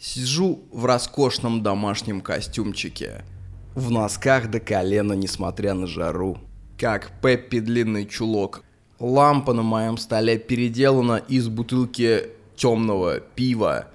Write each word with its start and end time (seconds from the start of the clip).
Сижу 0.00 0.60
в 0.70 0.84
роскошном 0.84 1.64
домашнем 1.64 2.20
костюмчике. 2.20 3.24
В 3.74 3.90
носках 3.90 4.48
до 4.48 4.60
колена, 4.60 5.14
несмотря 5.14 5.74
на 5.74 5.88
жару. 5.88 6.38
Как 6.78 7.10
Пеппи 7.20 7.58
длинный 7.58 8.06
чулок. 8.06 8.62
Лампа 9.00 9.52
на 9.54 9.62
моем 9.62 9.98
столе 9.98 10.38
переделана 10.38 11.16
из 11.16 11.48
бутылки 11.48 12.26
темного 12.54 13.18
пива. 13.18 13.88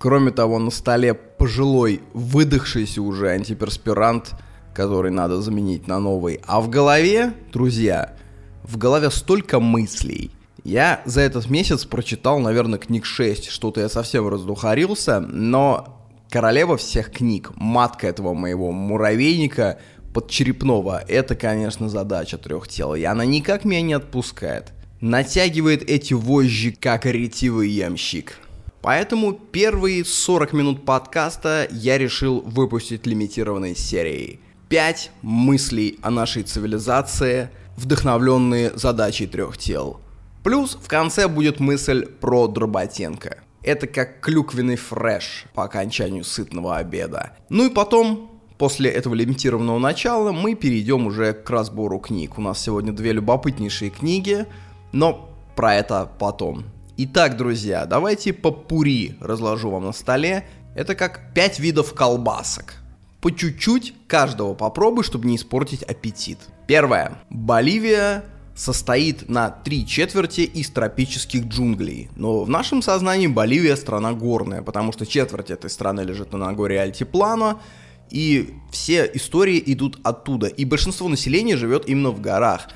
Кроме 0.00 0.32
того, 0.32 0.58
на 0.58 0.72
столе 0.72 1.14
пожилой, 1.14 2.00
выдохшийся 2.14 3.00
уже 3.00 3.28
антиперспирант, 3.28 4.34
который 4.74 5.12
надо 5.12 5.40
заменить 5.40 5.86
на 5.86 6.00
новый. 6.00 6.40
А 6.48 6.60
в 6.60 6.68
голове, 6.68 7.32
друзья, 7.52 8.16
в 8.64 8.76
голове 8.76 9.08
столько 9.10 9.60
мыслей– 9.60 10.32
я 10.64 11.02
за 11.04 11.20
этот 11.20 11.50
месяц 11.50 11.84
прочитал, 11.84 12.40
наверное, 12.40 12.78
книг 12.78 13.04
6. 13.04 13.50
Что-то 13.50 13.82
я 13.82 13.90
совсем 13.90 14.26
раздухарился, 14.28 15.20
но 15.20 16.08
королева 16.30 16.78
всех 16.78 17.12
книг, 17.12 17.52
матка 17.54 18.06
этого 18.06 18.32
моего 18.32 18.72
муравейника 18.72 19.78
подчерепного, 20.14 21.04
это, 21.06 21.34
конечно, 21.34 21.90
задача 21.90 22.38
трех 22.38 22.66
тел, 22.68 22.94
и 22.94 23.02
она 23.02 23.26
никак 23.26 23.64
меня 23.64 23.82
не 23.82 23.92
отпускает. 23.92 24.72
Натягивает 25.00 25.82
эти 25.82 26.14
вожжи, 26.14 26.72
как 26.72 27.04
ретивый 27.04 27.68
ямщик. 27.68 28.38
Поэтому 28.80 29.32
первые 29.32 30.02
40 30.04 30.52
минут 30.54 30.84
подкаста 30.86 31.68
я 31.70 31.98
решил 31.98 32.40
выпустить 32.40 33.06
лимитированной 33.06 33.76
серией. 33.76 34.40
Пять 34.70 35.10
мыслей 35.20 35.98
о 36.00 36.10
нашей 36.10 36.42
цивилизации, 36.42 37.50
вдохновленные 37.76 38.72
задачей 38.76 39.26
трех 39.26 39.58
тел– 39.58 40.00
Плюс 40.44 40.76
в 40.78 40.88
конце 40.88 41.26
будет 41.26 41.58
мысль 41.58 42.04
про 42.04 42.46
Дроботенко. 42.48 43.38
Это 43.62 43.86
как 43.86 44.20
клюквенный 44.20 44.76
фреш 44.76 45.46
по 45.54 45.64
окончанию 45.64 46.22
сытного 46.22 46.76
обеда. 46.76 47.32
Ну 47.48 47.64
и 47.64 47.70
потом, 47.70 48.30
после 48.58 48.90
этого 48.90 49.14
лимитированного 49.14 49.78
начала, 49.78 50.32
мы 50.32 50.54
перейдем 50.54 51.06
уже 51.06 51.32
к 51.32 51.48
разбору 51.48 51.98
книг. 51.98 52.36
У 52.36 52.42
нас 52.42 52.60
сегодня 52.60 52.92
две 52.92 53.12
любопытнейшие 53.12 53.90
книги, 53.90 54.44
но 54.92 55.30
про 55.56 55.76
это 55.76 56.10
потом. 56.18 56.64
Итак, 56.98 57.38
друзья, 57.38 57.86
давайте 57.86 58.34
по 58.34 58.50
пури 58.50 59.16
разложу 59.22 59.70
вам 59.70 59.86
на 59.86 59.92
столе. 59.92 60.46
Это 60.76 60.94
как 60.94 61.32
пять 61.32 61.58
видов 61.58 61.94
колбасок. 61.94 62.74
По 63.22 63.34
чуть-чуть 63.34 63.94
каждого 64.06 64.52
попробуй, 64.52 65.04
чтобы 65.04 65.26
не 65.26 65.36
испортить 65.36 65.82
аппетит. 65.82 66.38
Первое. 66.66 67.12
Боливия 67.30 68.24
состоит 68.54 69.28
на 69.28 69.50
три 69.50 69.86
четверти 69.86 70.42
из 70.42 70.70
тропических 70.70 71.44
джунглей. 71.46 72.08
Но 72.16 72.44
в 72.44 72.48
нашем 72.48 72.82
сознании 72.82 73.26
Боливия 73.26 73.76
страна 73.76 74.12
горная, 74.12 74.62
потому 74.62 74.92
что 74.92 75.06
четверть 75.06 75.50
этой 75.50 75.70
страны 75.70 76.02
лежит 76.02 76.32
на 76.32 76.38
Нагоре 76.38 76.80
Альтиплано, 76.80 77.58
и 78.10 78.54
все 78.70 79.10
истории 79.12 79.62
идут 79.66 79.98
оттуда. 80.04 80.46
И 80.46 80.64
большинство 80.64 81.08
населения 81.08 81.56
живет 81.56 81.88
именно 81.88 82.10
в 82.10 82.20
горах. 82.20 82.68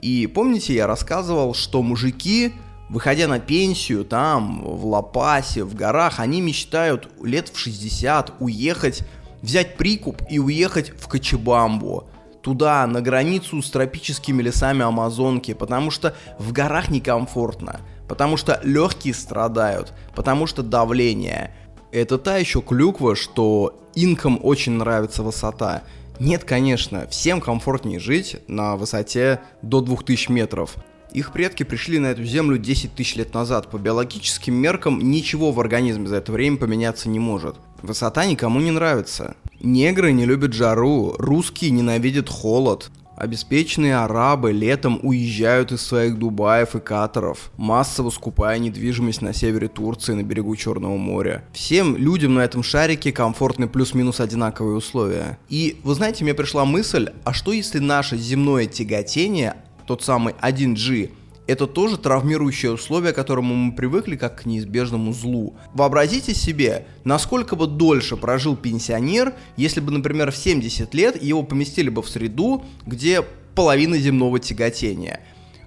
И 0.00 0.26
помните, 0.26 0.74
я 0.74 0.86
рассказывал, 0.86 1.52
что 1.54 1.82
мужики, 1.82 2.52
выходя 2.88 3.28
на 3.28 3.38
пенсию 3.38 4.04
там, 4.04 4.62
в 4.62 4.86
Лапасе, 4.86 5.64
в 5.64 5.74
горах, 5.74 6.20
они 6.20 6.40
мечтают 6.40 7.10
лет 7.22 7.50
в 7.52 7.58
60 7.58 8.34
уехать, 8.40 9.02
взять 9.42 9.76
прикуп 9.76 10.22
и 10.30 10.38
уехать 10.38 10.92
в 10.98 11.06
Кочебамбу 11.08 12.08
туда, 12.48 12.86
на 12.86 13.02
границу 13.02 13.60
с 13.60 13.70
тропическими 13.70 14.40
лесами 14.40 14.82
Амазонки, 14.82 15.52
потому 15.52 15.90
что 15.90 16.14
в 16.38 16.50
горах 16.52 16.88
некомфортно, 16.88 17.82
потому 18.08 18.38
что 18.38 18.58
легкие 18.64 19.12
страдают, 19.12 19.92
потому 20.14 20.46
что 20.46 20.62
давление. 20.62 21.54
Это 21.92 22.16
та 22.16 22.38
еще 22.38 22.62
клюква, 22.62 23.16
что 23.16 23.78
инкам 23.94 24.40
очень 24.42 24.72
нравится 24.72 25.22
высота. 25.22 25.82
Нет, 26.20 26.44
конечно, 26.44 27.06
всем 27.08 27.42
комфортнее 27.42 28.00
жить 28.00 28.38
на 28.48 28.76
высоте 28.76 29.40
до 29.60 29.82
2000 29.82 30.30
метров. 30.32 30.74
Их 31.12 31.32
предки 31.32 31.62
пришли 31.62 31.98
на 31.98 32.06
эту 32.06 32.24
землю 32.24 32.58
10 32.58 32.94
тысяч 32.94 33.16
лет 33.16 33.34
назад. 33.34 33.70
По 33.70 33.78
биологическим 33.78 34.54
меркам 34.54 35.00
ничего 35.10 35.52
в 35.52 35.60
организме 35.60 36.06
за 36.06 36.16
это 36.16 36.32
время 36.32 36.56
поменяться 36.56 37.08
не 37.08 37.18
может. 37.18 37.56
Высота 37.82 38.26
никому 38.26 38.60
не 38.60 38.70
нравится. 38.70 39.36
Негры 39.60 40.12
не 40.12 40.26
любят 40.26 40.52
жару, 40.52 41.14
русские 41.18 41.70
ненавидят 41.70 42.28
холод. 42.28 42.90
Обеспеченные 43.18 43.96
арабы 43.96 44.52
летом 44.52 45.00
уезжают 45.02 45.72
из 45.72 45.80
своих 45.82 46.20
Дубаев 46.20 46.76
и 46.76 46.78
Катаров, 46.78 47.50
массово 47.56 48.10
скупая 48.10 48.60
недвижимость 48.60 49.22
на 49.22 49.34
севере 49.34 49.66
Турции 49.66 50.14
на 50.14 50.22
берегу 50.22 50.54
Черного 50.54 50.96
моря. 50.96 51.42
Всем 51.52 51.96
людям 51.96 52.34
на 52.34 52.44
этом 52.44 52.62
шарике 52.62 53.10
комфортны 53.10 53.66
плюс-минус 53.66 54.20
одинаковые 54.20 54.76
условия. 54.76 55.36
И 55.48 55.80
вы 55.82 55.94
знаете, 55.96 56.22
мне 56.22 56.32
пришла 56.32 56.64
мысль, 56.64 57.10
а 57.24 57.32
что 57.32 57.52
если 57.52 57.80
наше 57.80 58.16
земное 58.16 58.66
тяготение, 58.66 59.56
тот 59.88 60.02
самый 60.02 60.34
1G, 60.34 61.10
это 61.46 61.66
тоже 61.66 61.96
травмирующее 61.96 62.72
условие, 62.72 63.14
к 63.14 63.16
которому 63.16 63.54
мы 63.54 63.72
привыкли 63.74 64.16
как 64.16 64.42
к 64.42 64.44
неизбежному 64.44 65.14
злу. 65.14 65.56
Вообразите 65.72 66.34
себе, 66.34 66.86
насколько 67.04 67.56
бы 67.56 67.66
дольше 67.66 68.18
прожил 68.18 68.54
пенсионер, 68.54 69.32
если 69.56 69.80
бы, 69.80 69.90
например, 69.90 70.30
в 70.30 70.36
70 70.36 70.92
лет 70.92 71.22
его 71.22 71.42
поместили 71.42 71.88
бы 71.88 72.02
в 72.02 72.08
среду, 72.10 72.66
где 72.84 73.24
половина 73.54 73.96
земного 73.96 74.38
тяготения. 74.38 75.20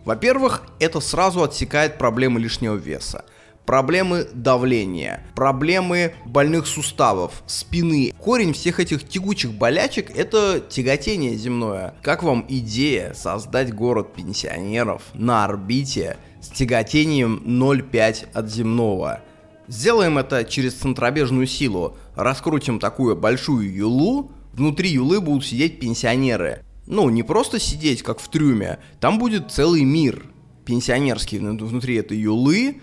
Во-первых, 0.06 0.62
это 0.80 1.00
сразу 1.00 1.42
отсекает 1.42 1.98
проблемы 1.98 2.40
лишнего 2.40 2.76
веса 2.76 3.26
проблемы 3.66 4.28
давления, 4.34 5.26
проблемы 5.36 6.14
больных 6.26 6.68
суставов, 6.68 7.44
спины. 7.48 8.14
Корень 8.20 8.54
всех 8.54 8.80
этих 8.80 9.08
тягучих 9.08 9.54
болячек– 9.54 10.12
это 10.16 10.62
тяготение 10.68 11.36
земное. 11.36 11.96
Как 12.02 12.24
вам 12.24 12.46
идея 12.48 13.14
создать 13.14 13.74
город 13.74 14.14
пенсионеров 14.14 15.04
на 15.14 15.46
орбите 15.46 16.18
с 16.42 16.50
тяготением 16.50 17.42
0,5 17.46 18.28
от 18.34 18.50
земного? 18.50 19.22
Сделаем 19.68 20.18
это 20.18 20.44
через 20.44 20.74
центробежную 20.74 21.48
силу. 21.48 21.96
Раскрутим 22.16 22.80
такую 22.80 23.16
большую 23.16 23.74
юлу, 23.74 24.32
внутри 24.54 24.90
юлы 24.90 25.22
будут 25.22 25.46
сидеть 25.46 25.80
пенсионеры. 25.80 26.64
Ну, 26.88 27.10
не 27.10 27.24
просто 27.24 27.60
сидеть, 27.60 28.04
как 28.04 28.20
в 28.20 28.28
трюме, 28.28 28.80
там 29.00 29.18
будет 29.18 29.52
целый 29.52 29.84
мир 29.84 30.26
пенсионерский 30.66 31.40
внутри 31.40 31.96
этой 31.96 32.18
юлы, 32.18 32.82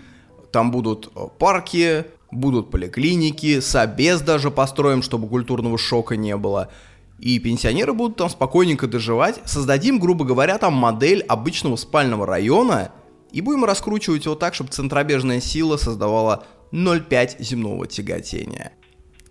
там 0.51 0.71
будут 0.71 1.11
э, 1.15 1.27
парки, 1.37 2.05
будут 2.31 2.71
поликлиники, 2.71 3.59
собес 3.59 4.21
даже 4.21 4.51
построим, 4.51 5.01
чтобы 5.01 5.27
культурного 5.27 5.77
шока 5.77 6.15
не 6.15 6.35
было. 6.37 6.69
И 7.19 7.37
пенсионеры 7.39 7.93
будут 7.93 8.17
там 8.17 8.29
спокойненько 8.29 8.87
доживать. 8.87 9.41
Создадим, 9.45 9.99
грубо 9.99 10.25
говоря, 10.25 10.57
там 10.57 10.73
модель 10.73 11.21
обычного 11.21 11.75
спального 11.75 12.25
района 12.25 12.91
и 13.31 13.41
будем 13.41 13.65
раскручивать 13.65 14.25
его 14.25 14.35
так, 14.35 14.55
чтобы 14.55 14.71
центробежная 14.71 15.41
сила 15.41 15.77
создавала 15.77 16.45
0,5 16.71 17.43
земного 17.43 17.87
тяготения. 17.87 18.71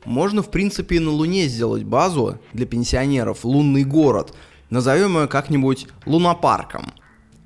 Можно, 0.05 0.43
в 0.43 0.51
принципе, 0.51 0.97
и 0.97 1.01
на 1.01 1.11
Луне 1.11 1.47
сделать 1.49 1.85
базу 1.85 2.39
для 2.53 2.67
пенсионеров, 2.67 3.45
лунный 3.45 3.85
город. 3.85 4.35
Назовем 4.71 5.19
ее 5.19 5.29
как-нибудь 5.29 5.87
лунопарком. 6.07 6.93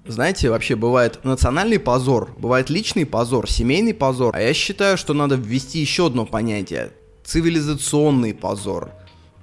Знаете, 0.04 0.50
вообще 0.50 0.74
бывает 0.74 1.20
национальный 1.22 1.78
позор, 1.78 2.34
бывает 2.36 2.70
личный 2.70 3.06
позор, 3.06 3.48
семейный 3.48 3.94
позор. 3.94 4.34
А 4.34 4.40
я 4.40 4.52
считаю, 4.52 4.98
что 4.98 5.14
надо 5.14 5.36
ввести 5.36 5.78
еще 5.78 6.06
одно 6.06 6.26
понятие. 6.26 6.90
Цивилизационный 7.24 8.34
позор. 8.34 8.90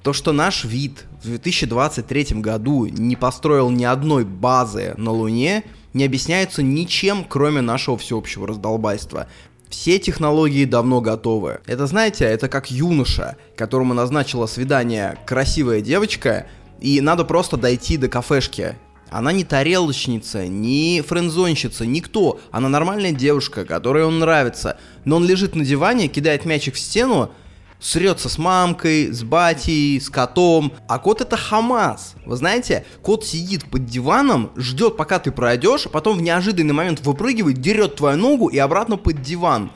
То, 0.03 0.11
что 0.11 0.33
наш 0.33 0.65
вид 0.65 1.05
в 1.23 1.27
2023 1.27 2.41
году 2.41 2.85
не 2.87 3.15
построил 3.15 3.69
ни 3.69 3.85
одной 3.85 4.25
базы 4.25 4.95
на 4.97 5.11
Луне, 5.11 5.63
не 5.93 6.03
объясняется 6.03 6.61
ничем, 6.61 7.23
кроме 7.23 7.61
нашего 7.61 7.97
всеобщего 7.97 8.45
раздолбайства. 8.45 9.27
Все 9.69 9.97
технологии 9.97 10.65
давно 10.65 10.99
готовы. 10.99 11.61
Это, 11.67 11.87
знаете, 11.87 12.25
это 12.25 12.49
как 12.49 12.69
юноша, 12.69 13.37
которому 13.55 13.93
назначила 13.93 14.45
свидание 14.45 15.17
красивая 15.25 15.79
девочка, 15.79 16.47
и 16.81 16.99
надо 16.99 17.23
просто 17.23 17.55
дойти 17.55 17.95
до 17.95 18.09
кафешки 18.09 18.75
она 19.09 19.31
не 19.31 19.43
тарелочница, 19.43 20.47
не 20.47 21.01
френдзонщица, 21.01 21.85
никто. 21.85 22.39
Она 22.51 22.69
нормальная 22.69 23.11
девушка, 23.11 23.65
которой 23.65 24.03
он 24.03 24.19
нравится. 24.19 24.77
Но 25.05 25.17
он 25.17 25.25
лежит 25.25 25.55
на 25.55 25.65
диване, 25.65 26.07
кидает 26.07 26.45
мячик 26.45 26.75
в 26.75 26.79
стену, 26.79 27.31
срется 27.79 28.29
с 28.29 28.37
мамкой, 28.37 29.11
с 29.11 29.23
батей, 29.23 29.99
с 29.99 30.09
котом. 30.09 30.73
А 30.87 30.99
кот 30.99 31.21
это 31.21 31.37
Хамас. 31.37 32.15
Вы 32.25 32.35
знаете, 32.35 32.85
кот 33.01 33.25
сидит 33.25 33.65
под 33.65 33.85
диваном, 33.85 34.51
ждет, 34.55 34.97
пока 34.97 35.19
ты 35.19 35.31
пройдешь, 35.31 35.85
а 35.85 35.89
потом 35.89 36.17
в 36.17 36.21
неожиданный 36.21 36.73
момент 36.73 37.01
выпрыгивает, 37.01 37.57
дерет 37.57 37.95
твою 37.95 38.17
ногу 38.17 38.47
и 38.47 38.57
обратно 38.57 38.97
под 38.97 39.21
диван. 39.21 39.71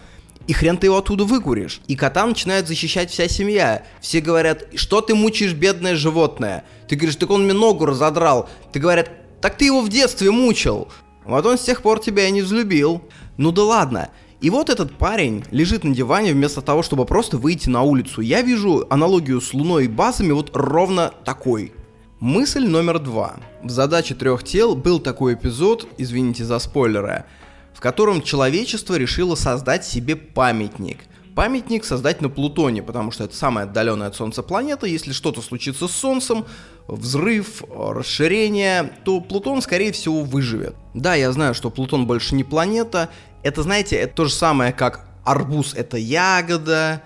И 0.46 0.52
хрен 0.52 0.78
ты 0.78 0.88
его 0.88 0.98
оттуда 0.98 1.24
выкуришь. 1.24 1.80
И 1.88 1.96
кота 1.96 2.26
начинает 2.26 2.68
защищать 2.68 3.10
вся 3.10 3.30
семья. 3.30 3.84
Все 4.02 4.20
говорят, 4.20 4.66
что 4.76 5.00
ты 5.00 5.16
мучаешь 5.16 5.54
бедное 5.54 5.96
животное? 5.96 6.66
Ты 6.90 6.98
говоришь, 6.98 7.16
так 7.16 7.30
он 7.30 7.46
мне 7.46 7.54
ногу 7.54 7.86
разодрал. 7.86 8.50
Ты 8.74 8.80
говорят, 8.80 9.10
так 9.44 9.57
ты 9.57 9.66
его 9.66 9.81
в 9.81 9.90
детстве 9.90 10.31
мучил. 10.31 10.88
Вот 11.25 11.45
он 11.45 11.57
с 11.57 11.63
тех 11.63 11.81
пор 11.81 12.00
тебя 12.00 12.30
и 12.30 12.31
не 12.31 12.42
взлюбил. 12.42 13.01
Ну 13.36 13.51
да 13.51 13.63
ладно. 13.63 14.10
И 14.40 14.50
вот 14.50 14.69
этот 14.69 14.98
парень 14.98 15.44
лежит 15.51 15.84
на 15.84 15.94
диване 15.94 16.31
вместо 16.31 16.62
того, 16.62 16.81
чтобы 16.81 17.06
просто 17.06 17.38
выйти 17.38 17.68
на 17.68 17.81
улицу. 17.81 18.22
Я 18.22 18.42
вижу 18.42 18.88
аналогию 18.90 19.42
с 19.42 19.54
Луной 19.54 19.84
и 19.84 19.90
базами 19.90 20.31
вот 20.31 20.51
ровно 20.54 21.12
такой. 21.25 21.74
Мысль 22.22 22.66
номер 22.66 23.00
два. 23.00 23.36
В 23.62 23.69
задаче 23.69 24.16
трех 24.16 24.45
тел 24.45 24.78
был 24.78 25.01
такой 25.01 25.34
эпизод, 25.34 25.89
извините 25.98 26.46
за 26.46 26.57
спойлеры, 26.60 27.25
в 27.74 27.81
котором 27.81 28.22
человечество 28.22 28.96
решило 28.96 29.36
создать 29.36 29.86
себе 29.86 30.16
памятник– 30.16 31.00
памятник 31.36 31.86
создать 31.86 32.22
на 32.22 32.30
Плутоне, 32.30 32.84
потому 32.84 33.12
что 33.12 33.24
это 33.24 33.36
самая 33.36 33.66
отдаленная 33.66 34.08
от 34.08 34.16
Солнца 34.16 34.44
планета. 34.44 34.88
Если 34.88 35.12
что-то 35.12 35.42
случится 35.42 35.88
с 35.88 35.92
Солнцем, 35.92 36.46
взрыв, 36.88 37.64
расширение, 37.70 38.92
то 39.04 39.22
Плутон, 39.22 39.62
скорее 39.62 39.92
всего, 39.92 40.24
выживет. 40.24 40.76
Да, 40.94 41.16
я 41.16 41.32
знаю, 41.32 41.54
что 41.54 41.70
Плутон 41.70 42.08
больше 42.08 42.36
не 42.36 42.44
планета. 42.44 43.10
Это, 43.44 43.64
знаете, 43.64 43.96
это 43.96 44.16
то 44.16 44.26
же 44.26 44.34
самое, 44.34 44.72
как 44.74 45.08
арбуз— 45.24 45.74
это 45.76 45.98
ягода, 45.98 47.02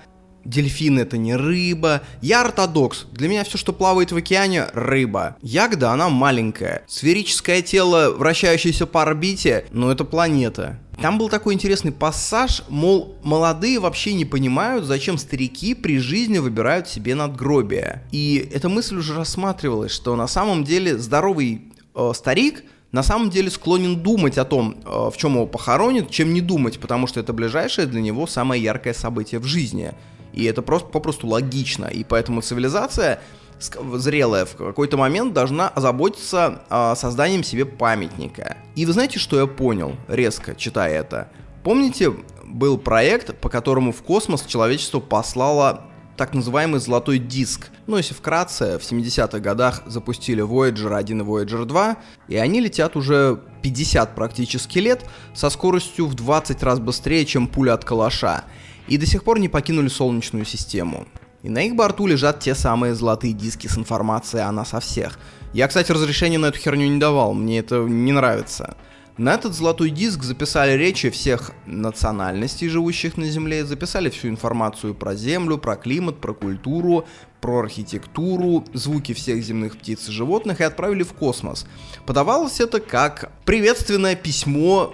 Дельфин 0.48 0.98
это 0.98 1.18
не 1.18 1.36
рыба. 1.36 2.02
Я 2.22 2.42
ортодокс. 2.42 3.06
Для 3.12 3.28
меня 3.28 3.44
все, 3.44 3.58
что 3.58 3.74
плавает 3.74 4.14
в 4.14 4.16
океане, 4.16 4.68
рыба. 4.74 5.36
Ягода, 5.42 5.92
она 5.92 6.08
маленькая. 6.10 6.84
Сферическое 6.88 7.62
тело, 7.62 8.12
вращающееся 8.12 8.86
по 8.86 9.02
орбите, 9.02 9.66
но 9.72 9.92
это 9.92 10.06
планета. 10.06 10.80
Там 11.02 11.20
был 11.20 11.30
такой 11.30 11.54
интересный 11.54 11.92
пассаж, 11.92 12.64
мол, 12.70 13.16
молодые 13.22 13.80
вообще 13.80 14.14
не 14.14 14.26
понимают, 14.26 14.86
зачем 14.86 15.20
старики 15.20 15.76
при 15.76 16.00
жизни 16.00 16.40
выбирают 16.40 16.88
себе 16.88 17.14
надгробие. 17.14 18.04
И 18.12 18.50
эта 18.52 18.68
мысль 18.68 18.98
уже 18.98 19.16
рассматривалась, 19.16 19.92
что 19.92 20.16
на 20.16 20.28
самом 20.28 20.64
деле 20.64 20.98
здоровый 20.98 21.62
э, 21.94 22.12
старик 22.16 22.64
на 22.92 23.04
самом 23.04 23.30
деле 23.30 23.52
склонен 23.52 23.98
думать 23.98 24.40
о 24.40 24.46
том, 24.46 24.78
э, 24.84 25.10
в 25.14 25.18
чем 25.18 25.36
его 25.36 25.46
похоронят, 25.46 26.10
чем 26.10 26.34
не 26.34 26.42
думать, 26.42 26.80
потому 26.80 27.06
что 27.06 27.20
это 27.20 27.32
ближайшее 27.32 27.86
для 27.86 28.02
него 28.02 28.26
самое 28.26 28.64
яркое 28.64 28.96
событие 28.96 29.40
в 29.40 29.46
жизни. 29.46 29.94
И 30.34 30.46
это 30.46 30.64
просто 30.64 30.90
попросту 30.90 31.28
логично. 31.28 31.86
И 31.86 32.04
поэтому 32.04 32.42
цивилизация 32.42 33.22
зрелая 33.60 34.46
в 34.46 34.56
какой-то 34.56 34.98
момент 34.98 35.34
должна 35.34 35.68
озаботиться 35.70 36.62
э, 36.70 36.94
созданием 36.96 37.44
себе 37.44 37.66
памятника. 37.66 38.58
И 38.76 38.86
вы 38.86 38.94
знаете, 38.94 39.20
что 39.20 39.40
я 39.40 39.48
понял, 39.48 39.96
резко 40.08 40.56
читая 40.56 41.00
это? 41.00 41.30
Помните, 41.64 42.14
был 42.46 42.78
проект, 42.78 43.36
по 43.40 43.50
которому 43.50 43.92
в 43.92 44.02
космос 44.02 44.44
человечество 44.46 45.00
послало 45.00 45.88
так 46.18 46.34
называемый 46.34 46.80
золотой 46.80 47.20
диск. 47.20 47.70
Ну, 47.86 47.98
если 47.98 48.14
вкратце, 48.14 48.80
в 48.80 48.82
70-х 48.82 49.40
годах 49.40 49.84
запустили 49.86 50.44
Voyager 50.44 50.96
1 50.96 51.22
и 51.22 51.24
Voyager 51.24 51.66
2, 51.66 51.98
и 52.28 52.36
они 52.36 52.60
летят 52.60 52.96
уже 52.96 53.40
50 53.62 54.16
практически 54.16 54.80
лет 54.80 55.06
со 55.36 55.50
скоростью 55.50 56.08
в 56.08 56.16
20 56.16 56.64
раз 56.64 56.80
быстрее, 56.80 57.26
чем 57.26 57.48
пуля 57.48 57.74
от 57.74 57.86
калаша, 57.86 58.46
и 58.88 58.98
до 58.98 59.06
сих 59.06 59.24
пор 59.24 59.40
не 59.40 59.48
покинули 59.48 59.90
Солнечную 59.90 60.46
систему. 60.46 61.06
И 61.48 61.50
на 61.50 61.60
их 61.60 61.76
борту 61.78 62.08
лежат 62.08 62.42
те 62.42 62.54
самые 62.54 62.94
золотые 62.94 63.32
диски 63.32 63.68
с 63.68 63.78
информацией 63.78 64.44
о 64.44 64.52
нас 64.52 64.74
о 64.74 64.82
всех. 64.82 65.18
Я, 65.54 65.70
кстати, 65.70 65.94
разрешения 65.94 66.38
на 66.38 66.48
эту 66.48 66.60
херню 66.60 66.90
не 66.90 67.00
давал, 67.00 67.34
мне 67.34 67.60
это 67.60 67.78
не 67.78 68.12
нравится. 68.12 68.76
На 69.18 69.34
этот 69.34 69.54
золотой 69.54 69.90
диск 69.90 70.24
записали 70.24 70.74
речи 70.74 71.10
всех 71.10 71.54
национальностей, 71.66 72.68
живущих 72.68 73.16
на 73.16 73.30
Земле, 73.30 73.64
записали 73.64 74.10
всю 74.10 74.28
информацию 74.28 74.94
про 74.94 75.16
Землю, 75.16 75.58
про 75.58 75.78
климат, 75.78 76.20
про 76.20 76.34
культуру, 76.34 77.08
про 77.40 77.60
архитектуру, 77.60 78.66
звуки 78.74 79.14
всех 79.14 79.42
земных 79.42 79.78
птиц 79.78 80.10
и 80.10 80.12
животных 80.12 80.60
и 80.60 80.66
отправили 80.66 81.04
в 81.04 81.14
космос. 81.14 81.66
Подавалось 82.06 82.60
это 82.60 82.82
как 82.82 83.32
приветственное 83.46 84.18
письмо 84.18 84.94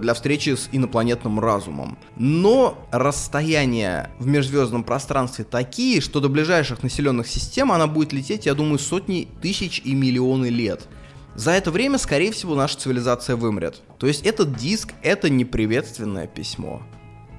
для 0.00 0.14
встречи 0.14 0.54
с 0.54 0.68
инопланетным 0.72 1.40
разумом. 1.40 1.98
Но 2.16 2.78
расстояния 2.90 4.10
в 4.18 4.26
межзвездном 4.26 4.84
пространстве 4.84 5.44
такие, 5.44 6.00
что 6.00 6.20
до 6.20 6.28
ближайших 6.28 6.82
населенных 6.82 7.26
систем 7.26 7.72
она 7.72 7.86
будет 7.86 8.12
лететь, 8.12 8.46
я 8.46 8.54
думаю, 8.54 8.78
сотни 8.78 9.28
тысяч 9.42 9.82
и 9.84 9.94
миллионы 9.94 10.46
лет. 10.46 10.88
За 11.34 11.52
это 11.52 11.70
время, 11.70 11.98
скорее 11.98 12.32
всего, 12.32 12.54
наша 12.54 12.78
цивилизация 12.78 13.36
вымрет. 13.36 13.82
То 13.98 14.06
есть 14.06 14.26
этот 14.26 14.56
диск— 14.56 14.92
это 15.02 15.28
не 15.28 15.44
приветственное 15.44 16.26
письмо. 16.26 16.82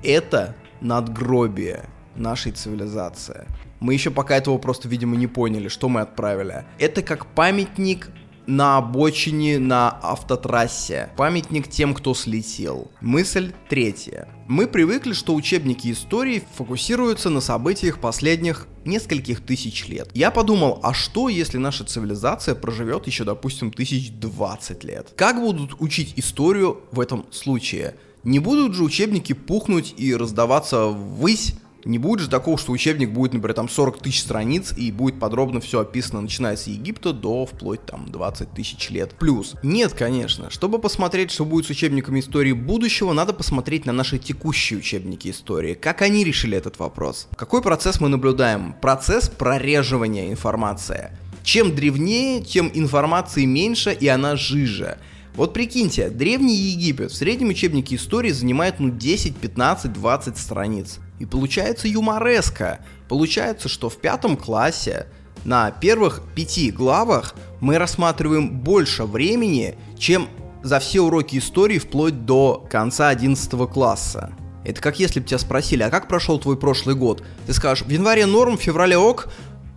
Это 0.04 0.56
надгробие 0.80 1.90
нашей 2.16 2.54
цивилизации. 2.54 3.46
Мы 3.80 3.94
еще 3.94 4.12
пока 4.12 4.36
этого 4.36 4.58
просто, 4.58 4.88
видимо, 4.88 5.16
не 5.16 5.28
поняли, 5.28 5.68
что 5.68 5.90
мы 5.90 6.02
отправили. 6.02 6.66
Это 6.80 7.02
как 7.02 7.28
памятник 7.28 8.10
на 8.50 8.78
обочине 8.78 9.60
на 9.60 9.90
автотрассе. 9.90 11.10
Памятник 11.16 11.70
тем, 11.70 11.94
кто 11.94 12.16
слетел. 12.16 12.90
Мысль 13.00 13.54
третья. 13.70 14.28
Мы 14.48 14.66
привыкли, 14.66 15.14
что 15.14 15.36
учебники 15.36 15.92
истории 15.92 16.44
фокусируются 16.56 17.30
на 17.30 17.42
событиях 17.42 18.00
последних 18.00 18.66
нескольких 18.86 19.46
тысяч 19.46 19.88
лет. 19.88 20.10
Я 20.16 20.32
подумал, 20.32 20.80
а 20.82 20.96
что, 20.96 21.30
если 21.30 21.60
наша 21.60 21.84
цивилизация 21.86 22.56
проживет 22.56 23.06
еще, 23.06 23.24
допустим, 23.24 23.72
тысяч 23.72 24.12
двадцать 24.12 24.84
лет? 24.84 25.14
Как 25.16 25.40
будут 25.40 25.80
учить 25.80 26.14
историю 26.16 26.80
в 26.92 27.00
этом 27.00 27.28
случае? 27.32 27.98
Не 28.24 28.40
будут 28.40 28.74
же 28.74 28.84
учебники 28.84 29.34
пухнуть 29.34 29.94
и 29.96 30.16
раздаваться 30.16 30.88
ввысь 30.88 31.54
не 31.86 31.98
будет 31.98 32.22
же 32.22 32.30
такого, 32.30 32.58
что 32.58 32.72
учебник 32.72 33.12
будет, 33.12 33.34
например, 33.34 33.56
там 33.56 33.70
40 33.70 34.00
тысяч 34.02 34.22
страниц 34.22 34.74
и 34.76 34.92
будет 34.92 35.20
подробно 35.20 35.60
все 35.62 35.80
описано, 35.80 36.22
начиная 36.22 36.56
с 36.56 36.68
Египта 36.68 37.14
до 37.14 37.46
вплоть 37.46 37.86
там 37.86 38.06
20 38.12 38.54
тысяч 38.54 38.90
лет 38.90 39.14
плюс. 39.18 39.56
Нет, 39.64 39.94
конечно. 39.94 40.50
Чтобы 40.50 40.80
посмотреть, 40.80 41.32
что 41.32 41.46
будет 41.46 41.66
с 41.66 41.70
учебниками 41.70 42.20
истории 42.20 42.54
будущего, 42.54 43.14
надо 43.14 43.34
посмотреть 43.34 43.86
на 43.86 43.94
наши 43.94 44.18
текущие 44.18 44.80
учебники 44.80 45.30
истории. 45.30 45.74
Как 45.74 46.02
они 46.02 46.24
решили 46.24 46.58
этот 46.58 46.80
вопрос? 46.80 47.28
Какой 47.36 47.62
процесс 47.62 48.00
мы 48.00 48.10
наблюдаем? 48.10 48.74
Процесс 48.82 49.30
прореживания 49.30 50.30
информации. 50.30 51.12
Чем 51.44 51.76
древнее, 51.76 52.42
тем 52.42 52.70
информации 52.74 53.46
меньше 53.46 53.92
и 53.92 54.08
она 54.08 54.36
жиже. 54.36 54.98
Вот 55.36 55.54
прикиньте, 55.54 56.10
древний 56.10 56.56
Египет 56.56 57.12
в 57.12 57.16
среднем 57.16 57.50
учебнике 57.50 57.96
истории 57.96 58.32
занимает 58.32 58.80
ну 58.80 58.90
10, 58.90 59.38
15, 59.38 59.94
20 59.94 60.38
страниц. 60.38 61.00
И 61.20 61.26
получается 61.26 61.88
юмореска. 61.88 62.80
Получается, 63.08 63.70
что 63.70 63.90
в 63.90 63.98
пятом 63.98 64.38
классе 64.38 65.08
на 65.46 65.72
первых 65.72 66.22
пяти 66.36 66.72
главах 66.72 67.36
мы 67.62 67.78
рассматриваем 67.78 68.60
больше 68.60 69.06
времени, 69.06 69.78
чем 69.98 70.28
за 70.64 70.80
все 70.80 71.02
уроки 71.02 71.38
истории 71.38 71.78
вплоть 71.78 72.26
до 72.26 72.66
конца 72.70 73.10
11 73.10 73.70
класса. 73.72 74.34
Это 74.66 74.82
как 74.82 75.00
если 75.00 75.20
бы 75.20 75.26
тебя 75.26 75.40
спросили, 75.40 75.84
а 75.84 75.90
как 75.90 76.08
прошел 76.08 76.38
твой 76.38 76.58
прошлый 76.58 76.96
год? 76.96 77.24
Ты 77.48 77.54
скажешь, 77.54 77.86
в 77.86 77.90
январе 77.90 78.26
норм, 78.26 78.58
в 78.58 78.62
феврале 78.62 78.98
ок, 78.98 79.30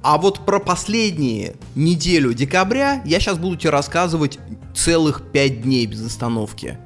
а 0.03 0.19
вот 0.19 0.45
про 0.45 0.59
последние 0.59 1.55
неделю 1.75 2.35
декабря 2.35 3.03
я 3.05 3.21
сейчас 3.21 3.39
буду 3.39 3.57
тебе 3.57 3.71
рассказывать 3.71 4.39
целых 4.75 5.23
5 5.31 5.63
дней 5.63 5.87
без 5.87 6.05
остановки. 6.05 6.79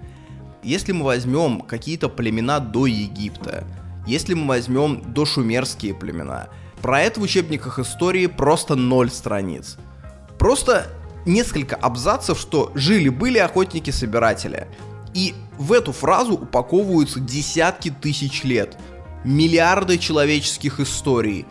Если 0.63 0.93
мы 0.93 1.05
возьмем 1.05 1.61
какие-то 1.61 2.09
племена 2.09 2.61
до 2.61 2.87
Египта, 2.87 3.65
если 4.07 4.35
мы 4.35 4.47
возьмем 4.49 5.03
дошумерские 5.15 5.95
племена, 5.95 6.49
про 6.83 7.01
это 7.01 7.21
в 7.21 7.23
учебниках 7.23 7.79
истории 7.79 8.27
просто 8.27 8.75
ноль 8.77 9.11
страниц. 9.11 9.79
Просто 10.39 10.87
несколько 11.25 11.75
абзацев, 11.75 12.39
что 12.39 12.71
жили-были 12.75 13.39
охотники-собиратели. 13.39 14.69
И 15.15 15.35
в 15.57 15.73
эту 15.73 15.93
фразу 15.93 16.35
упаковываются 16.35 17.21
десятки 17.21 17.91
тысяч 17.91 18.45
лет, 18.45 18.77
миллиарды 19.25 19.97
человеческих 19.99 20.81
историй, 20.81 21.47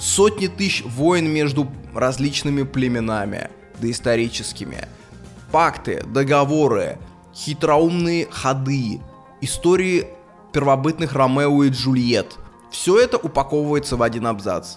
сотни 0.00 0.46
тысяч 0.46 0.82
войн 0.82 1.28
между 1.30 1.70
различными 1.94 2.62
племенами, 2.62 3.50
доисторическими, 3.78 4.88
пакты, 5.52 6.02
договоры, 6.06 6.98
хитроумные 7.34 8.26
ходы, 8.30 9.00
истории 9.40 10.08
первобытных 10.52 11.12
Ромео 11.12 11.64
и 11.64 11.70
Джульет. 11.70 12.36
Все 12.70 12.98
это 12.98 13.18
упаковывается 13.18 13.96
в 13.96 14.02
один 14.02 14.26
абзац. 14.26 14.76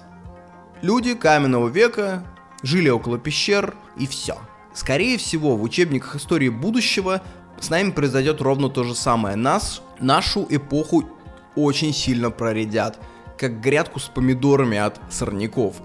Люди 0.82 1.16
каменного 1.16 1.70
века 1.70 2.26
жили 2.62 2.90
около 2.90 3.18
пещер 3.18 3.76
и 3.98 4.06
все. 4.06 4.38
Скорее 4.74 5.18
всего, 5.18 5.56
в 5.56 5.64
учебниках 5.64 6.16
истории 6.16 6.50
будущего 6.50 7.22
с 7.60 7.70
нами 7.70 7.92
произойдет 7.92 8.42
ровно 8.42 8.70
то 8.70 8.84
же 8.84 8.96
самое. 8.96 9.36
Нас, 9.36 9.82
нашу 10.00 10.46
эпоху 10.50 11.06
очень 11.56 11.94
сильно 11.94 12.32
проредят, 12.32 13.00
как 13.44 13.60
грядку 13.60 14.00
с 14.00 14.06
помидорами 14.06 14.78
от 14.78 15.02
сорняков. 15.10 15.76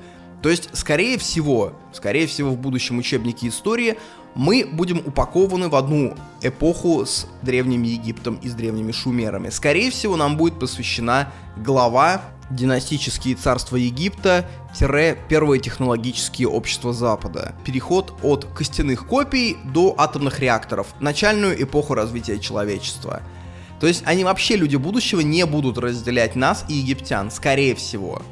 То 0.42 0.48
есть, 0.48 0.70
скорее 0.74 1.18
всего, 1.18 1.72
скорее 1.92 2.28
всего 2.28 2.50
в 2.52 2.56
будущем 2.56 2.98
учебнике 2.98 3.48
истории 3.48 3.98
мы 4.36 4.68
будем 4.70 4.98
упакованы 4.98 5.68
в 5.68 5.74
одну 5.74 6.14
эпоху 6.40 7.04
с 7.04 7.26
Древним 7.42 7.82
Египтом 7.82 8.36
и 8.36 8.48
с 8.48 8.54
Древними 8.54 8.92
Шумерами. 8.92 9.48
Скорее 9.50 9.90
всего, 9.90 10.14
нам 10.14 10.36
будет 10.36 10.60
посвящена 10.60 11.32
глава 11.56 12.22
династические 12.50 13.34
царства 13.34 13.74
Египта-первые 13.74 15.60
технологические 15.60 16.46
общества 16.46 16.92
Запада. 16.92 17.56
Переход 17.64 18.14
от 18.22 18.44
костяных 18.44 19.08
копий 19.08 19.56
до 19.64 19.96
атомных 19.98 20.38
реакторов. 20.38 20.94
Начальную 21.00 21.60
эпоху 21.60 21.94
развития 21.94 22.38
человечества. 22.38 23.22
То 23.80 23.86
есть 23.86 24.02
они 24.06 24.24
вообще, 24.24 24.56
люди 24.56 24.76
будущего, 24.76 25.20
не 25.20 25.46
будут 25.46 25.78
разделять 25.78 26.34
нас 26.36 26.64
и 26.68 26.74
египтян, 26.74 27.30
скорее 27.30 27.74
всего. 27.74 28.22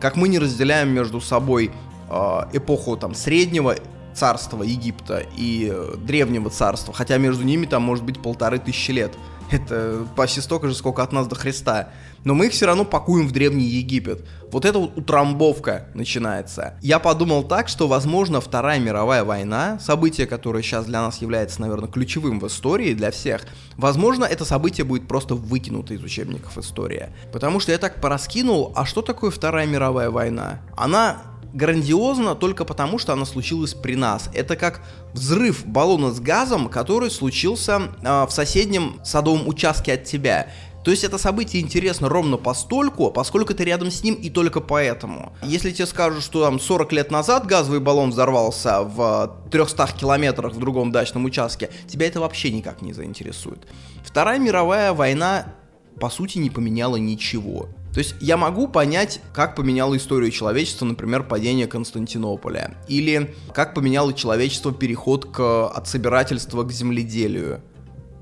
Как 0.00 0.16
мы 0.16 0.28
не 0.28 0.38
разделяем 0.38 0.88
между 0.88 1.20
собой 1.20 1.70
э, 2.08 2.40
эпоху 2.52 2.96
там 2.96 3.14
среднего 3.14 3.76
царства 4.14 4.62
Египта 4.62 5.24
и 5.36 5.70
э, 5.72 5.94
древнего 5.98 6.50
царства, 6.50 6.92
хотя 6.92 7.18
между 7.18 7.44
ними 7.44 7.66
там 7.66 7.82
может 7.82 8.04
быть 8.04 8.20
полторы 8.20 8.58
тысячи 8.58 8.90
лет. 8.90 9.12
Это 9.50 10.06
почти 10.16 10.40
столько 10.40 10.68
же, 10.68 10.74
сколько 10.74 11.02
от 11.02 11.12
нас 11.12 11.26
до 11.26 11.34
Христа. 11.34 11.90
Но 12.24 12.34
мы 12.34 12.46
их 12.46 12.52
все 12.52 12.66
равно 12.66 12.84
пакуем 12.84 13.28
в 13.28 13.32
Древний 13.32 13.64
Египет. 13.64 14.26
Вот 14.52 14.64
эта 14.64 14.78
вот 14.78 14.96
утрамбовка 14.96 15.88
начинается. 15.94 16.74
Я 16.82 16.98
подумал 16.98 17.44
так, 17.44 17.68
что, 17.68 17.88
возможно, 17.88 18.40
Вторая 18.40 18.78
мировая 18.78 19.24
война, 19.24 19.78
событие, 19.80 20.26
которое 20.26 20.62
сейчас 20.62 20.86
для 20.86 21.00
нас 21.00 21.18
является, 21.22 21.60
наверное, 21.60 21.88
ключевым 21.88 22.40
в 22.40 22.46
истории 22.46 22.94
для 22.94 23.10
всех, 23.10 23.46
возможно, 23.76 24.24
это 24.24 24.44
событие 24.44 24.84
будет 24.84 25.08
просто 25.08 25.34
выкинуто 25.34 25.94
из 25.94 26.02
учебников 26.02 26.58
истории. 26.58 27.06
Потому 27.32 27.60
что 27.60 27.72
я 27.72 27.78
так 27.78 28.00
пораскинул, 28.00 28.72
а 28.74 28.84
что 28.84 29.02
такое 29.02 29.30
Вторая 29.30 29.66
мировая 29.66 30.10
война? 30.10 30.60
Она 30.76 31.22
грандиозно 31.52 32.34
только 32.34 32.64
потому, 32.64 32.98
что 32.98 33.12
она 33.12 33.24
случилась 33.24 33.74
при 33.74 33.94
нас. 33.94 34.30
Это 34.34 34.56
как 34.56 34.82
взрыв 35.12 35.66
баллона 35.66 36.12
с 36.12 36.20
газом, 36.20 36.68
который 36.68 37.10
случился 37.10 37.90
э, 38.02 38.26
в 38.26 38.30
соседнем 38.30 39.00
садовом 39.04 39.48
участке 39.48 39.94
от 39.94 40.04
тебя. 40.04 40.48
То 40.84 40.92
есть 40.92 41.04
это 41.04 41.18
событие 41.18 41.62
интересно 41.62 42.08
ровно 42.08 42.36
постольку, 42.36 43.10
поскольку 43.10 43.52
ты 43.52 43.64
рядом 43.64 43.90
с 43.90 44.02
ним 44.02 44.14
и 44.14 44.30
только 44.30 44.60
поэтому. 44.60 45.32
Если 45.42 45.70
тебе 45.70 45.86
скажут, 45.86 46.22
что 46.22 46.44
там 46.44 46.58
40 46.58 46.92
лет 46.92 47.10
назад 47.10 47.46
газовый 47.46 47.80
баллон 47.80 48.10
взорвался 48.10 48.82
в 48.82 49.38
300 49.50 49.88
километрах 49.98 50.54
в 50.54 50.58
другом 50.58 50.92
дачном 50.92 51.24
участке, 51.24 51.70
тебя 51.88 52.06
это 52.06 52.20
вообще 52.20 52.50
никак 52.50 52.80
не 52.80 52.92
заинтересует. 52.92 53.66
Вторая 54.02 54.38
мировая 54.38 54.92
война 54.92 55.52
по 56.00 56.10
сути 56.10 56.38
не 56.38 56.48
поменяла 56.48 56.96
ничего. 56.96 57.68
То 57.92 58.00
есть 58.00 58.14
я 58.20 58.36
могу 58.36 58.68
понять, 58.68 59.20
как 59.32 59.54
поменяло 59.54 59.96
историю 59.96 60.30
человечества, 60.30 60.84
например, 60.84 61.24
падение 61.24 61.66
Константинополя. 61.66 62.76
Или 62.86 63.34
как 63.54 63.74
поменяло 63.74 64.12
человечество 64.12 64.72
переход 64.72 65.24
к, 65.24 65.66
от 65.68 65.88
собирательства 65.88 66.62
к 66.64 66.72
земледелию. 66.72 67.62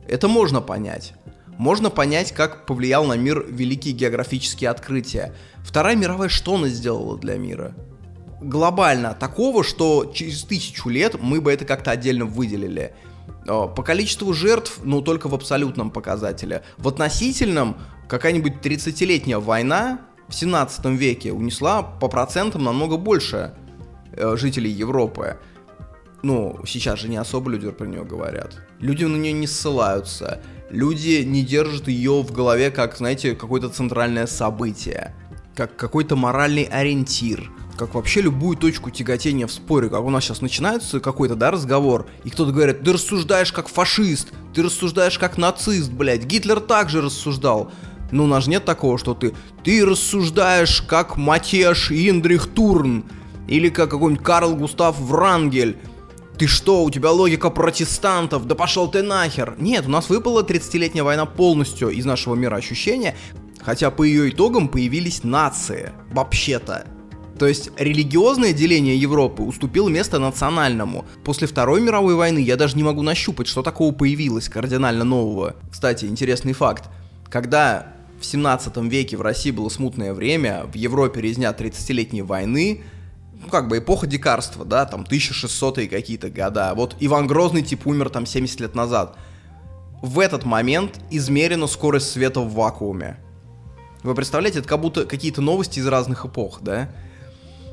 Это 0.09 0.29
можно 0.29 0.61
понять. 0.61 1.15
Можно 1.59 1.91
понять, 1.91 2.33
как 2.33 2.67
повлиял 2.67 3.05
на 3.07 3.17
мир 3.17 3.45
великие 3.49 3.95
географические 3.95 4.71
открытия. 4.71 5.35
Вторая 5.65 5.97
мировая 5.97 6.29
что 6.29 6.55
она 6.55 6.69
сделала 6.69 7.19
для 7.19 7.37
мира? 7.37 7.75
Глобально 8.41 9.15
такого, 9.15 9.65
что 9.65 10.13
через 10.15 10.43
тысячу 10.43 10.91
лет 10.91 11.17
мы 11.21 11.41
бы 11.41 11.51
это 11.51 11.65
как-то 11.65 11.91
отдельно 11.91 12.27
выделили. 12.27 12.95
Э, 13.49 13.69
по 13.75 13.83
количеству 13.83 14.33
жертв, 14.35 14.81
ну, 14.85 15.01
только 15.01 15.29
в 15.29 15.35
абсолютном 15.35 15.91
показателе. 15.91 16.63
В 16.77 16.89
относительном 16.89 17.79
какая-нибудь 18.09 18.55
30-летняя 18.63 19.39
война 19.39 20.01
в 20.29 20.35
17 20.35 20.85
веке 20.87 21.33
унесла 21.33 21.83
по 21.83 22.09
процентам 22.09 22.65
намного 22.65 22.97
больше 22.97 23.55
э, 24.13 24.37
жителей 24.37 24.71
Европы. 24.71 25.39
Ну, 26.23 26.59
сейчас 26.67 27.01
же 27.01 27.09
не 27.09 27.17
особо 27.17 27.51
люди 27.51 27.71
про 27.71 27.87
нее 27.87 28.05
говорят. 28.05 28.57
Люди 28.81 29.05
на 29.05 29.17
нее 29.17 29.33
не 29.33 29.47
ссылаются. 29.47 30.41
Люди 30.71 31.23
не 31.23 31.45
держат 31.45 31.89
ее 31.89 32.23
в 32.23 32.33
голове 32.33 32.71
как, 32.71 32.97
знаете, 32.97 33.37
какое-то 33.37 33.69
центральное 33.69 34.27
событие. 34.27 35.15
Как 35.55 35.77
какой-то 35.77 36.17
моральный 36.17 36.65
ориентир 36.65 37.51
как 37.77 37.95
вообще 37.95 38.23
любую 38.23 38.57
точку 38.57 38.91
тяготения 38.91 39.47
в 39.47 39.53
споре, 39.53 39.89
как 39.89 40.03
у 40.03 40.11
нас 40.11 40.25
сейчас 40.25 40.41
начинается 40.41 40.99
какой-то, 40.99 41.37
да, 41.37 41.51
разговор, 41.51 42.07
и 42.25 42.31
кто-то 42.31 42.53
говорит, 42.53 42.83
ты 42.83 42.93
рассуждаешь 42.93 43.53
как 43.53 43.69
фашист, 43.69 44.33
ты 44.55 44.63
рассуждаешь 44.63 45.19
как 45.19 45.39
нацист, 45.39 45.91
блядь, 45.91 46.25
Гитлер 46.25 46.61
также 46.61 47.03
рассуждал. 47.03 47.71
Ну, 48.13 48.25
у 48.25 48.27
нас 48.27 48.45
же 48.45 48.51
нет 48.51 48.65
такого, 48.65 48.99
что 48.99 49.15
ты, 49.15 49.35
ты 49.65 49.85
рассуждаешь 49.85 50.83
как 50.83 51.17
Матеш 51.17 51.91
Индрих 51.91 52.47
Турн, 52.47 53.05
или 53.49 53.69
как 53.69 53.91
какой-нибудь 53.91 54.25
Карл 54.25 54.57
Густав 54.57 54.99
Врангель. 54.99 55.77
Ты 56.39 56.47
что, 56.47 56.85
у 56.85 56.91
тебя 56.91 57.13
логика 57.13 57.49
протестантов, 57.49 58.47
да 58.47 58.55
пошел 58.55 58.91
ты 58.91 59.03
нахер. 59.03 59.55
Нет, 59.59 59.87
у 59.87 59.91
нас 59.91 60.11
выпала 60.11 60.43
30-летняя 60.43 61.03
война 61.03 61.25
полностью 61.25 61.89
из 61.89 62.05
нашего 62.05 62.35
мира 62.35 62.57
ощущения, 62.57 63.17
хотя 63.63 63.91
по 63.91 64.03
ее 64.03 64.29
итогам 64.29 64.69
появились 64.69 65.25
нации, 65.25 65.93
вообще-то. 66.11 66.87
То 67.39 67.47
есть 67.47 67.71
религиозное 67.79 68.53
деление 68.53 68.97
Европы 68.97 69.43
уступило 69.43 69.89
место 69.89 70.19
национальному. 70.19 71.07
После 71.25 71.47
Второй 71.47 71.81
мировой 71.81 72.15
войны 72.15 72.39
я 72.39 72.57
даже 72.57 72.77
не 72.77 72.83
могу 72.83 73.03
нащупать, 73.03 73.47
что 73.47 73.63
такого 73.63 73.93
появилось 73.93 74.49
кардинально 74.49 75.05
нового. 75.05 75.57
Кстати, 75.71 76.07
интересный 76.07 76.55
факт. 76.55 76.85
Когда 77.29 77.96
в 78.21 78.25
17 78.25 78.77
веке 78.79 79.17
в 79.17 79.23
России 79.23 79.51
было 79.51 79.69
смутное 79.69 80.13
время, 80.13 80.65
в 80.65 80.75
Европе 80.75 81.21
резня 81.21 81.51
30-летней 81.51 82.23
войны, 82.23 82.83
ну, 83.41 83.49
как 83.49 83.69
бы 83.69 83.79
эпоха 83.79 84.07
дикарства, 84.07 84.65
да, 84.65 84.87
там 84.87 85.03
1600-е 85.03 85.89
какие-то 85.89 86.31
года. 86.31 86.73
Вот 86.75 86.97
Иван 87.01 87.27
Грозный 87.27 87.63
тип 87.63 87.87
умер 87.87 88.11
там 88.11 88.27
70 88.27 88.61
лет 88.61 88.75
назад. 88.75 89.17
В 90.03 90.21
этот 90.21 90.45
момент 90.45 91.01
измерена 91.11 91.67
скорость 91.67 92.11
света 92.11 92.41
в 92.41 92.53
вакууме. 92.53 93.19
Вы 94.03 94.15
представляете, 94.15 94.61
это 94.61 94.69
как 94.69 94.81
будто 94.81 95.05
какие-то 95.05 95.43
новости 95.43 95.81
из 95.81 95.87
разных 95.87 96.25
эпох, 96.25 96.61
да? 96.63 96.91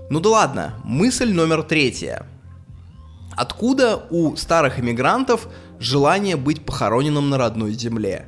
Ну 0.09 0.19
да 0.19 0.29
ладно, 0.29 0.73
мысль 0.83 1.31
номер 1.31 1.63
третья. 1.63 2.25
Откуда 3.35 4.05
у 4.09 4.35
старых 4.35 4.79
иммигрантов 4.79 5.47
желание 5.79 6.35
быть 6.35 6.65
похороненным 6.65 7.29
на 7.29 7.37
родной 7.37 7.73
земле? 7.73 8.27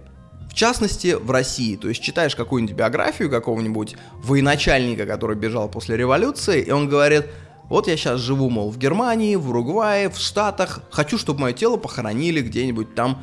Частности, 0.56 1.16
в 1.16 1.30
России. 1.32 1.76
То 1.76 1.90
есть 1.90 2.02
читаешь 2.02 2.36
какую-нибудь 2.36 2.76
биографию 2.76 3.30
какого-нибудь 3.30 3.98
военачальника, 4.24 5.06
который 5.06 5.36
бежал 5.36 5.68
после 5.68 5.98
революции, 5.98 6.62
и 6.62 6.72
он 6.72 6.88
говорит, 6.88 7.26
вот 7.66 7.88
я 7.88 7.98
сейчас 7.98 8.22
живу, 8.22 8.50
мол, 8.50 8.72
в 8.72 8.78
Германии, 8.78 9.36
в 9.36 9.50
Уругвае, 9.50 10.10
в 10.10 10.18
Штатах, 10.18 10.82
хочу, 10.92 11.18
чтобы 11.18 11.42
мое 11.42 11.54
тело 11.54 11.76
похоронили 11.76 12.42
где-нибудь 12.42 12.96
там 12.96 13.22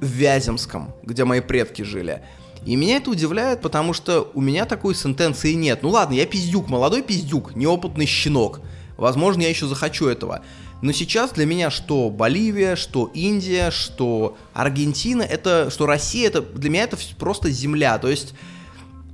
в 0.00 0.06
Вяземском, 0.06 0.92
где 1.04 1.24
мои 1.24 1.40
предки 1.40 1.82
жили. 1.82 2.22
И 2.66 2.74
меня 2.74 2.96
это 2.96 3.10
удивляет, 3.10 3.60
потому 3.60 3.92
что 3.92 4.30
у 4.34 4.40
меня 4.40 4.64
такой 4.64 4.96
сентенции 4.96 5.52
нет. 5.52 5.82
Ну 5.82 5.90
ладно, 5.90 6.14
я 6.14 6.26
пиздюк, 6.26 6.68
молодой 6.68 7.02
пиздюк, 7.02 7.54
неопытный 7.54 8.06
щенок. 8.06 8.60
Возможно, 8.96 9.42
я 9.42 9.48
еще 9.48 9.66
захочу 9.66 10.08
этого. 10.08 10.42
Но 10.84 10.92
сейчас 10.92 11.32
для 11.32 11.46
меня 11.46 11.70
что 11.70 12.10
Боливия, 12.10 12.76
что 12.76 13.10
Индия, 13.14 13.70
что 13.70 14.36
Аргентина, 14.52 15.22
это, 15.22 15.70
что 15.70 15.86
Россия, 15.86 16.26
это 16.26 16.42
для 16.42 16.68
меня 16.68 16.82
это 16.82 16.98
просто 17.18 17.50
земля. 17.50 17.96
То 17.96 18.10
есть 18.10 18.34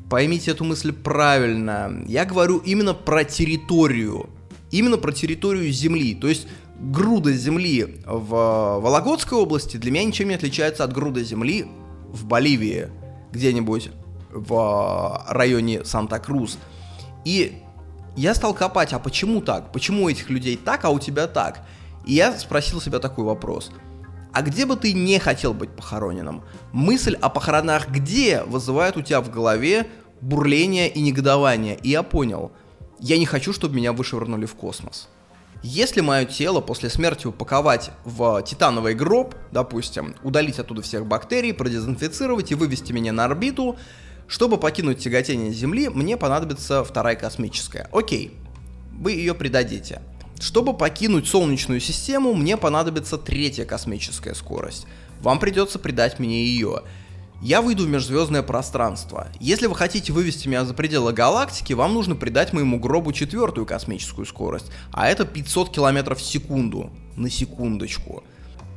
поймите 0.08 0.50
эту 0.50 0.64
мысль 0.64 0.92
правильно. 0.92 2.02
Я 2.08 2.24
говорю 2.24 2.58
именно 2.58 2.92
про 2.92 3.22
территорию. 3.22 4.30
Именно 4.72 4.96
про 4.96 5.12
территорию 5.12 5.70
земли. 5.70 6.16
То 6.16 6.26
есть 6.26 6.48
груда 6.80 7.32
земли 7.34 8.00
в 8.04 8.80
Вологодской 8.82 9.38
области 9.38 9.76
для 9.76 9.92
меня 9.92 10.02
ничем 10.02 10.26
не 10.26 10.34
отличается 10.34 10.82
от 10.82 10.92
груда 10.92 11.22
земли 11.22 11.66
в 12.08 12.24
Боливии 12.24 12.88
где-нибудь 13.30 13.90
в 14.32 15.24
районе 15.28 15.84
Санта-Крус. 15.84 16.58
И 17.24 17.62
я 18.16 18.34
стал 18.34 18.54
копать, 18.54 18.92
а 18.92 18.98
почему 18.98 19.40
так? 19.40 19.72
Почему 19.72 20.04
у 20.04 20.08
этих 20.08 20.30
людей 20.30 20.56
так, 20.56 20.84
а 20.84 20.90
у 20.90 20.98
тебя 20.98 21.26
так? 21.26 21.62
И 22.06 22.14
я 22.14 22.38
спросил 22.38 22.80
себя 22.80 22.98
такой 22.98 23.24
вопрос. 23.24 23.70
А 24.32 24.42
где 24.42 24.64
бы 24.64 24.76
ты 24.76 24.92
не 24.92 25.18
хотел 25.18 25.54
быть 25.54 25.70
похороненным? 25.70 26.42
Мысль 26.72 27.16
о 27.20 27.28
похоронах 27.28 27.88
где 27.88 28.42
вызывает 28.44 28.96
у 28.96 29.02
тебя 29.02 29.20
в 29.20 29.30
голове 29.30 29.86
бурление 30.20 30.88
и 30.88 31.00
негодование. 31.00 31.76
И 31.82 31.90
я 31.90 32.02
понял, 32.02 32.52
я 32.98 33.18
не 33.18 33.26
хочу, 33.26 33.52
чтобы 33.52 33.76
меня 33.76 33.92
вышвырнули 33.92 34.46
в 34.46 34.54
космос. 34.54 35.08
Если 35.62 36.00
мое 36.00 36.24
тело 36.24 36.60
после 36.60 36.88
смерти 36.88 37.26
упаковать 37.26 37.90
в 38.04 38.42
титановый 38.42 38.94
гроб, 38.94 39.34
допустим, 39.52 40.14
удалить 40.22 40.58
оттуда 40.58 40.80
всех 40.80 41.06
бактерий, 41.06 41.52
продезинфицировать 41.52 42.50
и 42.50 42.54
вывести 42.54 42.92
меня 42.92 43.12
на 43.12 43.24
орбиту, 43.24 43.76
чтобы 44.30 44.56
покинуть 44.56 45.00
тяготение 45.00 45.52
Земли, 45.52 45.88
мне 45.88 46.16
понадобится 46.16 46.84
вторая 46.84 47.16
космическая. 47.16 47.88
Окей, 47.92 48.32
вы 48.92 49.12
ее 49.12 49.34
придадите. 49.34 50.00
Чтобы 50.38 50.72
покинуть 50.72 51.26
Солнечную 51.26 51.80
систему, 51.80 52.32
мне 52.32 52.56
понадобится 52.56 53.18
третья 53.18 53.66
космическая 53.66 54.34
скорость. 54.34 54.86
Вам 55.20 55.38
придется 55.38 55.78
придать 55.78 56.18
мне 56.18 56.44
ее 56.46 56.82
я 57.42 57.62
выйду 57.62 57.84
в 57.84 57.88
межзвездное 57.88 58.42
пространство. 58.42 59.28
Если 59.40 59.66
вы 59.66 59.74
хотите 59.74 60.12
вывести 60.12 60.46
меня 60.46 60.64
за 60.64 60.74
пределы 60.74 61.12
галактики, 61.12 61.72
вам 61.72 61.94
нужно 61.94 62.14
придать 62.14 62.52
моему 62.52 62.78
гробу 62.78 63.12
четвертую 63.12 63.66
космическую 63.66 64.26
скорость, 64.26 64.70
а 64.92 65.08
это 65.08 65.24
500 65.24 65.70
км 65.70 66.14
в 66.14 66.20
секунду. 66.20 66.90
На 67.16 67.30
секундочку. 67.30 68.24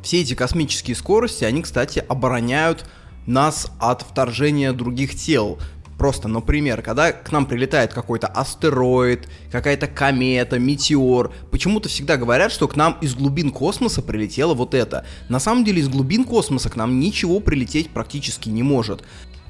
Все 0.01 0.21
эти 0.21 0.33
космические 0.33 0.95
скорости, 0.95 1.43
они, 1.43 1.61
кстати, 1.61 2.03
обороняют 2.07 2.85
нас 3.25 3.71
от 3.79 4.01
вторжения 4.01 4.73
других 4.73 5.15
тел. 5.15 5.59
Просто, 5.97 6.27
например, 6.27 6.81
когда 6.81 7.11
к 7.11 7.31
нам 7.31 7.45
прилетает 7.45 7.93
какой-то 7.93 8.27
астероид, 8.27 9.29
какая-то 9.51 9.87
комета, 9.87 10.59
метеор, 10.59 11.31
почему-то 11.51 11.87
всегда 11.87 12.17
говорят, 12.17 12.51
что 12.51 12.67
к 12.67 12.75
нам 12.75 12.97
из 12.99 13.15
глубин 13.15 13.51
космоса 13.51 14.01
прилетело 14.01 14.53
вот 14.53 14.73
это. 14.73 15.05
На 15.29 15.39
самом 15.39 15.63
деле 15.63 15.81
из 15.81 15.87
глубин 15.87 16.25
космоса 16.25 16.69
к 16.69 16.75
нам 16.75 16.99
ничего 16.99 17.39
прилететь 17.39 17.89
практически 17.91 18.49
не 18.49 18.63
может. 18.63 19.03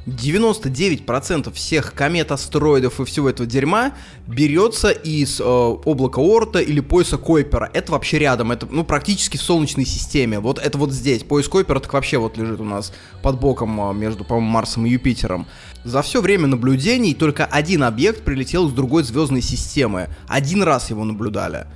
99% 0.06 1.54
всех 1.54 1.94
комет, 1.94 2.32
астероидов 2.32 3.00
и 3.00 3.06
всего 3.06 3.30
этого 3.30 3.48
дерьма 3.48 3.94
берется 4.28 4.92
из 4.92 5.40
э, 5.40 5.44
облака 5.44 6.20
Орта 6.20 6.60
или 6.60 6.82
пояса 6.82 7.18
Койпера. 7.18 7.70
Это 7.74 7.94
вообще 7.94 8.20
рядом, 8.20 8.52
это 8.52 8.68
ну 8.70 8.84
практически 8.84 9.38
в 9.38 9.42
Солнечной 9.42 9.86
системе. 9.86 10.40
Вот 10.40 10.60
это 10.60 10.78
вот 10.78 10.92
здесь. 10.92 11.24
Пояс 11.24 11.48
Койпера 11.48 11.80
так 11.80 11.94
вообще 11.94 12.18
вот 12.18 12.38
лежит 12.38 12.60
у 12.60 12.66
нас 12.66 12.94
под 13.22 13.40
боком 13.40 13.80
э, 13.80 13.94
между, 13.94 14.26
по-моему, 14.26 14.50
Марсом 14.50 14.86
и 14.86 14.90
Юпитером. 14.90 15.48
За 15.86 16.02
все 16.02 16.22
время 16.22 16.48
наблюдений 16.48 17.14
только 17.14 17.46
один 17.46 17.84
объект 17.84 18.24
прилетел 18.24 18.68
из 18.68 18.74
другой 18.74 19.04
звездной 19.04 19.42
системы. 19.42 20.10
Один 20.28 20.64
раз 20.64 20.90
его 20.90 21.04
наблюдали. 21.04 21.68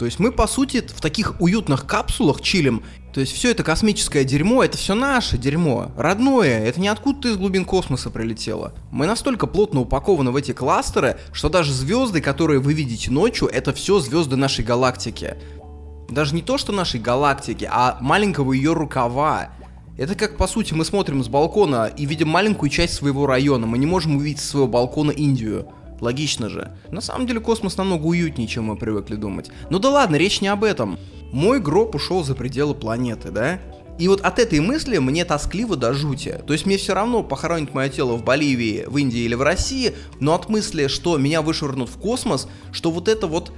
То 0.00 0.06
есть 0.06 0.18
мы, 0.18 0.32
по 0.32 0.46
сути, 0.46 0.80
в 0.80 1.00
таких 1.02 1.38
уютных 1.42 1.86
капсулах 1.86 2.40
чилим. 2.40 2.82
То 3.12 3.20
есть 3.20 3.32
все 3.32 3.50
это 3.50 3.64
космическое 3.64 4.24
дерьмо, 4.24 4.62
это 4.62 4.78
все 4.78 4.94
наше 4.94 5.36
дерьмо, 5.36 5.90
родное, 5.96 6.64
это 6.64 6.80
не 6.80 6.88
откуда-то 6.88 7.28
из 7.28 7.36
глубин 7.36 7.64
космоса 7.64 8.08
прилетело. 8.08 8.72
Мы 8.92 9.06
настолько 9.06 9.48
плотно 9.48 9.80
упакованы 9.80 10.30
в 10.30 10.36
эти 10.36 10.52
кластеры, 10.52 11.18
что 11.32 11.48
даже 11.48 11.72
звезды, 11.72 12.20
которые 12.20 12.60
вы 12.60 12.72
видите 12.72 13.10
ночью, 13.10 13.48
это 13.48 13.72
все 13.72 13.98
звезды 13.98 14.36
нашей 14.36 14.64
галактики. 14.64 15.36
Даже 16.08 16.34
не 16.34 16.42
то, 16.42 16.56
что 16.56 16.72
нашей 16.72 17.00
галактики, 17.00 17.68
а 17.70 17.98
маленького 18.00 18.52
ее 18.52 18.74
рукава. 18.74 19.50
Это 19.98 20.14
как, 20.14 20.36
по 20.36 20.46
сути, 20.46 20.72
мы 20.72 20.84
смотрим 20.84 21.22
с 21.22 21.28
балкона 21.28 21.86
и 21.86 22.06
видим 22.06 22.28
маленькую 22.28 22.70
часть 22.70 22.94
своего 22.94 23.26
района, 23.26 23.66
мы 23.66 23.78
не 23.78 23.86
можем 23.86 24.16
увидеть 24.16 24.40
с 24.40 24.48
своего 24.48 24.68
балкона 24.68 25.10
Индию. 25.10 25.66
Логично 26.00 26.48
же. 26.48 26.72
На 26.90 27.00
самом 27.00 27.26
деле 27.26 27.40
космос 27.40 27.76
намного 27.76 28.06
уютнее, 28.06 28.48
чем 28.48 28.64
мы 28.64 28.76
привыкли 28.76 29.16
думать. 29.16 29.50
Ну 29.68 29.78
да 29.78 29.90
ладно, 29.90 30.16
речь 30.16 30.40
не 30.40 30.48
об 30.48 30.64
этом. 30.64 30.98
Мой 31.32 31.60
гроб 31.60 31.94
ушел 31.94 32.24
за 32.24 32.34
пределы 32.34 32.74
планеты, 32.74 33.30
да? 33.30 33.60
И 33.98 34.08
вот 34.08 34.22
от 34.22 34.38
этой 34.38 34.60
мысли 34.60 34.96
мне 34.96 35.24
тоскливо 35.24 35.76
до 35.76 35.92
жути. 35.92 36.40
То 36.46 36.54
есть 36.54 36.64
мне 36.64 36.78
все 36.78 36.94
равно 36.94 37.22
похоронить 37.22 37.74
мое 37.74 37.90
тело 37.90 38.14
в 38.14 38.24
Боливии, 38.24 38.84
в 38.86 38.96
Индии 38.96 39.20
или 39.20 39.34
в 39.34 39.42
России, 39.42 39.94
но 40.20 40.34
от 40.34 40.48
мысли, 40.48 40.86
что 40.86 41.18
меня 41.18 41.42
вышвырнут 41.42 41.90
в 41.90 41.98
космос, 41.98 42.48
что 42.72 42.90
вот 42.90 43.08
эта 43.08 43.26
вот 43.26 43.52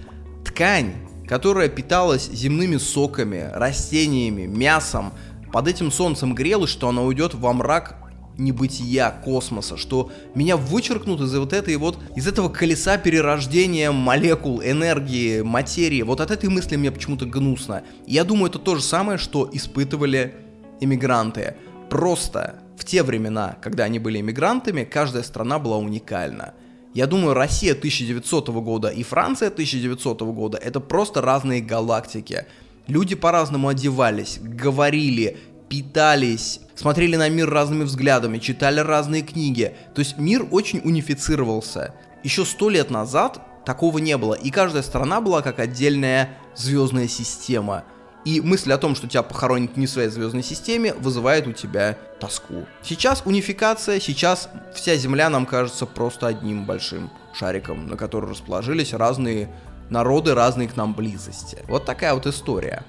ткань, 0.45 0.95
которая 1.29 1.69
питалась 1.69 2.29
земными 2.29 2.77
соками, 2.77 3.51
растениями, 3.55 4.47
мясом, 4.47 5.13
под 5.53 5.69
этим 5.69 5.93
солнцем 5.93 6.35
грелась, 6.35 6.71
что 6.71 6.89
она 6.89 7.03
уйдет 7.03 7.35
во 7.35 7.53
мрак 7.53 8.02
небытия 8.39 9.11
космоса, 9.11 9.77
что 9.77 10.11
меня 10.35 10.57
вычеркнут 10.57 11.21
из 11.21 11.35
вот 11.35 11.53
этой 11.53 11.77
вот, 11.77 11.99
из 12.17 12.27
этого 12.27 12.49
колеса 12.49 12.97
перерождения 12.97 13.93
молекул, 13.93 14.63
энергии, 14.63 15.43
материи. 15.43 16.03
Вот 16.03 16.21
от 16.21 16.31
этой 16.31 16.49
мысли 16.49 16.77
мне 16.77 16.91
почему-то 16.91 17.27
гнусно. 17.27 17.83
я 18.07 18.25
думаю, 18.25 18.51
это 18.51 18.59
то 18.59 18.77
же 18.77 18.83
самое, 18.83 19.19
что 19.19 19.49
испытывали 19.53 20.35
иммигранты. 20.81 21.57
Просто 21.91 22.63
в 22.77 22.85
те 22.85 23.03
времена, 23.03 23.57
когда 23.61 23.85
они 23.85 23.99
были 23.99 24.21
иммигрантами, 24.21 24.85
каждая 24.85 25.23
страна 25.23 25.59
была 25.59 25.77
уникальна. 25.77 26.55
Я 26.95 27.07
думаю, 27.07 27.35
Россия 27.35 27.73
1900 27.73 28.49
года 28.49 28.89
и 28.89 29.03
Франция 29.03 29.49
1900 29.49 30.21
года 30.23 30.59
это 30.59 30.81
просто 30.81 31.23
разные 31.23 31.63
галактики. 31.63 32.47
Люди 32.87 33.15
по-разному 33.15 33.69
одевались, 33.69 34.39
говорили, 34.43 35.39
питались, 35.73 36.61
смотрели 36.75 37.17
на 37.17 37.31
мир 37.31 37.49
разными 37.49 37.85
взглядами, 37.85 38.37
читали 38.37 38.81
разные 38.81 39.23
книги. 39.23 39.75
То 39.95 40.01
есть 40.01 40.19
мир 40.19 40.47
очень 40.51 40.83
унифицировался. 40.85 41.95
Еще 42.23 42.45
сто 42.45 42.69
лет 42.69 42.91
назад 42.91 43.41
такого 43.65 43.97
не 43.97 44.19
было, 44.19 44.35
и 44.35 44.51
каждая 44.51 44.83
страна 44.83 45.23
была 45.23 45.41
как 45.41 45.59
отдельная 45.61 46.37
звездная 46.55 47.09
система. 47.09 47.85
И 48.27 48.43
мысль 48.43 48.71
о 48.71 48.77
том, 48.77 48.95
что 48.95 49.09
тебя 49.09 49.23
похоронят 49.23 49.79
не 49.79 49.87
в 49.87 49.91
своей 49.91 50.11
звездной 50.11 50.43
системе, 50.43 50.93
вызывает 50.93 51.47
у 51.47 51.53
тебя 51.53 51.97
тоску. 52.21 52.67
Сейчас 52.83 53.23
унификация, 53.25 53.99
сейчас 53.99 54.51
вся 54.75 54.95
Земля 54.97 55.31
нам 55.31 55.47
кажется 55.47 55.87
просто 55.87 56.27
одним 56.27 56.67
большим 56.67 57.11
шариком, 57.33 57.87
на 57.87 57.97
который 57.97 58.29
расположились 58.29 58.93
разные 58.93 59.51
народы, 59.89 60.35
разные 60.35 60.69
к 60.69 60.77
нам 60.77 60.93
близости. 60.93 61.61
Вот 61.67 61.87
такая 61.87 62.13
вот 62.13 62.27
история. 62.27 62.85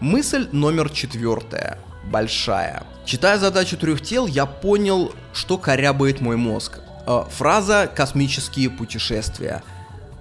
Мысль 0.00 0.48
номер 0.50 0.90
четвертая 0.90 1.78
большая. 2.10 2.84
Читая 3.04 3.38
задачу 3.38 3.76
трех 3.76 4.02
тел, 4.02 4.26
я 4.26 4.46
понял, 4.46 5.12
что 5.32 5.58
корябает 5.58 6.20
мой 6.20 6.36
мозг. 6.36 6.80
Э, 7.06 7.24
фраза 7.30 7.90
«космические 7.94 8.70
путешествия». 8.70 9.62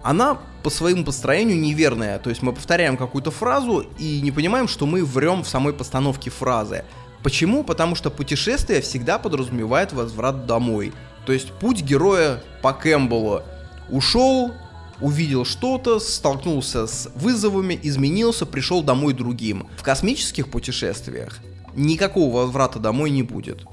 Она 0.03 0.37
по 0.63 0.69
своему 0.69 1.03
построению 1.03 1.59
неверная, 1.59 2.19
то 2.19 2.29
есть 2.29 2.41
мы 2.41 2.53
повторяем 2.53 2.97
какую-то 2.97 3.31
фразу 3.31 3.85
и 3.97 4.21
не 4.21 4.31
понимаем, 4.31 4.67
что 4.67 4.85
мы 4.85 5.03
врем 5.03 5.43
в 5.43 5.49
самой 5.49 5.73
постановке 5.73 6.29
фразы. 6.29 6.85
Почему? 7.23 7.63
Потому 7.63 7.95
что 7.95 8.09
путешествие 8.09 8.81
всегда 8.81 9.19
подразумевает 9.19 9.91
возврат 9.91 10.45
домой. 10.45 10.93
То 11.25 11.33
есть 11.33 11.51
путь 11.51 11.81
героя 11.81 12.41
по 12.61 12.71
Кэмпбеллу. 12.71 13.43
Ушел, 13.89 14.53
увидел 15.01 15.45
что-то, 15.45 15.99
столкнулся 15.99 16.87
с 16.87 17.09
вызовами, 17.15 17.77
изменился, 17.83 18.45
пришел 18.45 18.81
домой 18.83 19.13
другим. 19.13 19.67
В 19.77 19.83
космических 19.83 20.49
путешествиях 20.49 21.39
никакого 21.75 22.43
возврата 22.43 22.79
домой 22.79 23.09
не 23.09 23.23
будет. 23.23 23.63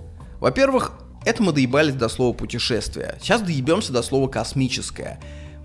Во-первых, 0.40 0.92
это 1.24 1.42
мы 1.42 1.52
доебались 1.52 1.94
до 1.94 2.08
слова 2.08 2.34
путешествие. 2.34 3.16
Сейчас 3.20 3.40
доебемся 3.40 3.92
до 3.92 4.02
слова 4.02 4.28
космическое. 4.28 5.18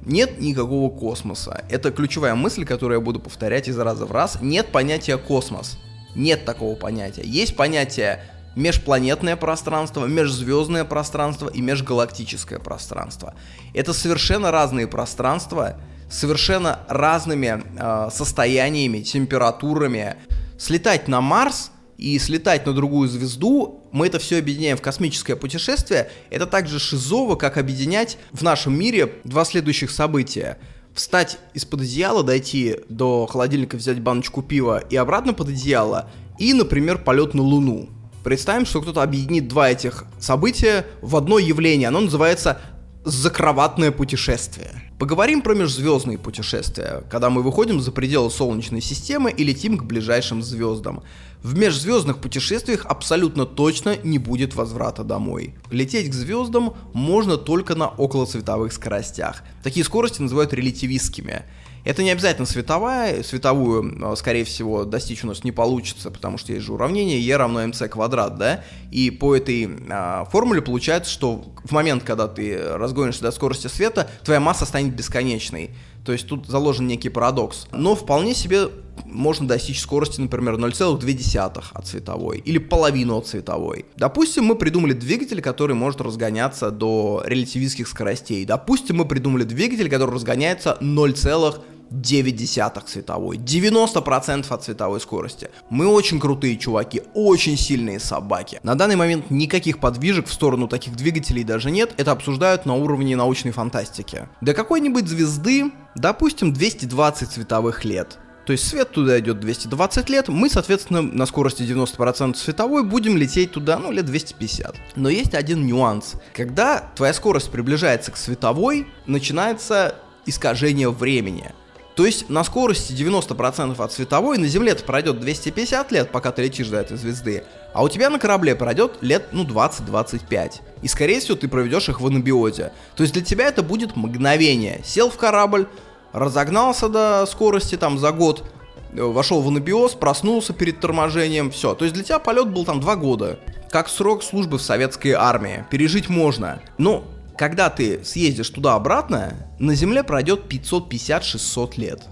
Нет 0.06 0.40
никакого 0.40 0.90
космоса. 0.90 1.66
Это 1.70 1.92
ключевая 1.92 2.36
мысль, 2.36 2.66
которую 2.66 3.00
я 3.00 3.06
буду 3.06 3.20
повторять 3.20 3.68
из 3.68 3.78
раза 3.78 4.06
в 4.06 4.12
раз. 4.12 4.38
Нет 4.42 4.72
понятия 4.72 5.18
космос. 5.18 5.78
Нет 6.16 6.46
такого 6.46 6.76
понятия. 6.76 7.24
Есть 7.24 7.56
понятие 7.56 8.24
межпланетное 8.56 9.36
пространство, 9.36 10.06
межзвездное 10.06 10.86
пространство 10.86 11.50
и 11.50 11.62
межгалактическое 11.62 12.60
пространство. 12.60 13.36
Это 13.74 13.94
совершенно 13.94 14.52
разные 14.52 14.88
пространства, 14.88 15.78
совершенно 16.10 16.80
разными 16.88 17.64
э, 17.78 18.10
состояниями, 18.12 19.02
температурами. 19.02 20.16
Слетать 20.58 21.08
на 21.08 21.22
Марс 21.22 21.72
и 22.00 22.18
слетать 22.18 22.66
на 22.66 22.74
другую 22.74 23.10
звезду, 23.10 23.84
мы 23.92 24.08
это 24.08 24.20
все 24.20 24.40
объединяем 24.40 24.78
в 24.78 24.82
космическое 24.82 25.36
путешествие, 25.36 26.10
это 26.30 26.46
также 26.46 26.80
шизово, 26.80 27.36
как 27.36 27.58
объединять 27.58 28.18
в 28.32 28.42
нашем 28.42 28.80
мире 28.80 29.16
два 29.26 29.44
следующих 29.44 29.92
события. 29.92 30.58
Встать 30.94 31.38
из-под 31.54 31.82
одеяла, 31.82 32.24
дойти 32.24 32.78
до 32.88 33.28
холодильника, 33.28 33.76
взять 33.76 34.00
баночку 34.02 34.42
пива 34.42 34.82
и 34.90 34.96
обратно 34.96 35.34
под 35.34 35.50
одеяло, 35.50 36.10
и, 36.40 36.54
например, 36.54 37.00
полет 37.00 37.34
на 37.34 37.44
Луну. 37.44 37.90
Представим, 38.24 38.66
что 38.66 38.82
кто-то 38.82 39.04
объединит 39.04 39.48
два 39.48 39.70
этих 39.70 40.06
события 40.20 40.86
в 41.02 41.16
одно 41.16 41.38
явление, 41.38 41.90
оно 41.90 42.02
называется 42.02 42.60
закроватное 43.04 43.92
путешествие. 43.92 44.72
Поговорим 45.00 45.42
про 45.42 45.56
межзвездные 45.56 46.18
путешествия, 46.18 47.04
когда 47.10 47.30
мы 47.30 47.42
выходим 47.42 47.80
за 47.80 47.92
пределы 47.92 48.30
Солнечной 48.30 48.82
системы 48.82 49.32
и 49.32 49.44
летим 49.44 49.78
к 49.78 49.84
ближайшим 49.84 50.44
звездам. 50.44 51.04
В 51.42 51.58
межзвездных 51.58 52.18
путешествиях 52.18 52.86
абсолютно 52.86 53.46
точно 53.46 53.96
не 54.04 54.18
будет 54.18 54.56
возврата 54.56 55.06
домой. 55.06 55.56
Лететь 55.72 56.10
к 56.10 56.14
звездам 56.14 56.74
можно 56.92 57.38
только 57.38 57.76
на 57.76 57.88
околоцветовых 57.88 58.74
скоростях. 58.74 59.44
Такие 59.64 59.86
скорости 59.86 60.22
называют 60.22 60.52
релятивистскими. 60.52 61.46
Это 61.86 62.04
не 62.04 62.12
обязательно 62.12 62.46
световая, 62.46 63.24
световую, 63.24 63.98
а, 64.02 64.16
скорее 64.18 64.44
всего, 64.44 64.84
достичь 64.84 65.24
у 65.24 65.28
нас 65.28 65.46
не 65.46 65.54
получится, 65.54 66.12
потому 66.12 66.38
что 66.38 66.52
есть 66.52 66.66
же 66.66 66.74
уравнение 66.74 67.22
E 67.22 67.38
равно 67.38 67.64
mc 67.64 67.88
квадрат, 67.88 68.38
да, 68.38 68.66
и 68.92 69.10
по 69.10 69.34
этой 69.34 69.70
а, 69.90 70.26
формуле 70.26 70.62
получается, 70.62 71.10
что 71.10 71.46
в 71.64 71.72
момент, 71.72 72.04
когда 72.04 72.28
ты 72.28 72.62
разгонишься 72.62 73.22
до 73.22 73.32
скорости 73.32 73.68
света, 73.68 74.10
твоя 74.26 74.42
масса 74.42 74.66
станет 74.66 74.94
бесконечной. 74.94 75.72
То 76.10 76.14
есть 76.14 76.26
тут 76.26 76.48
заложен 76.48 76.88
некий 76.88 77.10
парадокс. 77.10 77.68
Но 77.72 77.94
вполне 77.94 78.34
себе 78.34 78.70
можно 79.06 79.48
достичь 79.48 79.80
скорости, 79.80 80.20
например, 80.20 80.56
0,2 80.56 81.64
от 81.72 81.88
световой 81.88 82.40
или 82.40 82.58
половину 82.58 83.16
от 83.16 83.28
световой. 83.28 83.86
Допустим, 83.96 84.46
мы 84.46 84.56
придумали 84.56 84.94
двигатель, 84.94 85.40
который 85.40 85.76
может 85.76 86.02
разгоняться 86.02 86.72
до 86.72 87.22
релятивистских 87.28 87.88
скоростей. 87.88 88.44
Допустим, 88.44 88.98
мы 88.98 89.06
придумали 89.06 89.44
двигатель, 89.44 89.88
который 89.88 90.16
разгоняется 90.16 90.80
0,2 90.82 91.60
0,9 91.92 92.88
световой, 92.88 93.38
90% 93.38 94.46
от 94.50 94.64
световой 94.64 95.00
скорости. 95.00 95.50
Мы 95.70 95.88
очень 95.88 96.20
крутые 96.20 96.58
чуваки, 96.58 97.04
очень 97.14 97.58
сильные 97.58 98.00
собаки. 98.00 98.60
На 98.64 98.76
данный 98.76 98.96
момент 98.96 99.30
никаких 99.30 99.80
подвижек 99.80 100.28
в 100.28 100.34
сторону 100.34 100.68
таких 100.68 100.96
двигателей 100.96 101.44
даже 101.44 101.72
нет, 101.72 101.94
это 101.98 102.12
обсуждают 102.12 102.66
на 102.66 102.76
уровне 102.76 103.16
научной 103.16 103.52
фантастики. 103.52 104.28
До 104.42 104.54
какой-нибудь 104.54 105.08
звезды, 105.08 105.72
допустим, 105.96 106.54
220 106.54 107.32
световых 107.32 107.86
лет. 107.86 108.18
то 108.46 108.54
есть 108.54 108.68
свет 108.68 108.90
туда 108.90 109.20
идет 109.20 109.40
220 109.40 110.10
лет, 110.10 110.28
мы, 110.28 110.50
соответственно, 110.50 111.04
на 111.04 111.28
скорости 111.28 111.62
90% 111.62 112.36
световой 112.36 112.84
будем 112.84 113.16
лететь 113.16 113.52
туда, 113.52 113.78
ну, 113.78 113.92
лет 113.92 114.06
250. 114.06 114.76
Но 114.96 115.08
есть 115.10 115.36
один 115.36 115.68
нюанс. 115.68 116.14
Когда 116.34 116.90
твоя 116.96 117.14
скорость 117.14 117.52
приближается 117.52 118.12
к 118.12 118.18
световой, 118.18 118.88
начинается 119.06 119.96
искажение 120.26 120.90
времени. 120.90 121.52
То 122.00 122.06
есть 122.06 122.30
на 122.30 122.46
скорости 122.46 122.94
90% 122.94 123.76
от 123.78 123.92
световой 123.92 124.38
на 124.38 124.48
Земле 124.48 124.72
это 124.72 124.86
пройдет 124.86 125.20
250 125.20 125.92
лет, 125.92 126.10
пока 126.14 126.32
ты 126.32 126.44
летишь 126.44 126.70
до 126.70 126.78
этой 126.78 126.96
звезды, 126.96 127.44
а 127.74 127.84
у 127.84 127.90
тебя 127.90 128.10
на 128.10 128.20
корабле 128.20 128.56
пройдет 128.56 129.00
лет, 129.02 129.28
ну, 129.34 129.44
20-25. 129.44 130.62
И, 130.82 130.88
скорее 130.88 131.20
всего, 131.20 131.36
ты 131.36 131.50
проведешь 131.50 131.90
их 131.90 132.00
в 132.00 132.08
анабиозе. 132.08 132.72
То 132.96 133.04
есть 133.04 133.14
для 133.14 133.22
тебя 133.22 133.50
это 133.50 133.64
будет 133.64 133.98
мгновение. 133.98 134.80
Сел 134.86 135.10
в 135.10 135.18
корабль, 135.18 135.68
разогнался 136.14 136.88
до 136.88 137.26
скорости 137.26 137.76
там 137.76 138.00
за 138.00 138.14
год, 138.14 138.46
э, 138.94 139.02
вошел 139.02 139.42
в 139.42 139.50
анабиоз, 139.50 139.96
проснулся 139.96 140.54
перед 140.54 140.80
торможением, 140.80 141.52
все. 141.52 141.76
То 141.76 141.84
есть 141.84 141.96
для 141.96 142.06
тебя 142.06 142.20
полет 142.20 142.48
был 142.48 142.64
там 142.64 142.80
2 142.80 142.96
года. 142.96 143.40
Как 143.70 143.90
срок 143.90 144.24
службы 144.24 144.58
в 144.58 144.62
советской 144.62 145.12
армии. 145.12 145.66
Пережить 145.70 146.08
можно. 146.08 146.62
Но 146.78 147.04
когда 147.40 147.70
ты 147.70 148.04
съездишь 148.04 148.50
туда-обратно, 148.50 149.34
на 149.60 149.74
Земле 149.74 150.04
пройдет 150.04 150.52
550-600 150.52 151.80
лет. 151.80 152.04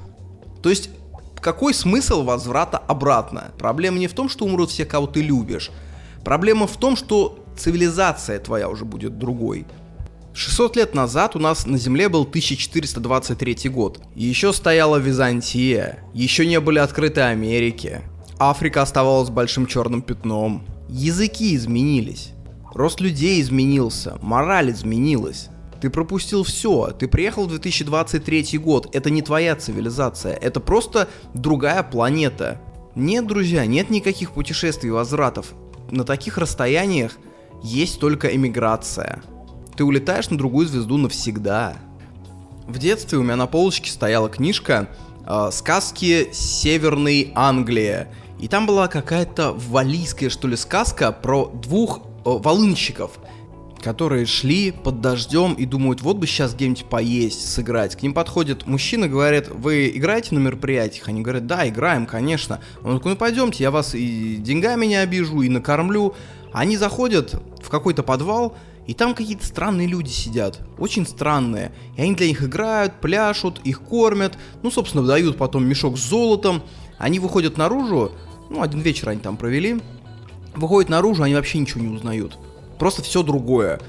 То 0.63 0.69
есть, 0.69 0.89
какой 1.41 1.73
смысл 1.73 2.23
возврата 2.23 2.77
обратно? 2.77 3.51
Проблема 3.59 3.99
не 3.99 4.07
в 4.07 4.13
том, 4.13 4.29
что 4.29 4.45
умрут 4.45 4.69
все, 4.69 4.85
кого 4.85 5.05
ты 5.05 5.21
любишь. 5.21 5.69
Проблема 6.23 6.65
в 6.65 6.77
том, 6.77 6.95
что 6.95 7.43
цивилизация 7.57 8.39
твоя 8.39 8.69
уже 8.69 8.85
будет 8.85 9.19
другой. 9.19 9.65
600 10.33 10.77
лет 10.77 10.95
назад 10.95 11.35
у 11.35 11.39
нас 11.39 11.65
на 11.65 11.77
Земле 11.77 12.07
был 12.07 12.21
1423 12.21 13.69
год. 13.69 13.99
Еще 14.15 14.53
стояла 14.53 14.95
Византия, 14.95 16.05
еще 16.13 16.45
не 16.45 16.61
были 16.61 16.79
открыты 16.79 17.19
Америки. 17.19 17.99
Африка 18.39 18.81
оставалась 18.81 19.29
большим 19.29 19.65
черным 19.65 20.03
пятном. 20.03 20.63
Языки 20.87 21.53
изменились. 21.53 22.31
Рост 22.77 23.01
людей 23.01 23.41
изменился, 23.41 24.19
мораль 24.21 24.69
изменилась. 24.69 25.49
Ты 25.81 25.89
пропустил 25.89 26.43
все, 26.43 26.91
ты 26.91 27.07
приехал 27.07 27.45
в 27.45 27.49
2023 27.49 28.59
год, 28.59 28.95
это 28.95 29.09
не 29.09 29.23
твоя 29.23 29.55
цивилизация, 29.55 30.35
это 30.35 30.59
просто 30.59 31.09
другая 31.33 31.81
планета. 31.81 32.61
Нет, 32.93 33.25
друзья, 33.25 33.65
нет 33.65 33.89
никаких 33.89 34.31
путешествий 34.31 34.91
возвратов. 34.91 35.55
На 35.89 36.03
таких 36.03 36.37
расстояниях 36.37 37.17
есть 37.63 37.99
только 37.99 38.27
эмиграция. 38.27 39.23
Ты 39.75 39.83
улетаешь 39.83 40.29
на 40.29 40.37
другую 40.37 40.67
звезду 40.67 40.97
навсегда. 40.97 41.77
В 42.67 42.77
детстве 42.77 43.17
у 43.17 43.23
меня 43.23 43.37
на 43.37 43.47
полочке 43.47 43.89
стояла 43.89 44.29
книжка 44.29 44.87
э, 45.25 45.49
«Сказки 45.51 46.29
Северной 46.31 47.31
Англии». 47.33 48.05
И 48.39 48.47
там 48.47 48.67
была 48.67 48.87
какая-то 48.87 49.53
валийская, 49.53 50.29
что 50.29 50.47
ли, 50.47 50.55
сказка 50.55 51.11
про 51.11 51.47
двух 51.47 52.01
волынщиков, 52.35 53.19
которые 53.81 54.25
шли 54.25 54.71
под 54.71 55.01
дождем 55.01 55.53
и 55.53 55.65
думают, 55.65 56.01
вот 56.01 56.17
бы 56.17 56.27
сейчас 56.27 56.53
где-нибудь 56.53 56.85
поесть, 56.85 57.49
сыграть. 57.53 57.95
К 57.95 58.01
ним 58.01 58.13
подходит 58.13 58.67
мужчина, 58.67 59.07
говорит, 59.07 59.47
вы 59.49 59.89
играете 59.89 60.35
на 60.35 60.39
мероприятиях? 60.39 61.07
Они 61.07 61.21
говорят, 61.21 61.47
да, 61.47 61.67
играем, 61.67 62.05
конечно. 62.05 62.59
Он 62.83 62.97
такой, 62.97 63.11
ну 63.11 63.17
пойдемте, 63.17 63.63
я 63.63 63.71
вас 63.71 63.95
и 63.95 64.37
деньгами 64.37 64.85
не 64.85 64.95
обижу, 64.95 65.41
и 65.41 65.49
накормлю. 65.49 66.15
Они 66.51 66.75
заходят 66.75 67.41
в 67.61 67.69
какой-то 67.69 68.03
подвал, 68.03 68.55
и 68.87 68.93
там 68.93 69.13
какие-то 69.13 69.45
странные 69.45 69.85
люди 69.85 70.09
сидят, 70.09 70.59
очень 70.77 71.05
странные. 71.05 71.71
И 71.97 72.01
они 72.01 72.15
для 72.15 72.27
них 72.27 72.41
играют, 72.41 73.01
пляшут, 73.01 73.59
их 73.65 73.81
кормят, 73.81 74.37
ну, 74.63 74.71
собственно, 74.71 75.05
дают 75.05 75.37
потом 75.37 75.65
мешок 75.65 75.97
с 75.97 76.09
золотом. 76.09 76.63
Они 76.97 77.19
выходят 77.19 77.57
наружу, 77.57 78.13
ну, 78.49 78.61
один 78.61 78.79
вечер 78.79 79.09
они 79.09 79.19
там 79.19 79.35
провели, 79.35 79.81
выходят 80.57 80.89
наружу, 80.89 81.23
они 81.23 81.35
вообще 81.35 81.59
ничего 81.59 81.81
не 81.81 81.95
узнают. 81.95 82.37
Просто 82.79 83.01
все 83.01 83.23
другое. 83.23 83.79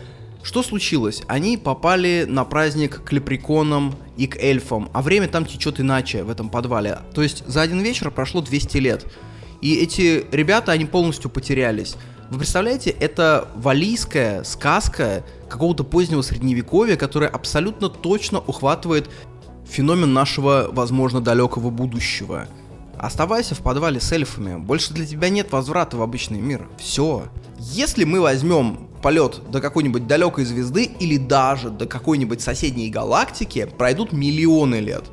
Что 0.43 0.63
случилось? 0.63 1.23
Они 1.27 1.57
попали 1.57 2.25
на 2.29 2.45
праздник 2.45 3.03
к 3.05 3.13
лепреконам 3.13 3.95
и 4.17 4.27
к 4.27 4.37
эльфам, 4.37 4.89
а 4.93 5.03
время 5.03 5.29
там 5.29 5.45
течет 5.45 5.81
иначе 5.81 6.23
в 6.23 6.31
этом 6.31 6.49
подвале. 6.49 7.01
То 7.13 7.23
есть 7.23 7.45
за 7.47 7.61
один 7.61 7.81
вечер 7.81 8.11
прошло 8.11 8.41
200 8.41 8.77
лет. 8.79 9.07
И 9.61 9.75
эти 9.75 10.25
ребята, 10.31 10.73
они 10.73 10.85
полностью 10.85 11.31
потерялись. 11.31 11.97
Вы 12.31 12.39
представляете, 12.39 12.91
это 12.91 13.49
валийская 13.57 14.45
сказка 14.45 15.25
какого-то 15.49 15.83
позднего 15.83 16.23
средневековья, 16.23 16.97
которая 16.97 17.31
абсолютно 17.31 17.89
точно 17.89 18.39
ухватывает 18.39 19.11
феномен 19.69 20.13
нашего, 20.13 20.69
возможно, 20.71 21.21
далекого 21.21 21.71
будущего. 21.71 22.47
Оставайся 22.99 23.55
в 23.55 23.61
подвале 23.61 24.01
с 24.01 24.11
эльфами. 24.11 24.59
Больше 24.59 24.93
для 24.93 25.07
тебя 25.07 25.29
нет 25.29 25.53
возврата 25.53 25.97
в 25.97 26.03
обычный 26.03 26.41
мир. 26.41 26.69
Все. 26.79 27.29
Если 27.61 28.03
мы 28.03 28.21
возьмем 28.21 28.89
полет 29.03 29.41
до 29.51 29.61
какой-нибудь 29.61 30.09
далекой 30.09 30.45
звезды 30.45 30.85
или 30.85 31.17
даже 31.17 31.71
до 31.71 31.87
какой-нибудь 31.87 32.41
соседней 32.41 32.91
галактики, 32.91 33.71
пройдут 33.79 34.13
миллионы 34.13 34.77
лет. 34.77 35.05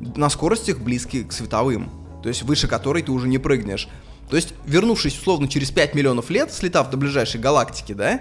На 0.00 0.28
скоростях 0.28 0.80
близких 0.80 1.28
к 1.28 1.32
световым. 1.32 1.90
То 2.22 2.28
есть 2.28 2.42
выше 2.42 2.68
которой 2.68 3.02
ты 3.02 3.10
уже 3.10 3.28
не 3.28 3.38
прыгнешь. 3.38 3.88
То 4.28 4.36
есть, 4.36 4.54
вернувшись 4.66 5.18
условно 5.18 5.48
через 5.48 5.70
5 5.70 5.94
миллионов 5.94 6.28
лет, 6.30 6.52
слетав 6.52 6.90
до 6.90 6.96
ближайшей 6.96 7.40
галактики, 7.40 7.92
да, 7.92 8.20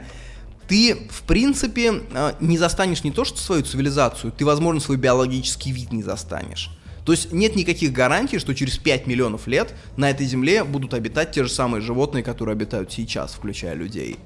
ты, 0.67 1.07
в 1.09 1.23
принципе, 1.23 2.01
э, 2.13 2.33
не 2.39 2.57
застанешь 2.57 3.03
не 3.03 3.11
то 3.11 3.25
что 3.25 3.39
свою 3.39 3.63
цивилизацию, 3.63 4.31
ты, 4.31 4.45
возможно, 4.45 4.79
свой 4.79 4.97
биологический 4.97 5.71
вид 5.71 5.91
не 5.91 6.01
застанешь. 6.01 6.69
То 7.05 7.13
есть 7.13 7.31
нет 7.31 7.55
никаких 7.55 7.91
гарантий, 7.91 8.37
что 8.37 8.53
через 8.53 8.77
5 8.77 9.07
миллионов 9.07 9.47
лет 9.47 9.73
на 9.97 10.09
этой 10.09 10.25
земле 10.25 10.63
будут 10.63 10.93
обитать 10.93 11.31
те 11.31 11.43
же 11.43 11.49
самые 11.49 11.81
животные, 11.81 12.23
которые 12.23 12.53
обитают 12.53 12.91
сейчас, 12.91 13.33
включая 13.33 13.73
людей. 13.73 14.17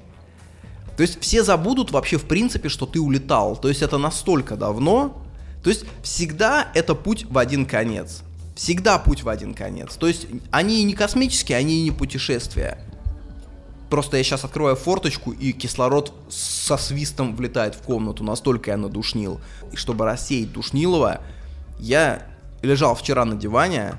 То 0.96 1.02
есть 1.02 1.20
все 1.20 1.42
забудут 1.42 1.90
вообще 1.90 2.18
в 2.18 2.24
принципе, 2.24 2.68
что 2.68 2.86
ты 2.86 3.00
улетал. 3.00 3.56
То 3.56 3.68
есть 3.68 3.82
это 3.82 3.98
настолько 3.98 4.56
давно. 4.56 5.22
То 5.62 5.70
есть 5.70 5.84
всегда 6.02 6.68
это 6.74 6.94
путь 6.94 7.26
в 7.28 7.38
один 7.38 7.66
конец. 7.66 8.22
Всегда 8.54 8.98
путь 8.98 9.22
в 9.22 9.28
один 9.28 9.52
конец. 9.52 9.96
То 9.96 10.06
есть 10.06 10.26
они 10.50 10.82
не 10.84 10.94
космические, 10.94 11.58
они 11.58 11.82
не 11.82 11.90
путешествия. 11.90 12.78
Просто 13.90 14.16
я 14.16 14.24
сейчас 14.24 14.44
открываю 14.44 14.74
форточку, 14.74 15.30
и 15.30 15.52
кислород 15.52 16.12
со 16.28 16.76
свистом 16.76 17.36
влетает 17.36 17.76
в 17.76 17.82
комнату, 17.82 18.24
настолько 18.24 18.72
я 18.72 18.76
надушнил. 18.76 19.40
И 19.72 19.76
чтобы 19.76 20.06
рассеять 20.06 20.52
душнилово, 20.52 21.20
я 21.78 22.26
лежал 22.66 22.94
вчера 22.94 23.24
на 23.24 23.36
диване, 23.36 23.94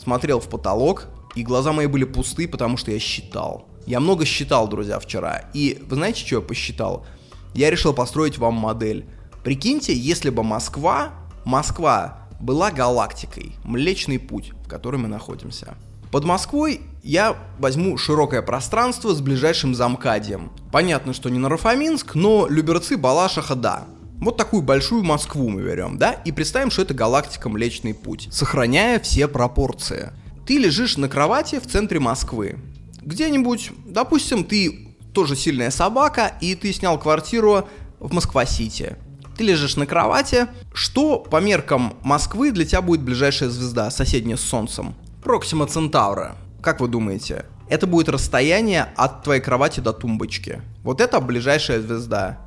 смотрел 0.00 0.40
в 0.40 0.48
потолок, 0.48 1.08
и 1.34 1.42
глаза 1.42 1.72
мои 1.72 1.86
были 1.86 2.04
пусты, 2.04 2.48
потому 2.48 2.76
что 2.76 2.90
я 2.90 2.98
считал. 2.98 3.68
Я 3.86 4.00
много 4.00 4.24
считал, 4.24 4.68
друзья, 4.68 4.98
вчера. 4.98 5.44
И 5.52 5.82
вы 5.88 5.96
знаете, 5.96 6.24
что 6.24 6.36
я 6.36 6.40
посчитал? 6.40 7.06
Я 7.54 7.70
решил 7.70 7.92
построить 7.92 8.38
вам 8.38 8.54
модель. 8.54 9.06
Прикиньте, 9.44 9.94
если 9.94 10.30
бы 10.30 10.42
Москва, 10.42 11.10
Москва 11.44 12.28
была 12.40 12.70
галактикой, 12.70 13.54
Млечный 13.64 14.18
Путь, 14.18 14.52
в 14.64 14.68
которой 14.68 14.96
мы 14.96 15.08
находимся. 15.08 15.76
Под 16.10 16.24
Москвой 16.24 16.80
я 17.02 17.36
возьму 17.58 17.96
широкое 17.98 18.42
пространство 18.42 19.14
с 19.14 19.20
ближайшим 19.20 19.74
замкадием. 19.74 20.50
Понятно, 20.72 21.12
что 21.12 21.28
не 21.28 21.38
Нарафаминск, 21.38 22.14
но 22.14 22.46
Люберцы, 22.48 22.96
Балашиха, 22.96 23.54
да. 23.54 23.84
Вот 24.20 24.36
такую 24.36 24.62
большую 24.62 25.04
Москву 25.04 25.48
мы 25.48 25.62
берем, 25.62 25.98
да, 25.98 26.12
и 26.12 26.32
представим, 26.32 26.70
что 26.70 26.82
это 26.82 26.94
галактика 26.94 27.48
Млечный 27.48 27.94
Путь, 27.94 28.28
сохраняя 28.30 28.98
все 28.98 29.28
пропорции. 29.28 30.12
Ты 30.46 30.58
лежишь 30.58 30.96
на 30.96 31.08
кровати 31.08 31.60
в 31.60 31.66
центре 31.66 32.00
Москвы. 32.00 32.58
Где-нибудь, 33.02 33.72
допустим, 33.84 34.44
ты 34.44 34.94
тоже 35.12 35.36
сильная 35.36 35.70
собака, 35.70 36.32
и 36.40 36.54
ты 36.54 36.72
снял 36.72 36.98
квартиру 36.98 37.68
в 38.00 38.12
Москва-Сити. 38.12 38.96
Ты 39.36 39.44
лежишь 39.44 39.76
на 39.76 39.86
кровати. 39.86 40.46
Что 40.72 41.18
по 41.18 41.40
меркам 41.40 41.94
Москвы 42.02 42.52
для 42.52 42.64
тебя 42.64 42.80
будет 42.80 43.02
ближайшая 43.02 43.50
звезда, 43.50 43.90
соседняя 43.90 44.36
с 44.36 44.42
Солнцем? 44.42 44.94
Проксима 45.22 45.66
Центавра. 45.66 46.36
Как 46.62 46.80
вы 46.80 46.88
думаете? 46.88 47.44
Это 47.68 47.86
будет 47.86 48.08
расстояние 48.08 48.88
от 48.96 49.24
твоей 49.24 49.42
кровати 49.42 49.80
до 49.80 49.92
тумбочки. 49.92 50.62
Вот 50.82 51.00
это 51.00 51.20
ближайшая 51.20 51.80
звезда 51.80 52.45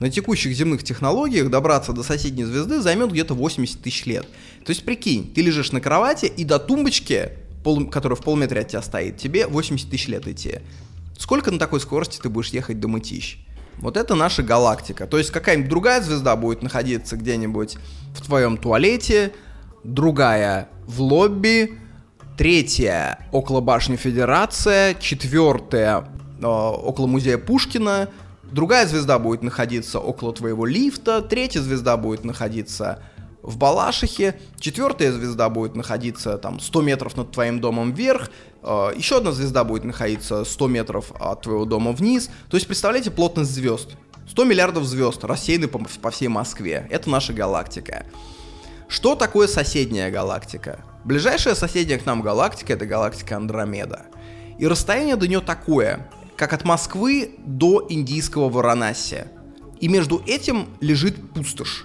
на 0.00 0.10
текущих 0.10 0.52
земных 0.54 0.82
технологиях 0.82 1.50
добраться 1.50 1.92
до 1.92 2.02
соседней 2.02 2.44
звезды 2.44 2.80
займет 2.80 3.12
где-то 3.12 3.34
80 3.34 3.82
тысяч 3.82 4.06
лет. 4.06 4.26
То 4.64 4.70
есть 4.70 4.84
прикинь, 4.84 5.32
ты 5.32 5.42
лежишь 5.42 5.72
на 5.72 5.80
кровати 5.80 6.24
и 6.24 6.42
до 6.44 6.58
тумбочки, 6.58 7.30
пол, 7.62 7.86
которая 7.86 8.16
в 8.16 8.22
полметре 8.22 8.62
от 8.62 8.68
тебя 8.68 8.82
стоит, 8.82 9.18
тебе 9.18 9.46
80 9.46 9.88
тысяч 9.88 10.08
лет 10.08 10.26
идти. 10.26 10.60
Сколько 11.18 11.50
на 11.50 11.58
такой 11.58 11.80
скорости 11.80 12.18
ты 12.20 12.30
будешь 12.30 12.48
ехать 12.48 12.80
до 12.80 12.88
Мытищ? 12.88 13.38
Вот 13.76 13.98
это 13.98 14.14
наша 14.14 14.42
галактика. 14.42 15.06
То 15.06 15.18
есть 15.18 15.30
какая-нибудь 15.30 15.68
другая 15.68 16.00
звезда 16.00 16.34
будет 16.34 16.62
находиться 16.62 17.16
где-нибудь 17.16 17.76
в 18.14 18.22
твоем 18.22 18.56
туалете, 18.56 19.32
другая 19.84 20.68
в 20.86 21.02
лобби, 21.02 21.78
третья 22.38 23.26
около 23.32 23.60
башни 23.60 23.96
Федерация, 23.96 24.94
четвертая 24.94 26.08
э, 26.40 26.46
около 26.46 27.06
музея 27.06 27.36
Пушкина, 27.36 28.08
Другая 28.52 28.86
звезда 28.86 29.18
будет 29.18 29.42
находиться 29.42 30.00
около 30.00 30.32
твоего 30.32 30.66
лифта, 30.66 31.22
третья 31.22 31.60
звезда 31.60 31.96
будет 31.96 32.24
находиться 32.24 33.02
в 33.42 33.56
Балашихе, 33.56 34.38
четвертая 34.58 35.12
звезда 35.12 35.48
будет 35.48 35.76
находиться 35.76 36.36
там 36.36 36.60
100 36.60 36.82
метров 36.82 37.16
над 37.16 37.30
твоим 37.30 37.60
домом 37.60 37.92
вверх, 37.92 38.30
э, 38.62 38.92
еще 38.96 39.18
одна 39.18 39.32
звезда 39.32 39.64
будет 39.64 39.84
находиться 39.84 40.44
100 40.44 40.66
метров 40.66 41.12
от 41.18 41.42
твоего 41.42 41.64
дома 41.64 41.92
вниз. 41.92 42.28
То 42.50 42.56
есть 42.56 42.66
представляете 42.66 43.10
плотность 43.10 43.52
звезд. 43.52 43.90
100 44.28 44.44
миллиардов 44.44 44.84
звезд 44.84 45.24
рассеяны 45.24 45.68
по, 45.68 45.78
по 45.78 46.10
всей 46.10 46.28
Москве. 46.28 46.86
Это 46.90 47.08
наша 47.08 47.32
галактика. 47.32 48.04
Что 48.88 49.14
такое 49.14 49.46
соседняя 49.46 50.10
галактика? 50.10 50.84
Ближайшая 51.04 51.54
соседняя 51.54 51.98
к 51.98 52.06
нам 52.06 52.22
галактика 52.22 52.72
это 52.72 52.86
галактика 52.86 53.36
Андромеда. 53.36 54.06
И 54.58 54.66
расстояние 54.66 55.16
до 55.16 55.26
нее 55.26 55.40
такое, 55.40 56.10
как 56.40 56.54
от 56.54 56.64
Москвы 56.64 57.32
до 57.44 57.84
индийского 57.90 58.48
Варанаси. 58.48 59.26
И 59.78 59.88
между 59.88 60.22
этим 60.26 60.68
лежит 60.80 61.34
пустошь. 61.34 61.84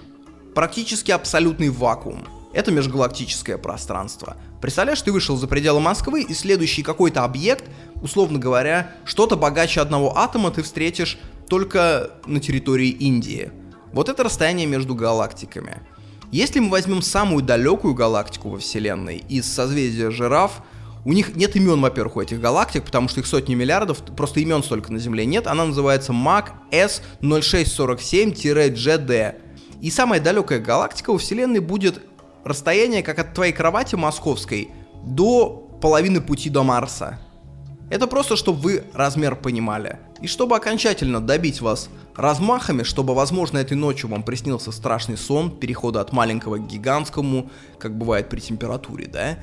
Практически 0.54 1.10
абсолютный 1.10 1.68
вакуум. 1.68 2.26
Это 2.54 2.72
межгалактическое 2.72 3.58
пространство. 3.58 4.38
Представляешь, 4.62 5.02
ты 5.02 5.12
вышел 5.12 5.36
за 5.36 5.46
пределы 5.46 5.80
Москвы, 5.80 6.22
и 6.22 6.32
следующий 6.32 6.82
какой-то 6.82 7.22
объект, 7.22 7.64
условно 7.96 8.38
говоря, 8.38 8.94
что-то 9.04 9.36
богаче 9.36 9.82
одного 9.82 10.16
атома 10.16 10.50
ты 10.50 10.62
встретишь 10.62 11.18
только 11.50 12.12
на 12.24 12.40
территории 12.40 12.88
Индии. 12.88 13.50
Вот 13.92 14.08
это 14.08 14.24
расстояние 14.24 14.66
между 14.66 14.94
галактиками. 14.94 15.82
Если 16.32 16.60
мы 16.60 16.70
возьмем 16.70 17.02
самую 17.02 17.44
далекую 17.44 17.92
галактику 17.92 18.48
во 18.48 18.58
Вселенной 18.58 19.22
из 19.28 19.44
созвездия 19.44 20.10
жираф, 20.10 20.62
у 21.06 21.12
них 21.12 21.36
нет 21.36 21.54
имен, 21.54 21.80
во-первых, 21.80 22.16
у 22.16 22.20
этих 22.20 22.40
галактик, 22.40 22.84
потому 22.84 23.06
что 23.08 23.20
их 23.20 23.26
сотни 23.26 23.54
миллиардов, 23.54 23.98
просто 24.16 24.40
имен 24.40 24.64
столько 24.64 24.92
на 24.92 24.98
Земле 24.98 25.24
нет. 25.24 25.46
Она 25.46 25.64
называется 25.64 26.12
МАК 26.12 26.54
S0647-GD. 26.72 29.36
И 29.80 29.90
самая 29.92 30.18
далекая 30.18 30.58
галактика 30.58 31.10
у 31.10 31.18
Вселенной 31.18 31.60
будет 31.60 32.02
расстояние 32.42 33.04
как 33.04 33.20
от 33.20 33.34
твоей 33.34 33.52
кровати 33.52 33.94
московской 33.94 34.70
до 35.04 35.48
половины 35.80 36.20
пути 36.20 36.50
до 36.50 36.64
Марса. 36.64 37.20
Это 37.88 38.08
просто, 38.08 38.34
чтобы 38.34 38.58
вы 38.58 38.82
размер 38.92 39.36
понимали. 39.36 40.00
И 40.20 40.26
чтобы 40.26 40.56
окончательно 40.56 41.20
добить 41.20 41.60
вас 41.60 41.88
размахами, 42.16 42.82
чтобы, 42.82 43.14
возможно, 43.14 43.58
этой 43.58 43.76
ночью 43.76 44.10
вам 44.10 44.24
приснился 44.24 44.72
страшный 44.72 45.16
сон 45.16 45.56
перехода 45.56 46.00
от 46.00 46.12
маленького 46.12 46.56
к 46.56 46.66
гигантскому, 46.66 47.48
как 47.78 47.96
бывает 47.96 48.28
при 48.28 48.40
температуре, 48.40 49.06
да? 49.06 49.38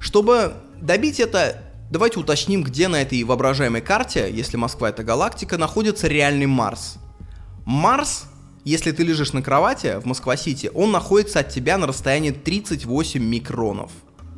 Чтобы 0.00 0.54
добить 0.84 1.18
это, 1.18 1.62
давайте 1.90 2.20
уточним, 2.20 2.62
где 2.62 2.88
на 2.88 3.02
этой 3.02 3.22
воображаемой 3.24 3.80
карте, 3.80 4.30
если 4.30 4.56
Москва 4.56 4.90
это 4.90 5.02
галактика, 5.02 5.58
находится 5.58 6.06
реальный 6.06 6.46
Марс. 6.46 6.96
Марс, 7.64 8.26
если 8.64 8.92
ты 8.92 9.02
лежишь 9.02 9.32
на 9.32 9.42
кровати 9.42 9.98
в 10.00 10.04
Москва-Сити, 10.04 10.70
он 10.74 10.92
находится 10.92 11.40
от 11.40 11.48
тебя 11.48 11.78
на 11.78 11.86
расстоянии 11.86 12.30
38 12.30 13.22
микронов. 13.22 13.90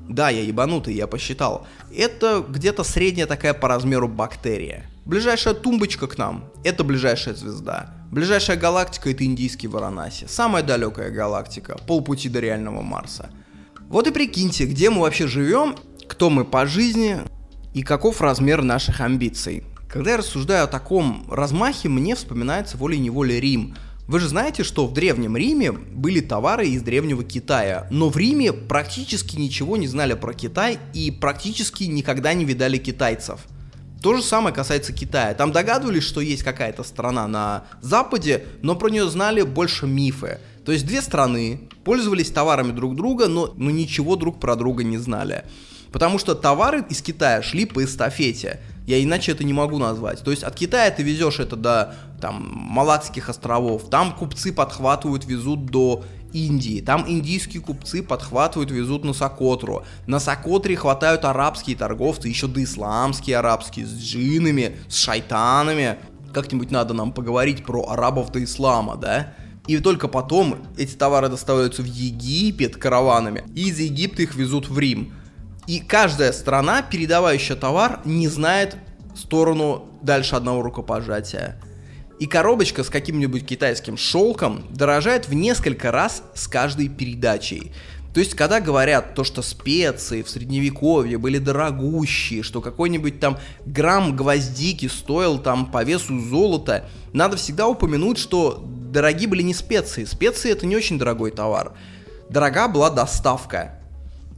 Да, 0.08 0.30
я 0.30 0.42
ебанутый, 0.42 0.94
я 0.94 1.08
посчитал. 1.08 1.66
Это 1.94 2.44
где-то 2.48 2.84
средняя 2.84 3.26
такая 3.26 3.54
по 3.54 3.66
размеру 3.66 4.06
бактерия. 4.06 4.88
Ближайшая 5.04 5.54
тумбочка 5.54 6.06
к 6.06 6.16
нам– 6.18 6.44
это 6.64 6.84
ближайшая 6.84 7.34
звезда. 7.34 7.94
Ближайшая 8.12 8.56
галактика– 8.56 9.10
это 9.12 9.24
индийский 9.24 9.66
Варанаси. 9.66 10.26
Самая 10.28 10.62
далекая 10.62 11.10
галактика– 11.10 11.76
полпути 11.86 12.28
до 12.28 12.38
реального 12.38 12.82
Марса. 12.82 13.30
Вот 13.88 14.06
и 14.06 14.12
прикиньте, 14.12 14.66
где 14.66 14.90
мы 14.90 15.00
вообще 15.02 15.26
живем, 15.26 15.76
кто 16.08 16.30
мы 16.30 16.44
по 16.44 16.66
жизни 16.66 17.18
и 17.74 17.82
каков 17.82 18.20
размер 18.20 18.62
наших 18.62 19.00
амбиций. 19.00 19.64
Когда 19.88 20.12
я 20.12 20.16
рассуждаю 20.16 20.64
о 20.64 20.68
таком 20.68 21.24
размахе, 21.30 21.88
мне 21.88 22.14
вспоминается 22.14 22.76
волей-неволей 22.76 23.40
Рим– 23.40 23.74
вы 24.06 24.20
же 24.20 24.28
знаете, 24.28 24.62
что 24.62 24.86
в 24.86 24.92
Древнем 24.92 25.36
Риме 25.36 25.72
были 25.72 26.20
товары 26.20 26.68
из 26.68 26.82
Древнего 26.82 27.24
Китая, 27.24 27.88
но 27.90 28.08
в 28.08 28.16
Риме 28.16 28.52
практически 28.52 29.36
ничего 29.36 29.76
не 29.76 29.88
знали 29.88 30.14
про 30.14 30.32
Китай 30.32 30.78
и 30.94 31.10
практически 31.10 31.84
никогда 31.84 32.32
не 32.32 32.44
видали 32.44 32.78
китайцев. 32.78 33.40
То 34.00 34.14
же 34.14 34.22
самое 34.22 34.54
касается 34.54 34.92
Китая. 34.92 35.34
Там 35.34 35.50
догадывались, 35.50 36.04
что 36.04 36.20
есть 36.20 36.44
какая-то 36.44 36.84
страна 36.84 37.26
на 37.26 37.64
Западе, 37.80 38.44
но 38.62 38.76
про 38.76 38.90
нее 38.90 39.10
знали 39.10 39.42
больше 39.42 39.86
мифы. 39.86 40.38
То 40.64 40.70
есть 40.70 40.86
две 40.86 41.02
страны 41.02 41.68
пользовались 41.82 42.30
товарами 42.30 42.70
друг 42.70 42.94
друга, 42.94 43.26
но, 43.26 43.52
но 43.56 43.72
ничего 43.72 44.14
друг 44.14 44.38
про 44.38 44.54
друга 44.54 44.84
не 44.84 44.98
знали. 44.98 45.44
Потому 45.92 46.18
что 46.18 46.34
товары 46.34 46.84
из 46.88 47.02
Китая 47.02 47.42
шли 47.42 47.64
по 47.64 47.84
эстафете. 47.84 48.60
Я 48.86 49.02
иначе 49.02 49.32
это 49.32 49.44
не 49.44 49.52
могу 49.52 49.78
назвать. 49.78 50.22
То 50.22 50.30
есть 50.30 50.42
от 50.42 50.54
Китая 50.54 50.90
ты 50.90 51.02
везешь 51.02 51.40
это 51.40 51.56
до 51.56 51.94
там, 52.20 52.50
Малакских 52.54 53.28
островов, 53.28 53.90
там 53.90 54.14
купцы 54.14 54.52
подхватывают, 54.52 55.24
везут 55.26 55.66
до 55.66 56.04
Индии, 56.32 56.80
там 56.80 57.04
индийские 57.08 57.62
купцы 57.62 58.02
подхватывают, 58.02 58.70
везут 58.70 59.04
на 59.04 59.12
Сокотру. 59.12 59.84
На 60.06 60.20
Сокотре 60.20 60.76
хватают 60.76 61.24
арабские 61.24 61.76
торговцы, 61.76 62.28
еще 62.28 62.46
до 62.46 62.62
исламские 62.62 63.38
арабские, 63.38 63.86
с 63.86 63.92
джинами, 63.92 64.76
с 64.88 64.96
шайтанами. 64.96 65.96
Как-нибудь 66.32 66.70
надо 66.70 66.94
нам 66.94 67.12
поговорить 67.12 67.64
про 67.64 67.88
арабов 67.88 68.30
до 68.30 68.44
ислама, 68.44 68.96
да? 68.96 69.34
И 69.66 69.78
только 69.78 70.06
потом 70.06 70.58
эти 70.76 70.94
товары 70.94 71.28
доставляются 71.28 71.82
в 71.82 71.86
Египет 71.86 72.76
караванами, 72.76 73.44
и 73.54 73.68
из 73.68 73.80
Египта 73.80 74.22
их 74.22 74.34
везут 74.34 74.68
в 74.68 74.78
Рим. 74.78 75.12
И 75.66 75.80
каждая 75.80 76.32
страна, 76.32 76.82
передавающая 76.82 77.56
товар, 77.56 78.00
не 78.04 78.28
знает 78.28 78.76
сторону 79.16 79.88
дальше 80.02 80.36
одного 80.36 80.62
рукопожатия. 80.62 81.60
И 82.18 82.26
коробочка 82.26 82.82
с 82.82 82.88
каким-нибудь 82.88 83.44
китайским 83.46 83.96
шелком 83.96 84.64
дорожает 84.70 85.28
в 85.28 85.34
несколько 85.34 85.90
раз 85.90 86.22
с 86.34 86.48
каждой 86.48 86.88
передачей. 86.88 87.72
То 88.14 88.20
есть, 88.20 88.34
когда 88.34 88.60
говорят 88.60 89.14
то, 89.14 89.24
что 89.24 89.42
специи 89.42 90.22
в 90.22 90.30
средневековье 90.30 91.18
были 91.18 91.36
дорогущие, 91.36 92.42
что 92.42 92.62
какой-нибудь 92.62 93.20
там 93.20 93.38
грамм 93.66 94.16
гвоздики 94.16 94.88
стоил 94.88 95.38
там 95.38 95.70
по 95.70 95.84
весу 95.84 96.18
золота, 96.20 96.88
надо 97.12 97.36
всегда 97.36 97.68
упомянуть, 97.68 98.16
что 98.16 98.64
дорогие 98.64 99.28
были 99.28 99.42
не 99.42 99.52
специи. 99.52 100.04
Специи 100.04 100.50
это 100.50 100.64
не 100.64 100.74
очень 100.74 100.98
дорогой 100.98 101.30
товар. 101.30 101.72
Дорога 102.30 102.68
была 102.68 102.88
доставка. 102.88 103.78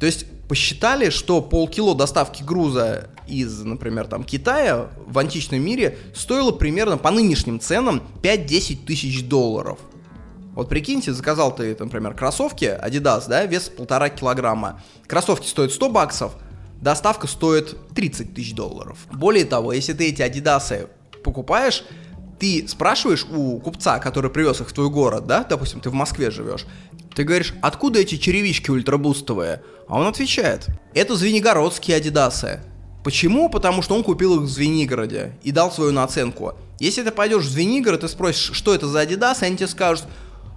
То 0.00 0.06
есть 0.06 0.26
посчитали, 0.48 1.10
что 1.10 1.42
полкило 1.42 1.94
доставки 1.94 2.42
груза 2.42 3.10
из, 3.26 3.62
например, 3.62 4.06
там 4.06 4.24
Китая 4.24 4.88
в 5.06 5.18
античном 5.18 5.60
мире 5.60 5.98
стоило 6.14 6.50
примерно 6.50 6.96
по 6.96 7.10
нынешним 7.10 7.60
ценам 7.60 8.02
5-10 8.22 8.86
тысяч 8.86 9.24
долларов. 9.24 9.78
Вот 10.54 10.68
прикиньте, 10.68 11.12
заказал 11.12 11.54
ты, 11.54 11.76
например, 11.78 12.14
кроссовки 12.14 12.64
Adidas, 12.64 13.28
да, 13.28 13.46
вес 13.46 13.68
полтора 13.68 14.08
килограмма. 14.08 14.82
Кроссовки 15.06 15.46
стоят 15.46 15.72
100 15.72 15.90
баксов, 15.90 16.32
доставка 16.80 17.26
стоит 17.26 17.76
30 17.94 18.34
тысяч 18.34 18.54
долларов. 18.54 18.98
Более 19.12 19.44
того, 19.44 19.72
если 19.72 19.92
ты 19.92 20.08
эти 20.08 20.22
Adidas 20.22 20.88
покупаешь, 21.22 21.84
ты 22.40 22.66
спрашиваешь 22.66 23.26
у 23.30 23.58
купца, 23.60 23.98
который 23.98 24.30
привез 24.30 24.60
их 24.60 24.70
в 24.70 24.72
твой 24.72 24.90
город, 24.90 25.26
да, 25.26 25.44
допустим, 25.44 25.80
ты 25.80 25.90
в 25.90 25.94
Москве 25.94 26.30
живешь, 26.30 26.66
ты 27.14 27.24
говоришь, 27.24 27.54
откуда 27.62 28.00
эти 28.00 28.16
черевички 28.16 28.70
ультрабустовые? 28.70 29.62
А 29.88 29.98
он 29.98 30.06
отвечает, 30.06 30.66
это 30.94 31.16
звенигородские 31.16 31.96
адидасы. 31.96 32.60
Почему? 33.02 33.48
Потому 33.48 33.80
что 33.80 33.94
он 33.94 34.04
купил 34.04 34.36
их 34.36 34.42
в 34.42 34.48
Звенигороде 34.48 35.32
и 35.42 35.50
дал 35.50 35.72
свою 35.72 35.92
наценку. 35.92 36.54
Если 36.78 37.02
ты 37.02 37.10
пойдешь 37.10 37.44
в 37.44 37.50
Звенигород 37.50 38.04
и 38.04 38.08
спросишь, 38.08 38.54
что 38.54 38.74
это 38.74 38.86
за 38.86 39.00
адидасы, 39.00 39.44
они 39.44 39.56
тебе 39.56 39.66
скажут, 39.66 40.06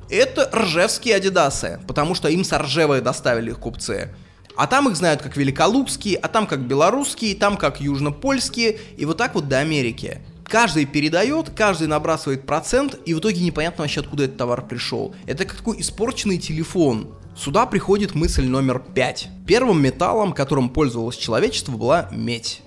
это 0.09 0.49
ржевские 0.53 1.15
адидасы, 1.15 1.79
потому 1.87 2.13
что 2.13 2.27
им 2.27 2.43
с 2.43 2.57
Ржевой 2.57 2.99
доставили 2.99 3.51
их 3.51 3.59
купцы. 3.59 4.13
А 4.57 4.67
там 4.67 4.89
их 4.89 4.97
знают 4.97 5.21
как 5.21 5.37
великолупские, 5.37 6.17
а 6.17 6.27
там 6.27 6.45
как 6.45 6.67
белорусские, 6.67 7.35
там 7.35 7.55
как 7.55 7.79
южнопольские, 7.79 8.77
и 8.97 9.05
вот 9.05 9.17
так 9.17 9.33
вот 9.33 9.47
до 9.47 9.59
Америки. 9.59 10.21
Каждый 10.45 10.85
передает, 10.85 11.51
каждый 11.51 11.87
набрасывает 11.87 12.45
процент, 12.45 12.99
и 13.05 13.13
в 13.13 13.19
итоге 13.19 13.39
непонятно 13.39 13.83
вообще 13.83 14.01
откуда 14.01 14.25
этот 14.25 14.35
товар 14.35 14.67
пришел. 14.67 15.15
Это 15.25 15.45
как 15.45 15.55
такой 15.55 15.79
испорченный 15.79 16.37
телефон. 16.37 17.15
Сюда 17.35 17.65
приходит 17.65 18.13
мысль 18.13 18.45
номер 18.45 18.83
пять. 18.93 19.29
Первым 19.47 19.81
металлом, 19.81 20.33
которым 20.33 20.69
пользовалось 20.69 21.15
человечество, 21.15 21.71
была 21.71 22.09
медь. 22.11 22.61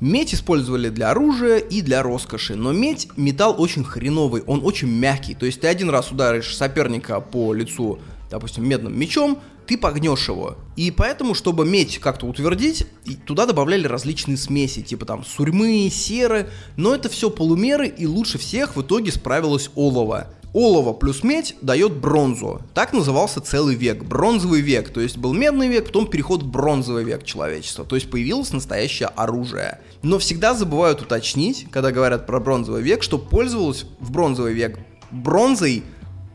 Медь 0.00 0.34
использовали 0.34 0.90
для 0.90 1.10
оружия 1.10 1.56
и 1.56 1.80
для 1.80 2.02
роскоши, 2.02 2.54
но 2.54 2.72
медь 2.72 3.08
металл 3.16 3.54
очень 3.58 3.82
хреновый, 3.82 4.42
он 4.46 4.60
очень 4.62 4.88
мягкий, 4.88 5.34
то 5.34 5.46
есть 5.46 5.62
ты 5.62 5.68
один 5.68 5.88
раз 5.88 6.12
ударишь 6.12 6.54
соперника 6.54 7.18
по 7.20 7.54
лицу, 7.54 7.98
допустим, 8.30 8.68
медным 8.68 8.98
мечом, 8.98 9.38
ты 9.66 9.78
погнешь 9.78 10.28
его. 10.28 10.58
И 10.76 10.90
поэтому, 10.90 11.34
чтобы 11.34 11.64
медь 11.64 11.98
как-то 11.98 12.26
утвердить, 12.26 12.86
туда 13.24 13.46
добавляли 13.46 13.86
различные 13.86 14.36
смеси, 14.36 14.82
типа 14.82 15.06
там 15.06 15.24
сурьмы, 15.24 15.88
серы, 15.90 16.50
но 16.76 16.94
это 16.94 17.08
все 17.08 17.30
полумеры, 17.30 17.88
и 17.88 18.06
лучше 18.06 18.36
всех 18.36 18.76
в 18.76 18.82
итоге 18.82 19.10
справилась 19.10 19.70
олово. 19.74 20.28
Олово 20.56 20.94
плюс 20.94 21.22
медь 21.22 21.54
дает 21.60 21.96
бронзу. 21.96 22.62
Так 22.72 22.94
назывался 22.94 23.42
целый 23.42 23.74
век, 23.74 24.04
бронзовый 24.04 24.62
век. 24.62 24.88
То 24.88 25.02
есть 25.02 25.18
был 25.18 25.34
медный 25.34 25.68
век, 25.68 25.84
потом 25.84 26.06
переход 26.06 26.42
в 26.42 26.46
бронзовый 26.46 27.04
век 27.04 27.24
человечества. 27.24 27.84
То 27.84 27.94
есть 27.94 28.10
появилось 28.10 28.54
настоящее 28.54 29.08
оружие. 29.08 29.80
Но 30.00 30.18
всегда 30.18 30.54
забывают 30.54 31.02
уточнить, 31.02 31.66
когда 31.70 31.92
говорят 31.92 32.26
про 32.26 32.40
бронзовый 32.40 32.80
век, 32.80 33.02
что 33.02 33.18
пользовалось 33.18 33.84
в 34.00 34.10
бронзовый 34.10 34.54
век 34.54 34.78
бронзой 35.10 35.82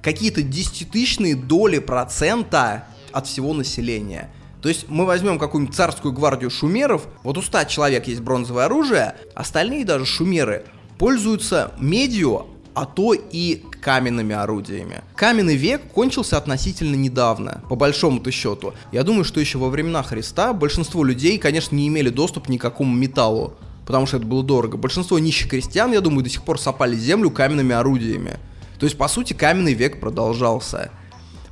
какие-то 0.03 0.43
десятитысячные 0.43 1.35
доли 1.35 1.79
процента 1.79 2.85
от 3.11 3.25
всего 3.25 3.55
населения. 3.55 4.29
То 4.61 4.69
есть 4.69 4.85
мы 4.87 5.07
возьмем 5.07 5.39
какую-нибудь 5.39 5.75
царскую 5.75 6.13
гвардию 6.13 6.51
шумеров, 6.51 7.07
вот 7.23 7.39
у 7.39 7.41
100 7.41 7.63
человек 7.63 8.05
есть 8.05 8.21
бронзовое 8.21 8.65
оружие, 8.65 9.15
остальные 9.33 9.83
даже 9.83 10.05
шумеры 10.05 10.65
пользуются 10.99 11.71
медью, 11.79 12.45
а 12.75 12.85
то 12.85 13.13
и 13.13 13.63
каменными 13.81 14.33
орудиями. 14.33 15.01
Каменный 15.15 15.55
век 15.55 15.81
кончился 15.91 16.37
относительно 16.37 16.95
недавно, 16.95 17.61
по 17.67 17.75
большому-то 17.75 18.31
счету. 18.31 18.73
Я 18.91 19.03
думаю, 19.03 19.25
что 19.25 19.39
еще 19.39 19.57
во 19.57 19.69
времена 19.69 20.03
Христа 20.03 20.53
большинство 20.53 21.03
людей, 21.03 21.37
конечно, 21.37 21.75
не 21.75 21.87
имели 21.87 22.09
доступ 22.09 22.47
ни 22.47 22.57
к 22.57 22.61
какому 22.61 22.95
металлу, 22.95 23.55
потому 23.85 24.05
что 24.05 24.17
это 24.17 24.25
было 24.25 24.43
дорого. 24.43 24.77
Большинство 24.77 25.19
нищих 25.19 25.49
крестьян, 25.49 25.91
я 25.91 26.01
думаю, 26.01 26.23
до 26.23 26.29
сих 26.29 26.43
пор 26.43 26.59
сопали 26.59 26.95
землю 26.95 27.31
каменными 27.31 27.73
орудиями. 27.73 28.39
То 28.79 28.85
есть, 28.85 28.97
по 28.97 29.07
сути, 29.07 29.33
каменный 29.33 29.73
век 29.73 29.99
продолжался. 29.99 30.91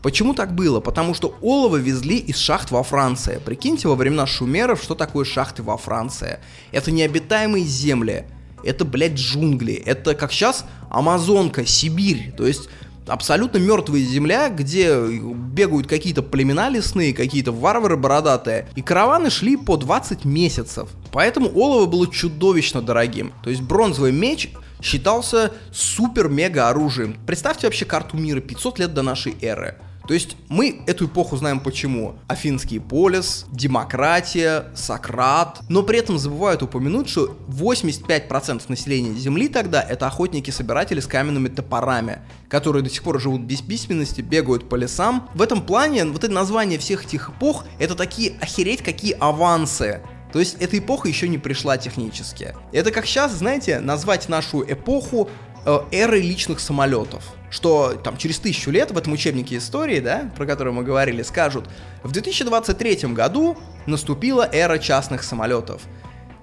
Почему 0.02 0.34
так 0.34 0.56
было? 0.56 0.80
Потому 0.80 1.14
что 1.14 1.38
олово 1.42 1.76
везли 1.76 2.18
из 2.18 2.38
шахт 2.38 2.72
во 2.72 2.84
Франции. 2.84 3.42
Прикиньте, 3.44 3.88
во 3.88 3.96
времена 3.96 4.26
шумеров, 4.26 4.82
что 4.82 4.96
такое 4.96 5.26
шахты 5.26 5.62
во 5.62 5.78
Франции. 5.78 6.40
Это 6.72 6.92
необитаемые 6.92 7.66
земли. 7.66 8.26
Это, 8.64 8.86
блядь, 8.86 9.16
джунгли. 9.16 9.74
Это, 9.74 10.16
как 10.16 10.32
сейчас, 10.32 10.66
Амазонка, 10.90 11.66
Сибирь. 11.66 12.34
То 12.38 12.46
есть 12.48 12.70
абсолютно 13.08 13.58
мертвая 13.58 14.02
земля, 14.02 14.50
где 14.50 14.96
бегают 15.00 15.88
какие-то 15.88 16.22
племена 16.22 16.70
лесные, 16.70 17.14
какие-то 17.14 17.52
варвары 17.52 17.98
бородатые. 17.98 18.68
И 18.76 18.82
караваны 18.82 19.30
шли 19.30 19.58
по 19.58 19.78
20 19.78 20.26
месяцев. 20.26 20.90
Поэтому 21.12 21.50
олово 21.50 21.86
было 21.86 22.08
чудовищно 22.08 22.82
дорогим. 22.82 23.34
То 23.44 23.50
есть 23.50 23.62
бронзовый 23.62 24.12
меч 24.12 24.52
считался 24.82 25.52
супер-мега 25.74 26.70
оружием. 26.70 27.18
Представьте 27.26 27.68
вообще 27.68 27.86
карту 27.86 28.18
мира 28.18 28.40
500 28.40 28.80
лет 28.80 28.94
до 28.94 29.02
нашей 29.02 29.36
эры. 29.42 29.78
То 30.10 30.16
есть 30.16 30.38
мы 30.48 30.82
эту 30.88 31.06
эпоху 31.06 31.38
знаем 31.38 31.60
почему. 31.60 32.16
Афинский 32.28 32.80
полис, 32.80 33.46
демократия, 33.52 34.72
Сократ. 34.74 35.60
Но 35.70 35.84
при 35.84 36.00
этом 36.00 36.18
забывают 36.18 36.64
упомянуть, 36.64 37.08
что 37.08 37.38
85% 37.48 38.64
населения 38.70 39.14
Земли 39.14 39.48
тогда 39.50 39.84
это 39.84 40.08
охотники-собиратели 40.08 41.00
с 41.00 41.06
каменными 41.06 41.48
топорами, 41.50 42.24
которые 42.48 42.82
до 42.82 42.90
сих 42.90 43.04
пор 43.04 43.22
живут 43.22 43.42
без 43.42 43.62
письменности, 43.62 44.22
бегают 44.22 44.68
по 44.68 44.74
лесам. 44.74 45.30
В 45.36 45.44
этом 45.44 45.62
плане 45.62 46.06
вот 46.06 46.24
это 46.24 46.34
название 46.34 46.80
всех 46.80 47.06
этих 47.06 47.30
эпох 47.30 47.66
это 47.78 47.94
такие 47.94 48.34
охереть 48.42 48.82
какие 48.82 49.12
авансы. 49.12 50.02
То 50.34 50.40
есть 50.40 50.58
эта 50.60 50.80
эпоха 50.80 51.08
еще 51.08 51.28
не 51.28 51.38
пришла 51.38 51.78
технически. 51.78 52.56
Это 52.72 52.90
как 52.90 53.06
сейчас, 53.06 53.34
знаете, 53.34 53.80
назвать 53.80 54.28
нашу 54.28 54.64
эпоху 54.64 55.30
э, 55.68 55.80
эрой 55.92 56.22
личных 56.22 56.62
самолетов 56.62 57.36
что 57.50 57.94
там 58.04 58.18
через 58.18 58.40
тысячу 58.40 58.72
лет 58.72 58.92
в 58.92 58.98
этом 58.98 59.14
учебнике 59.14 59.58
истории, 59.58 60.00
да, 60.00 60.32
про 60.36 60.46
который 60.46 60.74
мы 60.74 60.84
говорили, 60.84 61.22
скажут, 61.24 61.66
в 62.04 62.12
2023 62.12 63.14
году 63.14 63.58
наступила 63.86 64.48
эра 64.52 64.78
частных 64.78 65.24
самолетов. 65.24 65.82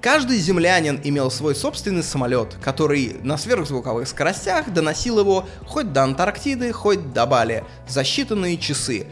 Каждый 0.01 0.39
землянин 0.39 1.01
имел 1.03 1.31
свой 1.31 1.55
собственный 1.55 2.03
самолет, 2.03 2.57
который 2.63 3.17
на 3.23 3.37
сверхзвуковых 3.37 4.07
скоростях 4.07 4.73
доносил 4.73 5.19
его 5.19 5.47
хоть 5.67 5.93
до 5.93 6.05
Антарктиды, 6.05 6.73
хоть 6.73 7.13
до 7.13 7.27
Бали 7.27 7.65
за 7.89 8.03
считанные 8.03 8.59
часы. 8.59 9.07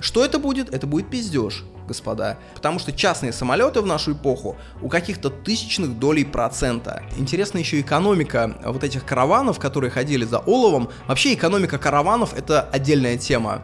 Что 0.00 0.24
это 0.24 0.38
будет? 0.38 0.74
Это 0.74 0.86
будет 0.86 1.08
пиздеж 1.08 1.64
господа. 1.86 2.38
Потому 2.54 2.78
что 2.78 2.92
частные 2.92 3.32
самолеты 3.32 3.80
в 3.80 3.86
нашу 3.86 4.12
эпоху 4.12 4.56
у 4.82 4.88
каких-то 4.88 5.30
тысячных 5.30 5.98
долей 5.98 6.24
процента. 6.24 7.02
Интересна 7.16 7.58
еще 7.58 7.80
экономика 7.80 8.56
вот 8.64 8.84
этих 8.84 9.04
караванов, 9.04 9.58
которые 9.58 9.90
ходили 9.90 10.24
за 10.24 10.38
оловом. 10.38 10.88
Вообще 11.06 11.34
экономика 11.34 11.78
караванов 11.78 12.34
это 12.34 12.62
отдельная 12.62 13.16
тема. 13.16 13.62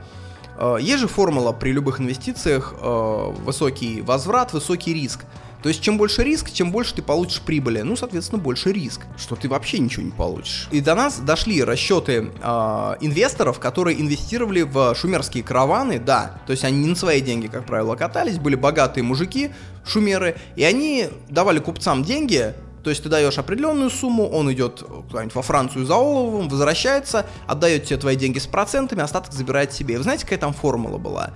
Э, 0.59 0.77
есть 0.81 1.01
же 1.01 1.09
формула 1.09 1.53
при 1.53 1.73
любых 1.73 2.01
инвестициях 2.01 2.75
э, 2.81 3.33
высокий 3.45 4.03
возврат, 4.03 4.53
высокий 4.53 4.95
риск. 4.95 5.25
То 5.63 5.69
есть, 5.69 5.83
чем 5.83 5.99
больше 5.99 6.25
риск, 6.25 6.51
тем 6.51 6.73
больше 6.73 6.95
ты 6.95 7.03
получишь 7.03 7.41
прибыли. 7.43 7.83
Ну, 7.83 7.97
соответственно, 7.97 8.41
больше 8.41 8.73
риск, 8.73 9.03
что 9.19 9.37
ты 9.37 9.49
вообще 9.49 9.79
ничего 9.79 10.03
не 10.03 10.11
получишь. 10.11 10.69
И 10.71 10.81
до 10.81 10.95
нас 10.95 11.19
дошли 11.19 11.63
расчеты 11.63 12.31
э, 12.43 12.95
инвесторов, 13.01 13.59
которые 13.59 14.01
инвестировали 14.01 14.63
в 14.63 14.95
шумерские 14.95 15.43
караваны, 15.43 15.99
да. 15.99 16.41
То 16.47 16.53
есть, 16.53 16.65
они 16.65 16.79
не 16.79 16.89
на 16.89 16.97
свои 16.97 17.21
деньги, 17.21 17.47
как 17.47 17.67
правило, 17.67 17.95
катались, 17.95 18.39
были 18.39 18.55
богатые 18.55 19.05
мужики, 19.05 19.51
шумеры, 19.85 20.37
и 20.57 20.65
они 20.65 21.09
давали 21.29 21.59
купцам 21.59 22.05
деньги, 22.05 22.55
то 22.83 22.89
есть 22.89 23.03
ты 23.03 23.09
даешь 23.09 23.39
определенную 23.39 23.91
сумму, 23.91 24.27
он 24.29 24.51
идет 24.53 24.83
куда-нибудь 24.83 25.35
во 25.35 25.43
Францию 25.43 25.85
за 25.85 25.97
оловом, 25.97 26.49
возвращается, 26.49 27.27
отдает 27.47 27.85
тебе 27.85 27.99
твои 27.99 28.17
деньги 28.17 28.39
с 28.39 28.47
процентами, 28.47 29.03
остаток 29.03 29.33
забирает 29.33 29.73
себе. 29.73 29.95
И 29.95 29.97
вы 29.99 30.03
знаете, 30.03 30.25
какая 30.25 30.39
там 30.39 30.55
формула 30.55 30.97
была? 30.97 31.33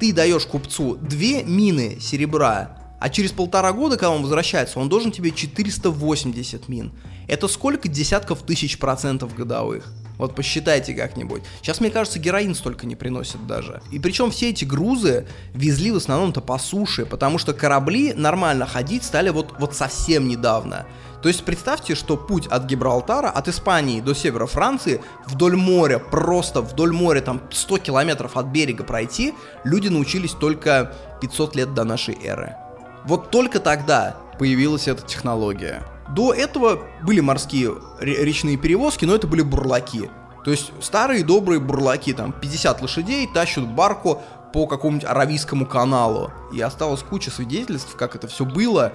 Ты 0.00 0.12
даешь 0.12 0.44
купцу 0.46 0.96
две 0.96 1.44
мины 1.44 1.98
серебра 2.00 2.83
а 3.04 3.10
через 3.10 3.32
полтора 3.32 3.70
года, 3.74 3.98
когда 3.98 4.12
он 4.12 4.22
возвращается, 4.22 4.80
он 4.80 4.88
должен 4.88 5.12
тебе 5.12 5.30
480 5.30 6.70
мин. 6.70 6.90
Это 7.28 7.48
сколько 7.48 7.86
десятков 7.86 8.42
тысяч 8.44 8.78
процентов 8.78 9.34
годовых? 9.34 9.92
Вот 10.16 10.34
посчитайте 10.34 10.94
как-нибудь. 10.94 11.42
Сейчас, 11.60 11.80
мне 11.80 11.90
кажется, 11.90 12.18
героин 12.18 12.54
столько 12.54 12.86
не 12.86 12.96
приносит 12.96 13.46
даже. 13.46 13.82
И 13.90 13.98
причем 13.98 14.30
все 14.30 14.48
эти 14.48 14.64
грузы 14.64 15.26
везли 15.52 15.90
в 15.90 15.96
основном-то 15.96 16.40
по 16.40 16.56
суше, 16.56 17.04
потому 17.04 17.36
что 17.36 17.52
корабли 17.52 18.14
нормально 18.14 18.64
ходить 18.64 19.04
стали 19.04 19.28
вот, 19.28 19.52
вот 19.58 19.74
совсем 19.74 20.26
недавно. 20.26 20.86
То 21.20 21.28
есть 21.28 21.44
представьте, 21.44 21.94
что 21.94 22.16
путь 22.16 22.46
от 22.46 22.64
Гибралтара, 22.64 23.28
от 23.28 23.48
Испании 23.48 24.00
до 24.00 24.14
севера 24.14 24.46
Франции, 24.46 25.02
вдоль 25.26 25.56
моря, 25.56 25.98
просто 25.98 26.62
вдоль 26.62 26.92
моря, 26.92 27.20
там 27.20 27.42
100 27.50 27.78
километров 27.80 28.38
от 28.38 28.46
берега 28.46 28.82
пройти, 28.82 29.34
люди 29.62 29.88
научились 29.88 30.32
только 30.32 30.94
500 31.20 31.54
лет 31.54 31.74
до 31.74 31.84
нашей 31.84 32.16
эры. 32.24 32.56
Вот 33.04 33.30
только 33.30 33.60
тогда 33.60 34.16
появилась 34.38 34.88
эта 34.88 35.02
технология. 35.02 35.82
До 36.14 36.32
этого 36.32 36.82
были 37.02 37.20
морские 37.20 37.74
речные 38.00 38.56
перевозки, 38.56 39.04
но 39.04 39.14
это 39.14 39.26
были 39.26 39.42
бурлаки. 39.42 40.10
То 40.44 40.50
есть 40.50 40.72
старые 40.80 41.24
добрые 41.24 41.60
бурлаки, 41.60 42.12
там 42.12 42.32
50 42.32 42.82
лошадей 42.82 43.28
тащат 43.32 43.66
барку 43.66 44.22
по 44.52 44.66
какому-нибудь 44.66 45.08
Аравийскому 45.08 45.66
каналу. 45.66 46.30
И 46.52 46.60
осталось 46.60 47.02
куча 47.02 47.30
свидетельств, 47.30 47.96
как 47.96 48.14
это 48.14 48.28
все 48.28 48.44
было. 48.44 48.92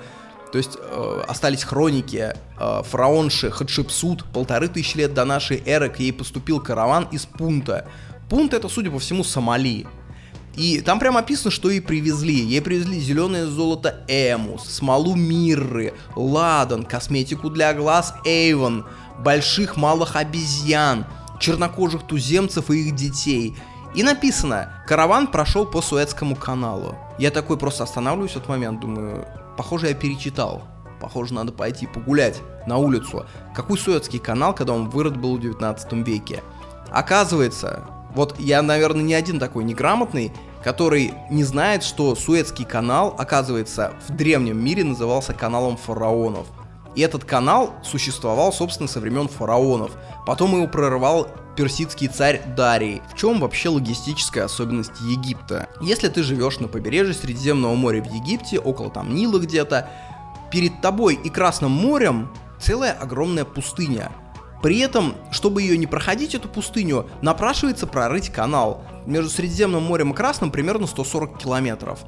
То 0.52 0.58
есть 0.58 0.78
э, 0.80 1.24
остались 1.28 1.64
хроники 1.64 2.34
э, 2.60 2.82
фараонши 2.84 3.52
Хатшепсут, 3.52 4.24
полторы 4.26 4.68
тысячи 4.68 4.98
лет 4.98 5.14
до 5.14 5.26
нашей 5.26 5.62
эры 5.66 5.90
к 5.90 6.00
ей 6.00 6.14
поступил 6.14 6.60
караван 6.60 7.08
из 7.12 7.26
Пунта. 7.26 7.88
Пунт 8.30 8.54
это, 8.54 8.70
судя 8.70 8.92
по 8.92 9.00
всему, 9.00 9.24
Сомали. 9.24 9.86
И 10.60 10.82
там 10.82 11.00
прям 11.00 11.16
описано, 11.16 11.52
что 11.52 11.70
ей 11.70 11.80
привезли. 11.80 12.36
Ей 12.36 12.62
привезли 12.62 13.00
зеленое 13.00 13.46
золото 13.46 14.04
Эмус, 14.10 14.66
смолу 14.66 15.16
Мирры, 15.16 15.94
Ладан, 16.18 16.84
косметику 16.84 17.50
для 17.50 17.74
глаз 17.74 18.14
Эйвон, 18.26 18.86
больших 19.24 19.78
малых 19.78 20.18
обезьян, 20.18 21.06
чернокожих 21.40 22.06
туземцев 22.06 22.70
и 22.72 22.90
их 22.90 22.96
детей. 22.96 23.56
И 23.96 24.04
написано, 24.04 24.84
караван 24.86 25.28
прошел 25.28 25.66
по 25.66 25.82
Суэцкому 25.82 26.36
каналу. 26.36 26.94
Я 27.18 27.32
такой 27.32 27.58
просто 27.58 27.86
останавливаюсь 27.86 28.34
в 28.34 28.36
этот 28.36 28.50
момент, 28.50 28.82
думаю, 28.82 29.26
похоже 29.56 29.88
я 29.88 29.94
перечитал. 29.94 30.64
Похоже, 31.00 31.36
надо 31.36 31.54
пойти 31.54 31.88
погулять 31.88 32.42
на 32.68 32.76
улицу. 32.76 33.26
Какой 33.56 33.78
Суэцкий 33.78 34.20
канал, 34.20 34.54
когда 34.54 34.74
он 34.74 34.90
вырод 34.90 35.16
был 35.16 35.38
в 35.38 35.40
19 35.40 35.94
веке? 36.06 36.44
Оказывается, 36.92 37.86
вот 38.16 38.40
я, 38.40 38.62
наверное, 38.62 39.04
не 39.04 39.14
один 39.14 39.40
такой 39.40 39.64
неграмотный, 39.64 40.32
который 40.64 41.14
не 41.30 41.44
знает, 41.44 41.84
что 41.84 42.16
Суэцкий 42.16 42.66
канал, 42.66 43.16
оказывается, 43.18 43.94
в 44.08 44.16
древнем 44.16 44.64
мире 44.64 44.84
назывался 44.84 45.34
каналом 45.34 45.78
фараонов. 45.78 46.48
И 46.96 47.02
этот 47.02 47.24
канал 47.24 47.76
существовал, 47.84 48.52
собственно, 48.52 48.90
со 48.90 49.00
времен 49.00 49.28
фараонов. 49.28 49.92
Потом 50.26 50.56
его 50.56 50.68
прорывал 50.68 51.28
персидский 51.56 52.08
царь 52.08 52.42
Дарий. 52.58 53.02
В 53.14 53.18
чем 53.18 53.40
вообще 53.40 53.70
логистическая 53.70 54.46
особенность 54.46 55.00
Египта? 55.02 55.70
Если 55.82 56.08
ты 56.08 56.24
живешь 56.24 56.60
на 56.60 56.68
побережье 56.68 57.14
Средиземного 57.14 57.76
моря 57.76 58.02
в 58.02 58.12
Египте, 58.12 58.60
около 58.60 58.90
там 58.90 59.14
Нила 59.14 59.40
где-то, 59.40 59.90
перед 60.52 60.82
тобой 60.82 61.16
и 61.16 61.30
Красным 61.30 61.72
морем 61.72 62.30
целая 62.60 62.94
огромная 62.94 63.46
пустыня. 63.46 64.12
При 64.62 64.80
этом, 64.80 65.16
чтобы 65.32 65.62
ее 65.62 65.78
не 65.78 65.88
проходить, 65.88 66.36
эту 66.36 66.50
пустыню, 66.50 67.08
напрашивается 67.22 67.88
прорыть 67.88 68.30
канал. 68.30 68.84
Между 69.06 69.30
Средиземным 69.30 69.84
морем 69.84 70.12
и 70.12 70.16
Красным 70.16 70.52
примерно 70.52 70.86
140 70.86 71.38
километров. 71.38 72.00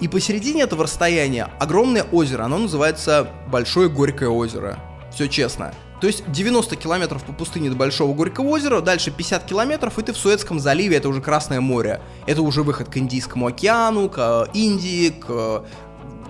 И 0.00 0.08
посередине 0.08 0.62
этого 0.62 0.84
расстояния 0.84 1.48
огромное 1.58 2.02
озеро, 2.02 2.44
оно 2.44 2.58
называется 2.58 3.28
Большое 3.48 3.88
Горькое 3.88 4.28
озеро. 4.28 4.78
Все 5.10 5.26
честно. 5.26 5.72
То 6.00 6.06
есть 6.06 6.30
90 6.30 6.76
километров 6.76 7.24
по 7.24 7.32
пустыне 7.32 7.70
до 7.70 7.76
Большого 7.76 8.12
Горького 8.12 8.48
озера, 8.48 8.82
дальше 8.82 9.10
50 9.10 9.46
километров, 9.46 9.98
и 9.98 10.02
ты 10.02 10.12
в 10.12 10.18
Суэцком 10.18 10.60
заливе, 10.60 10.98
это 10.98 11.08
уже 11.08 11.22
Красное 11.22 11.62
море. 11.62 12.02
Это 12.26 12.42
уже 12.42 12.62
выход 12.62 12.90
к 12.90 12.98
Индийскому 12.98 13.46
океану, 13.46 14.10
к 14.10 14.18
э, 14.18 14.50
Индии, 14.52 15.08
к 15.08 15.64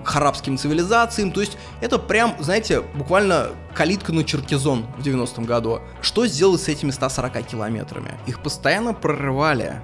к 0.07 0.15
арабским 0.15 0.57
цивилизациям. 0.57 1.31
То 1.31 1.41
есть 1.41 1.57
это 1.81 1.99
прям, 1.99 2.35
знаете, 2.39 2.81
буквально 2.95 3.47
калитка 3.75 4.13
на 4.13 4.23
Черкизон 4.23 4.85
в 4.97 5.01
90-м 5.01 5.43
году. 5.43 5.81
Что 6.01 6.25
сделать 6.25 6.61
с 6.61 6.69
этими 6.69 6.91
140 6.91 7.45
километрами? 7.45 8.13
Их 8.25 8.41
постоянно 8.41 8.93
прорывали. 8.93 9.81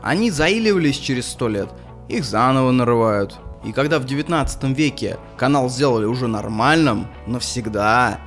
Они 0.00 0.30
заиливались 0.30 0.98
через 0.98 1.26
100 1.28 1.48
лет, 1.48 1.68
их 2.08 2.24
заново 2.24 2.70
нарывают. 2.70 3.36
И 3.64 3.72
когда 3.72 3.98
в 3.98 4.04
19 4.04 4.64
веке 4.76 5.16
канал 5.36 5.68
сделали 5.68 6.04
уже 6.04 6.28
нормальным, 6.28 7.08
навсегда, 7.26 8.20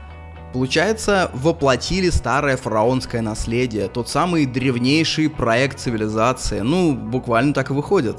Получается, 0.54 1.30
воплотили 1.34 2.10
старое 2.10 2.56
фараонское 2.56 3.22
наследие, 3.22 3.90
тот 3.90 4.08
самый 4.08 4.46
древнейший 4.46 5.30
проект 5.30 5.78
цивилизации. 5.78 6.62
Ну, 6.62 6.94
буквально 6.96 7.54
так 7.54 7.70
и 7.70 7.74
выходит. 7.74 8.18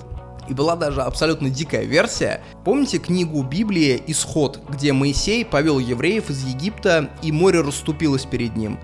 И 0.49 0.55
была 0.55 0.77
даже 0.77 1.03
абсолютно 1.03 1.51
дикая 1.51 1.85
версия. 1.85 2.41
Помните 2.65 2.99
книгу 2.99 3.43
Библии 3.43 4.03
«Исход», 4.07 4.61
где 4.69 4.93
Моисей 4.93 5.45
повел 5.45 5.79
евреев 5.79 6.31
из 6.31 6.45
Египта, 6.45 7.11
и 7.23 7.33
море 7.33 7.61
расступилось 7.61 8.25
перед 8.25 8.57
ним? 8.57 8.79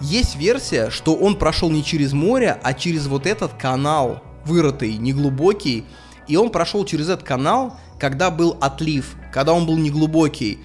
Есть 0.00 0.36
версия, 0.36 0.90
что 0.90 1.14
он 1.14 1.36
прошел 1.36 1.70
не 1.70 1.84
через 1.84 2.12
море, 2.12 2.58
а 2.62 2.74
через 2.74 3.06
вот 3.06 3.26
этот 3.26 3.54
канал, 3.54 4.22
вырытый, 4.44 4.96
неглубокий, 4.96 5.84
и 6.28 6.36
он 6.36 6.50
прошел 6.50 6.84
через 6.84 7.08
этот 7.08 7.24
канал, 7.24 7.76
когда 7.98 8.30
был 8.30 8.56
отлив, 8.60 9.16
когда 9.32 9.52
он 9.52 9.66
был 9.66 9.76
неглубокий 9.76 10.58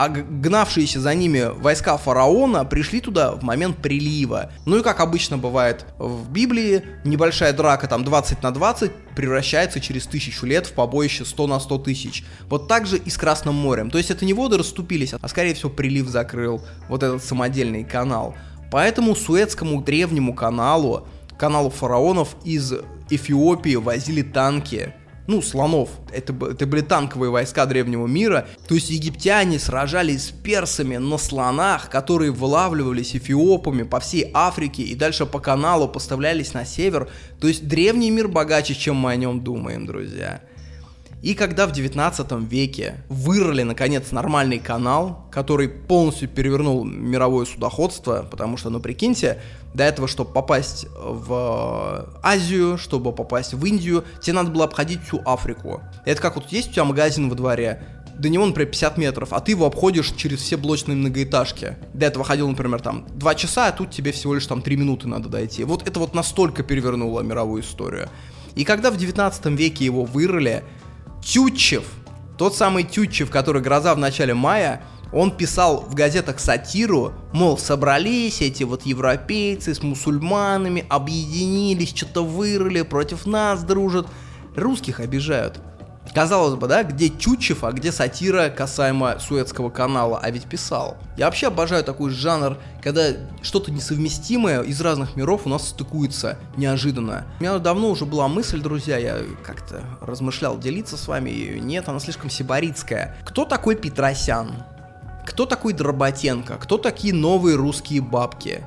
а 0.00 0.08
гнавшиеся 0.08 0.98
за 0.98 1.14
ними 1.14 1.50
войска 1.60 1.98
фараона 1.98 2.64
пришли 2.64 3.02
туда 3.02 3.32
в 3.32 3.42
момент 3.42 3.76
прилива. 3.82 4.50
Ну 4.64 4.78
и 4.78 4.82
как 4.82 4.98
обычно 4.98 5.36
бывает 5.36 5.84
в 5.98 6.30
Библии, 6.30 6.82
небольшая 7.04 7.52
драка 7.52 7.86
там 7.86 8.02
20 8.02 8.42
на 8.42 8.50
20 8.50 8.92
превращается 9.14 9.78
через 9.78 10.06
тысячу 10.06 10.46
лет 10.46 10.66
в 10.66 10.72
побоище 10.72 11.26
100 11.26 11.46
на 11.46 11.60
100 11.60 11.78
тысяч. 11.80 12.24
Вот 12.48 12.66
так 12.66 12.86
же 12.86 12.96
и 12.96 13.10
с 13.10 13.18
Красным 13.18 13.56
морем. 13.56 13.90
То 13.90 13.98
есть 13.98 14.10
это 14.10 14.24
не 14.24 14.32
воды 14.32 14.56
расступились, 14.56 15.12
а 15.20 15.28
скорее 15.28 15.52
всего 15.52 15.68
прилив 15.68 16.08
закрыл 16.08 16.62
вот 16.88 17.02
этот 17.02 17.22
самодельный 17.22 17.84
канал. 17.84 18.34
Поэтому 18.70 19.14
Суэцкому 19.14 19.82
древнему 19.82 20.32
каналу, 20.32 21.06
каналу 21.36 21.68
фараонов 21.68 22.36
из 22.42 22.72
Эфиопии 23.10 23.74
возили 23.74 24.22
танки, 24.22 24.94
ну, 25.30 25.42
слонов. 25.42 25.90
Это, 26.12 26.34
это 26.50 26.66
были 26.66 26.80
танковые 26.80 27.30
войска 27.30 27.64
древнего 27.64 28.06
мира. 28.08 28.48
То 28.66 28.74
есть 28.74 28.90
египтяне 28.90 29.60
сражались 29.60 30.26
с 30.26 30.30
персами 30.30 30.96
на 30.96 31.18
слонах, 31.18 31.88
которые 31.88 32.32
вылавливались 32.32 33.14
эфиопами 33.14 33.84
по 33.84 34.00
всей 34.00 34.28
Африке 34.34 34.82
и 34.82 34.96
дальше 34.96 35.26
по 35.26 35.38
каналу 35.38 35.86
поставлялись 35.86 36.52
на 36.52 36.64
север. 36.64 37.08
То 37.40 37.46
есть 37.46 37.68
древний 37.68 38.10
мир 38.10 38.26
богаче, 38.26 38.74
чем 38.74 38.96
мы 38.96 39.12
о 39.12 39.16
нем 39.16 39.44
думаем, 39.44 39.86
друзья. 39.86 40.42
И 41.22 41.34
когда 41.34 41.66
в 41.66 41.72
19 41.72 42.32
веке 42.50 43.04
вырыли, 43.08 43.62
наконец, 43.62 44.10
нормальный 44.10 44.58
канал, 44.58 45.26
который 45.30 45.68
полностью 45.68 46.28
перевернул 46.28 46.82
мировое 46.84 47.44
судоходство, 47.44 48.26
потому 48.30 48.56
что, 48.56 48.70
ну, 48.70 48.80
прикиньте, 48.80 49.38
до 49.74 49.84
этого, 49.84 50.08
чтобы 50.08 50.32
попасть 50.32 50.86
в 50.96 52.08
Азию, 52.22 52.78
чтобы 52.78 53.12
попасть 53.12 53.52
в 53.52 53.64
Индию, 53.66 54.04
тебе 54.22 54.32
надо 54.32 54.50
было 54.50 54.64
обходить 54.64 55.02
всю 55.02 55.20
Африку. 55.26 55.82
Это 56.06 56.22
как 56.22 56.36
вот 56.36 56.50
есть 56.50 56.70
у 56.70 56.72
тебя 56.72 56.84
магазин 56.84 57.28
во 57.28 57.34
дворе, 57.34 57.82
до 58.18 58.28
него, 58.28 58.44
например, 58.44 58.68
50 58.68 58.98
метров, 58.98 59.32
а 59.32 59.40
ты 59.40 59.52
его 59.52 59.66
обходишь 59.66 60.12
через 60.16 60.40
все 60.40 60.56
блочные 60.56 60.96
многоэтажки. 60.96 61.76
До 61.94 62.06
этого 62.06 62.24
ходил, 62.24 62.48
например, 62.48 62.80
там 62.80 63.06
2 63.14 63.34
часа, 63.34 63.68
а 63.68 63.72
тут 63.72 63.90
тебе 63.90 64.12
всего 64.12 64.34
лишь 64.34 64.46
там 64.46 64.62
3 64.62 64.76
минуты 64.76 65.08
надо 65.08 65.28
дойти. 65.28 65.64
Вот 65.64 65.86
это 65.86 66.00
вот 66.00 66.14
настолько 66.14 66.62
перевернуло 66.62 67.20
мировую 67.20 67.62
историю. 67.62 68.08
И 68.56 68.64
когда 68.64 68.90
в 68.90 68.96
19 68.96 69.46
веке 69.46 69.84
его 69.84 70.04
вырыли, 70.04 70.64
Тютчев, 71.22 71.84
тот 72.38 72.56
самый 72.56 72.84
Тютчев, 72.84 73.30
который 73.30 73.62
«Гроза 73.62 73.94
в 73.94 73.98
начале 73.98 74.34
мая», 74.34 74.82
он 75.12 75.36
писал 75.36 75.80
в 75.80 75.94
газетах 75.94 76.38
сатиру, 76.38 77.12
мол, 77.32 77.58
собрались 77.58 78.40
эти 78.40 78.62
вот 78.62 78.86
европейцы 78.86 79.74
с 79.74 79.82
мусульманами, 79.82 80.86
объединились, 80.88 81.90
что-то 81.94 82.24
вырыли, 82.24 82.82
против 82.82 83.26
нас 83.26 83.64
дружат. 83.64 84.06
Русских 84.54 85.00
обижают. 85.00 85.60
Казалось 86.14 86.56
бы, 86.56 86.66
да, 86.66 86.82
где 86.82 87.08
Чучев, 87.08 87.62
а 87.62 87.72
где 87.72 87.92
сатира 87.92 88.48
касаемо 88.48 89.18
Суэцкого 89.20 89.70
канала, 89.70 90.18
а 90.20 90.30
ведь 90.30 90.44
писал. 90.44 90.96
Я 91.16 91.26
вообще 91.26 91.46
обожаю 91.46 91.84
такой 91.84 92.10
жанр, 92.10 92.58
когда 92.82 93.08
что-то 93.42 93.70
несовместимое 93.70 94.62
из 94.62 94.80
разных 94.80 95.14
миров 95.14 95.42
у 95.44 95.48
нас 95.48 95.68
стыкуется 95.68 96.36
неожиданно. 96.56 97.26
У 97.38 97.42
меня 97.42 97.58
давно 97.58 97.90
уже 97.90 98.06
была 98.06 98.26
мысль, 98.26 98.60
друзья, 98.60 98.98
я 98.98 99.18
как-то 99.44 99.84
размышлял 100.00 100.58
делиться 100.58 100.96
с 100.96 101.06
вами, 101.06 101.30
ее 101.30 101.60
нет, 101.60 101.88
она 101.88 102.00
слишком 102.00 102.28
сибаритская. 102.28 103.16
Кто 103.24 103.44
такой 103.44 103.76
Петросян? 103.76 104.64
Кто 105.26 105.46
такой 105.46 105.74
Дроботенко? 105.74 106.56
Кто 106.56 106.76
такие 106.76 107.14
новые 107.14 107.56
русские 107.56 108.00
бабки? 108.00 108.64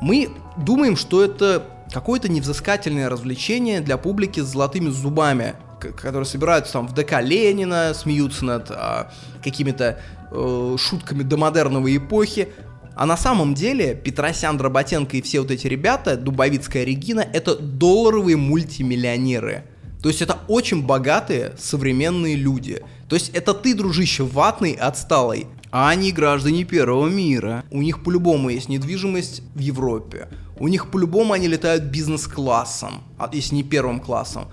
Мы 0.00 0.30
думаем, 0.56 0.96
что 0.96 1.24
это 1.24 1.64
какое-то 1.92 2.28
невзыскательное 2.28 3.08
развлечение 3.08 3.80
для 3.80 3.96
публики 3.96 4.40
с 4.40 4.46
золотыми 4.46 4.90
зубами, 4.90 5.54
которые 5.92 6.26
собираются 6.26 6.74
там 6.74 6.88
в 6.88 6.94
ДК 6.94 7.20
Ленина, 7.20 7.92
смеются 7.94 8.44
над 8.44 8.70
а, 8.70 9.12
какими-то 9.42 9.98
э, 10.30 10.76
шутками 10.78 11.22
домодерновой 11.22 11.96
эпохи. 11.96 12.48
А 12.96 13.06
на 13.06 13.16
самом 13.16 13.54
деле 13.54 13.94
Петросян, 13.94 14.56
Дроботенко 14.56 15.16
и 15.16 15.22
все 15.22 15.40
вот 15.40 15.50
эти 15.50 15.66
ребята, 15.66 16.16
Дубовицкая 16.16 16.84
Регина, 16.84 17.20
это 17.20 17.56
долларовые 17.56 18.36
мультимиллионеры. 18.36 19.64
То 20.04 20.08
есть 20.08 20.20
это 20.20 20.38
очень 20.48 20.82
богатые 20.82 21.54
современные 21.58 22.36
люди. 22.36 22.82
То 23.08 23.16
есть 23.16 23.30
это 23.30 23.54
ты, 23.54 23.74
дружище, 23.74 24.22
ватный, 24.22 24.72
отсталый. 24.72 25.46
А 25.70 25.88
они 25.88 26.12
граждане 26.12 26.64
первого 26.64 27.08
мира. 27.08 27.64
У 27.70 27.82
них 27.82 28.04
по-любому 28.04 28.50
есть 28.50 28.68
недвижимость 28.68 29.42
в 29.54 29.58
Европе. 29.58 30.28
У 30.58 30.68
них 30.68 30.90
по-любому 30.90 31.32
они 31.32 31.48
летают 31.48 31.84
бизнес-классом, 31.84 33.02
а 33.18 33.28
если 33.32 33.56
не 33.56 33.62
первым 33.64 33.98
классом 33.98 34.48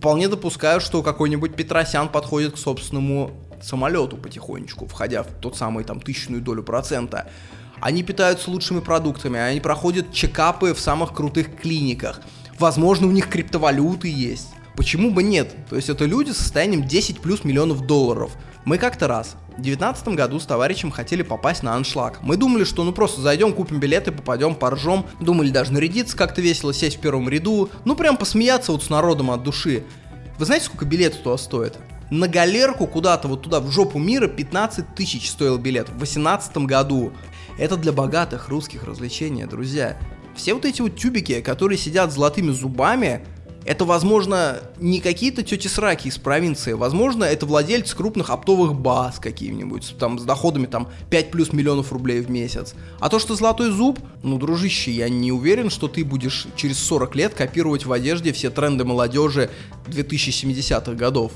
вполне 0.00 0.28
допускаю, 0.28 0.80
что 0.80 1.02
какой-нибудь 1.02 1.54
Петросян 1.54 2.08
подходит 2.08 2.54
к 2.54 2.56
собственному 2.56 3.32
самолету 3.60 4.16
потихонечку, 4.16 4.86
входя 4.86 5.22
в 5.22 5.26
тот 5.42 5.58
самый 5.58 5.84
там 5.84 6.00
тысячную 6.00 6.40
долю 6.40 6.62
процента. 6.62 7.30
Они 7.82 8.02
питаются 8.02 8.50
лучшими 8.50 8.80
продуктами, 8.80 9.38
они 9.38 9.60
проходят 9.60 10.10
чекапы 10.10 10.72
в 10.72 10.80
самых 10.80 11.12
крутых 11.12 11.54
клиниках. 11.54 12.22
Возможно, 12.58 13.08
у 13.08 13.10
них 13.10 13.28
криптовалюты 13.28 14.08
есть. 14.08 14.48
Почему 14.74 15.10
бы 15.10 15.22
нет? 15.22 15.54
То 15.68 15.76
есть 15.76 15.90
это 15.90 16.06
люди 16.06 16.30
с 16.30 16.38
состоянием 16.38 16.88
10 16.88 17.20
плюс 17.20 17.44
миллионов 17.44 17.86
долларов. 17.86 18.32
Мы 18.64 18.76
как-то 18.76 19.08
раз 19.08 19.36
в 19.48 19.62
2019 19.62 20.08
году 20.08 20.38
с 20.38 20.46
товарищем 20.46 20.90
хотели 20.90 21.22
попасть 21.22 21.62
на 21.62 21.74
аншлаг. 21.74 22.18
Мы 22.22 22.36
думали, 22.36 22.64
что 22.64 22.84
ну 22.84 22.92
просто 22.92 23.20
зайдем, 23.20 23.52
купим 23.52 23.80
билеты, 23.80 24.12
попадем, 24.12 24.54
поржем. 24.54 25.06
Думали 25.18 25.50
даже 25.50 25.72
нарядиться 25.72 26.16
как-то 26.16 26.40
весело, 26.40 26.74
сесть 26.74 26.98
в 26.98 27.00
первом 27.00 27.28
ряду. 27.28 27.70
Ну 27.84 27.96
прям 27.96 28.16
посмеяться 28.16 28.72
вот 28.72 28.82
с 28.82 28.90
народом 28.90 29.30
от 29.30 29.42
души. 29.42 29.84
Вы 30.38 30.44
знаете, 30.44 30.66
сколько 30.66 30.84
билет 30.84 31.22
туда 31.22 31.36
стоит? 31.36 31.78
На 32.10 32.26
галерку 32.26 32.86
куда-то 32.86 33.28
вот 33.28 33.42
туда, 33.42 33.60
в 33.60 33.70
жопу 33.70 33.98
мира, 33.98 34.26
15 34.26 34.94
тысяч 34.94 35.30
стоил 35.30 35.58
билет 35.58 35.88
в 35.88 35.96
2018 35.96 36.56
году. 36.58 37.12
Это 37.58 37.76
для 37.76 37.92
богатых 37.92 38.48
русских 38.48 38.84
развлечений, 38.84 39.44
друзья. 39.44 39.98
Все 40.34 40.54
вот 40.54 40.64
эти 40.64 40.80
вот 40.80 40.96
тюбики, 40.96 41.40
которые 41.40 41.78
сидят 41.78 42.12
золотыми 42.12 42.50
зубами, 42.50 43.24
это, 43.64 43.84
возможно, 43.84 44.60
не 44.78 45.00
какие-то 45.00 45.42
тети 45.42 45.68
сраки 45.68 46.08
из 46.08 46.18
провинции, 46.18 46.72
возможно, 46.72 47.24
это 47.24 47.46
владельцы 47.46 47.94
крупных 47.94 48.30
оптовых 48.30 48.74
баз 48.74 49.18
какие-нибудь, 49.18 49.96
там, 49.98 50.18
с 50.18 50.22
доходами, 50.22 50.66
там, 50.66 50.88
5 51.10 51.30
плюс 51.30 51.52
миллионов 51.52 51.92
рублей 51.92 52.20
в 52.20 52.30
месяц. 52.30 52.74
А 53.00 53.08
то, 53.08 53.18
что 53.18 53.34
золотой 53.34 53.70
зуб, 53.70 53.98
ну, 54.22 54.38
дружище, 54.38 54.90
я 54.90 55.08
не 55.08 55.30
уверен, 55.30 55.70
что 55.70 55.88
ты 55.88 56.04
будешь 56.04 56.46
через 56.56 56.78
40 56.78 57.14
лет 57.16 57.34
копировать 57.34 57.84
в 57.84 57.92
одежде 57.92 58.32
все 58.32 58.50
тренды 58.50 58.84
молодежи 58.84 59.50
2070-х 59.86 60.94
годов. 60.94 61.32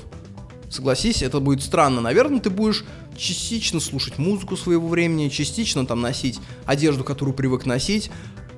Согласись, 0.69 1.21
это 1.21 1.39
будет 1.39 1.63
странно. 1.63 2.01
Наверное, 2.01 2.39
ты 2.39 2.49
будешь 2.49 2.83
частично 3.15 3.79
слушать 3.79 4.17
музыку 4.17 4.57
своего 4.57 4.87
времени, 4.87 5.29
частично 5.29 5.85
там 5.85 6.01
носить 6.01 6.39
одежду, 6.65 7.03
которую 7.03 7.35
привык 7.35 7.65
носить, 7.65 8.09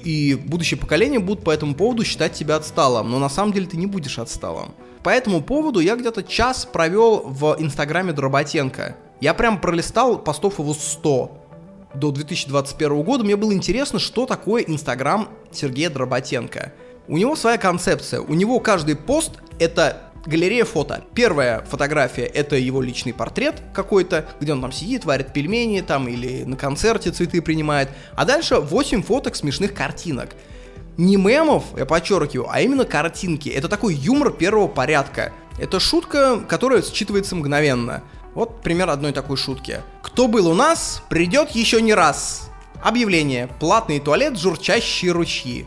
и 0.03 0.35
будущее 0.35 0.79
поколение 0.79 1.19
будут 1.19 1.43
по 1.43 1.51
этому 1.51 1.75
поводу 1.75 2.03
считать 2.03 2.33
тебя 2.33 2.55
отсталым, 2.55 3.09
но 3.09 3.19
на 3.19 3.29
самом 3.29 3.53
деле 3.53 3.65
ты 3.67 3.77
не 3.77 3.87
будешь 3.87 4.19
отсталым. 4.19 4.73
По 5.03 5.09
этому 5.09 5.41
поводу 5.41 5.79
я 5.79 5.95
где-то 5.95 6.23
час 6.23 6.65
провел 6.65 7.21
в 7.25 7.55
инстаграме 7.59 8.13
Дроботенко. 8.13 8.95
Я 9.21 9.33
прям 9.33 9.59
пролистал 9.61 10.19
постов 10.19 10.59
его 10.59 10.73
100 10.73 11.47
до 11.95 12.11
2021 12.11 13.03
года. 13.03 13.23
Мне 13.23 13.35
было 13.35 13.53
интересно, 13.53 13.99
что 13.99 14.25
такое 14.25 14.63
инстаграм 14.63 15.29
Сергея 15.51 15.89
Дроботенко. 15.89 16.73
У 17.07 17.17
него 17.17 17.35
своя 17.35 17.57
концепция. 17.57 18.19
У 18.21 18.33
него 18.33 18.59
каждый 18.59 18.95
пост 18.95 19.31
это 19.59 20.06
галерея 20.27 20.65
фото. 20.65 21.03
Первая 21.13 21.61
фотография 21.61 22.25
это 22.25 22.55
его 22.57 22.81
личный 22.81 23.13
портрет 23.13 23.61
какой-то, 23.73 24.27
где 24.39 24.51
он 24.53 24.61
там 24.61 24.71
сидит, 24.71 25.05
варит 25.05 25.33
пельмени 25.33 25.81
там 25.81 26.07
или 26.07 26.43
на 26.43 26.57
концерте 26.57 27.11
цветы 27.11 27.41
принимает. 27.41 27.89
А 28.15 28.25
дальше 28.25 28.57
8 28.57 29.01
фоток 29.01 29.35
смешных 29.35 29.73
картинок. 29.73 30.35
Не 30.97 31.15
мемов, 31.15 31.63
я 31.77 31.85
подчеркиваю, 31.85 32.49
а 32.51 32.59
именно 32.59 32.83
картинки. 32.83 33.49
Это 33.49 33.69
такой 33.69 33.93
юмор 33.93 34.31
первого 34.31 34.67
порядка. 34.67 35.31
Это 35.59 35.79
шутка, 35.79 36.39
которая 36.39 36.81
считывается 36.81 37.35
мгновенно. 37.35 38.03
Вот 38.33 38.61
пример 38.61 38.89
одной 38.89 39.13
такой 39.13 39.37
шутки. 39.37 39.81
Кто 40.03 40.27
был 40.27 40.47
у 40.47 40.53
нас, 40.53 41.01
придет 41.09 41.51
еще 41.51 41.81
не 41.81 41.93
раз. 41.93 42.49
Объявление. 42.83 43.47
Платный 43.59 43.99
туалет, 43.99 44.37
журчащие 44.37 45.11
ручьи. 45.11 45.65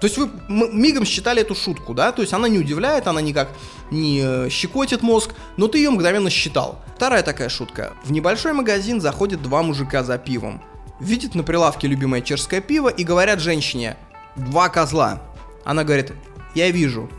То 0.00 0.06
есть 0.06 0.16
вы 0.16 0.30
мигом 0.48 1.04
считали 1.04 1.42
эту 1.42 1.54
шутку, 1.54 1.92
да? 1.92 2.10
То 2.12 2.22
есть 2.22 2.32
она 2.32 2.48
не 2.48 2.58
удивляет, 2.58 3.06
она 3.06 3.20
никак 3.20 3.50
не 3.90 4.22
э, 4.24 4.48
щекотит 4.48 5.02
мозг, 5.02 5.34
но 5.58 5.68
ты 5.68 5.78
ее 5.78 5.90
мгновенно 5.90 6.30
считал. 6.30 6.80
Вторая 6.96 7.22
такая 7.22 7.50
шутка. 7.50 7.92
В 8.04 8.10
небольшой 8.10 8.54
магазин 8.54 9.00
заходят 9.00 9.42
два 9.42 9.62
мужика 9.62 10.02
за 10.02 10.16
пивом. 10.16 10.62
Видят 11.00 11.34
на 11.34 11.42
прилавке 11.42 11.86
любимое 11.86 12.22
чешское 12.22 12.60
пиво 12.60 12.88
и 12.88 13.04
говорят 13.04 13.40
женщине 13.40 13.96
«Два 14.36 14.68
козла». 14.70 15.22
Она 15.64 15.84
говорит 15.84 16.12
«Я 16.54 16.70
вижу». 16.70 17.10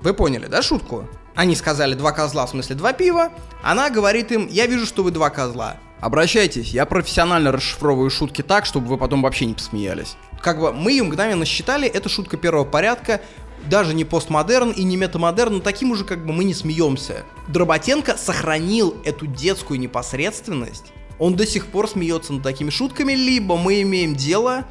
Вы 0.00 0.12
поняли, 0.12 0.46
да, 0.46 0.62
шутку? 0.62 1.08
Они 1.36 1.54
сказали 1.54 1.94
два 1.94 2.12
козла, 2.12 2.46
в 2.46 2.50
смысле 2.50 2.76
два 2.76 2.92
пива. 2.92 3.30
Она 3.62 3.90
говорит 3.90 4.32
им 4.32 4.48
«Я 4.48 4.66
вижу, 4.66 4.86
что 4.86 5.02
вы 5.02 5.10
два 5.12 5.30
козла». 5.30 5.76
Обращайтесь, 6.00 6.70
я 6.70 6.84
профессионально 6.84 7.52
расшифровываю 7.52 8.10
шутки 8.10 8.42
так, 8.42 8.66
чтобы 8.66 8.88
вы 8.88 8.98
потом 8.98 9.22
вообще 9.22 9.46
не 9.46 9.54
посмеялись. 9.54 10.16
Как 10.42 10.60
бы 10.60 10.72
мы 10.72 10.90
ее 10.92 11.04
мгновенно 11.04 11.46
считали, 11.46 11.88
это 11.88 12.08
шутка 12.08 12.36
первого 12.36 12.64
порядка, 12.64 13.22
даже 13.66 13.94
не 13.94 14.04
постмодерн 14.04 14.70
и 14.70 14.82
не 14.82 14.96
метамодерн, 14.96 15.54
но 15.54 15.60
таким 15.60 15.90
уже 15.90 16.04
как 16.04 16.24
бы 16.24 16.34
мы 16.34 16.44
не 16.44 16.52
смеемся. 16.52 17.24
Дроботенко 17.48 18.16
сохранил 18.18 18.96
эту 19.04 19.26
детскую 19.26 19.80
непосредственность. 19.80 20.92
Он 21.18 21.34
до 21.34 21.46
сих 21.46 21.68
пор 21.68 21.88
смеется 21.88 22.34
над 22.34 22.42
такими 22.42 22.68
шутками, 22.68 23.14
либо 23.14 23.56
мы 23.56 23.80
имеем 23.80 24.14
дело 24.14 24.66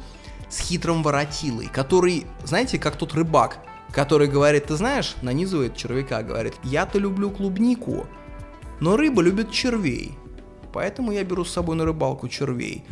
с 0.48 0.60
хитрым 0.60 1.02
воротилой, 1.02 1.66
который, 1.66 2.24
знаете, 2.44 2.78
как 2.78 2.96
тот 2.96 3.14
рыбак, 3.14 3.58
который 3.90 4.28
говорит, 4.28 4.66
ты 4.66 4.76
знаешь, 4.76 5.16
нанизывает 5.22 5.76
червяка, 5.76 6.22
говорит, 6.22 6.54
я-то 6.62 7.00
люблю 7.00 7.30
клубнику, 7.30 8.06
но 8.78 8.96
рыба 8.96 9.22
любит 9.22 9.50
червей 9.50 10.16
поэтому 10.76 11.10
я 11.10 11.24
беру 11.24 11.42
с 11.42 11.52
собой 11.52 11.74
на 11.74 11.86
рыбалку 11.86 12.28
червей. 12.28 12.84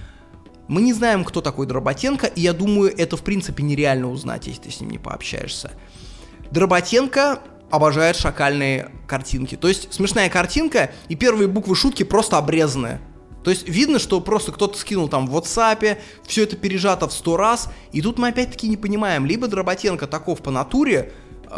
Мы 0.69 0.81
не 0.81 0.95
знаем, 0.95 1.23
кто 1.23 1.43
такой 1.43 1.67
Дроботенко, 1.67 2.27
и 2.27 2.41
я 2.41 2.55
думаю, 2.55 2.91
это 2.97 3.19
в 3.19 3.23
принципе 3.23 3.63
нереально 3.63 4.11
узнать, 4.11 4.47
если 4.47 4.63
ты 4.63 4.71
с 4.71 4.81
ним 4.81 4.89
не 4.89 4.97
пообщаешься. 4.97 5.71
Дроботенко 6.51 7.41
обожает 7.71 8.17
шакальные 8.17 8.91
картинки. 9.07 9.57
То 9.57 9.69
есть 9.69 9.93
смешная 9.93 10.31
картинка, 10.31 10.93
и 11.11 11.15
первые 11.15 11.47
буквы 11.47 11.77
шутки 11.77 12.05
просто 12.05 12.39
обрезаны. 12.39 13.01
То 13.43 13.51
есть 13.51 13.69
видно, 13.69 13.99
что 13.99 14.19
просто 14.23 14.53
кто-то 14.53 14.79
скинул 14.79 15.11
там 15.11 15.27
в 15.27 15.37
WhatsApp, 15.37 15.99
все 16.27 16.45
это 16.45 16.57
пережато 16.57 17.07
в 17.07 17.13
сто 17.13 17.37
раз, 17.37 17.69
и 17.93 18.01
тут 18.01 18.19
мы 18.19 18.29
опять-таки 18.29 18.67
не 18.67 18.79
понимаем, 18.79 19.27
либо 19.27 19.47
Дроботенко 19.47 20.07
таков 20.07 20.41
по 20.41 20.51
натуре, 20.51 21.13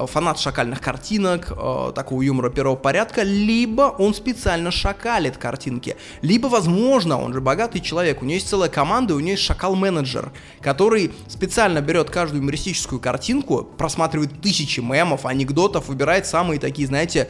фанат 0.07 0.39
шакальных 0.39 0.81
картинок, 0.81 1.51
э, 1.51 1.93
такого 1.95 2.23
юмора 2.23 2.51
первого 2.51 2.77
порядка, 2.77 3.23
либо 3.23 3.95
он 3.99 4.15
специально 4.15 4.71
шакалит 4.71 5.39
картинки, 5.39 5.97
либо, 6.21 6.49
возможно, 6.49 7.21
он 7.21 7.33
же 7.33 7.41
богатый 7.41 7.81
человек, 7.81 8.21
у 8.21 8.25
него 8.25 8.35
есть 8.35 8.49
целая 8.49 8.69
команда, 8.69 9.15
у 9.15 9.21
него 9.21 9.31
есть 9.31 9.43
шакал-менеджер, 9.43 10.33
который 10.61 11.13
специально 11.29 11.81
берет 11.81 12.11
каждую 12.11 12.43
юмористическую 12.43 13.01
картинку, 13.01 13.65
просматривает 13.65 14.43
тысячи 14.43 14.81
мемов, 14.81 15.25
анекдотов, 15.25 15.89
выбирает 15.89 16.27
самые 16.27 16.61
такие, 16.61 16.87
знаете, 16.87 17.29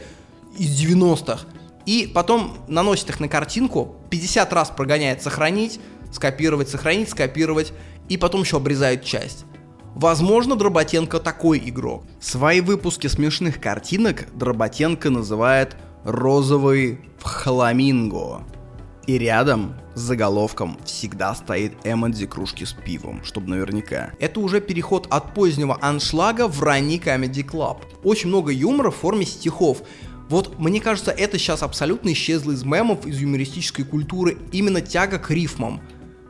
из 0.57 0.81
90-х, 0.81 1.45
и 1.85 2.11
потом 2.13 2.57
наносит 2.67 3.09
их 3.09 3.19
на 3.19 3.29
картинку, 3.29 3.95
50 4.09 4.51
раз 4.51 4.69
прогоняет 4.69 5.21
сохранить, 5.21 5.79
скопировать, 6.11 6.69
сохранить, 6.69 7.09
скопировать, 7.09 7.71
и 8.09 8.17
потом 8.17 8.41
еще 8.41 8.57
обрезает 8.57 9.03
часть. 9.03 9.45
Возможно, 9.97 10.55
Дроботенко 10.55 11.19
такой 11.19 11.57
игрок. 11.57 12.03
Свои 12.19 12.61
выпуски 12.61 13.07
смешных 13.07 13.59
картинок 13.59 14.27
Дроботенко 14.35 15.09
называет 15.09 15.75
«розовый 16.03 16.99
фламинго». 17.17 18.43
И 19.07 19.17
рядом 19.17 19.73
с 19.95 20.01
заголовком 20.01 20.77
всегда 20.85 21.33
стоит 21.33 21.73
эмодзи 21.83 22.27
кружки 22.27 22.63
с 22.63 22.73
пивом, 22.73 23.23
чтобы 23.23 23.49
наверняка. 23.49 24.11
Это 24.19 24.39
уже 24.39 24.61
переход 24.61 25.07
от 25.09 25.33
позднего 25.33 25.79
аншлага 25.81 26.47
в 26.47 26.61
ранний 26.61 26.99
Comedy 26.99 27.43
Club. 27.43 27.77
Очень 28.03 28.29
много 28.29 28.51
юмора 28.51 28.91
в 28.91 28.97
форме 28.97 29.25
стихов. 29.25 29.81
Вот 30.29 30.59
мне 30.59 30.79
кажется, 30.79 31.09
это 31.09 31.39
сейчас 31.39 31.63
абсолютно 31.63 32.13
исчезло 32.13 32.51
из 32.51 32.63
мемов, 32.63 33.07
из 33.07 33.19
юмористической 33.19 33.83
культуры, 33.83 34.37
именно 34.51 34.81
тяга 34.81 35.17
к 35.17 35.31
рифмам. 35.31 35.81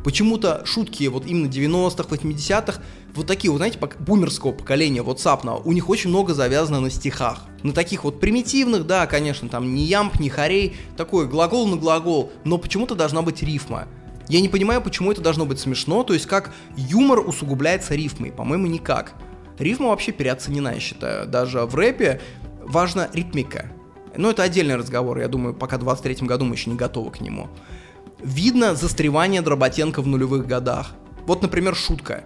Почему-то 0.08 0.66
шутки 0.66 1.04
вот 1.08 1.26
именно 1.26 1.48
90-х, 1.48 2.08
80-х, 2.10 2.82
вот 3.14 3.28
такие 3.28 3.52
вот, 3.52 3.58
знаете, 3.58 3.78
бумерского 4.00 4.54
поколения, 4.54 5.02
WhatsApp, 5.02 5.64
у 5.66 5.74
них 5.74 5.90
очень 5.90 6.12
много 6.12 6.34
завязано 6.34 6.80
на 6.80 6.90
стихах. 6.90 7.42
На 7.62 7.74
таких 7.74 8.06
вот 8.06 8.22
примитивных, 8.22 8.88
да, 8.88 9.06
конечно, 9.06 9.50
там 9.50 9.76
ни 9.76 9.82
ямп, 9.82 10.22
ни 10.22 10.30
хорей, 10.30 10.78
такой 10.96 11.28
глагол 11.28 11.68
на 11.68 11.76
глагол, 11.76 12.32
но 12.46 12.58
почему-то 12.58 12.96
должна 12.96 13.22
быть 13.22 13.44
рифма. 13.44 13.90
Я 14.30 14.40
не 14.40 14.48
понимаю, 14.48 14.82
почему 14.82 15.12
это 15.12 15.20
должно 15.20 15.46
быть 15.46 15.60
смешно, 15.60 16.06
то 16.06 16.14
есть 16.14 16.26
как 16.26 16.54
юмор 16.78 17.20
усугубляется 17.20 17.94
рифмой, 17.94 18.32
по-моему, 18.32 18.68
никак. 18.68 19.12
Рифма 19.60 19.90
вообще 19.90 20.14
переоценена, 20.14 20.76
я 20.76 20.80
считаю. 20.80 21.28
Даже 21.28 21.66
в 21.66 21.76
рэпе 21.76 22.22
важна 22.62 23.10
ритмика. 23.12 23.70
Но 24.16 24.30
это 24.32 24.44
отдельный 24.44 24.78
разговор, 24.78 25.20
я 25.20 25.28
думаю, 25.28 25.54
пока 25.54 25.76
в 25.76 25.82
23 25.82 26.26
году 26.26 26.46
мы 26.46 26.56
еще 26.56 26.70
не 26.70 26.78
готовы 26.78 27.12
к 27.12 27.20
нему 27.20 27.50
видно 28.22 28.76
застревание 28.76 29.42
Дроботенко 29.42 30.02
в 30.02 30.08
нулевых 30.08 30.48
годах. 30.48 30.94
Вот, 31.26 31.42
например, 31.42 31.76
шутка. 31.76 32.24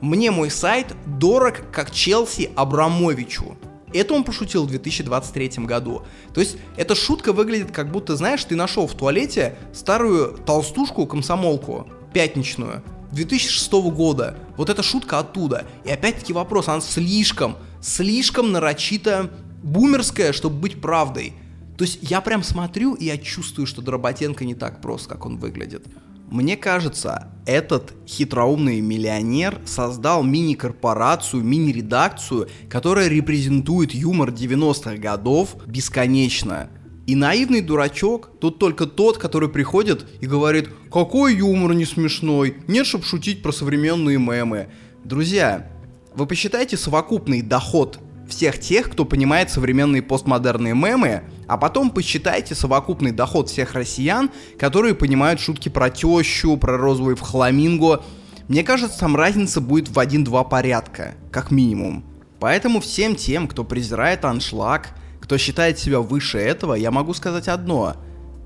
«Мне 0.00 0.30
мой 0.30 0.50
сайт 0.50 0.94
дорог, 1.06 1.62
как 1.72 1.90
Челси 1.90 2.50
Абрамовичу». 2.54 3.56
Это 3.94 4.14
он 4.14 4.24
пошутил 4.24 4.64
в 4.64 4.68
2023 4.68 5.64
году. 5.64 6.02
То 6.34 6.40
есть 6.40 6.58
эта 6.76 6.94
шутка 6.94 7.32
выглядит 7.32 7.70
как 7.70 7.90
будто, 7.90 8.14
знаешь, 8.16 8.44
ты 8.44 8.54
нашел 8.54 8.86
в 8.86 8.94
туалете 8.94 9.56
старую 9.72 10.36
толстушку-комсомолку, 10.44 11.86
пятничную, 12.12 12.82
2006 13.12 13.72
года. 13.72 14.36
Вот 14.56 14.68
эта 14.68 14.82
шутка 14.82 15.20
оттуда. 15.20 15.66
И 15.84 15.90
опять-таки 15.90 16.32
вопрос, 16.32 16.68
она 16.68 16.80
слишком, 16.80 17.56
слишком 17.80 18.52
нарочито 18.52 19.30
бумерская, 19.62 20.32
чтобы 20.32 20.56
быть 20.56 20.80
правдой. 20.80 21.32
То 21.76 21.84
есть 21.84 21.98
я 22.02 22.20
прям 22.20 22.42
смотрю, 22.42 22.94
и 22.94 23.04
я 23.04 23.18
чувствую, 23.18 23.66
что 23.66 23.82
Дроботенко 23.82 24.44
не 24.44 24.54
так 24.54 24.80
прост, 24.80 25.06
как 25.08 25.26
он 25.26 25.36
выглядит. 25.36 25.86
Мне 26.30 26.56
кажется, 26.56 27.28
этот 27.46 27.92
хитроумный 28.08 28.80
миллионер 28.80 29.60
создал 29.64 30.24
мини-корпорацию, 30.24 31.44
мини-редакцию, 31.44 32.48
которая 32.68 33.08
репрезентует 33.08 33.94
юмор 33.94 34.30
90-х 34.30 34.96
годов 34.96 35.56
бесконечно. 35.66 36.68
И 37.06 37.14
наивный 37.14 37.60
дурачок 37.60 38.32
тут 38.40 38.58
только 38.58 38.86
тот, 38.86 39.18
который 39.18 39.48
приходит 39.48 40.06
и 40.20 40.26
говорит, 40.26 40.68
какой 40.92 41.36
юмор 41.36 41.74
не 41.74 41.84
смешной, 41.84 42.56
нет, 42.66 42.86
чтоб 42.86 43.04
шутить 43.04 43.42
про 43.42 43.52
современные 43.52 44.18
мемы. 44.18 44.68
Друзья, 45.04 45.70
вы 46.16 46.26
посчитайте 46.26 46.76
совокупный 46.76 47.42
доход 47.42 48.00
всех 48.28 48.58
тех, 48.58 48.90
кто 48.90 49.04
понимает 49.04 49.50
современные 49.50 50.02
постмодерные 50.02 50.74
мемы, 50.74 51.22
а 51.46 51.56
потом 51.56 51.90
посчитайте 51.90 52.54
совокупный 52.54 53.12
доход 53.12 53.48
всех 53.48 53.74
россиян, 53.74 54.30
которые 54.58 54.94
понимают 54.94 55.40
шутки 55.40 55.68
про 55.68 55.90
тещу, 55.90 56.56
про 56.56 56.76
розовый 56.76 57.14
фламинго. 57.14 58.02
Мне 58.48 58.62
кажется, 58.62 58.98
там 58.98 59.16
разница 59.16 59.60
будет 59.60 59.88
в 59.88 59.98
1-2 59.98 60.48
порядка, 60.48 61.14
как 61.30 61.50
минимум. 61.50 62.04
Поэтому 62.38 62.80
всем 62.80 63.16
тем, 63.16 63.48
кто 63.48 63.64
презирает 63.64 64.24
аншлаг, 64.24 64.90
кто 65.20 65.38
считает 65.38 65.78
себя 65.78 66.00
выше 66.00 66.38
этого, 66.38 66.74
я 66.74 66.90
могу 66.90 67.14
сказать 67.14 67.48
одно. 67.48 67.96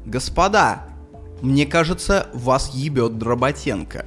Господа, 0.06 0.84
мне 1.42 1.66
кажется, 1.66 2.28
вас 2.32 2.70
ебет 2.74 3.18
Дроботенко. 3.18 4.06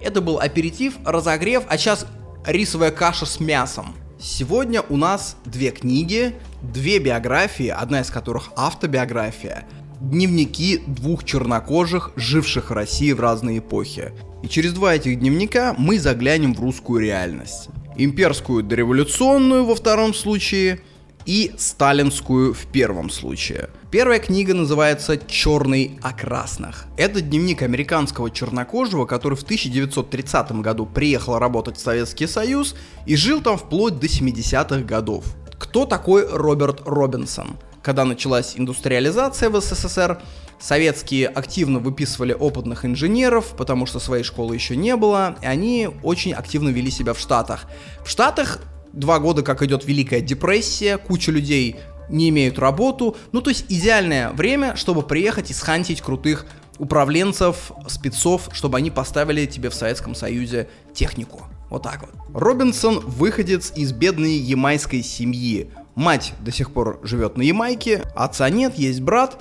Это 0.00 0.20
был 0.20 0.38
аперитив, 0.38 0.94
разогрев, 1.04 1.64
а 1.68 1.78
сейчас 1.78 2.06
рисовая 2.46 2.90
каша 2.90 3.26
с 3.26 3.40
мясом. 3.40 3.94
Сегодня 4.18 4.82
у 4.88 4.96
нас 4.96 5.36
две 5.44 5.70
книги, 5.70 6.34
две 6.72 6.98
биографии, 6.98 7.68
одна 7.68 8.00
из 8.00 8.10
которых 8.10 8.50
автобиография, 8.56 9.66
дневники 10.00 10.82
двух 10.86 11.24
чернокожих, 11.24 12.12
живших 12.16 12.70
в 12.70 12.74
России 12.74 13.12
в 13.12 13.20
разные 13.20 13.58
эпохи. 13.58 14.12
И 14.42 14.48
через 14.48 14.72
два 14.72 14.94
этих 14.94 15.18
дневника 15.18 15.74
мы 15.76 15.98
заглянем 15.98 16.54
в 16.54 16.60
русскую 16.60 17.00
реальность. 17.00 17.68
Имперскую 17.96 18.62
дореволюционную 18.62 19.64
во 19.64 19.74
втором 19.74 20.12
случае 20.12 20.80
и 21.24 21.52
сталинскую 21.56 22.54
в 22.54 22.66
первом 22.66 23.10
случае. 23.10 23.70
Первая 23.90 24.20
книга 24.20 24.54
называется 24.54 25.16
«Черный 25.16 25.98
о 26.02 26.12
красных». 26.12 26.86
Это 26.96 27.20
дневник 27.20 27.62
американского 27.62 28.30
чернокожего, 28.30 29.06
который 29.06 29.36
в 29.36 29.42
1930 29.42 30.52
году 30.60 30.86
приехал 30.86 31.38
работать 31.38 31.76
в 31.76 31.80
Советский 31.80 32.26
Союз 32.26 32.76
и 33.06 33.16
жил 33.16 33.40
там 33.40 33.56
вплоть 33.58 33.98
до 33.98 34.06
70-х 34.06 34.80
годов. 34.82 35.24
Кто 35.58 35.86
такой 35.86 36.26
Роберт 36.28 36.82
Робинсон? 36.84 37.56
Когда 37.82 38.04
началась 38.04 38.54
индустриализация 38.56 39.48
в 39.48 39.60
СССР, 39.60 40.20
советские 40.58 41.28
активно 41.28 41.78
выписывали 41.78 42.32
опытных 42.32 42.84
инженеров, 42.84 43.54
потому 43.56 43.86
что 43.86 43.98
своей 43.98 44.24
школы 44.24 44.54
еще 44.54 44.76
не 44.76 44.96
было, 44.96 45.36
и 45.42 45.46
они 45.46 45.88
очень 46.02 46.32
активно 46.32 46.70
вели 46.70 46.90
себя 46.90 47.14
в 47.14 47.18
Штатах. 47.18 47.66
В 48.04 48.10
Штатах 48.10 48.60
два 48.92 49.18
года, 49.18 49.42
как 49.42 49.62
идет 49.62 49.84
Великая 49.84 50.20
депрессия, 50.20 50.98
куча 50.98 51.30
людей 51.30 51.76
не 52.08 52.28
имеют 52.28 52.58
работу. 52.58 53.16
Ну, 53.32 53.40
то 53.40 53.50
есть 53.50 53.66
идеальное 53.68 54.30
время, 54.32 54.76
чтобы 54.76 55.02
приехать 55.02 55.50
и 55.50 55.54
схантить 55.54 56.02
крутых 56.02 56.46
управленцев, 56.78 57.72
спецов, 57.88 58.50
чтобы 58.52 58.78
они 58.78 58.90
поставили 58.90 59.46
тебе 59.46 59.70
в 59.70 59.74
Советском 59.74 60.14
Союзе 60.14 60.68
технику. 60.92 61.46
Вот 61.70 61.82
так 61.82 62.02
вот. 62.02 62.10
Робинсон 62.34 63.00
выходец 63.00 63.72
из 63.74 63.92
бедной 63.92 64.36
ямайской 64.36 65.02
семьи. 65.02 65.70
Мать 65.94 66.34
до 66.40 66.52
сих 66.52 66.72
пор 66.72 67.00
живет 67.02 67.36
на 67.38 67.42
Ямайке, 67.42 68.02
отца 68.14 68.50
нет, 68.50 68.74
есть 68.76 69.00
брат. 69.00 69.38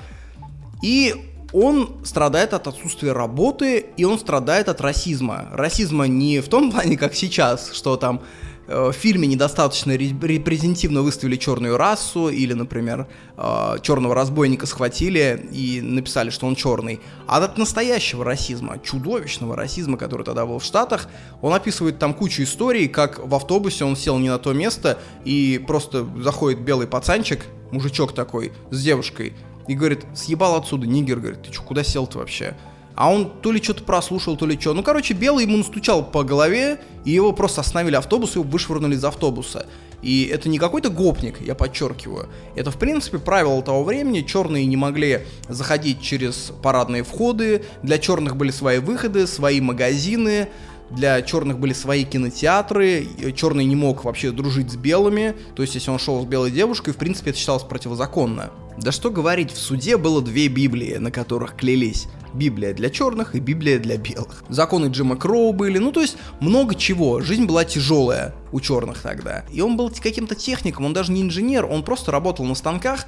И 0.82 1.34
он 1.52 1.98
страдает 2.04 2.54
от 2.54 2.68
отсутствия 2.68 3.12
работы, 3.12 3.86
и 3.98 4.06
он 4.06 4.18
страдает 4.18 4.70
от 4.70 4.82
расизма. 4.82 5.50
Расизма 5.52 6.08
не 6.08 6.40
в 6.40 6.48
том 6.48 6.72
плане, 6.72 6.98
как 6.98 7.14
сейчас, 7.14 7.72
что 7.74 7.98
там 7.98 8.22
в 8.68 8.94
фильме 8.94 9.28
недостаточно 9.28 9.96
репрезентативно 9.96 11.02
выставили 11.02 11.36
черную 11.36 11.78
расу, 11.78 12.30
или, 12.30 12.54
например, 12.54 13.08
э, 13.38 13.76
черного 13.82 14.16
разбойника 14.16 14.66
схватили 14.66 15.48
и 15.52 15.82
написали, 15.82 16.30
что 16.30 16.48
он 16.48 16.56
черный. 16.56 17.00
А 17.28 17.38
от 17.38 17.58
настоящего 17.58 18.26
расизма, 18.26 18.80
чудовищного 18.80 19.56
расизма, 19.56 19.98
который 19.98 20.24
тогда 20.24 20.46
был 20.46 20.60
в 20.60 20.64
Штатах, 20.64 21.08
он 21.42 21.54
описывает 21.54 22.00
там 22.00 22.14
кучу 22.14 22.44
историй, 22.44 22.88
как 22.88 23.20
в 23.26 23.36
автобусе 23.36 23.86
он 23.86 23.96
сел 23.96 24.18
не 24.18 24.30
на 24.30 24.40
то 24.40 24.54
место, 24.54 24.98
и 25.24 25.64
просто 25.66 26.08
заходит 26.18 26.62
белый 26.62 26.88
пацанчик, 26.88 27.46
мужичок 27.72 28.14
такой, 28.14 28.52
с 28.72 28.82
девушкой, 28.82 29.34
и 29.68 29.76
говорит, 29.76 30.06
съебал 30.16 30.56
отсюда, 30.56 30.88
нигер, 30.88 31.20
говорит, 31.20 31.44
ты 31.44 31.54
что, 31.54 31.64
куда 31.64 31.84
сел-то 31.84 32.20
вообще? 32.20 32.56
А 32.96 33.12
он 33.12 33.32
то 33.42 33.52
ли 33.52 33.62
что-то 33.62 33.84
прослушал, 33.84 34.38
то 34.38 34.46
ли 34.46 34.60
что. 34.60 34.74
Ну, 34.74 34.84
короче, 34.84 35.14
Белый 35.14 35.46
ему 35.46 35.58
настучал 35.58 36.04
по 36.04 36.24
голове, 36.24 36.80
и 37.04 37.12
его 37.12 37.34
просто 37.34 37.62
остановили 37.62 37.96
автобус, 37.96 38.36
и 38.36 38.40
его 38.40 38.50
вышвырнули 38.50 38.96
из 38.96 39.04
автобуса. 39.04 39.68
И 40.02 40.30
это 40.32 40.50
не 40.50 40.60
какой-то 40.60 40.90
гопник, 40.90 41.42
я 41.42 41.56
подчеркиваю. 41.56 42.30
Это, 42.56 42.72
в 42.72 42.78
принципе, 42.78 43.18
правило 43.18 43.62
того 43.64 43.84
времени. 43.84 44.22
Черные 44.22 44.66
не 44.66 44.78
могли 44.78 45.22
заходить 45.50 46.02
через 46.02 46.52
парадные 46.62 47.04
входы, 47.04 47.66
для 47.82 47.98
черных 47.98 48.36
были 48.36 48.52
свои 48.52 48.80
выходы, 48.80 49.26
свои 49.26 49.62
магазины, 49.62 50.50
для 50.92 51.22
черных 51.24 51.58
были 51.58 51.74
свои 51.74 52.06
кинотеатры, 52.06 53.08
черный 53.36 53.66
не 53.66 53.76
мог 53.76 54.04
вообще 54.04 54.32
дружить 54.32 54.72
с 54.72 54.76
белыми, 54.76 55.36
то 55.56 55.64
есть 55.64 55.74
если 55.74 55.90
он 55.90 55.98
шел 55.98 56.22
с 56.22 56.26
белой 56.26 56.52
девушкой, 56.52 56.94
в 56.94 56.98
принципе, 56.98 57.32
это 57.32 57.40
считалось 57.40 57.64
противозаконно. 57.64 58.52
Да 58.78 58.92
что 58.92 59.10
говорить, 59.10 59.52
в 59.52 59.58
суде 59.58 59.98
было 59.98 60.22
две 60.22 60.48
Библии, 60.48 60.98
на 60.98 61.10
которых 61.10 61.56
клялись. 61.56 62.06
Библия 62.36 62.74
для 62.74 62.90
черных 62.90 63.36
и 63.36 63.40
Библия 63.40 63.80
для 63.80 63.98
белых. 63.98 64.44
Законы 64.50 64.88
Джима 64.88 65.16
Кроу 65.16 65.54
были, 65.54 65.78
ну 65.78 65.92
то 65.92 66.02
есть 66.02 66.18
много 66.40 66.76
чего. 66.76 67.22
Жизнь 67.22 67.46
была 67.46 67.66
тяжелая 67.66 68.36
у 68.52 68.60
черных 68.60 69.02
тогда. 69.02 69.46
И 69.52 69.62
он 69.62 69.78
был 69.78 69.90
каким-то 69.90 70.36
техником, 70.36 70.86
он 70.86 70.94
даже 70.94 71.12
не 71.12 71.22
инженер, 71.22 71.66
он 71.66 71.84
просто 71.84 72.12
работал 72.12 72.46
на 72.46 72.56
станках, 72.56 73.08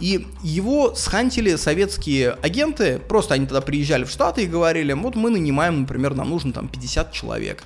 и 0.00 0.26
его 0.42 0.94
схантили 0.94 1.54
советские 1.56 2.32
агенты, 2.42 2.98
просто 2.98 3.34
они 3.34 3.46
тогда 3.46 3.60
приезжали 3.60 4.04
в 4.04 4.10
Штаты 4.10 4.42
и 4.42 4.46
говорили, 4.46 4.92
вот 4.92 5.14
мы 5.14 5.30
нанимаем, 5.30 5.82
например, 5.82 6.14
нам 6.14 6.30
нужно 6.30 6.52
там 6.52 6.68
50 6.68 7.12
человек. 7.12 7.62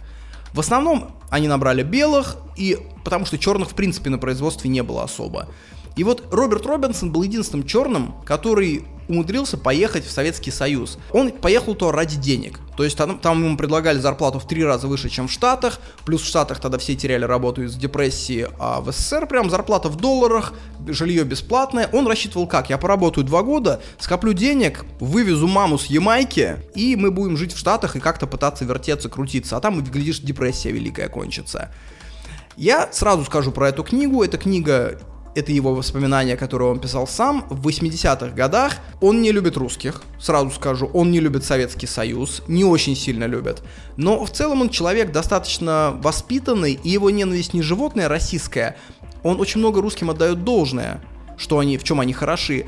В 0.52 0.61
основном 0.61 1.12
они 1.30 1.48
набрали 1.48 1.82
белых, 1.82 2.36
и 2.56 2.78
потому 3.04 3.26
что 3.26 3.38
черных 3.38 3.70
в 3.70 3.74
принципе 3.74 4.11
на 4.11 4.18
производстве 4.18 4.70
не 4.70 4.82
было 4.82 5.04
особо. 5.04 5.48
И 5.99 6.05
вот 6.05 6.22
Роберт 6.30 6.64
Робинсон 6.64 7.11
был 7.11 7.24
единственным 7.24 7.66
черным, 7.66 8.14
который 8.24 8.84
умудрился 9.09 9.59
поехать 9.59 10.07
в 10.07 10.12
Советский 10.12 10.53
Союз. 10.53 10.96
Он 11.11 11.32
поехал 11.32 11.74
туда 11.74 11.90
ради 11.90 12.16
денег. 12.16 12.61
То 12.76 12.84
есть 12.84 12.96
там, 12.96 13.18
там 13.18 13.42
ему 13.42 13.57
предлагали 13.57 13.99
зарплату 13.99 14.38
в 14.38 14.46
три 14.46 14.64
раза 14.64 14.86
выше, 14.86 15.09
чем 15.09 15.26
в 15.26 15.32
Штатах. 15.32 15.80
Плюс 16.05 16.22
в 16.22 16.26
Штатах 16.26 16.61
тогда 16.61 16.78
все 16.78 16.94
теряли 16.94 17.24
работу 17.24 17.64
из 17.64 17.74
депрессии, 17.74 18.46
а 18.61 18.80
в 18.80 18.92
СССР 18.92 19.26
прям 19.26 19.51
зарплата 19.51 19.88
в 19.88 19.96
долларах, 19.96 20.53
жилье 20.86 21.24
бесплатное. 21.24 21.90
Он 21.92 22.07
рассчитывал 22.07 22.46
как? 22.46 22.70
Я 22.70 22.78
поработаю 22.78 23.24
два 23.24 23.42
года, 23.42 23.80
скоплю 23.99 24.32
денег, 24.34 24.84
вывезу 25.01 25.49
маму 25.49 25.78
с 25.78 25.86
Ямайки, 25.86 26.59
и 26.76 26.94
мы 26.94 27.11
будем 27.11 27.36
жить 27.36 27.55
в 27.55 27.59
Штатах 27.59 27.96
и 27.96 28.01
как-то 28.01 28.28
пытаться 28.28 28.64
вертеться, 28.64 29.09
крутиться. 29.09 29.57
А 29.57 29.61
там, 29.61 29.82
глядишь, 29.82 30.20
депрессия 30.20 30.70
великая 30.70 31.09
кончится. 31.09 31.72
Я 32.57 32.88
сразу 32.92 33.24
скажу 33.24 33.51
про 33.51 33.70
эту 33.70 33.82
книгу. 33.82 34.22
Эта 34.22 34.36
книга 34.36 34.99
это 35.39 35.53
его 35.53 35.74
воспоминания, 35.74 36.36
которые 36.36 36.70
он 36.70 36.80
писал 36.80 37.07
сам, 37.07 37.47
в 37.49 37.66
80-х 37.66 38.34
годах. 38.34 38.76
Он 39.01 39.22
не 39.22 39.30
любит 39.30 39.57
русских, 39.57 40.03
сразу 40.20 40.51
скажу, 40.51 40.91
он 40.93 41.11
не 41.12 41.20
любит 41.20 41.45
Советский 41.45 41.86
Союз, 41.86 42.43
не 42.49 42.64
очень 42.64 42.97
сильно 42.97 43.24
любит. 43.24 43.62
Но 43.97 44.24
в 44.24 44.30
целом 44.30 44.62
он 44.62 44.68
человек 44.68 45.12
достаточно 45.12 45.97
воспитанный, 46.03 46.72
и 46.82 46.89
его 46.91 47.11
ненависть 47.11 47.55
не 47.55 47.62
животная, 47.62 48.07
а 48.07 48.09
российская. 48.09 48.76
Он 49.22 49.41
очень 49.41 49.61
много 49.61 49.80
русским 49.80 50.11
отдает 50.11 50.45
должное, 50.45 51.01
что 51.36 51.59
они, 51.59 51.78
в 51.78 51.84
чем 51.84 52.01
они 52.01 52.12
хороши. 52.12 52.66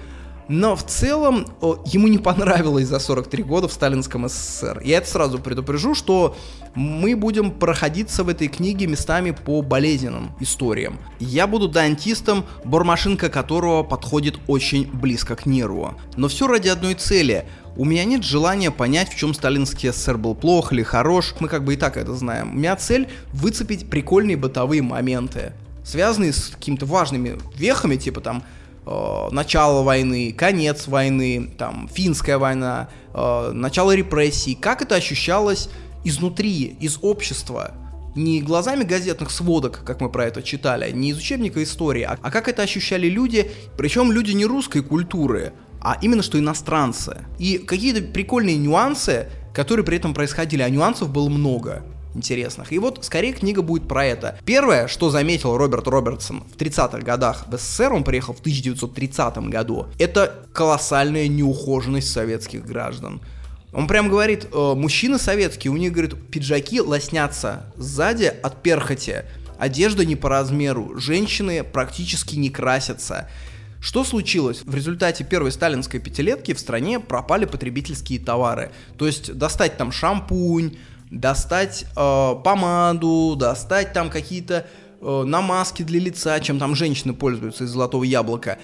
Но 0.52 0.74
в 0.74 0.84
целом 0.84 1.46
ему 1.86 2.08
не 2.08 2.18
понравилось 2.18 2.88
за 2.88 2.98
43 2.98 3.44
года 3.44 3.68
в 3.68 3.72
сталинском 3.72 4.28
СССР. 4.28 4.82
Я 4.84 4.98
это 4.98 5.08
сразу 5.08 5.38
предупрежу, 5.38 5.94
что 5.94 6.36
мы 6.74 7.14
будем 7.14 7.52
проходиться 7.52 8.24
в 8.24 8.28
этой 8.28 8.48
книге 8.48 8.88
местами 8.88 9.30
по 9.30 9.62
болезненным 9.62 10.32
историям. 10.40 10.98
Я 11.20 11.46
буду 11.46 11.68
дантистом, 11.68 12.44
бормашинка 12.64 13.28
которого 13.28 13.84
подходит 13.84 14.40
очень 14.48 14.90
близко 14.90 15.36
к 15.36 15.46
нерву. 15.46 15.94
Но 16.16 16.26
все 16.26 16.48
ради 16.48 16.66
одной 16.66 16.94
цели. 16.94 17.44
У 17.76 17.84
меня 17.84 18.04
нет 18.04 18.24
желания 18.24 18.72
понять, 18.72 19.08
в 19.08 19.16
чем 19.16 19.34
сталинский 19.34 19.92
СССР 19.92 20.18
был 20.18 20.34
плох 20.34 20.72
или 20.72 20.82
хорош, 20.82 21.32
мы 21.38 21.46
как 21.46 21.62
бы 21.62 21.74
и 21.74 21.76
так 21.76 21.96
это 21.96 22.12
знаем. 22.16 22.50
У 22.50 22.58
меня 22.58 22.74
цель 22.74 23.06
выцепить 23.32 23.88
прикольные 23.88 24.36
бытовые 24.36 24.82
моменты, 24.82 25.52
связанные 25.84 26.32
с 26.32 26.48
какими-то 26.48 26.86
важными 26.86 27.38
вехами, 27.56 27.94
типа 27.94 28.20
там 28.20 28.42
э, 28.90 29.28
начало 29.30 29.82
войны, 29.82 30.32
конец 30.36 30.88
войны, 30.88 31.50
там, 31.56 31.88
финская 31.92 32.38
война, 32.38 32.88
э, 33.14 33.50
начало 33.52 33.94
репрессий, 33.94 34.54
как 34.54 34.82
это 34.82 34.96
ощущалось 34.96 35.70
изнутри, 36.04 36.76
из 36.80 36.98
общества, 37.02 37.72
не 38.14 38.42
глазами 38.42 38.84
газетных 38.84 39.30
сводок, 39.30 39.82
как 39.84 40.00
мы 40.00 40.10
про 40.10 40.26
это 40.26 40.42
читали, 40.42 40.90
не 40.90 41.10
из 41.10 41.18
учебника 41.18 41.62
истории, 41.62 42.02
а, 42.02 42.18
а 42.20 42.30
как 42.30 42.48
это 42.48 42.62
ощущали 42.62 43.08
люди, 43.08 43.50
причем 43.76 44.10
люди 44.10 44.32
не 44.32 44.46
русской 44.46 44.82
культуры, 44.82 45.52
а 45.80 45.96
именно 46.02 46.22
что 46.22 46.38
иностранцы. 46.38 47.18
И 47.38 47.58
какие-то 47.58 48.02
прикольные 48.02 48.56
нюансы, 48.56 49.28
которые 49.54 49.86
при 49.86 49.96
этом 49.96 50.12
происходили, 50.12 50.62
а 50.62 50.68
нюансов 50.68 51.10
было 51.10 51.28
много 51.28 51.84
интересных. 52.14 52.72
И 52.72 52.78
вот 52.78 53.04
скорее 53.04 53.32
книга 53.32 53.62
будет 53.62 53.88
про 53.88 54.04
это. 54.04 54.38
Первое, 54.44 54.88
что 54.88 55.10
заметил 55.10 55.56
Роберт 55.56 55.86
Робертсон 55.88 56.44
в 56.44 56.56
30-х 56.56 57.00
годах 57.00 57.46
в 57.48 57.56
СССР, 57.56 57.92
он 57.92 58.04
приехал 58.04 58.34
в 58.34 58.40
1930 58.40 59.38
году, 59.48 59.86
это 59.98 60.46
колоссальная 60.52 61.28
неухоженность 61.28 62.10
советских 62.10 62.64
граждан. 62.64 63.20
Он 63.72 63.86
прям 63.86 64.08
говорит, 64.08 64.48
э, 64.52 64.74
мужчины 64.74 65.18
советские, 65.18 65.72
у 65.72 65.76
них, 65.76 65.92
говорит, 65.92 66.14
пиджаки 66.30 66.80
лоснятся 66.80 67.66
сзади 67.76 68.24
от 68.24 68.62
перхоти, 68.62 69.22
одежда 69.58 70.04
не 70.04 70.16
по 70.16 70.28
размеру, 70.28 70.98
женщины 70.98 71.62
практически 71.62 72.34
не 72.36 72.50
красятся. 72.50 73.28
Что 73.80 74.04
случилось? 74.04 74.62
В 74.64 74.74
результате 74.74 75.24
первой 75.24 75.52
сталинской 75.52 76.00
пятилетки 76.00 76.52
в 76.52 76.60
стране 76.60 77.00
пропали 77.00 77.46
потребительские 77.46 78.20
товары. 78.20 78.72
То 78.98 79.06
есть 79.06 79.32
достать 79.34 79.78
там 79.78 79.90
шампунь, 79.90 80.76
достать 81.10 81.86
э, 81.96 82.34
помаду, 82.44 83.36
достать 83.36 83.92
там 83.92 84.10
какие-то 84.10 84.66
э, 85.00 85.22
намазки 85.24 85.82
для 85.82 86.00
лица, 86.00 86.38
чем 86.40 86.58
там 86.58 86.74
женщины 86.74 87.12
пользуются 87.14 87.64
из 87.64 87.70
золотого 87.70 88.04
яблока. 88.04 88.58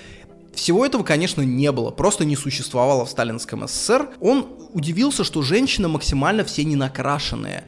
Всего 0.55 0.87
этого, 0.87 1.03
конечно, 1.03 1.43
не 1.43 1.71
было, 1.71 1.91
просто 1.91 2.25
не 2.25 2.37
существовало 2.37 3.05
в 3.05 3.11
сталинском 3.11 3.69
СССР. 3.69 4.09
Он 4.21 4.47
удивился, 4.73 5.23
что 5.23 5.43
женщины 5.43 5.89
максимально 5.89 6.45
все 6.45 6.65
не 6.65 6.77
накрашенные, 6.77 7.65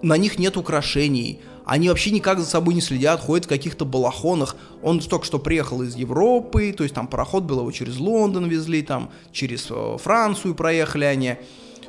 на 0.00 0.16
них 0.16 0.38
нет 0.38 0.56
украшений, 0.56 1.40
они 1.64 1.88
вообще 1.88 2.10
никак 2.10 2.38
за 2.40 2.46
собой 2.46 2.74
не 2.74 2.80
следят, 2.80 3.20
ходят 3.20 3.46
в 3.46 3.48
каких-то 3.48 3.84
балахонах. 3.84 4.56
Он 4.82 4.98
только 4.98 5.24
что 5.24 5.38
приехал 5.38 5.82
из 5.82 5.94
Европы, 5.94 6.74
то 6.76 6.82
есть 6.82 6.94
там 6.94 7.06
пароход 7.06 7.44
был, 7.44 7.60
его 7.60 7.70
через 7.70 7.98
Лондон 7.98 8.46
везли, 8.46 8.82
там 8.82 9.10
через 9.30 9.66
э, 9.70 9.96
Францию 10.02 10.54
проехали 10.54 11.04
они 11.04 11.36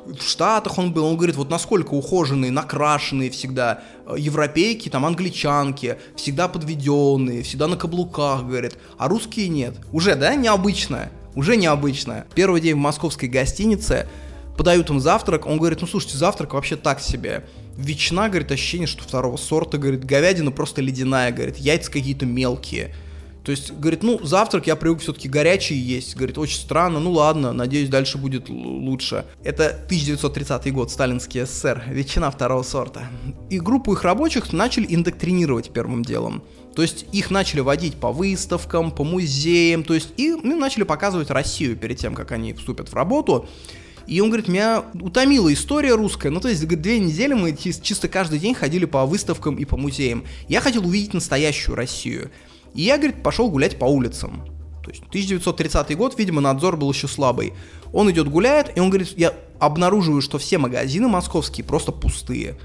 в 0.06 0.22
Штатах 0.22 0.78
он 0.78 0.92
был, 0.92 1.04
он 1.06 1.16
говорит, 1.16 1.36
вот 1.36 1.50
насколько 1.50 1.94
ухоженные, 1.94 2.50
накрашенные 2.50 3.30
всегда 3.30 3.82
э, 4.06 4.14
европейки, 4.18 4.88
там 4.88 5.06
англичанки, 5.06 5.98
всегда 6.16 6.48
подведенные, 6.48 7.42
всегда 7.42 7.66
на 7.66 7.76
каблуках, 7.76 8.44
говорит, 8.44 8.76
а 8.98 9.08
русские 9.08 9.48
нет. 9.48 9.74
Уже, 9.92 10.14
да, 10.14 10.34
необычно, 10.34 11.10
уже 11.34 11.56
необычно. 11.56 12.26
Первый 12.34 12.60
день 12.60 12.74
в 12.74 12.78
московской 12.78 13.28
гостинице, 13.28 14.06
подают 14.56 14.90
им 14.90 15.00
завтрак, 15.00 15.46
он 15.46 15.58
говорит, 15.58 15.80
ну 15.80 15.86
слушайте, 15.86 16.16
завтрак 16.16 16.54
вообще 16.54 16.76
так 16.76 17.00
себе. 17.00 17.44
Ветчина, 17.76 18.28
говорит, 18.28 18.52
ощущение, 18.52 18.86
что 18.86 19.02
второго 19.02 19.36
сорта, 19.36 19.78
говорит, 19.78 20.04
говядина 20.04 20.52
просто 20.52 20.80
ледяная, 20.80 21.32
говорит, 21.32 21.56
яйца 21.56 21.90
какие-то 21.90 22.24
мелкие. 22.24 22.94
То 23.44 23.50
есть, 23.50 23.72
говорит, 23.72 24.02
ну, 24.02 24.18
завтрак 24.22 24.66
я 24.66 24.74
привык 24.74 25.00
все-таки 25.00 25.28
горячий 25.28 25.74
есть. 25.74 26.16
Говорит, 26.16 26.38
очень 26.38 26.58
странно, 26.58 26.98
ну 26.98 27.12
ладно, 27.12 27.52
надеюсь, 27.52 27.90
дальше 27.90 28.16
будет 28.16 28.48
лучше. 28.48 29.26
Это 29.44 29.68
1930 29.68 30.72
год, 30.72 30.90
сталинский 30.90 31.44
СССР, 31.44 31.84
ветчина 31.88 32.30
второго 32.30 32.62
сорта. 32.62 33.02
И 33.50 33.60
группу 33.60 33.92
их 33.92 34.02
рабочих 34.02 34.54
начали 34.54 34.86
индоктринировать 34.88 35.70
первым 35.70 36.02
делом. 36.02 36.42
То 36.74 36.80
есть 36.80 37.04
их 37.12 37.30
начали 37.30 37.60
водить 37.60 37.96
по 37.96 38.12
выставкам, 38.12 38.90
по 38.90 39.04
музеям, 39.04 39.84
то 39.84 39.92
есть 39.92 40.14
и 40.16 40.32
ну, 40.32 40.56
начали 40.56 40.82
показывать 40.82 41.30
Россию 41.30 41.76
перед 41.76 41.98
тем, 41.98 42.14
как 42.14 42.32
они 42.32 42.54
вступят 42.54 42.88
в 42.88 42.94
работу. 42.94 43.46
И 44.06 44.20
он 44.20 44.28
говорит, 44.28 44.48
меня 44.48 44.84
утомила 45.00 45.52
история 45.52 45.94
русская. 45.94 46.30
Ну, 46.30 46.40
то 46.40 46.48
есть, 46.48 46.66
две 46.66 46.98
недели 46.98 47.32
мы 47.32 47.56
чисто 47.56 48.08
каждый 48.08 48.38
день 48.38 48.54
ходили 48.54 48.84
по 48.84 49.06
выставкам 49.06 49.56
и 49.56 49.64
по 49.64 49.76
музеям. 49.76 50.24
Я 50.48 50.60
хотел 50.60 50.86
увидеть 50.86 51.14
настоящую 51.14 51.74
Россию. 51.74 52.30
И 52.74 52.82
я, 52.82 52.96
говорит, 52.98 53.22
пошел 53.22 53.50
гулять 53.50 53.78
по 53.78 53.84
улицам. 53.84 54.44
То 54.82 54.90
есть 54.90 55.02
1930 55.08 55.96
год, 55.96 56.18
видимо, 56.18 56.40
надзор 56.40 56.76
был 56.76 56.92
еще 56.92 57.08
слабый. 57.08 57.54
Он 57.92 58.10
идет 58.10 58.28
гуляет, 58.28 58.76
и 58.76 58.80
он 58.80 58.90
говорит, 58.90 59.14
я 59.16 59.32
обнаруживаю, 59.58 60.20
что 60.20 60.38
все 60.38 60.58
магазины 60.58 61.08
московские 61.08 61.64
просто 61.64 61.92
пустые. 61.92 62.56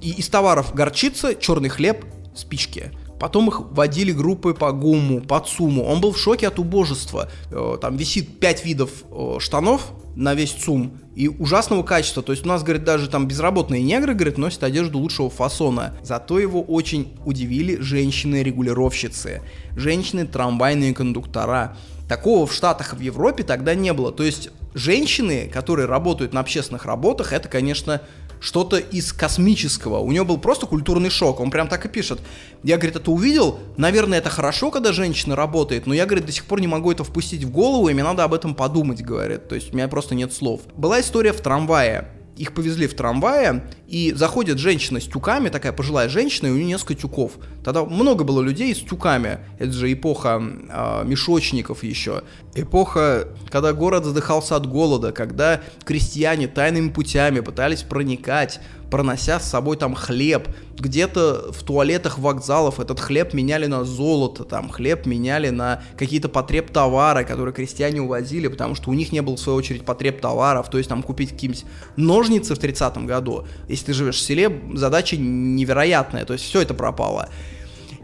И 0.00 0.12
из 0.12 0.28
товаров 0.28 0.74
горчица, 0.74 1.34
черный 1.34 1.68
хлеб, 1.68 2.06
спички. 2.34 2.92
Потом 3.18 3.48
их 3.48 3.60
водили 3.72 4.12
группы 4.12 4.54
по 4.54 4.72
ГУМу, 4.72 5.20
по 5.20 5.40
ЦУМу. 5.40 5.84
Он 5.84 6.00
был 6.00 6.12
в 6.12 6.18
шоке 6.18 6.46
от 6.46 6.58
убожества. 6.58 7.28
Э, 7.50 7.76
там 7.80 7.96
висит 7.96 8.38
5 8.38 8.64
видов 8.64 8.90
э, 9.10 9.36
штанов 9.40 9.92
на 10.14 10.34
весь 10.34 10.52
ЦУМ 10.52 10.92
и 11.18 11.26
ужасного 11.26 11.82
качества. 11.82 12.22
То 12.22 12.30
есть 12.30 12.46
у 12.46 12.48
нас, 12.48 12.62
говорит, 12.62 12.84
даже 12.84 13.08
там 13.08 13.26
безработные 13.26 13.82
негры, 13.82 14.14
говорит, 14.14 14.38
носят 14.38 14.62
одежду 14.62 15.00
лучшего 15.00 15.28
фасона. 15.28 15.96
Зато 16.00 16.38
его 16.38 16.62
очень 16.62 17.12
удивили 17.24 17.80
женщины-регулировщицы, 17.80 19.42
женщины-трамвайные 19.74 20.94
кондуктора. 20.94 21.76
Такого 22.08 22.46
в 22.46 22.54
Штатах 22.54 22.94
в 22.94 23.00
Европе 23.00 23.42
тогда 23.42 23.74
не 23.74 23.92
было. 23.92 24.12
То 24.12 24.22
есть 24.22 24.50
женщины, 24.74 25.50
которые 25.52 25.86
работают 25.86 26.32
на 26.32 26.38
общественных 26.38 26.86
работах, 26.86 27.32
это, 27.32 27.48
конечно, 27.48 28.00
что-то 28.40 28.78
из 28.78 29.12
космического. 29.12 29.98
У 29.98 30.12
него 30.12 30.24
был 30.24 30.38
просто 30.38 30.66
культурный 30.66 31.10
шок. 31.10 31.40
Он 31.40 31.50
прям 31.50 31.68
так 31.68 31.84
и 31.86 31.88
пишет. 31.88 32.20
Я, 32.62 32.76
говорит, 32.76 32.96
это 32.96 33.10
увидел. 33.10 33.58
Наверное, 33.76 34.18
это 34.18 34.30
хорошо, 34.30 34.70
когда 34.70 34.92
женщина 34.92 35.36
работает, 35.36 35.86
но 35.86 35.94
я, 35.94 36.06
говорит, 36.06 36.26
до 36.26 36.32
сих 36.32 36.44
пор 36.44 36.60
не 36.60 36.66
могу 36.66 36.90
это 36.90 37.04
впустить 37.04 37.44
в 37.44 37.50
голову, 37.50 37.88
и 37.88 37.94
мне 37.94 38.04
надо 38.04 38.24
об 38.24 38.34
этом 38.34 38.54
подумать, 38.54 39.02
говорит. 39.02 39.48
То 39.48 39.54
есть 39.54 39.72
у 39.72 39.76
меня 39.76 39.88
просто 39.88 40.14
нет 40.14 40.32
слов. 40.32 40.60
Была 40.76 41.00
история 41.00 41.32
в 41.32 41.40
трамвае 41.40 42.08
их 42.38 42.54
повезли 42.54 42.86
в 42.86 42.94
трамвае, 42.94 43.64
и 43.88 44.12
заходит 44.14 44.58
женщина 44.58 45.00
с 45.00 45.04
тюками, 45.04 45.48
такая 45.48 45.72
пожилая 45.72 46.08
женщина, 46.08 46.46
и 46.46 46.50
у 46.50 46.54
нее 46.54 46.66
несколько 46.66 46.94
тюков. 46.94 47.32
Тогда 47.64 47.84
много 47.84 48.24
было 48.24 48.40
людей 48.40 48.74
с 48.74 48.78
тюками. 48.78 49.40
Это 49.58 49.72
же 49.72 49.92
эпоха 49.92 50.40
э, 50.40 51.04
мешочников 51.04 51.82
еще. 51.82 52.22
Эпоха, 52.54 53.28
когда 53.50 53.72
город 53.72 54.04
задыхался 54.04 54.56
от 54.56 54.66
голода, 54.66 55.12
когда 55.12 55.60
крестьяне 55.84 56.48
тайными 56.48 56.90
путями 56.90 57.40
пытались 57.40 57.82
проникать 57.82 58.60
пронося 58.90 59.40
с 59.40 59.48
собой 59.48 59.76
там 59.76 59.94
хлеб. 59.94 60.48
Где-то 60.78 61.52
в 61.52 61.62
туалетах 61.62 62.18
вокзалов 62.18 62.80
этот 62.80 63.00
хлеб 63.00 63.34
меняли 63.34 63.66
на 63.66 63.84
золото, 63.84 64.44
там 64.44 64.68
хлеб 64.68 65.06
меняли 65.06 65.50
на 65.50 65.82
какие-то 65.96 66.28
потреб 66.28 66.70
товары, 66.70 67.24
которые 67.24 67.52
крестьяне 67.52 68.00
увозили, 68.00 68.48
потому 68.48 68.74
что 68.74 68.90
у 68.90 68.94
них 68.94 69.12
не 69.12 69.20
было, 69.20 69.36
в 69.36 69.40
свою 69.40 69.58
очередь, 69.58 69.84
потреб 69.84 70.20
товаров. 70.20 70.70
То 70.70 70.78
есть 70.78 70.88
там 70.88 71.02
купить 71.02 71.30
какие-нибудь 71.30 71.64
ножницы 71.96 72.54
в 72.54 72.58
30-м 72.58 73.06
году, 73.06 73.46
если 73.68 73.86
ты 73.86 73.92
живешь 73.92 74.16
в 74.16 74.22
селе, 74.22 74.60
задача 74.74 75.16
невероятная, 75.16 76.24
то 76.24 76.32
есть 76.32 76.44
все 76.44 76.62
это 76.62 76.74
пропало. 76.74 77.28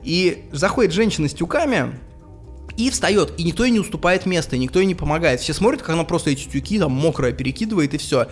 И 0.03 0.45
заходит 0.53 0.93
женщина 0.93 1.29
с 1.29 1.33
тюками, 1.33 1.99
и 2.77 2.91
встает, 2.91 3.33
и 3.39 3.45
никто 3.45 3.65
ей 3.65 3.71
не 3.71 3.79
уступает 3.79 4.27
место, 4.27 4.57
никто 4.57 4.81
ей 4.81 4.87
не 4.87 4.95
помогает. 4.95 5.41
Все 5.41 5.55
смотрят, 5.55 5.81
как 5.81 5.91
она 5.91 6.05
просто 6.05 6.31
эти 6.31 6.49
тюки 6.49 6.79
там 6.79 6.93
мокрое 6.93 7.33
перекидывает, 7.33 7.95
и 7.95 7.99
все. 7.99 8.29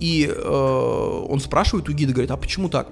И 0.00 0.26
э, 0.26 1.24
он 1.28 1.40
спрашивает 1.40 1.88
у 1.88 1.92
гида, 1.92 2.12
говорит, 2.12 2.30
а 2.30 2.36
почему 2.36 2.68
так? 2.68 2.88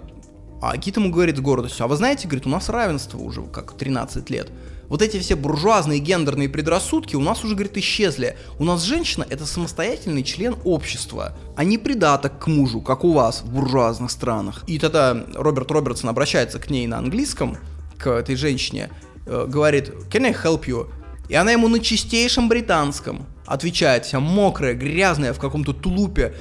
А 0.60 0.76
гид 0.76 0.96
ему 0.96 1.10
говорит 1.10 1.36
с 1.36 1.40
гордостью, 1.40 1.84
а 1.84 1.88
вы 1.88 1.96
знаете, 1.96 2.26
говорит, 2.26 2.46
у 2.46 2.50
нас 2.50 2.68
равенство 2.68 3.18
уже 3.18 3.42
как 3.42 3.76
13 3.76 4.28
лет. 4.30 4.50
Вот 4.88 5.02
эти 5.02 5.18
все 5.18 5.36
буржуазные 5.36 6.00
гендерные 6.00 6.48
предрассудки 6.48 7.14
у 7.14 7.20
нас 7.20 7.44
уже, 7.44 7.54
говорит, 7.54 7.76
исчезли. 7.76 8.36
У 8.58 8.64
нас 8.64 8.82
женщина 8.82 9.26
это 9.28 9.46
самостоятельный 9.46 10.22
член 10.22 10.56
общества, 10.64 11.36
а 11.56 11.64
не 11.64 11.78
придаток 11.78 12.38
к 12.38 12.46
мужу, 12.46 12.80
как 12.80 13.04
у 13.04 13.12
вас 13.12 13.42
в 13.42 13.52
буржуазных 13.52 14.10
странах. 14.10 14.64
И 14.66 14.78
тогда 14.78 15.24
Роберт 15.34 15.70
Робертсон 15.70 16.10
обращается 16.10 16.58
к 16.58 16.70
ней 16.70 16.86
на 16.86 16.98
английском, 16.98 17.58
к 17.98 18.08
этой 18.08 18.36
женщине, 18.36 18.90
э, 19.26 19.46
говорит, 19.46 19.90
can 20.10 20.24
I 20.24 20.32
help 20.32 20.64
you? 20.66 20.88
И 21.28 21.34
она 21.34 21.52
ему 21.52 21.68
на 21.68 21.80
чистейшем 21.80 22.48
британском 22.48 23.26
отвечает, 23.46 24.06
вся 24.06 24.20
мокрая, 24.20 24.74
грязная, 24.74 25.32
в 25.32 25.38
каком-то 25.38 25.72
тулупе, 25.72 26.34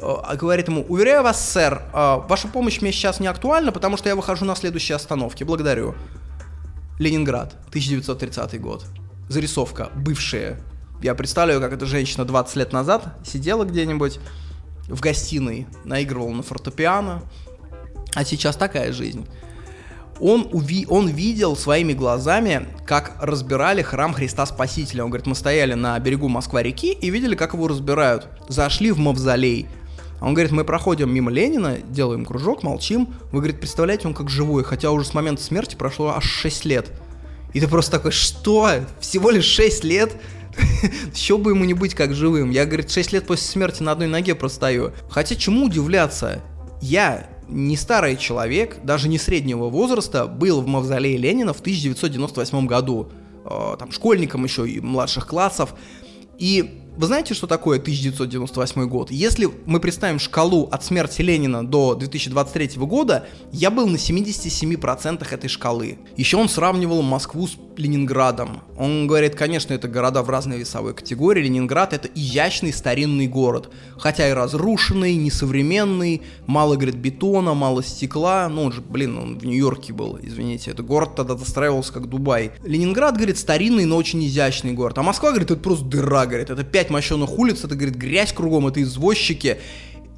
говорит 0.00 0.68
ему, 0.68 0.84
уверяю 0.88 1.22
вас, 1.22 1.50
сэр, 1.50 1.82
э, 1.92 2.20
ваша 2.28 2.48
помощь 2.48 2.80
мне 2.80 2.92
сейчас 2.92 3.20
не 3.20 3.26
актуальна, 3.26 3.72
потому 3.72 3.96
что 3.96 4.08
я 4.08 4.16
выхожу 4.16 4.44
на 4.44 4.56
следующей 4.56 4.94
остановке. 4.94 5.44
Благодарю. 5.44 5.94
Ленинград, 6.98 7.56
1930 7.68 8.60
год. 8.60 8.84
Зарисовка, 9.28 9.90
бывшая. 9.94 10.60
Я 11.02 11.14
представляю, 11.14 11.60
как 11.60 11.72
эта 11.72 11.86
женщина 11.86 12.24
20 12.24 12.56
лет 12.56 12.72
назад 12.72 13.16
сидела 13.24 13.64
где-нибудь 13.64 14.18
в 14.88 15.00
гостиной, 15.00 15.66
наигрывала 15.84 16.30
на 16.30 16.42
фортепиано, 16.42 17.22
а 18.14 18.24
сейчас 18.24 18.56
такая 18.56 18.92
жизнь. 18.92 19.26
Он, 20.20 20.46
уви 20.52 20.86
он 20.90 21.08
видел 21.08 21.56
своими 21.56 21.94
глазами, 21.94 22.68
как 22.84 23.16
разбирали 23.20 23.80
храм 23.80 24.12
Христа 24.12 24.44
Спасителя. 24.44 25.04
Он 25.04 25.10
говорит, 25.10 25.26
мы 25.26 25.34
стояли 25.34 25.72
на 25.72 25.98
берегу 25.98 26.28
Москва-реки 26.28 26.92
и 26.92 27.08
видели, 27.08 27.34
как 27.34 27.54
его 27.54 27.68
разбирают. 27.68 28.28
Зашли 28.48 28.90
в 28.90 28.98
мавзолей, 28.98 29.66
а 30.20 30.26
он 30.26 30.34
говорит, 30.34 30.52
мы 30.52 30.64
проходим 30.64 31.12
мимо 31.12 31.30
Ленина, 31.30 31.78
делаем 31.78 32.26
кружок, 32.26 32.62
молчим. 32.62 33.14
Вы, 33.32 33.38
говорит, 33.38 33.58
представляете, 33.58 34.06
он 34.06 34.14
как 34.14 34.28
живой, 34.28 34.62
хотя 34.64 34.90
уже 34.90 35.06
с 35.06 35.14
момента 35.14 35.42
смерти 35.42 35.76
прошло 35.76 36.10
аж 36.10 36.24
6 36.24 36.66
лет. 36.66 36.92
И 37.54 37.60
ты 37.60 37.66
просто 37.66 37.92
такой, 37.92 38.12
что? 38.12 38.70
Всего 39.00 39.30
лишь 39.30 39.46
6 39.46 39.82
лет? 39.84 40.16
Еще 41.14 41.38
бы 41.38 41.52
ему 41.52 41.64
не 41.64 41.74
быть 41.74 41.94
как 41.94 42.14
живым. 42.14 42.50
Я, 42.50 42.66
говорит, 42.66 42.90
6 42.90 43.12
лет 43.12 43.26
после 43.26 43.46
смерти 43.46 43.82
на 43.82 43.92
одной 43.92 44.08
ноге 44.08 44.34
простою. 44.34 44.92
Хотя 45.08 45.36
чему 45.36 45.66
удивляться? 45.66 46.42
Я 46.82 47.28
не 47.48 47.76
старый 47.76 48.16
человек, 48.16 48.76
даже 48.84 49.08
не 49.08 49.18
среднего 49.18 49.68
возраста, 49.70 50.26
был 50.26 50.60
в 50.60 50.66
мавзолее 50.66 51.16
Ленина 51.16 51.52
в 51.52 51.60
1998 51.60 52.66
году. 52.66 53.08
Э, 53.44 53.76
там 53.78 53.90
школьником 53.90 54.44
еще 54.44 54.68
и 54.68 54.80
младших 54.80 55.26
классов. 55.26 55.74
И 56.38 56.79
вы 57.00 57.06
знаете, 57.06 57.32
что 57.32 57.46
такое 57.46 57.78
1998 57.78 58.86
год? 58.86 59.10
Если 59.10 59.48
мы 59.64 59.80
представим 59.80 60.18
шкалу 60.18 60.68
от 60.70 60.84
смерти 60.84 61.22
Ленина 61.22 61.66
до 61.66 61.94
2023 61.94 62.72
года, 62.84 63.26
я 63.52 63.70
был 63.70 63.86
на 63.86 63.96
77% 63.96 65.26
этой 65.30 65.48
шкалы. 65.48 65.98
Еще 66.18 66.36
он 66.36 66.50
сравнивал 66.50 67.00
Москву 67.00 67.48
с 67.48 67.56
Ленинградом. 67.78 68.60
Он 68.76 69.06
говорит, 69.06 69.34
конечно, 69.34 69.72
это 69.72 69.88
города 69.88 70.22
в 70.22 70.28
разной 70.28 70.58
весовой 70.58 70.92
категории. 70.92 71.42
Ленинград 71.42 71.94
это 71.94 72.06
изящный 72.14 72.70
старинный 72.72 73.26
город. 73.26 73.70
Хотя 73.96 74.28
и 74.28 74.32
разрушенный, 74.34 75.16
несовременный, 75.16 76.20
мало, 76.46 76.74
говорит, 76.74 76.96
бетона, 76.96 77.54
мало 77.54 77.82
стекла. 77.82 78.46
Ну, 78.50 78.64
он 78.64 78.72
же, 78.72 78.82
блин, 78.82 79.16
он 79.16 79.38
в 79.38 79.46
Нью-Йорке 79.46 79.94
был, 79.94 80.18
извините. 80.20 80.72
Это 80.72 80.82
город 80.82 81.14
тогда 81.16 81.34
достраивался 81.34 81.94
как 81.94 82.10
Дубай. 82.10 82.52
Ленинград, 82.62 83.16
говорит, 83.16 83.38
старинный, 83.38 83.86
но 83.86 83.96
очень 83.96 84.22
изящный 84.26 84.72
город. 84.72 84.98
А 84.98 85.02
Москва, 85.02 85.30
говорит, 85.30 85.50
это 85.50 85.60
просто 85.60 85.86
дыра, 85.86 86.26
говорит. 86.26 86.50
Это 86.50 86.62
5 86.62 86.89
мощенных 86.90 87.38
улиц, 87.38 87.64
это, 87.64 87.74
говорит, 87.74 87.96
грязь 87.96 88.32
кругом, 88.32 88.66
это 88.66 88.82
извозчики 88.82 89.58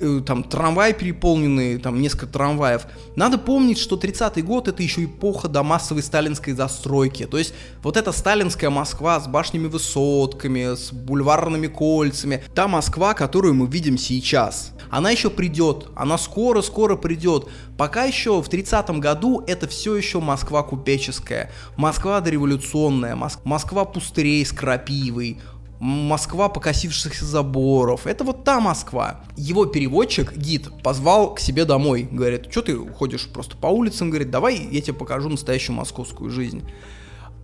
э, 0.00 0.20
там 0.26 0.42
трамвай 0.42 0.94
переполненный, 0.94 1.78
там 1.78 2.00
несколько 2.00 2.26
трамваев. 2.26 2.82
Надо 3.14 3.38
помнить, 3.38 3.78
что 3.78 3.96
30-й 3.96 4.42
год 4.42 4.68
это 4.68 4.82
еще 4.82 5.04
эпоха 5.04 5.48
до 5.48 5.62
массовой 5.62 6.02
сталинской 6.02 6.54
застройки. 6.54 7.26
То 7.26 7.38
есть 7.38 7.54
вот 7.82 7.96
эта 7.96 8.12
сталинская 8.12 8.70
Москва 8.70 9.20
с 9.20 9.28
башнями 9.28 9.68
высотками, 9.68 10.74
с 10.74 10.92
бульварными 10.92 11.68
кольцами, 11.68 12.42
та 12.54 12.68
Москва, 12.68 13.14
которую 13.14 13.54
мы 13.54 13.66
видим 13.66 13.96
сейчас. 13.96 14.72
Она 14.92 15.10
еще 15.10 15.30
придет, 15.30 15.86
она 15.96 16.18
скоро-скоро 16.18 16.96
придет. 16.96 17.48
Пока 17.78 18.04
еще 18.04 18.42
в 18.42 18.48
30-м 18.50 19.00
году 19.00 19.42
это 19.46 19.66
все 19.66 19.96
еще 19.96 20.20
Москва 20.20 20.62
купеческая, 20.62 21.50
Москва 21.78 22.20
дореволюционная, 22.20 23.16
Москва 23.16 23.86
пустырей 23.86 24.44
с 24.44 24.52
крапивой, 24.52 25.40
Москва 25.82 26.48
покосившихся 26.48 27.24
заборов. 27.24 28.06
Это 28.06 28.22
вот 28.22 28.44
та 28.44 28.60
Москва. 28.60 29.24
Его 29.36 29.66
переводчик, 29.66 30.32
гид, 30.32 30.68
позвал 30.80 31.34
к 31.34 31.40
себе 31.40 31.64
домой. 31.64 32.06
Говорит, 32.08 32.52
что 32.52 32.62
ты 32.62 32.78
ходишь 32.78 33.26
просто 33.26 33.56
по 33.56 33.66
улицам? 33.66 34.10
Говорит, 34.10 34.30
давай 34.30 34.56
я 34.58 34.80
тебе 34.80 34.92
покажу 34.92 35.28
настоящую 35.28 35.74
московскую 35.74 36.30
жизнь. 36.30 36.62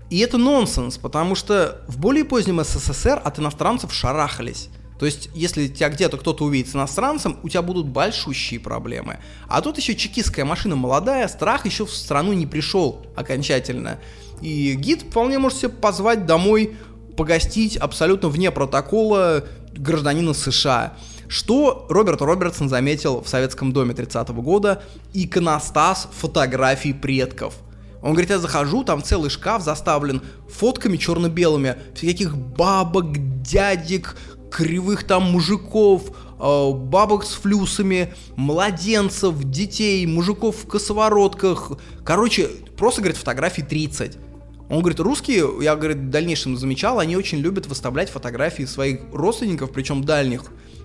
И 0.09 0.21
это 0.21 0.39
нонсенс, 0.39 0.99
потому 0.99 1.35
что 1.35 1.83
в 1.89 1.99
более 1.99 2.25
позднем 2.25 2.63
СССР 2.63 3.21
от 3.25 3.41
иностранцев 3.41 3.93
шарахались. 3.93 4.69
То 5.01 5.07
есть, 5.07 5.31
если 5.35 5.67
тебя 5.67 5.89
где-то 5.89 6.17
кто-то 6.17 6.45
увидит 6.45 6.71
с 6.71 6.77
иностранцем, 6.77 7.39
у 7.43 7.49
тебя 7.49 7.63
будут 7.63 7.87
большущие 7.87 8.61
проблемы. 8.61 9.19
А 9.49 9.61
тут 9.63 9.79
еще 9.79 9.97
чекистская 9.97 10.45
машина 10.45 10.77
молодая, 10.77 11.27
страх 11.27 11.67
еще 11.67 11.87
в 11.87 11.93
страну 11.93 12.33
не 12.35 12.47
пришел 12.47 13.05
окончательно. 13.17 13.99
И 14.41 14.75
гид 14.75 15.03
вполне 15.03 15.39
может 15.39 15.59
себе 15.59 15.69
позвать 15.71 16.27
домой 16.27 16.77
погостить 17.19 17.77
абсолютно 17.77 18.29
вне 18.29 18.53
протокола 18.53 19.45
гражданина 19.75 20.35
США. 20.35 20.95
Что 21.27 21.85
Роберт 21.91 22.23
Робертсон 22.23 22.69
заметил 22.69 23.21
в 23.21 23.29
советском 23.29 23.73
доме 23.73 23.93
30-го 23.93 24.41
года? 24.41 24.83
Иконостас 25.13 26.09
фотографий 26.13 26.93
предков. 26.93 27.55
Он 28.03 28.13
говорит, 28.13 28.31
я 28.31 28.39
захожу, 28.39 28.85
там 28.85 29.03
целый 29.03 29.31
шкаф 29.31 29.63
заставлен 29.63 30.23
фотками 30.49 30.97
черно-белыми, 30.97 31.77
всяких 31.97 32.37
бабок, 32.37 33.43
дядек, 33.43 34.17
кривых 34.53 35.03
там 35.05 35.25
мужиков, 35.25 36.05
э, 36.39 36.71
бабок 36.73 37.25
с 37.25 37.35
флюсами, 37.35 38.15
младенцев, 38.37 39.43
детей, 39.43 40.07
мужиков 40.07 40.55
в 40.55 40.69
косоворотках. 40.69 41.73
Короче, 42.05 42.49
просто, 42.77 43.01
говорит, 43.01 43.19
фотографий 43.19 43.63
30. 43.63 44.28
Он 44.69 44.81
говорит, 44.81 45.01
русские, 45.01 45.49
я, 45.63 45.77
говорит, 45.77 45.97
в 45.97 46.11
дальнейшем 46.11 46.57
замечал, 46.57 46.99
они 46.99 47.17
очень 47.17 47.39
любят 47.39 47.67
выставлять 47.67 48.11
фотографии 48.11 48.65
своих 48.65 49.01
родственников, 49.13 49.73
причем 49.73 50.05
дальних, 50.05 50.45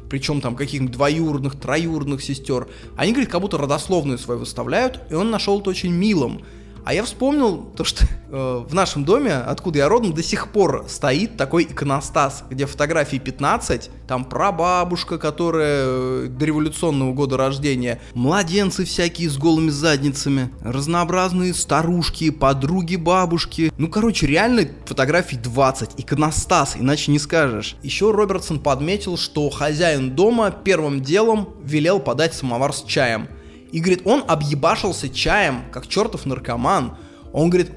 причем 0.10 0.40
там 0.40 0.56
каких-нибудь 0.56 0.94
двоюродных, 0.94 1.60
троюродных 1.60 2.24
сестер. 2.24 2.68
Они, 2.96 3.12
говорит, 3.12 3.30
как 3.30 3.42
будто 3.42 3.58
родословную 3.58 4.18
свою 4.18 4.40
выставляют, 4.40 5.02
и 5.10 5.16
он 5.16 5.32
нашел 5.32 5.60
это 5.60 5.70
очень 5.70 5.92
милым. 5.92 6.44
А 6.86 6.94
я 6.94 7.04
вспомнил 7.04 7.64
то, 7.78 7.86
что 7.86 8.06
э, 8.06 8.64
в 8.68 8.74
нашем 8.74 9.06
доме, 9.06 9.36
откуда 9.36 9.80
я 9.80 9.88
родом, 9.90 10.14
до 10.14 10.22
сих 10.22 10.52
пор 10.52 10.86
стоит 10.90 11.38
такой 11.38 11.64
иконостас, 11.64 12.44
где 12.50 12.66
фотографии 12.66 13.18
15, 13.18 13.90
там 14.06 14.26
прабабушка, 14.26 15.18
которая 15.18 15.86
э, 15.86 16.28
до 16.30 16.46
революционного 16.46 17.14
года 17.14 17.38
рождения, 17.38 18.02
младенцы 18.14 18.84
всякие 18.84 19.30
с 19.30 19.38
голыми 19.38 19.70
задницами, 19.70 20.50
разнообразные 20.62 21.54
старушки, 21.54 22.32
подруги 22.32 22.98
бабушки. 22.98 23.72
Ну, 23.78 23.88
короче, 23.88 24.28
реально 24.28 24.68
фотографий 24.86 25.38
20, 25.38 25.92
иконостас, 25.98 26.76
иначе 26.78 27.12
не 27.12 27.20
скажешь. 27.20 27.78
Еще 27.82 28.12
Робертсон 28.12 28.60
подметил, 28.60 29.18
что 29.18 29.50
хозяин 29.50 30.16
дома 30.16 30.52
первым 30.52 31.02
делом 31.02 31.50
велел 31.64 32.02
подать 32.02 32.34
самовар 32.34 32.74
с 32.74 32.84
чаем. 32.84 33.30
И, 33.74 33.80
говорит, 33.80 34.04
он 34.06 34.24
объебашился 34.28 35.10
чаем, 35.10 35.64
как 35.72 35.88
чертов 35.88 36.28
наркоман. 36.28 36.96
Он, 37.34 37.50
говорит, 37.50 37.72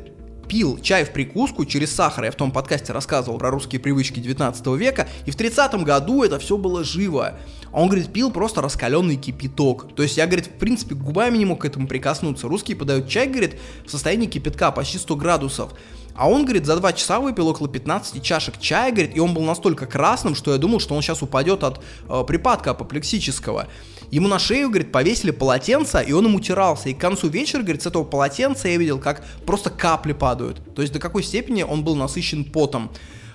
пил 0.46 0.78
чай 0.78 1.06
в 1.06 1.10
прикуску 1.10 1.64
через 1.64 1.90
сахар. 1.90 2.24
Я 2.24 2.30
в 2.30 2.34
том 2.34 2.50
подкасте 2.50 2.92
рассказывал 2.92 3.38
про 3.38 3.50
русские 3.50 3.80
привычки 3.80 4.20
19 4.20 4.66
века. 4.78 5.08
И 5.24 5.30
в 5.30 5.36
30-м 5.36 5.84
году 5.84 6.22
это 6.22 6.38
все 6.38 6.58
было 6.58 6.84
живо. 6.84 7.38
Он, 7.72 7.88
говорит, 7.88 8.12
пил 8.12 8.30
просто 8.30 8.60
раскаленный 8.60 9.16
кипяток. 9.16 9.94
То 9.96 10.02
есть 10.02 10.18
я, 10.18 10.26
говорит, 10.26 10.48
в 10.48 10.58
принципе, 10.58 10.94
губами 10.94 11.38
не 11.38 11.46
мог 11.46 11.62
к 11.62 11.64
этому 11.64 11.88
прикоснуться. 11.88 12.46
Русские 12.46 12.76
подают 12.76 13.08
чай, 13.08 13.26
говорит, 13.26 13.58
в 13.86 13.90
состоянии 13.90 14.26
кипятка 14.26 14.72
почти 14.72 14.98
100 14.98 15.16
градусов. 15.16 15.72
А 16.14 16.28
он, 16.28 16.44
говорит, 16.44 16.66
за 16.66 16.76
2 16.76 16.92
часа 16.92 17.20
выпил 17.20 17.48
около 17.48 17.68
15 17.68 18.22
чашек 18.22 18.58
чая, 18.58 18.90
говорит, 18.90 19.16
и 19.16 19.20
он 19.20 19.32
был 19.32 19.44
настолько 19.44 19.86
красным, 19.86 20.34
что 20.34 20.52
я 20.52 20.58
думал, 20.58 20.80
что 20.80 20.94
он 20.94 21.00
сейчас 21.00 21.22
упадет 21.22 21.62
от 21.62 21.82
э, 22.08 22.24
припадка 22.26 22.70
апоплексического. 22.70 23.68
Ему 24.10 24.28
на 24.28 24.38
шею, 24.38 24.68
говорит, 24.68 24.92
повесили 24.92 25.30
полотенце, 25.30 26.04
и 26.06 26.12
он 26.12 26.26
им 26.26 26.34
утирался. 26.34 26.88
И 26.88 26.94
к 26.94 26.98
концу 26.98 27.28
вечера, 27.28 27.62
говорит, 27.62 27.82
с 27.82 27.86
этого 27.86 28.04
полотенца 28.04 28.68
я 28.68 28.76
видел, 28.76 28.98
как 28.98 29.24
просто 29.44 29.70
капли 29.70 30.12
падают. 30.12 30.60
То 30.74 30.82
есть 30.82 30.92
до 30.92 30.98
какой 30.98 31.22
степени 31.22 31.62
он 31.62 31.82
был 31.84 31.96
насыщен 31.96 32.44
потом. 32.44 32.90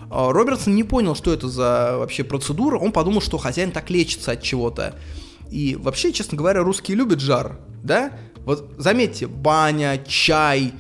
А, 0.09 0.31
Робертсон 0.31 0.75
не 0.75 0.83
понял, 0.83 1.15
что 1.15 1.33
это 1.33 1.49
за 1.49 1.97
вообще 1.97 2.23
процедура. 2.23 2.77
Он 2.77 2.91
подумал, 2.91 3.21
что 3.21 3.37
хозяин 3.37 3.71
так 3.71 3.89
лечится 3.89 4.31
от 4.31 4.41
чего-то. 4.41 4.95
И 5.49 5.75
вообще, 5.75 6.13
честно 6.13 6.37
говоря, 6.37 6.63
русские 6.63 6.95
любят 6.97 7.19
жар, 7.19 7.57
да? 7.83 8.13
Вот 8.45 8.73
заметьте, 8.77 9.27
баня, 9.27 10.01
чай, 10.07 10.73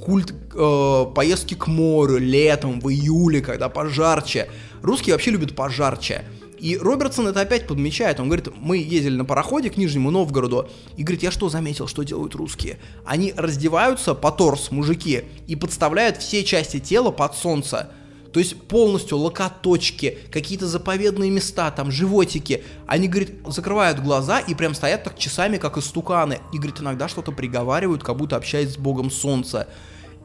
культ 0.00 0.34
э, 0.54 1.04
поездки 1.14 1.54
к 1.54 1.66
морю 1.68 2.18
летом, 2.18 2.80
в 2.80 2.90
июле, 2.90 3.40
когда 3.40 3.68
пожарче. 3.68 4.48
Русские 4.82 5.14
вообще 5.14 5.30
любят 5.30 5.54
пожарче. 5.54 6.24
И 6.58 6.76
Робертсон 6.78 7.28
это 7.28 7.40
опять 7.40 7.66
подмечает. 7.66 8.18
Он 8.20 8.28
говорит, 8.28 8.48
мы 8.56 8.78
ездили 8.78 9.16
на 9.16 9.24
пароходе 9.24 9.70
к 9.70 9.76
Нижнему 9.76 10.10
Новгороду. 10.10 10.68
И 10.96 11.02
говорит, 11.02 11.22
я 11.22 11.30
что 11.30 11.48
заметил, 11.48 11.86
что 11.86 12.02
делают 12.02 12.34
русские? 12.34 12.78
Они 13.04 13.34
раздеваются 13.36 14.14
по 14.14 14.30
торс, 14.30 14.70
мужики, 14.70 15.24
и 15.46 15.56
подставляют 15.56 16.16
все 16.18 16.44
части 16.44 16.80
тела 16.80 17.10
под 17.10 17.34
солнце. 17.34 17.90
То 18.32 18.40
есть 18.40 18.60
полностью 18.68 19.16
локоточки, 19.18 20.18
какие-то 20.30 20.66
заповедные 20.66 21.30
места, 21.30 21.70
там 21.70 21.90
животики. 21.90 22.64
Они, 22.86 23.08
говорит, 23.08 23.34
закрывают 23.46 24.00
глаза 24.00 24.40
и 24.40 24.54
прям 24.54 24.74
стоят 24.74 25.04
так 25.04 25.18
часами, 25.18 25.56
как 25.56 25.78
истуканы. 25.78 26.40
И, 26.52 26.56
говорит, 26.56 26.80
иногда 26.80 27.08
что-то 27.08 27.32
приговаривают, 27.32 28.02
как 28.02 28.16
будто 28.16 28.36
общаясь 28.36 28.74
с 28.74 28.76
богом 28.76 29.10
солнца. 29.10 29.68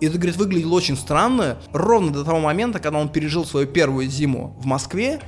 И 0.02 0.08
это, 0.08 0.18
говорит, 0.18 0.36
выглядело 0.36 0.74
очень 0.74 0.98
странно, 0.98 1.60
ровно 1.72 2.12
до 2.12 2.26
того 2.26 2.40
момента, 2.40 2.80
когда 2.80 3.00
он 3.00 3.08
пережил 3.08 3.46
свою 3.46 3.68
первую 3.68 4.10
зиму 4.10 4.58
в 4.60 4.66
Москве, 4.66 5.22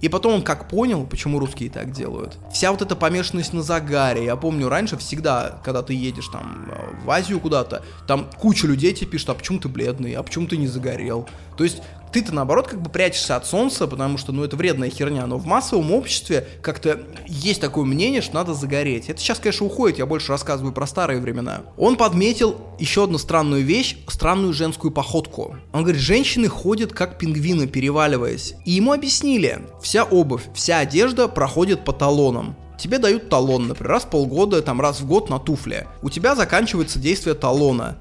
и 0.00 0.08
потом 0.08 0.34
он 0.34 0.42
как 0.42 0.68
понял, 0.68 1.04
почему 1.06 1.38
русские 1.38 1.70
так 1.70 1.92
делают. 1.92 2.38
Вся 2.52 2.70
вот 2.72 2.82
эта 2.82 2.96
помешанность 2.96 3.52
на 3.52 3.62
загаре. 3.62 4.24
Я 4.24 4.36
помню, 4.36 4.68
раньше 4.68 4.96
всегда, 4.96 5.60
когда 5.64 5.82
ты 5.82 5.94
едешь 5.94 6.28
там 6.28 6.70
э, 6.70 7.04
в 7.04 7.10
Азию 7.10 7.40
куда-то, 7.40 7.82
там 8.06 8.28
куча 8.38 8.66
людей 8.66 8.92
тебе 8.94 9.10
пишут, 9.10 9.30
а 9.30 9.34
почему 9.34 9.58
ты 9.58 9.68
бледный, 9.68 10.14
а 10.14 10.22
почему 10.22 10.46
ты 10.46 10.56
не 10.56 10.66
загорел. 10.66 11.28
То 11.56 11.64
есть 11.64 11.82
ты-то 12.12 12.34
наоборот 12.34 12.68
как 12.68 12.80
бы 12.80 12.90
прячешься 12.90 13.36
от 13.36 13.46
солнца, 13.46 13.86
потому 13.86 14.18
что, 14.18 14.32
ну, 14.32 14.44
это 14.44 14.56
вредная 14.56 14.90
херня, 14.90 15.26
но 15.26 15.36
в 15.36 15.46
массовом 15.46 15.92
обществе 15.92 16.46
как-то 16.62 17.00
есть 17.26 17.60
такое 17.60 17.84
мнение, 17.84 18.20
что 18.20 18.34
надо 18.34 18.54
загореть. 18.54 19.08
Это 19.08 19.20
сейчас, 19.20 19.38
конечно, 19.38 19.66
уходит, 19.66 19.98
я 19.98 20.06
больше 20.06 20.32
рассказываю 20.32 20.72
про 20.72 20.86
старые 20.86 21.20
времена. 21.20 21.62
Он 21.76 21.96
подметил 21.96 22.60
еще 22.78 23.04
одну 23.04 23.18
странную 23.18 23.64
вещь, 23.64 23.96
странную 24.08 24.52
женскую 24.52 24.90
походку. 24.90 25.56
Он 25.72 25.82
говорит, 25.82 26.00
женщины 26.00 26.48
ходят 26.48 26.92
как 26.92 27.18
пингвины, 27.18 27.66
переваливаясь. 27.66 28.54
И 28.64 28.72
ему 28.72 28.92
объяснили, 28.92 29.60
вся 29.82 30.04
обувь, 30.04 30.44
вся 30.54 30.78
одежда 30.78 31.28
проходит 31.28 31.84
по 31.84 31.92
талонам 31.92 32.56
тебе 32.80 32.98
дают 32.98 33.28
талон, 33.28 33.68
например, 33.68 33.92
раз 33.92 34.04
в 34.04 34.08
полгода, 34.08 34.62
там 34.62 34.80
раз 34.80 35.00
в 35.00 35.06
год 35.06 35.30
на 35.30 35.38
туфли. 35.38 35.86
У 36.02 36.10
тебя 36.10 36.34
заканчивается 36.34 36.98
действие 36.98 37.34
талона. 37.34 37.98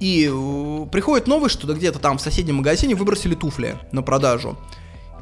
И 0.00 0.30
э, 0.30 0.86
приходит 0.90 1.26
новость, 1.26 1.58
что 1.58 1.72
где-то 1.72 1.98
там 1.98 2.18
в 2.18 2.20
соседнем 2.20 2.56
магазине 2.56 2.94
выбросили 2.94 3.34
туфли 3.34 3.78
на 3.92 4.02
продажу. 4.02 4.56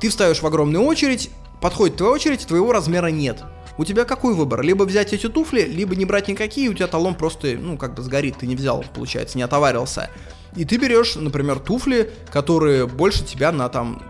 Ты 0.00 0.10
встаешь 0.10 0.42
в 0.42 0.46
огромную 0.46 0.84
очередь, 0.84 1.30
подходит 1.60 1.96
твоя 1.96 2.12
очередь, 2.12 2.46
твоего 2.46 2.72
размера 2.72 3.06
нет. 3.06 3.42
У 3.78 3.84
тебя 3.84 4.04
какой 4.04 4.34
выбор? 4.34 4.62
Либо 4.62 4.84
взять 4.84 5.12
эти 5.12 5.28
туфли, 5.28 5.62
либо 5.62 5.94
не 5.96 6.04
брать 6.04 6.28
никакие, 6.28 6.68
у 6.68 6.74
тебя 6.74 6.86
талон 6.86 7.14
просто, 7.14 7.56
ну, 7.58 7.76
как 7.76 7.94
бы 7.94 8.02
сгорит, 8.02 8.38
ты 8.38 8.46
не 8.46 8.56
взял, 8.56 8.84
получается, 8.94 9.36
не 9.36 9.42
отоварился. 9.44 10.10
И 10.54 10.64
ты 10.64 10.76
берешь, 10.76 11.16
например, 11.16 11.58
туфли, 11.58 12.10
которые 12.32 12.86
больше 12.86 13.24
тебя 13.24 13.52
на 13.52 13.68
там 13.68 14.02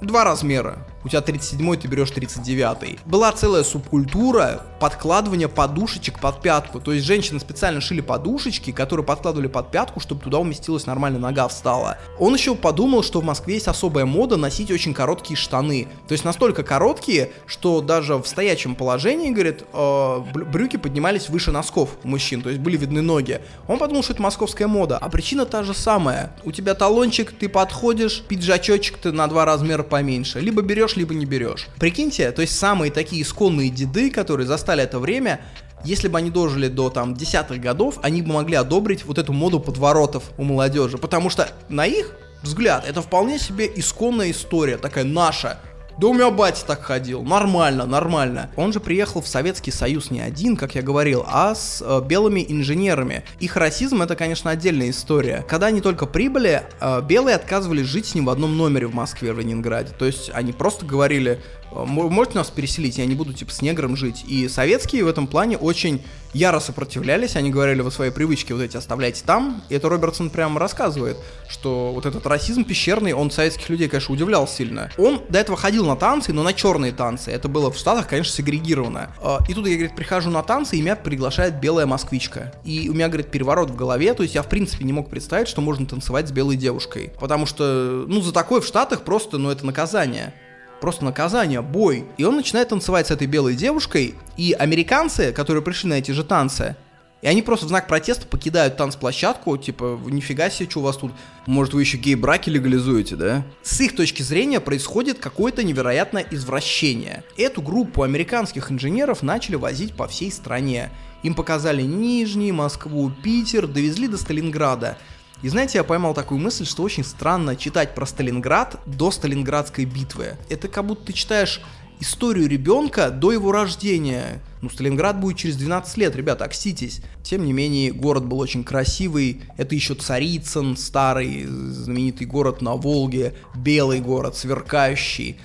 два 0.00 0.24
размера 0.24 0.86
у 1.08 1.10
тебя 1.10 1.22
37 1.22 1.76
ты 1.76 1.88
берешь 1.88 2.10
39 2.10 3.00
Была 3.06 3.32
целая 3.32 3.64
субкультура 3.64 4.62
подкладывания 4.78 5.48
подушечек 5.48 6.20
под 6.20 6.42
пятку. 6.42 6.80
То 6.80 6.92
есть 6.92 7.06
женщины 7.06 7.40
специально 7.40 7.80
шили 7.80 8.02
подушечки, 8.02 8.72
которые 8.72 9.06
подкладывали 9.06 9.48
под 9.48 9.70
пятку, 9.70 10.00
чтобы 10.00 10.20
туда 10.20 10.38
уместилась 10.38 10.84
нормально 10.86 11.18
нога 11.18 11.48
встала. 11.48 11.96
Он 12.18 12.34
еще 12.34 12.54
подумал, 12.54 13.02
что 13.02 13.20
в 13.20 13.24
Москве 13.24 13.54
есть 13.54 13.68
особая 13.68 14.04
мода 14.04 14.36
носить 14.36 14.70
очень 14.70 14.92
короткие 14.92 15.36
штаны. 15.36 15.88
То 16.06 16.12
есть 16.12 16.24
настолько 16.24 16.62
короткие, 16.62 17.30
что 17.46 17.80
даже 17.80 18.16
в 18.16 18.26
стоячем 18.26 18.74
положении, 18.74 19.30
говорит, 19.30 19.64
э, 19.72 20.18
брюки 20.34 20.76
поднимались 20.76 21.30
выше 21.30 21.52
носков 21.52 21.96
у 22.04 22.08
мужчин, 22.08 22.42
то 22.42 22.50
есть 22.50 22.60
были 22.60 22.76
видны 22.76 23.00
ноги. 23.00 23.40
Он 23.66 23.78
подумал, 23.78 24.02
что 24.02 24.12
это 24.12 24.22
московская 24.22 24.66
мода. 24.66 24.98
А 24.98 25.08
причина 25.08 25.46
та 25.46 25.62
же 25.62 25.72
самая. 25.72 26.32
У 26.44 26.52
тебя 26.52 26.74
талончик, 26.74 27.32
ты 27.32 27.48
подходишь, 27.48 28.22
пиджачочек 28.28 28.98
ты 28.98 29.10
на 29.10 29.26
два 29.26 29.46
размера 29.46 29.82
поменьше. 29.82 30.40
Либо 30.40 30.60
берешь 30.60 30.97
либо 30.98 31.14
не 31.14 31.24
берешь. 31.24 31.68
Прикиньте, 31.78 32.30
то 32.32 32.42
есть 32.42 32.58
самые 32.58 32.92
такие 32.92 33.22
исконные 33.22 33.70
деды, 33.70 34.10
которые 34.10 34.46
застали 34.46 34.82
это 34.82 34.98
время, 34.98 35.40
если 35.84 36.08
бы 36.08 36.18
они 36.18 36.30
дожили 36.30 36.68
до 36.68 36.90
там 36.90 37.14
десятых 37.14 37.60
годов, 37.60 37.98
они 38.02 38.22
бы 38.22 38.32
могли 38.32 38.56
одобрить 38.56 39.04
вот 39.04 39.18
эту 39.18 39.32
моду 39.32 39.60
подворотов 39.60 40.24
у 40.36 40.44
молодежи, 40.44 40.98
потому 40.98 41.30
что 41.30 41.48
на 41.68 41.86
их 41.86 42.14
взгляд 42.42 42.84
это 42.86 43.00
вполне 43.02 43.38
себе 43.38 43.70
исконная 43.74 44.30
история, 44.30 44.76
такая 44.76 45.04
наша, 45.04 45.58
да 45.98 46.06
у 46.06 46.14
меня 46.14 46.30
батя 46.30 46.64
так 46.64 46.82
ходил. 46.82 47.24
Нормально, 47.24 47.84
нормально. 47.84 48.50
Он 48.54 48.72
же 48.72 48.78
приехал 48.78 49.20
в 49.20 49.26
Советский 49.26 49.72
Союз 49.72 50.12
не 50.12 50.20
один, 50.20 50.56
как 50.56 50.76
я 50.76 50.82
говорил, 50.82 51.24
а 51.26 51.56
с 51.56 51.82
э, 51.84 52.00
белыми 52.06 52.46
инженерами. 52.48 53.24
Их 53.40 53.56
расизм 53.56 54.00
это, 54.00 54.14
конечно, 54.14 54.52
отдельная 54.52 54.90
история. 54.90 55.44
Когда 55.48 55.66
они 55.66 55.80
только 55.80 56.06
прибыли, 56.06 56.62
э, 56.80 57.02
белые 57.02 57.34
отказывались 57.34 57.86
жить 57.86 58.06
с 58.06 58.14
ним 58.14 58.26
в 58.26 58.30
одном 58.30 58.56
номере 58.56 58.86
в 58.86 58.94
Москве, 58.94 59.32
в 59.32 59.40
Ленинграде. 59.40 59.92
То 59.98 60.04
есть 60.04 60.30
они 60.32 60.52
просто 60.52 60.86
говорили, 60.86 61.40
«Э, 61.72 61.84
можете 61.84 62.38
нас 62.38 62.48
переселить, 62.48 62.98
я 62.98 63.06
не 63.06 63.16
буду 63.16 63.32
типа 63.32 63.50
с 63.50 63.60
негром 63.60 63.96
жить. 63.96 64.24
И 64.28 64.46
советские 64.46 65.02
в 65.02 65.08
этом 65.08 65.26
плане 65.26 65.58
очень 65.58 66.04
яро 66.32 66.60
сопротивлялись, 66.60 67.36
они 67.36 67.50
говорили, 67.50 67.80
вы 67.80 67.90
свои 67.90 68.10
привычки 68.10 68.52
вот 68.52 68.62
эти 68.62 68.76
оставляйте 68.76 69.22
там, 69.24 69.62
и 69.68 69.74
это 69.74 69.88
Робертсон 69.88 70.30
прямо 70.30 70.60
рассказывает, 70.60 71.16
что 71.48 71.92
вот 71.92 72.06
этот 72.06 72.26
расизм 72.26 72.64
пещерный, 72.64 73.12
он 73.12 73.30
советских 73.30 73.68
людей, 73.68 73.88
конечно, 73.88 74.14
удивлял 74.14 74.46
сильно. 74.46 74.90
Он 74.98 75.22
до 75.28 75.38
этого 75.38 75.56
ходил 75.56 75.86
на 75.88 75.96
танцы, 75.96 76.32
но 76.32 76.42
на 76.42 76.52
черные 76.52 76.92
танцы. 76.92 77.30
Это 77.30 77.48
было 77.48 77.72
в 77.72 77.76
Штатах, 77.76 78.06
конечно, 78.08 78.32
сегрегировано. 78.32 79.10
А, 79.20 79.40
и 79.48 79.54
тут 79.54 79.66
я, 79.66 79.74
говорит, 79.74 79.96
прихожу 79.96 80.30
на 80.30 80.42
танцы, 80.42 80.76
и 80.76 80.82
меня 80.82 80.94
приглашает 80.96 81.60
белая 81.60 81.86
москвичка. 81.86 82.52
И 82.64 82.88
у 82.88 82.94
меня, 82.94 83.08
говорит, 83.08 83.30
переворот 83.30 83.70
в 83.70 83.76
голове, 83.76 84.14
то 84.14 84.22
есть 84.22 84.34
я, 84.34 84.42
в 84.42 84.48
принципе, 84.48 84.84
не 84.84 84.92
мог 84.92 85.10
представить, 85.10 85.48
что 85.48 85.60
можно 85.60 85.86
танцевать 85.86 86.28
с 86.28 86.32
белой 86.32 86.56
девушкой. 86.56 87.12
Потому 87.18 87.46
что, 87.46 88.04
ну, 88.06 88.20
за 88.20 88.32
такое 88.32 88.60
в 88.60 88.66
Штатах 88.66 89.02
просто, 89.02 89.38
ну, 89.38 89.50
это 89.50 89.66
наказание 89.66 90.32
просто 90.80 91.04
наказание, 91.04 91.60
бой. 91.60 92.06
И 92.18 92.24
он 92.24 92.36
начинает 92.36 92.68
танцевать 92.68 93.08
с 93.08 93.10
этой 93.10 93.26
белой 93.26 93.56
девушкой, 93.56 94.14
и 94.36 94.52
американцы, 94.52 95.32
которые 95.32 95.60
пришли 95.60 95.90
на 95.90 95.94
эти 95.94 96.12
же 96.12 96.22
танцы, 96.22 96.76
и 97.20 97.26
они 97.26 97.42
просто 97.42 97.66
в 97.66 97.68
знак 97.68 97.88
протеста 97.88 98.26
покидают 98.26 98.76
танцплощадку, 98.76 99.56
типа, 99.56 100.00
нифига 100.06 100.50
себе, 100.50 100.70
что 100.70 100.80
у 100.80 100.82
вас 100.82 100.96
тут, 100.96 101.12
может 101.46 101.74
вы 101.74 101.82
еще 101.82 101.96
гей-браки 101.96 102.48
легализуете, 102.48 103.16
да? 103.16 103.44
С 103.62 103.80
их 103.80 103.96
точки 103.96 104.22
зрения 104.22 104.60
происходит 104.60 105.18
какое-то 105.18 105.64
невероятное 105.64 106.24
извращение. 106.30 107.24
Эту 107.36 107.60
группу 107.60 108.04
американских 108.04 108.70
инженеров 108.70 109.22
начали 109.22 109.56
возить 109.56 109.94
по 109.94 110.06
всей 110.06 110.30
стране. 110.30 110.90
Им 111.24 111.34
показали 111.34 111.82
Нижний, 111.82 112.52
Москву, 112.52 113.10
Питер, 113.10 113.66
довезли 113.66 114.06
до 114.06 114.16
Сталинграда. 114.16 114.96
И 115.42 115.48
знаете, 115.48 115.78
я 115.78 115.84
поймал 115.84 116.14
такую 116.14 116.40
мысль, 116.40 116.66
что 116.66 116.84
очень 116.84 117.04
странно 117.04 117.56
читать 117.56 117.94
про 117.94 118.06
Сталинград 118.06 118.80
до 118.86 119.10
Сталинградской 119.10 119.84
битвы. 119.84 120.36
Это 120.48 120.68
как 120.68 120.84
будто 120.84 121.06
ты 121.06 121.12
читаешь 121.12 121.60
историю 122.00 122.48
ребенка 122.48 123.10
до 123.10 123.32
его 123.32 123.52
рождения. 123.52 124.42
Ну, 124.60 124.70
Сталинград 124.70 125.20
будет 125.20 125.36
через 125.36 125.56
12 125.56 125.96
лет, 125.98 126.16
ребята, 126.16 126.44
окститесь. 126.44 127.00
Тем 127.22 127.44
не 127.44 127.52
менее, 127.52 127.92
город 127.92 128.26
был 128.26 128.38
очень 128.40 128.64
красивый. 128.64 129.42
Это 129.56 129.74
еще 129.74 129.94
Царицын, 129.94 130.76
старый 130.76 131.44
знаменитый 131.46 132.26
город 132.26 132.62
на 132.62 132.74
Волге, 132.74 133.34
белый 133.54 134.00
город, 134.00 134.36
сверкающий, 134.36 135.36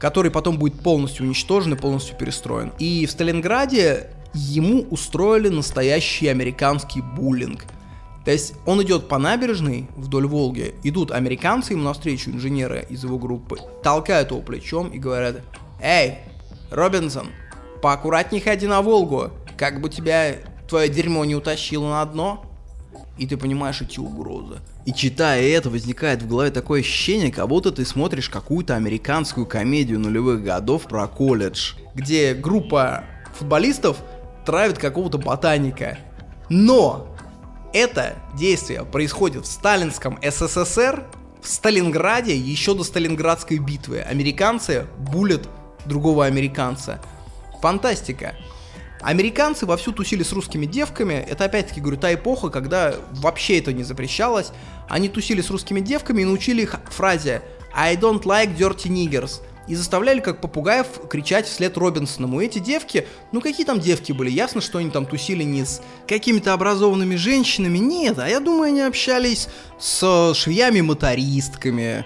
который 0.00 0.30
потом 0.30 0.58
будет 0.58 0.80
полностью 0.80 1.26
уничтожен 1.26 1.74
и 1.74 1.76
полностью 1.76 2.16
перестроен. 2.16 2.72
И 2.78 3.06
в 3.06 3.10
Сталинграде 3.10 4.10
ему 4.34 4.86
устроили 4.90 5.48
настоящий 5.48 6.28
американский 6.28 7.02
буллинг. 7.02 7.64
То 8.24 8.32
есть 8.32 8.54
он 8.66 8.82
идет 8.82 9.08
по 9.08 9.18
набережной 9.18 9.88
вдоль 9.96 10.26
Волги, 10.26 10.74
идут 10.82 11.10
американцы 11.10 11.72
ему 11.72 11.84
навстречу, 11.84 12.30
инженеры 12.30 12.86
из 12.90 13.02
его 13.02 13.18
группы, 13.18 13.56
толкают 13.82 14.30
его 14.30 14.42
плечом 14.42 14.88
и 14.90 14.98
говорят, 14.98 15.40
«Эй, 15.82 16.18
Робинсон, 16.70 17.28
поаккуратней 17.82 18.40
ходи 18.40 18.66
на 18.66 18.82
Волгу, 18.82 19.30
как 19.56 19.80
бы 19.80 19.88
тебя 19.88 20.36
твое 20.68 20.88
дерьмо 20.88 21.24
не 21.24 21.34
утащило 21.34 21.88
на 21.88 22.04
дно». 22.04 22.44
И 23.18 23.26
ты 23.26 23.36
понимаешь 23.36 23.80
эти 23.82 24.00
угрозы. 24.00 24.60
И 24.86 24.92
читая 24.92 25.42
это, 25.42 25.68
возникает 25.68 26.22
в 26.22 26.28
голове 26.28 26.50
такое 26.50 26.80
ощущение, 26.80 27.30
как 27.30 27.46
будто 27.48 27.70
ты 27.70 27.84
смотришь 27.84 28.30
какую-то 28.30 28.76
американскую 28.76 29.46
комедию 29.46 30.00
нулевых 30.00 30.42
годов 30.42 30.84
про 30.84 31.06
колледж, 31.06 31.74
где 31.94 32.32
группа 32.32 33.04
футболистов 33.38 33.98
травит 34.46 34.78
какого-то 34.78 35.18
ботаника. 35.18 35.98
Но 36.48 37.14
это 37.74 38.16
действие 38.34 38.84
происходит 38.84 39.44
в 39.44 39.52
сталинском 39.52 40.18
СССР, 40.22 41.04
в 41.42 41.48
Сталинграде 41.48 42.36
еще 42.36 42.74
до 42.74 42.84
Сталинградской 42.84 43.58
битвы. 43.58 44.00
Американцы 44.00 44.86
булят 44.98 45.48
другого 45.84 46.26
американца. 46.26 47.00
Фантастика. 47.60 48.34
Американцы 49.00 49.64
вовсю 49.64 49.92
тусили 49.92 50.22
с 50.22 50.32
русскими 50.32 50.66
девками. 50.66 51.14
Это 51.14 51.44
опять-таки, 51.44 51.80
говорю, 51.80 51.98
та 51.98 52.12
эпоха, 52.12 52.50
когда 52.50 52.94
вообще 53.12 53.58
это 53.58 53.72
не 53.72 53.82
запрещалось. 53.82 54.52
Они 54.88 55.08
тусили 55.08 55.40
с 55.40 55.50
русскими 55.50 55.80
девками 55.80 56.22
и 56.22 56.26
научили 56.26 56.62
их 56.62 56.76
фразе 56.90 57.42
I 57.74 57.96
don't 57.96 58.22
like 58.24 58.56
dirty 58.56 58.88
niggers 58.88 59.40
и 59.68 59.74
заставляли 59.76 60.20
как 60.20 60.40
попугаев 60.40 60.86
кричать 61.08 61.46
вслед 61.46 61.78
Робинсоному. 61.78 62.40
Эти 62.40 62.58
девки, 62.58 63.06
ну 63.30 63.40
какие 63.40 63.64
там 63.64 63.78
девки 63.78 64.10
были? 64.10 64.28
Ясно, 64.28 64.60
что 64.60 64.78
они 64.78 64.90
там 64.90 65.06
тусили 65.06 65.44
не 65.44 65.64
с 65.64 65.80
какими-то 66.08 66.52
образованными 66.52 67.14
женщинами, 67.14 67.78
нет, 67.78 68.18
а 68.18 68.28
я 68.28 68.40
думаю, 68.40 68.72
они 68.72 68.80
общались 68.80 69.48
с 69.78 70.34
швеями-мотористками, 70.34 72.04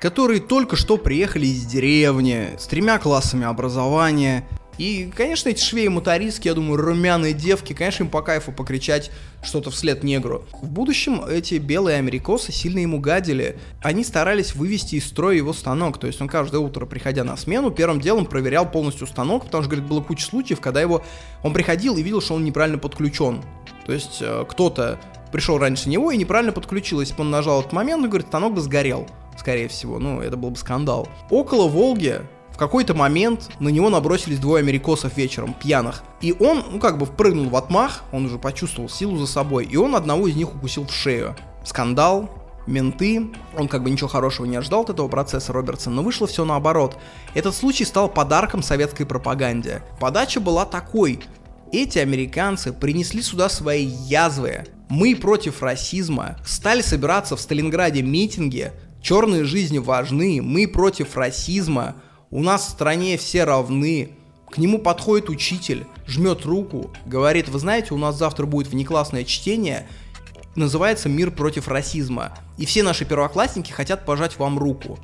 которые 0.00 0.40
только 0.40 0.76
что 0.76 0.96
приехали 0.96 1.46
из 1.46 1.64
деревни, 1.64 2.50
с 2.58 2.66
тремя 2.66 2.98
классами 2.98 3.46
образования, 3.46 4.44
и, 4.78 5.10
конечно, 5.14 5.48
эти 5.48 5.62
швеи-мотористки, 5.62 6.48
я 6.48 6.54
думаю, 6.54 6.76
румяные 6.76 7.32
девки, 7.32 7.72
конечно, 7.72 8.04
им 8.04 8.10
по 8.10 8.20
кайфу 8.20 8.52
покричать 8.52 9.10
что-то 9.42 9.70
вслед 9.70 10.02
негру. 10.02 10.44
В 10.60 10.68
будущем 10.68 11.24
эти 11.24 11.54
белые 11.54 11.96
америкосы 11.96 12.52
сильно 12.52 12.80
ему 12.80 13.00
гадили. 13.00 13.58
Они 13.82 14.04
старались 14.04 14.54
вывести 14.54 14.96
из 14.96 15.06
строя 15.06 15.36
его 15.36 15.54
станок. 15.54 15.98
То 15.98 16.06
есть 16.06 16.20
он 16.20 16.28
каждое 16.28 16.58
утро, 16.58 16.84
приходя 16.84 17.24
на 17.24 17.36
смену, 17.38 17.70
первым 17.70 18.00
делом 18.00 18.26
проверял 18.26 18.70
полностью 18.70 19.06
станок, 19.06 19.46
потому 19.46 19.62
что, 19.62 19.70
говорит, 19.70 19.88
было 19.88 20.02
куча 20.02 20.26
случаев, 20.26 20.60
когда 20.60 20.82
его... 20.82 21.02
Он 21.42 21.54
приходил 21.54 21.96
и 21.96 22.02
видел, 22.02 22.20
что 22.20 22.34
он 22.34 22.44
неправильно 22.44 22.78
подключен. 22.78 23.42
То 23.86 23.92
есть 23.92 24.18
э, 24.20 24.44
кто-то 24.46 25.00
пришел 25.32 25.58
раньше 25.58 25.88
него 25.88 26.10
и 26.10 26.18
неправильно 26.18 26.52
подключил. 26.52 27.00
Если 27.00 27.14
бы 27.14 27.22
он 27.22 27.30
нажал 27.30 27.60
этот 27.60 27.72
момент, 27.72 28.02
он 28.02 28.10
говорит, 28.10 28.26
станок 28.26 28.52
бы 28.52 28.60
сгорел 28.60 29.06
скорее 29.36 29.68
всего. 29.68 29.98
Ну, 29.98 30.20
это 30.20 30.36
был 30.36 30.50
бы 30.50 30.56
скандал. 30.56 31.08
Около 31.30 31.68
Волги 31.68 32.20
в 32.56 32.58
какой-то 32.58 32.94
момент 32.94 33.50
на 33.60 33.68
него 33.68 33.90
набросились 33.90 34.38
двое 34.38 34.62
америкосов 34.62 35.14
вечером, 35.16 35.52
пьяных. 35.52 36.02
И 36.22 36.32
он, 36.32 36.64
ну 36.70 36.78
как 36.78 36.96
бы 36.96 37.04
впрыгнул 37.04 37.50
в 37.50 37.56
отмах, 37.56 38.04
он 38.12 38.24
уже 38.24 38.38
почувствовал 38.38 38.88
силу 38.88 39.18
за 39.18 39.26
собой, 39.26 39.66
и 39.66 39.76
он 39.76 39.94
одного 39.94 40.26
из 40.26 40.36
них 40.36 40.54
укусил 40.54 40.86
в 40.86 40.90
шею. 40.90 41.36
Скандал, 41.64 42.30
менты, 42.66 43.30
он 43.58 43.68
как 43.68 43.82
бы 43.82 43.90
ничего 43.90 44.08
хорошего 44.08 44.46
не 44.46 44.56
ожидал 44.56 44.82
от 44.82 44.90
этого 44.90 45.08
процесса 45.08 45.52
Робертсон, 45.52 45.94
но 45.94 46.02
вышло 46.02 46.26
все 46.26 46.46
наоборот. 46.46 46.96
Этот 47.34 47.54
случай 47.54 47.84
стал 47.84 48.08
подарком 48.08 48.62
советской 48.62 49.04
пропаганде. 49.04 49.82
Подача 50.00 50.40
была 50.40 50.64
такой. 50.64 51.20
Эти 51.72 51.98
американцы 51.98 52.72
принесли 52.72 53.20
сюда 53.20 53.48
свои 53.48 53.84
язвы. 53.84 54.64
Мы 54.88 55.16
против 55.16 55.62
расизма. 55.62 56.36
Стали 56.46 56.80
собираться 56.80 57.36
в 57.36 57.40
Сталинграде 57.40 58.02
митинги. 58.02 58.72
Черные 59.06 59.44
жизни 59.44 59.78
важны. 59.78 60.42
Мы 60.42 60.66
против 60.66 61.16
расизма 61.16 61.94
у 62.32 62.42
нас 62.42 62.66
в 62.66 62.70
стране 62.70 63.16
все 63.16 63.44
равны. 63.44 64.10
К 64.50 64.58
нему 64.58 64.80
подходит 64.80 65.28
учитель, 65.28 65.86
жмет 66.08 66.44
руку, 66.44 66.90
говорит, 67.04 67.48
вы 67.48 67.60
знаете, 67.60 67.94
у 67.94 67.98
нас 67.98 68.18
завтра 68.18 68.46
будет 68.46 68.66
внеклассное 68.66 69.22
чтение, 69.22 69.86
называется 70.56 71.08
«Мир 71.08 71.30
против 71.30 71.68
расизма». 71.68 72.36
И 72.58 72.66
все 72.66 72.82
наши 72.82 73.04
первоклассники 73.04 73.70
хотят 73.70 74.04
пожать 74.04 74.40
вам 74.40 74.58
руку. 74.58 74.98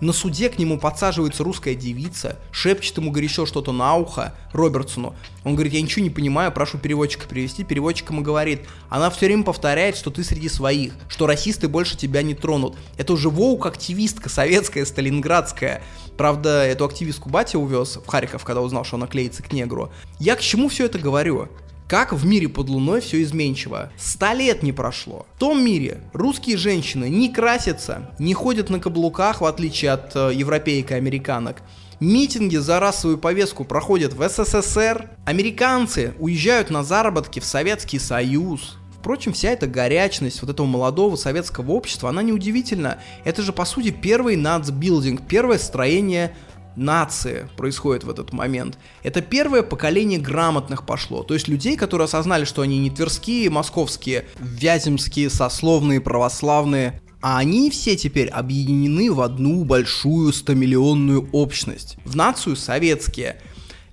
На 0.00 0.12
суде 0.12 0.48
к 0.48 0.60
нему 0.60 0.78
подсаживается 0.78 1.42
русская 1.42 1.74
девица, 1.74 2.38
шепчет 2.52 2.98
ему 2.98 3.10
горячо 3.10 3.46
что-то 3.46 3.72
на 3.72 3.96
ухо 3.96 4.32
Робертсону. 4.52 5.16
Он 5.44 5.54
говорит, 5.54 5.72
я 5.72 5.82
ничего 5.82 6.04
не 6.04 6.10
понимаю, 6.10 6.52
прошу 6.52 6.78
переводчика 6.78 7.26
привести. 7.26 7.64
Переводчик 7.64 8.10
ему 8.10 8.22
говорит, 8.22 8.68
она 8.90 9.10
все 9.10 9.26
время 9.26 9.42
повторяет, 9.42 9.96
что 9.96 10.10
ты 10.10 10.22
среди 10.22 10.48
своих, 10.48 10.92
что 11.08 11.26
расисты 11.26 11.66
больше 11.66 11.96
тебя 11.96 12.22
не 12.22 12.34
тронут. 12.34 12.76
Это 12.96 13.12
уже 13.12 13.28
воук-активистка 13.28 14.28
советская, 14.28 14.84
сталинградская. 14.84 15.82
Правда, 16.16 16.64
эту 16.64 16.84
активистку 16.84 17.28
батя 17.28 17.58
увез 17.58 17.96
в 17.96 18.06
Харьков, 18.06 18.44
когда 18.44 18.60
узнал, 18.60 18.84
что 18.84 18.96
она 18.96 19.08
клеится 19.08 19.42
к 19.42 19.52
негру. 19.52 19.90
Я 20.20 20.36
к 20.36 20.40
чему 20.40 20.68
все 20.68 20.84
это 20.86 21.00
говорю? 21.00 21.48
Как 21.88 22.12
в 22.12 22.26
мире 22.26 22.50
под 22.50 22.68
луной 22.68 23.00
все 23.00 23.22
изменчиво. 23.22 23.90
Ста 23.96 24.34
лет 24.34 24.62
не 24.62 24.72
прошло. 24.72 25.24
В 25.36 25.38
том 25.38 25.64
мире 25.64 26.02
русские 26.12 26.58
женщины 26.58 27.08
не 27.08 27.32
красятся, 27.32 28.10
не 28.18 28.34
ходят 28.34 28.68
на 28.68 28.78
каблуках, 28.78 29.40
в 29.40 29.46
отличие 29.46 29.92
от 29.92 30.14
э, 30.14 30.32
европеек 30.34 30.90
и 30.90 30.94
американок. 30.94 31.62
Митинги 31.98 32.58
за 32.58 32.78
расовую 32.78 33.16
повестку 33.16 33.64
проходят 33.64 34.12
в 34.12 34.28
СССР. 34.28 35.08
Американцы 35.24 36.12
уезжают 36.18 36.68
на 36.68 36.84
заработки 36.84 37.40
в 37.40 37.44
Советский 37.46 37.98
Союз. 37.98 38.76
Впрочем, 38.98 39.32
вся 39.32 39.48
эта 39.48 39.66
горячность 39.66 40.42
вот 40.42 40.50
этого 40.50 40.66
молодого 40.66 41.16
советского 41.16 41.72
общества, 41.72 42.10
она 42.10 42.22
неудивительна. 42.22 42.98
Это 43.24 43.40
же, 43.40 43.54
по 43.54 43.64
сути, 43.64 43.92
первый 43.92 44.36
нацбилдинг, 44.36 45.22
первое 45.26 45.56
строение 45.56 46.36
нации 46.78 47.48
происходит 47.56 48.04
в 48.04 48.10
этот 48.10 48.32
момент. 48.32 48.78
Это 49.02 49.20
первое 49.20 49.62
поколение 49.62 50.18
грамотных 50.18 50.86
пошло. 50.86 51.22
То 51.22 51.34
есть 51.34 51.48
людей, 51.48 51.76
которые 51.76 52.06
осознали, 52.06 52.44
что 52.44 52.62
они 52.62 52.78
не 52.78 52.90
тверские, 52.90 53.50
московские, 53.50 54.26
вяземские, 54.38 55.30
сословные, 55.30 56.00
православные, 56.00 57.00
а 57.20 57.38
они 57.38 57.70
все 57.70 57.96
теперь 57.96 58.28
объединены 58.28 59.12
в 59.12 59.20
одну 59.20 59.64
большую 59.64 60.32
стомиллионную 60.32 61.28
общность, 61.32 61.96
в 62.04 62.14
нацию 62.14 62.56
советские. 62.56 63.40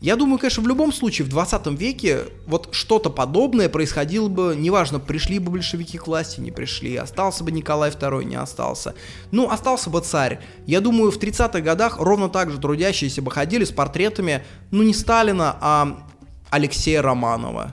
Я 0.02 0.16
думаю, 0.16 0.38
конечно, 0.38 0.62
в 0.62 0.68
любом 0.68 0.92
случае 0.94 1.26
в 1.26 1.30
20 1.30 1.68
веке 1.80 2.26
вот 2.46 2.70
что-то 2.72 3.10
подобное 3.10 3.70
происходило 3.70 4.28
бы, 4.28 4.56
неважно, 4.58 5.00
пришли 5.00 5.40
бы 5.40 5.52
большевики 5.52 5.98
к 5.98 6.08
власти, 6.08 6.42
не 6.42 6.52
пришли, 6.52 6.96
остался 6.96 7.44
бы 7.44 7.52
Николай 7.52 7.92
II, 7.92 8.24
не 8.26 8.36
остался. 8.36 8.94
Ну, 9.32 9.50
остался 9.50 9.90
бы 9.90 10.02
царь. 10.02 10.42
Я 10.66 10.82
думаю, 10.82 11.12
в 11.12 11.18
30-х 11.18 11.62
годах 11.62 11.98
ровно 12.00 12.30
так 12.30 12.52
же 12.52 12.60
трудящиеся 12.60 13.22
бы 13.22 13.32
ходили 13.32 13.64
с 13.64 13.72
портретами, 13.72 14.44
ну, 14.72 14.84
не 14.84 14.94
Сталина, 14.94 15.58
а 15.62 16.06
Алексея 16.50 17.02
Романова. 17.02 17.72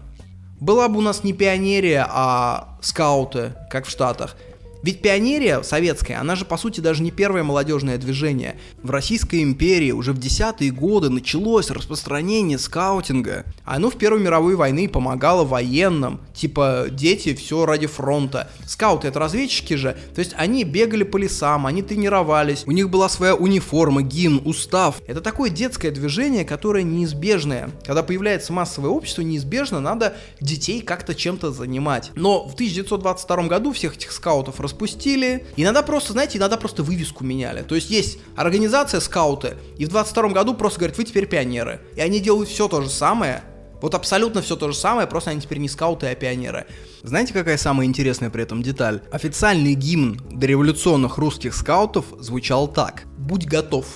Была 0.60 0.88
бы 0.88 0.98
у 0.98 1.02
нас 1.02 1.24
не 1.24 1.32
пионерия, 1.32 2.06
а 2.08 2.78
скауты, 2.80 3.54
как 3.68 3.86
в 3.86 3.90
Штатах. 3.90 4.36
Ведь 4.82 5.00
пионерия 5.00 5.62
советская, 5.62 6.20
она 6.20 6.34
же 6.34 6.44
по 6.44 6.56
сути 6.56 6.80
даже 6.80 7.02
не 7.02 7.10
первое 7.12 7.44
молодежное 7.44 7.98
движение. 7.98 8.56
В 8.82 8.90
Российской 8.90 9.42
империи 9.42 9.92
уже 9.92 10.12
в 10.12 10.18
десятые 10.18 10.72
годы 10.72 11.08
началось 11.08 11.70
распространение 11.70 12.58
скаутинга. 12.58 13.44
Оно 13.64 13.90
в 13.90 13.96
Первой 13.96 14.20
мировой 14.20 14.56
войны 14.56 14.88
помогало 14.88 15.44
военным, 15.44 16.20
типа 16.34 16.86
дети 16.90 17.34
все 17.34 17.64
ради 17.64 17.86
фронта. 17.86 18.50
Скауты 18.66 19.08
это 19.08 19.20
разведчики 19.20 19.74
же, 19.74 19.96
то 20.14 20.18
есть 20.18 20.34
они 20.36 20.64
бегали 20.64 21.04
по 21.04 21.16
лесам, 21.16 21.66
они 21.66 21.82
тренировались, 21.82 22.64
у 22.66 22.72
них 22.72 22.90
была 22.90 23.08
своя 23.08 23.36
униформа, 23.36 24.02
гимн, 24.02 24.42
устав. 24.44 25.00
Это 25.06 25.20
такое 25.20 25.50
детское 25.50 25.92
движение, 25.92 26.44
которое 26.44 26.82
неизбежное. 26.82 27.70
Когда 27.86 28.02
появляется 28.02 28.52
массовое 28.52 28.90
общество, 28.90 29.22
неизбежно 29.22 29.78
надо 29.78 30.16
детей 30.40 30.80
как-то 30.80 31.14
чем-то 31.14 31.52
занимать. 31.52 32.10
Но 32.16 32.48
в 32.48 32.54
1922 32.54 33.42
году 33.44 33.72
всех 33.72 33.94
этих 33.94 34.10
скаутов 34.10 34.60
распустили. 34.72 35.46
Иногда 35.56 35.82
просто, 35.82 36.12
знаете, 36.12 36.38
иногда 36.38 36.56
просто 36.56 36.82
вывеску 36.82 37.24
меняли. 37.24 37.62
То 37.62 37.74
есть 37.74 37.90
есть 37.90 38.18
организация 38.36 39.00
скауты, 39.00 39.56
и 39.76 39.84
в 39.84 39.88
22 39.88 40.30
году 40.30 40.54
просто 40.54 40.80
говорят, 40.80 40.98
вы 40.98 41.04
теперь 41.04 41.26
пионеры. 41.26 41.80
И 41.96 42.00
они 42.00 42.20
делают 42.20 42.48
все 42.48 42.68
то 42.68 42.80
же 42.80 42.88
самое, 42.88 43.42
вот 43.80 43.94
абсолютно 43.94 44.42
все 44.42 44.56
то 44.56 44.70
же 44.70 44.76
самое, 44.76 45.06
просто 45.06 45.30
они 45.30 45.40
теперь 45.40 45.58
не 45.58 45.68
скауты, 45.68 46.06
а 46.06 46.14
пионеры. 46.14 46.66
Знаете, 47.02 47.32
какая 47.32 47.56
самая 47.56 47.86
интересная 47.86 48.30
при 48.30 48.42
этом 48.42 48.62
деталь? 48.62 49.02
Официальный 49.10 49.74
гимн 49.74 50.20
дореволюционных 50.30 51.18
русских 51.18 51.54
скаутов 51.54 52.06
звучал 52.18 52.68
так. 52.68 53.04
«Будь 53.18 53.46
готов». 53.46 53.86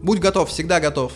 Будь 0.00 0.20
готов, 0.20 0.48
всегда 0.48 0.78
готов. 0.78 1.12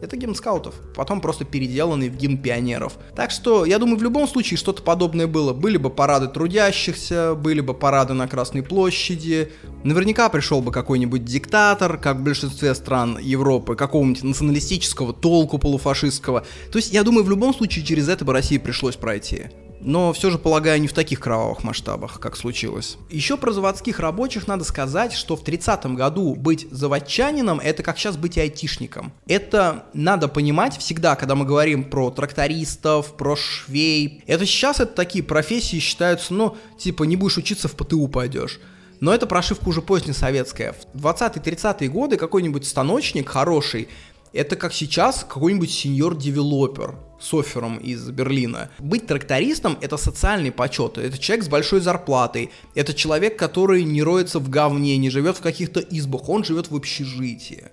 Это 0.00 0.16
гимн 0.16 0.34
скаутов, 0.34 0.74
потом 0.94 1.20
просто 1.20 1.44
переделанный 1.44 2.08
в 2.08 2.16
гимн 2.16 2.38
пионеров. 2.38 2.94
Так 3.14 3.30
что, 3.30 3.64
я 3.64 3.78
думаю, 3.78 3.98
в 3.98 4.02
любом 4.02 4.26
случае 4.26 4.56
что-то 4.56 4.82
подобное 4.82 5.26
было. 5.26 5.52
Были 5.52 5.76
бы 5.76 5.90
парады 5.90 6.28
трудящихся, 6.28 7.34
были 7.34 7.60
бы 7.60 7.74
парады 7.74 8.14
на 8.14 8.26
Красной 8.26 8.62
площади. 8.62 9.52
Наверняка 9.84 10.28
пришел 10.28 10.62
бы 10.62 10.72
какой-нибудь 10.72 11.24
диктатор, 11.24 11.98
как 11.98 12.18
в 12.18 12.22
большинстве 12.22 12.74
стран 12.74 13.18
Европы, 13.20 13.76
какого-нибудь 13.76 14.22
националистического 14.22 15.12
толку 15.12 15.58
полуфашистского. 15.58 16.46
То 16.72 16.78
есть, 16.78 16.92
я 16.92 17.02
думаю, 17.02 17.24
в 17.24 17.30
любом 17.30 17.54
случае 17.54 17.84
через 17.84 18.08
это 18.08 18.24
бы 18.24 18.32
России 18.32 18.58
пришлось 18.58 18.96
пройти 18.96 19.48
но 19.80 20.12
все 20.12 20.30
же, 20.30 20.38
полагаю, 20.38 20.80
не 20.80 20.88
в 20.88 20.92
таких 20.92 21.20
кровавых 21.20 21.64
масштабах, 21.64 22.20
как 22.20 22.36
случилось. 22.36 22.96
Еще 23.10 23.36
про 23.36 23.52
заводских 23.52 23.98
рабочих 24.00 24.46
надо 24.46 24.64
сказать, 24.64 25.12
что 25.12 25.36
в 25.36 25.42
30-м 25.42 25.94
году 25.94 26.34
быть 26.34 26.66
заводчанином— 26.70 27.60
это 27.64 27.82
как 27.82 27.98
сейчас 27.98 28.16
быть 28.16 28.38
айтишником. 28.38 29.12
Это 29.26 29.84
надо 29.94 30.28
понимать 30.28 30.76
всегда, 30.78 31.16
когда 31.16 31.34
мы 31.34 31.44
говорим 31.44 31.84
про 31.84 32.10
трактористов, 32.10 33.16
про 33.16 33.36
швей. 33.36 34.22
Это 34.26 34.46
сейчас 34.46 34.80
это 34.80 34.94
такие 34.94 35.24
профессии 35.24 35.78
считаются, 35.78 36.34
ну, 36.34 36.56
типа, 36.78 37.04
не 37.04 37.16
будешь 37.16 37.38
учиться, 37.38 37.68
в 37.68 37.72
ПТУ 37.72 38.08
пойдешь. 38.08 38.60
Но 39.00 39.14
это 39.14 39.26
прошивка 39.26 39.66
уже 39.66 39.80
позднесоветская. 39.80 40.74
В 40.92 41.06
20-30-е 41.06 41.88
годы 41.88 42.18
какой-нибудь 42.18 42.66
станочник 42.66 43.28
хороший— 43.28 43.88
это 44.32 44.56
как 44.56 44.72
сейчас 44.72 45.24
какой-нибудь 45.28 45.70
senior 45.70 46.20
developer 46.20 46.96
с 47.20 47.34
оффером 47.34 47.78
из 47.78 48.08
Берлина. 48.10 48.70
Быть 48.78 49.06
трактористом— 49.06 49.76
это 49.80 49.96
социальный 49.96 50.52
почет, 50.52 50.98
это 50.98 51.18
человек 51.18 51.44
с 51.44 51.48
большой 51.48 51.80
зарплатой, 51.80 52.50
это 52.74 52.94
человек, 52.94 53.38
который 53.38 53.84
не 53.84 54.02
роется 54.02 54.38
в 54.38 54.48
говне, 54.48 54.96
не 54.96 55.10
живет 55.10 55.36
в 55.36 55.42
каких-то 55.42 55.80
избах, 55.80 56.28
он 56.28 56.44
живет 56.44 56.70
в 56.70 56.76
общежитии. 56.76 57.68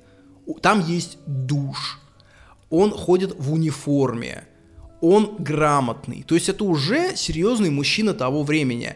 Там 0.62 0.84
есть 0.86 1.18
душ, 1.26 1.99
он 2.70 2.91
ходит 2.91 3.36
в 3.38 3.53
униформе, 3.53 4.43
он 5.01 5.36
грамотный, 5.38 6.24
то 6.24 6.36
есть 6.36 6.49
это 6.49 6.64
уже 6.64 7.16
серьезный 7.16 7.70
мужчина 7.70 8.14
того 8.14 8.43
времени. 8.43 8.95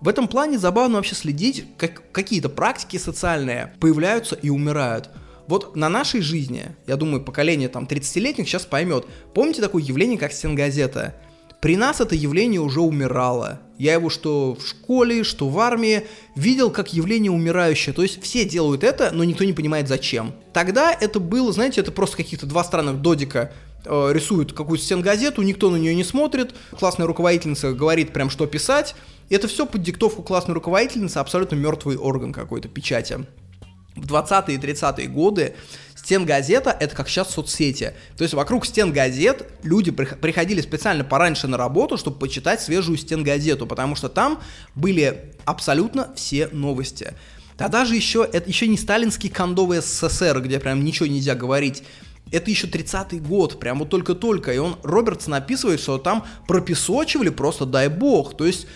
В 0.00 0.08
этом 0.08 0.28
плане 0.28 0.58
забавно 0.58 0.96
вообще 0.96 1.14
следить, 1.14 1.66
как 1.76 2.10
какие-то 2.12 2.48
практики 2.48 2.96
социальные 2.96 3.74
появляются 3.80 4.34
и 4.34 4.48
умирают. 4.48 5.10
Вот 5.50 5.74
на 5.74 5.88
нашей 5.88 6.20
жизни, 6.20 6.76
я 6.86 6.94
думаю, 6.94 7.24
поколение 7.24 7.68
там 7.68 7.86
30-летних 7.86 8.46
сейчас 8.46 8.66
поймет. 8.66 9.04
Помните 9.34 9.60
такое 9.60 9.82
явление, 9.82 10.16
как 10.16 10.32
стенгазета? 10.32 11.16
При 11.60 11.76
нас 11.76 12.00
это 12.00 12.14
явление 12.14 12.60
уже 12.60 12.80
умирало. 12.80 13.58
Я 13.76 13.94
его 13.94 14.10
что 14.10 14.54
в 14.54 14.64
школе, 14.64 15.24
что 15.24 15.48
в 15.48 15.58
армии 15.58 16.06
видел 16.36 16.70
как 16.70 16.92
явление 16.92 17.32
умирающее. 17.32 17.92
То 17.92 18.02
есть 18.02 18.22
все 18.22 18.44
делают 18.44 18.84
это, 18.84 19.10
но 19.12 19.24
никто 19.24 19.42
не 19.42 19.52
понимает 19.52 19.88
зачем. 19.88 20.34
Тогда 20.52 20.92
это 20.92 21.18
было, 21.18 21.52
знаете, 21.52 21.80
это 21.80 21.90
просто 21.90 22.18
каких-то 22.18 22.46
два 22.46 22.62
странных 22.62 23.02
додика 23.02 23.52
э, 23.84 24.10
рисуют 24.12 24.52
какую-то 24.52 24.84
стенгазету, 24.84 25.42
никто 25.42 25.68
на 25.70 25.76
нее 25.78 25.96
не 25.96 26.04
смотрит, 26.04 26.54
классная 26.78 27.08
руководительница 27.08 27.72
говорит 27.72 28.12
прям 28.12 28.30
что 28.30 28.46
писать. 28.46 28.94
Это 29.28 29.48
все 29.48 29.66
под 29.66 29.82
диктовку 29.82 30.22
классной 30.22 30.54
руководительницы, 30.54 31.18
абсолютно 31.18 31.56
мертвый 31.56 31.96
орган 31.96 32.32
какой-то 32.32 32.68
печати 32.68 33.26
в 34.00 34.12
20-е 34.12 34.54
и 34.54 34.58
30-е 34.58 35.06
годы 35.08 35.54
стен 35.94 36.24
газета 36.24 36.76
это 36.78 36.96
как 36.96 37.08
сейчас 37.08 37.30
соцсети. 37.30 37.94
То 38.16 38.22
есть 38.24 38.34
вокруг 38.34 38.66
стен 38.66 38.92
газет 38.92 39.46
люди 39.62 39.90
приходили 39.90 40.60
специально 40.60 41.04
пораньше 41.04 41.46
на 41.46 41.56
работу, 41.56 41.98
чтобы 41.98 42.18
почитать 42.18 42.60
свежую 42.60 42.96
стен 42.96 43.22
газету, 43.22 43.66
потому 43.66 43.94
что 43.94 44.08
там 44.08 44.40
были 44.74 45.34
абсолютно 45.44 46.12
все 46.16 46.48
новости. 46.48 47.14
Тогда 47.56 47.84
же 47.84 47.94
еще, 47.94 48.26
это 48.32 48.48
еще 48.48 48.66
не 48.66 48.78
сталинский 48.78 49.28
кондовый 49.28 49.82
СССР, 49.82 50.40
где 50.40 50.58
прям 50.58 50.82
ничего 50.82 51.06
нельзя 51.06 51.34
говорить. 51.34 51.82
Это 52.32 52.50
еще 52.50 52.66
30-й 52.68 53.18
год, 53.18 53.60
прям 53.60 53.80
вот 53.80 53.90
только-только. 53.90 54.54
И 54.54 54.58
он, 54.58 54.76
Робертс 54.82 55.26
написывает, 55.26 55.80
что 55.80 55.98
там 55.98 56.24
пропесочивали 56.46 57.28
просто 57.28 57.66
дай 57.66 57.88
бог. 57.88 58.36
То 58.36 58.46
есть 58.46 58.66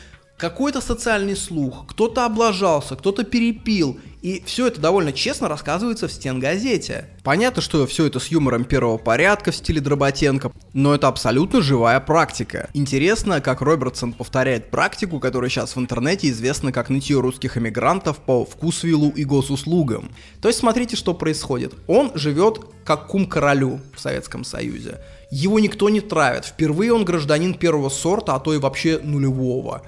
какой-то 0.44 0.82
социальный 0.82 1.36
слух, 1.36 1.86
кто-то 1.88 2.26
облажался, 2.26 2.96
кто-то 2.96 3.24
перепил, 3.24 3.98
и 4.20 4.42
все 4.44 4.66
это 4.66 4.78
довольно 4.78 5.10
честно 5.10 5.48
рассказывается 5.48 6.06
в 6.06 6.12
стенгазете. 6.12 7.08
Понятно, 7.22 7.62
что 7.62 7.86
все 7.86 8.04
это 8.04 8.20
с 8.20 8.26
юмором 8.26 8.66
первого 8.66 8.98
порядка 8.98 9.52
в 9.52 9.56
стиле 9.56 9.80
Дроботенко, 9.80 10.52
но 10.74 10.94
это 10.94 11.08
абсолютно 11.08 11.62
живая 11.62 11.98
практика. 11.98 12.68
Интересно, 12.74 13.40
как 13.40 13.62
Робертсон 13.62 14.12
повторяет 14.12 14.70
практику, 14.70 15.18
которая 15.18 15.48
сейчас 15.48 15.76
в 15.76 15.80
интернете 15.80 16.28
известна 16.28 16.72
как 16.72 16.90
нытье 16.90 17.20
русских 17.20 17.56
эмигрантов 17.56 18.18
по 18.18 18.44
вкусвиллу 18.44 19.08
и 19.08 19.24
госуслугам. 19.24 20.10
То 20.42 20.48
есть 20.48 20.60
смотрите, 20.60 20.94
что 20.94 21.14
происходит. 21.14 21.72
Он 21.86 22.12
живет 22.14 22.60
как 22.84 23.06
кум 23.06 23.24
королю 23.24 23.80
в 23.96 24.00
Советском 24.00 24.44
Союзе. 24.44 25.00
Его 25.30 25.58
никто 25.58 25.88
не 25.88 26.02
травит. 26.02 26.44
Впервые 26.44 26.92
он 26.92 27.06
гражданин 27.06 27.54
первого 27.54 27.88
сорта, 27.88 28.34
а 28.34 28.40
то 28.40 28.52
и 28.52 28.58
вообще 28.58 29.00
нулевого. 29.02 29.82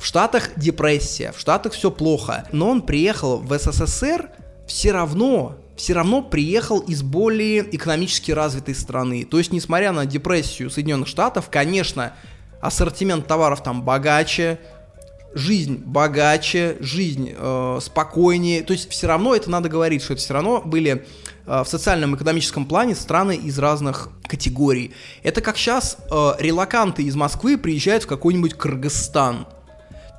В 0.00 0.06
Штатах 0.06 0.52
депрессия, 0.56 1.30
в 1.30 1.38
Штатах 1.38 1.74
все 1.74 1.90
плохо. 1.90 2.48
Но 2.52 2.70
он 2.70 2.80
приехал 2.80 3.36
в 3.36 3.56
СССР 3.56 4.30
все 4.66 4.92
равно, 4.92 5.58
все 5.76 5.92
равно 5.92 6.22
приехал 6.22 6.78
из 6.78 7.02
более 7.02 7.76
экономически 7.76 8.32
развитой 8.32 8.74
страны. 8.74 9.26
То 9.30 9.36
есть, 9.36 9.52
несмотря 9.52 9.92
на 9.92 10.06
депрессию 10.06 10.70
Соединенных 10.70 11.06
Штатов, 11.06 11.50
конечно, 11.50 12.14
ассортимент 12.62 13.26
товаров 13.26 13.62
там 13.62 13.82
богаче, 13.82 14.58
жизнь 15.34 15.76
богаче, 15.84 16.78
жизнь 16.80 17.34
э, 17.36 17.78
спокойнее. 17.82 18.62
То 18.62 18.72
есть 18.72 18.90
все 18.90 19.06
равно 19.06 19.34
это 19.34 19.50
надо 19.50 19.68
говорить, 19.68 20.02
что 20.02 20.14
это 20.14 20.22
все 20.22 20.32
равно 20.32 20.62
были 20.64 21.04
э, 21.46 21.62
в 21.62 21.68
социальном 21.68 22.16
экономическом 22.16 22.64
плане 22.64 22.94
страны 22.94 23.36
из 23.36 23.58
разных 23.58 24.08
категорий. 24.26 24.94
Это 25.22 25.42
как 25.42 25.58
сейчас 25.58 25.98
э, 26.10 26.32
релоканты 26.38 27.02
из 27.02 27.16
Москвы 27.16 27.58
приезжают 27.58 28.04
в 28.04 28.06
какой-нибудь 28.06 28.54
Кыргызстан– 28.54 29.46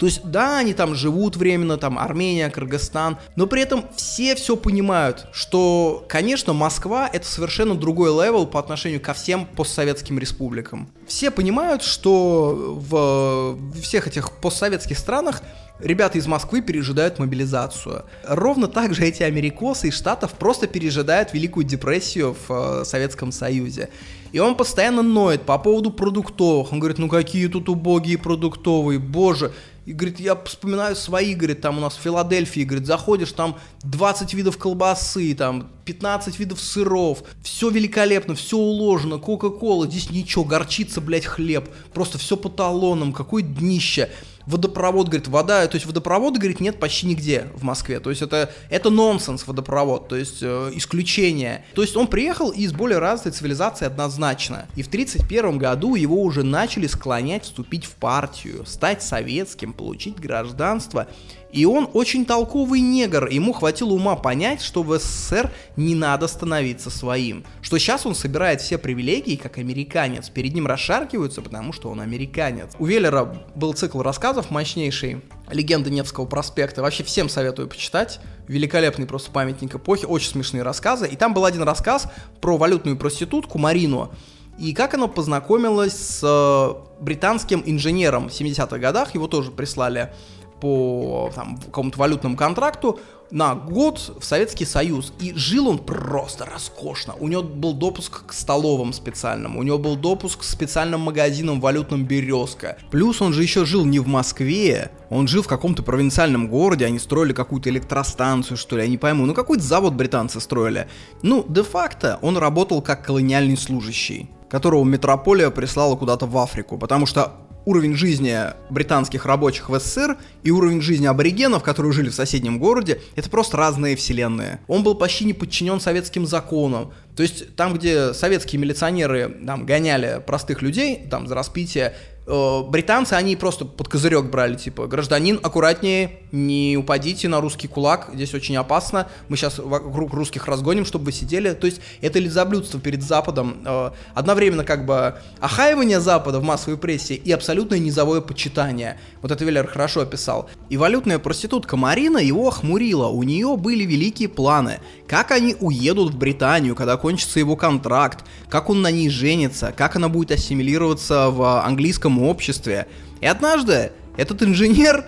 то 0.02 0.08
есть, 0.08 0.22
да, 0.24 0.58
они 0.58 0.74
там 0.74 0.96
живут 0.96 1.36
временно, 1.36 1.78
там 1.78 2.00
Армения, 2.00 2.50
Кыргызстан, 2.50 3.18
но 3.36 3.46
при 3.46 3.62
этом 3.62 3.86
все 3.96 4.34
все 4.34 4.58
понимают, 4.58 5.28
что, 5.32 6.04
конечно, 6.10 6.54
Москва 6.54 7.08
это 7.08 7.28
совершенно 7.28 7.76
другой 7.76 8.10
level 8.10 8.48
по 8.48 8.60
отношению 8.60 9.00
ко 9.00 9.14
всем 9.14 9.46
постсоветским 9.46 10.18
республикам. 10.18 10.90
Все 11.06 11.30
понимают, 11.30 11.84
что 11.84 12.80
в 12.90 13.80
всех 13.80 14.08
этих 14.08 14.32
постсоветских 14.32 14.98
странах 14.98 15.44
ребята 15.80 16.18
из 16.18 16.26
Москвы 16.26 16.62
пережидают 16.62 17.20
мобилизацию. 17.20 18.06
Ровно 18.28 18.68
так 18.68 18.96
же 18.96 19.06
эти 19.06 19.22
америкосы 19.22 19.90
из 19.90 19.98
Штатов 19.98 20.34
просто 20.34 20.66
пережидают 20.66 21.32
Великую 21.32 21.64
депрессию 21.64 22.36
в 22.48 22.82
э, 22.82 22.86
Советском 22.86 23.32
Союзе. 23.32 23.90
И 24.32 24.40
он 24.40 24.56
постоянно 24.56 25.02
ноет 25.02 25.44
по 25.44 25.58
поводу 25.58 25.92
продуктовых. 25.92 26.72
Он 26.72 26.80
говорит, 26.80 26.98
ну 26.98 27.10
какие 27.10 27.48
тут 27.48 27.68
убогие 27.70 28.18
продуктовые, 28.18 28.98
боже. 28.98 29.52
И 29.86 29.94
говорит, 29.94 30.20
я 30.20 30.36
вспоминаю 30.36 30.96
свои, 30.96 31.34
говорит, 31.34 31.62
там 31.62 31.80
у 31.80 31.82
нас 31.82 31.96
в 31.96 32.02
Филадельфии, 32.02 32.62
говорит, 32.62 32.86
заходишь, 32.86 33.32
там 33.32 33.58
20 33.84 34.34
видов 34.36 34.58
колбасы, 34.58 35.34
там 35.34 35.72
15 35.86 36.38
видов 36.38 36.62
сыров, 36.62 37.24
все 37.44 37.70
великолепно, 37.70 38.36
все 38.36 38.58
уложено, 38.58 39.18
Кока-Кола, 39.18 39.88
здесь 39.88 40.12
ничего, 40.12 40.44
горчица, 40.44 41.02
блядь, 41.02 41.26
хлеб, 41.26 41.68
просто 41.94 42.20
все 42.20 42.38
по 42.38 42.48
талонам, 42.50 43.12
какое 43.12 43.42
днище 43.42 44.12
водопровод, 44.46 45.08
говорит, 45.08 45.28
вода, 45.28 45.68
то 45.68 45.76
есть 45.76 45.86
водопровода, 45.86 46.40
говорит, 46.40 46.60
нет 46.60 46.80
почти 46.80 47.08
нигде 47.08 47.48
в 47.56 47.64
Москве, 47.64 48.00
то 48.00 48.10
есть 48.10 48.22
это, 48.22 48.52
это 48.70 48.90
нонсенс 48.90 49.48
водопровод, 49.48 50.08
то 50.08 50.16
есть 50.16 50.40
э, 50.42 50.72
исключение. 50.74 51.66
То 51.74 51.82
есть 51.82 51.96
он 51.96 52.08
приехал 52.08 52.50
из 52.50 52.74
более 52.74 53.00
развитой 53.00 53.34
цивилизации 53.34 53.86
однозначно, 53.86 54.68
и 54.76 54.84
в 54.84 54.88
1931 54.88 55.58
году 55.58 55.96
его 55.96 56.22
уже 56.22 56.44
начали 56.44 56.88
склонять 56.88 57.44
вступить 57.44 57.86
в 57.86 57.92
партию, 57.92 58.66
стать 58.66 59.04
советским, 59.04 59.74
получить 59.74 60.20
гражданство, 60.20 61.08
И 61.52 61.66
он 61.66 61.90
очень 61.94 62.26
толковый 62.26 62.80
негр, 62.80 63.28
ему 63.28 63.54
хватило 63.54 63.92
ума 63.92 64.16
понять, 64.16 64.62
что 64.62 64.84
в 64.84 64.98
СССР 64.98 65.52
не 65.76 65.96
надо 65.96 66.28
становиться 66.28 66.90
своим. 66.90 67.44
Что 67.62 67.78
сейчас 67.78 68.06
он 68.06 68.16
собирает 68.16 68.62
все 68.62 68.78
привилегии, 68.78 69.36
как 69.36 69.58
американец. 69.58 70.30
Перед 70.30 70.54
ним 70.54 70.68
расшаркиваются, 70.68 71.42
потому 71.42 71.74
что 71.74 71.90
он 71.90 72.00
американец. 72.00 72.72
У 72.80 72.86
Веллера 72.86 73.44
был 73.56 73.74
цикл 73.74 74.02
рассказов 74.02 74.50
мощнейший, 74.50 75.22
«Легенда 75.50 75.90
Невского 75.90 76.26
проспекта». 76.26 76.82
Вообще 76.82 77.04
всем 77.04 77.28
советую 77.28 77.68
почитать. 77.68 78.20
Великолепный 78.48 79.06
просто 79.06 79.32
памятник 79.32 79.76
эпохи, 79.76 80.06
очень 80.06 80.30
смешные 80.30 80.64
рассказы. 80.64 81.08
И 81.08 81.16
там 81.16 81.34
был 81.34 81.46
один 81.46 81.64
рассказ 81.64 82.08
про 82.40 82.58
валютную 82.58 82.98
проститутку 82.98 83.58
Марину, 83.58 84.12
и 84.58 84.74
как 84.74 84.94
она 84.94 85.08
познакомилась 85.08 85.94
с 85.94 86.20
э, 86.22 87.02
британским 87.02 87.64
инженером 87.66 88.30
в 88.30 88.32
70-х 88.32 88.78
годах, 88.78 89.16
его 89.16 89.28
тоже 89.28 89.50
прислали 89.50 90.14
по 90.62 91.32
там, 91.36 91.58
какому-то 91.58 92.00
валютному 92.00 92.38
контракту 92.38 93.00
на 93.32 93.56
год 93.56 94.18
в 94.20 94.24
Советский 94.24 94.66
Союз. 94.66 95.14
И 95.20 95.34
жил 95.34 95.68
он 95.68 95.80
просто 95.80 96.46
роскошно. 96.46 97.16
У 97.20 97.28
него 97.28 97.44
был 97.44 97.74
допуск 97.74 98.26
к 98.28 98.34
столовым 98.34 98.94
специальным, 98.94 99.58
у 99.58 99.64
него 99.64 99.78
был 99.78 99.96
допуск 99.96 100.42
к 100.42 100.44
специальным 100.44 101.02
магазинам 101.02 101.60
валютным 101.60 102.06
«Березка». 102.06 102.78
Плюс 102.92 103.22
он 103.22 103.34
же 103.34 103.42
еще 103.42 103.66
жил 103.66 103.86
не 103.86 104.00
в 104.00 104.08
Москве, 104.08 104.92
он 105.10 105.28
жил 105.28 105.44
в 105.44 105.48
каком-то 105.48 105.82
провинциальном 105.84 106.48
городе, 106.48 106.86
они 106.86 107.00
строили 107.00 107.34
какую-то 107.34 107.70
электростанцию, 107.70 108.58
что 108.58 108.78
ли, 108.78 108.84
я 108.84 108.90
не 108.90 108.98
пойму. 108.98 109.26
Ну, 109.26 109.34
какой-то 109.34 109.64
завод 109.64 109.94
британцы 109.94 110.40
строили. 110.40 110.88
Ну, 111.22 111.46
де-факто 111.48 112.20
он 112.22 112.38
работал 112.38 112.82
как 112.82 113.04
колониальный 113.04 113.58
служащий 113.58 114.30
которого 114.52 114.84
метрополия 114.84 115.50
прислала 115.50 115.96
куда-то 115.96 116.26
в 116.26 116.38
Африку, 116.38 116.78
потому 116.78 117.06
что 117.06 117.32
уровень 117.66 117.96
жизни 117.96 118.38
британских 118.70 119.26
рабочих 119.26 119.70
в 119.70 119.80
СССР 119.80 120.18
и 120.44 120.52
уровень 120.52 120.82
жизни 120.82 121.06
аборигенов, 121.06 121.64
которые 121.64 121.94
жили 121.94 122.10
в 122.10 122.16
соседнем 122.16 122.60
городе, 122.60 123.02
это 123.16 123.30
просто 123.30 123.58
разные 123.58 123.96
вселенные. 123.96 124.60
Он 124.68 124.84
был 124.84 124.96
почти 124.96 125.26
не 125.26 125.34
подчинен 125.34 125.80
советским 125.80 126.26
законам. 126.26 126.94
То 127.16 127.24
есть 127.24 127.56
там, 127.56 127.74
где 127.74 128.14
советские 128.14 128.62
милиционеры 128.62 129.38
там, 129.46 129.66
гоняли 129.66 130.22
простых 130.26 130.62
людей 130.62 131.08
там, 131.10 131.28
за 131.28 131.36
распитие, 131.36 131.94
британцы, 132.26 133.14
они 133.14 133.36
просто 133.36 133.66
под 133.66 133.88
козырек 133.88 134.26
брали, 134.26 134.56
типа, 134.56 134.88
гражданин, 134.88 135.40
аккуратнее, 135.42 136.20
не 136.32 136.78
упадите 136.78 137.28
на 137.28 137.42
русский 137.42 137.68
кулак, 137.68 138.10
здесь 138.14 138.34
очень 138.34 138.56
опасно, 138.58 139.08
мы 139.28 139.38
сейчас 139.38 139.58
вокруг 139.58 140.14
русских 140.14 140.48
разгоним, 140.48 140.86
чтобы 140.86 141.06
вы 141.06 141.12
сидели, 141.12 141.54
то 141.54 141.66
есть 141.66 141.82
это 142.00 142.20
лизоблюдство 142.20 142.80
перед 142.80 143.02
Западом, 143.02 143.58
э, 143.66 143.92
одновременно 144.14 144.64
как 144.64 144.86
бы 144.86 145.16
охаивание 145.40 146.00
Запада 146.00 146.40
в 146.40 146.44
массовой 146.44 146.78
прессе 146.78 147.16
и 147.16 147.32
абсолютное 147.32 147.80
низовое 147.80 148.22
почитание, 148.22 149.00
вот 149.22 149.32
это 149.32 149.44
Веллер 149.44 149.68
хорошо 149.68 150.02
описал. 150.02 150.50
И 150.70 150.78
валютная 150.78 151.20
проститутка 151.20 151.76
Марина 151.76 152.20
его 152.20 152.48
охмурила, 152.48 153.08
у 153.08 153.24
нее 153.24 153.58
были 153.58 153.84
великие 153.84 154.30
планы, 154.30 154.80
как 155.08 155.32
они 155.32 155.56
уедут 155.60 156.14
в 156.14 156.18
Британию, 156.18 156.76
когда 156.76 156.98
кончится 156.98 157.40
его 157.40 157.56
контракт, 157.56 158.24
как 158.50 158.70
он 158.70 158.82
на 158.82 158.92
ней 158.92 159.10
женится, 159.10 159.74
как 159.76 159.96
она 159.96 160.08
будет 160.08 160.32
ассимилироваться 160.32 161.30
в 161.30 161.66
английском 161.66 162.11
обществе. 162.20 162.88
И 163.20 163.26
однажды 163.26 163.92
этот 164.18 164.44
инженер 164.44 165.06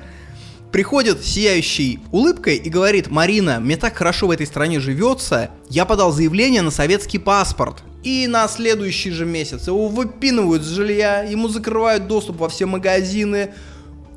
приходит 0.72 1.24
сияющей 1.24 2.00
улыбкой 2.12 2.56
и 2.56 2.70
говорит, 2.70 3.12
Марина, 3.12 3.60
мне 3.60 3.78
так 3.78 3.96
хорошо 3.96 4.28
в 4.28 4.32
этой 4.32 4.48
стране 4.48 4.80
живется, 4.80 5.52
я 5.70 5.86
подал 5.86 6.12
заявление 6.12 6.64
на 6.64 6.72
советский 6.72 7.20
паспорт. 7.20 7.84
И 8.04 8.28
на 8.28 8.48
следующий 8.48 9.12
же 9.12 9.26
месяц 9.26 9.68
его 9.68 9.88
выпинывают 9.88 10.64
с 10.64 10.68
жилья, 10.68 11.22
ему 11.22 11.48
закрывают 11.48 12.08
доступ 12.08 12.38
во 12.38 12.50
все 12.50 12.66
магазины, 12.66 13.52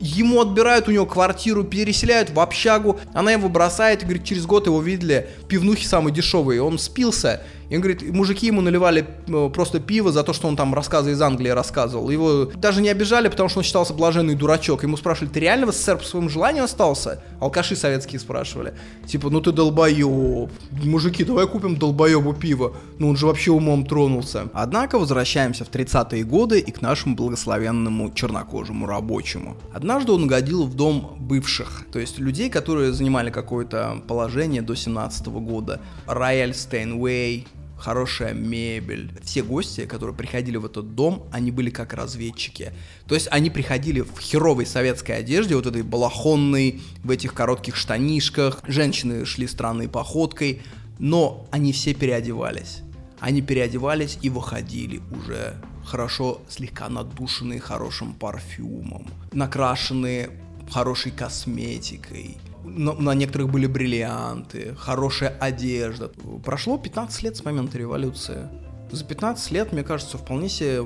ему 0.00 0.40
отбирают 0.40 0.88
у 0.88 0.90
него 0.90 1.06
квартиру, 1.06 1.62
переселяют 1.62 2.30
в 2.30 2.40
общагу, 2.40 2.98
она 3.12 3.32
его 3.32 3.48
бросает 3.48 4.02
и 4.02 4.04
говорит, 4.04 4.24
через 4.24 4.46
год 4.46 4.66
его 4.66 4.80
видели 4.80 5.28
пивнухи 5.48 5.86
самые 5.86 6.14
дешевые, 6.14 6.62
он 6.62 6.78
спился, 6.78 7.42
и 7.68 7.76
он 7.76 7.82
говорит, 7.82 8.02
мужики 8.14 8.46
ему 8.46 8.60
наливали 8.60 9.06
э, 9.26 9.50
просто 9.52 9.80
пиво 9.80 10.12
за 10.12 10.22
то, 10.22 10.32
что 10.32 10.46
он 10.46 10.56
там 10.56 10.74
рассказы 10.74 11.12
из 11.12 11.20
Англии 11.20 11.48
рассказывал. 11.48 12.10
Его 12.10 12.44
даже 12.54 12.80
не 12.80 12.88
обижали, 12.88 13.28
потому 13.28 13.48
что 13.48 13.58
он 13.58 13.64
считался 13.64 13.92
блаженный 13.92 14.34
дурачок. 14.34 14.84
Ему 14.84 14.96
спрашивали, 14.96 15.30
ты 15.30 15.40
реально 15.40 15.66
в 15.66 15.72
СССР 15.72 15.98
по 15.98 16.04
своему 16.04 16.28
желанию 16.28 16.64
остался? 16.64 17.22
Алкаши 17.40 17.74
советские 17.74 18.20
спрашивали. 18.20 18.74
Типа, 19.06 19.30
ну 19.30 19.40
ты 19.40 19.52
долбоеб. 19.52 20.50
Мужики, 20.84 21.24
давай 21.24 21.48
купим 21.48 21.76
долбоебу 21.76 22.34
пиво. 22.34 22.76
Ну 22.98 23.08
он 23.08 23.16
же 23.16 23.26
вообще 23.26 23.50
умом 23.50 23.84
тронулся. 23.84 24.48
Однако 24.52 24.98
возвращаемся 24.98 25.64
в 25.64 25.70
30-е 25.70 26.22
годы 26.24 26.60
и 26.60 26.70
к 26.70 26.82
нашему 26.82 27.16
благословенному 27.16 28.12
чернокожему 28.12 28.86
рабочему. 28.86 29.56
Однажды 29.72 30.12
он 30.12 30.24
угодил 30.24 30.64
в 30.64 30.74
дом 30.74 31.16
бывших, 31.18 31.84
то 31.92 31.98
есть 31.98 32.18
людей, 32.18 32.48
которые 32.48 32.92
занимали 32.92 33.30
какое-то 33.30 34.02
положение 34.06 34.62
до 34.62 34.74
17 34.74 35.26
-го 35.28 35.40
года. 35.40 35.80
Рояль 36.06 36.54
Стейнвей, 36.54 37.46
хорошая 37.78 38.34
мебель. 38.34 39.10
Все 39.22 39.42
гости, 39.42 39.86
которые 39.86 40.16
приходили 40.16 40.56
в 40.56 40.64
этот 40.64 40.94
дом, 40.94 41.28
они 41.32 41.50
были 41.50 41.70
как 41.70 41.92
разведчики. 41.92 42.72
То 43.06 43.14
есть 43.14 43.28
они 43.30 43.50
приходили 43.50 44.00
в 44.00 44.18
херовой 44.18 44.66
советской 44.66 45.12
одежде, 45.12 45.56
вот 45.56 45.66
этой 45.66 45.82
балахонной, 45.82 46.80
в 47.04 47.10
этих 47.10 47.34
коротких 47.34 47.76
штанишках. 47.76 48.62
Женщины 48.66 49.24
шли 49.24 49.46
странной 49.46 49.88
походкой, 49.88 50.62
но 50.98 51.46
они 51.50 51.72
все 51.72 51.94
переодевались. 51.94 52.80
Они 53.20 53.42
переодевались 53.42 54.18
и 54.22 54.30
выходили 54.30 55.00
уже 55.10 55.56
хорошо, 55.84 56.42
слегка 56.48 56.88
надушенные 56.88 57.60
хорошим 57.60 58.12
парфюмом, 58.14 59.06
накрашенные 59.32 60.30
хорошей 60.70 61.12
косметикой, 61.12 62.36
на, 62.66 62.92
на 62.92 63.14
некоторых 63.14 63.50
были 63.50 63.66
бриллианты, 63.66 64.74
хорошая 64.76 65.30
одежда. 65.40 66.10
Прошло 66.44 66.78
15 66.78 67.22
лет 67.22 67.36
с 67.36 67.44
момента 67.44 67.78
революции. 67.78 68.48
За 68.90 69.04
15 69.04 69.50
лет, 69.50 69.72
мне 69.72 69.82
кажется, 69.82 70.16
вполне 70.16 70.48
себе 70.48 70.84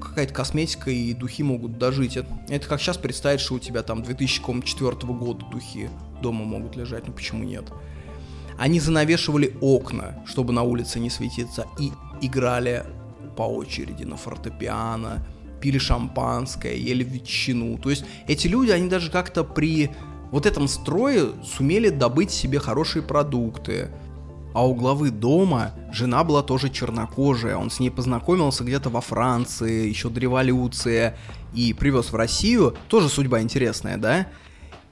какая-то 0.00 0.32
косметика 0.32 0.90
и 0.90 1.12
духи 1.12 1.42
могут 1.42 1.78
дожить. 1.78 2.16
Это, 2.16 2.28
это 2.48 2.66
как 2.66 2.80
сейчас 2.80 2.96
представить, 2.96 3.40
что 3.40 3.54
у 3.54 3.58
тебя 3.58 3.82
там 3.82 4.02
2004 4.02 4.96
года 5.12 5.44
духи 5.50 5.90
дома 6.22 6.44
могут 6.44 6.76
лежать, 6.76 7.06
ну 7.06 7.12
почему 7.12 7.44
нет? 7.44 7.64
Они 8.58 8.80
занавешивали 8.80 9.54
окна, 9.60 10.22
чтобы 10.24 10.54
на 10.54 10.62
улице 10.62 10.98
не 10.98 11.10
светиться, 11.10 11.66
и 11.78 11.92
играли 12.22 12.84
по 13.36 13.42
очереди 13.42 14.04
на 14.04 14.16
фортепиано, 14.16 15.26
пили 15.60 15.76
шампанское, 15.76 16.74
ели 16.74 17.04
ветчину. 17.04 17.76
То 17.76 17.90
есть 17.90 18.04
эти 18.26 18.46
люди, 18.46 18.70
они 18.70 18.88
даже 18.88 19.10
как-то 19.10 19.44
при 19.44 19.90
вот 20.36 20.44
этом 20.44 20.68
строе 20.68 21.30
сумели 21.42 21.88
добыть 21.88 22.30
себе 22.30 22.58
хорошие 22.58 23.02
продукты. 23.02 23.88
А 24.52 24.66
у 24.66 24.74
главы 24.74 25.10
дома 25.10 25.72
жена 25.90 26.24
была 26.24 26.42
тоже 26.42 26.68
чернокожая, 26.68 27.56
он 27.56 27.70
с 27.70 27.80
ней 27.80 27.88
познакомился 27.88 28.62
где-то 28.62 28.90
во 28.90 29.00
Франции, 29.00 29.88
еще 29.88 30.10
до 30.10 30.20
революции, 30.20 31.14
и 31.54 31.72
привез 31.72 32.12
в 32.12 32.16
Россию, 32.16 32.76
тоже 32.88 33.08
судьба 33.08 33.40
интересная, 33.40 33.96
да? 33.96 34.26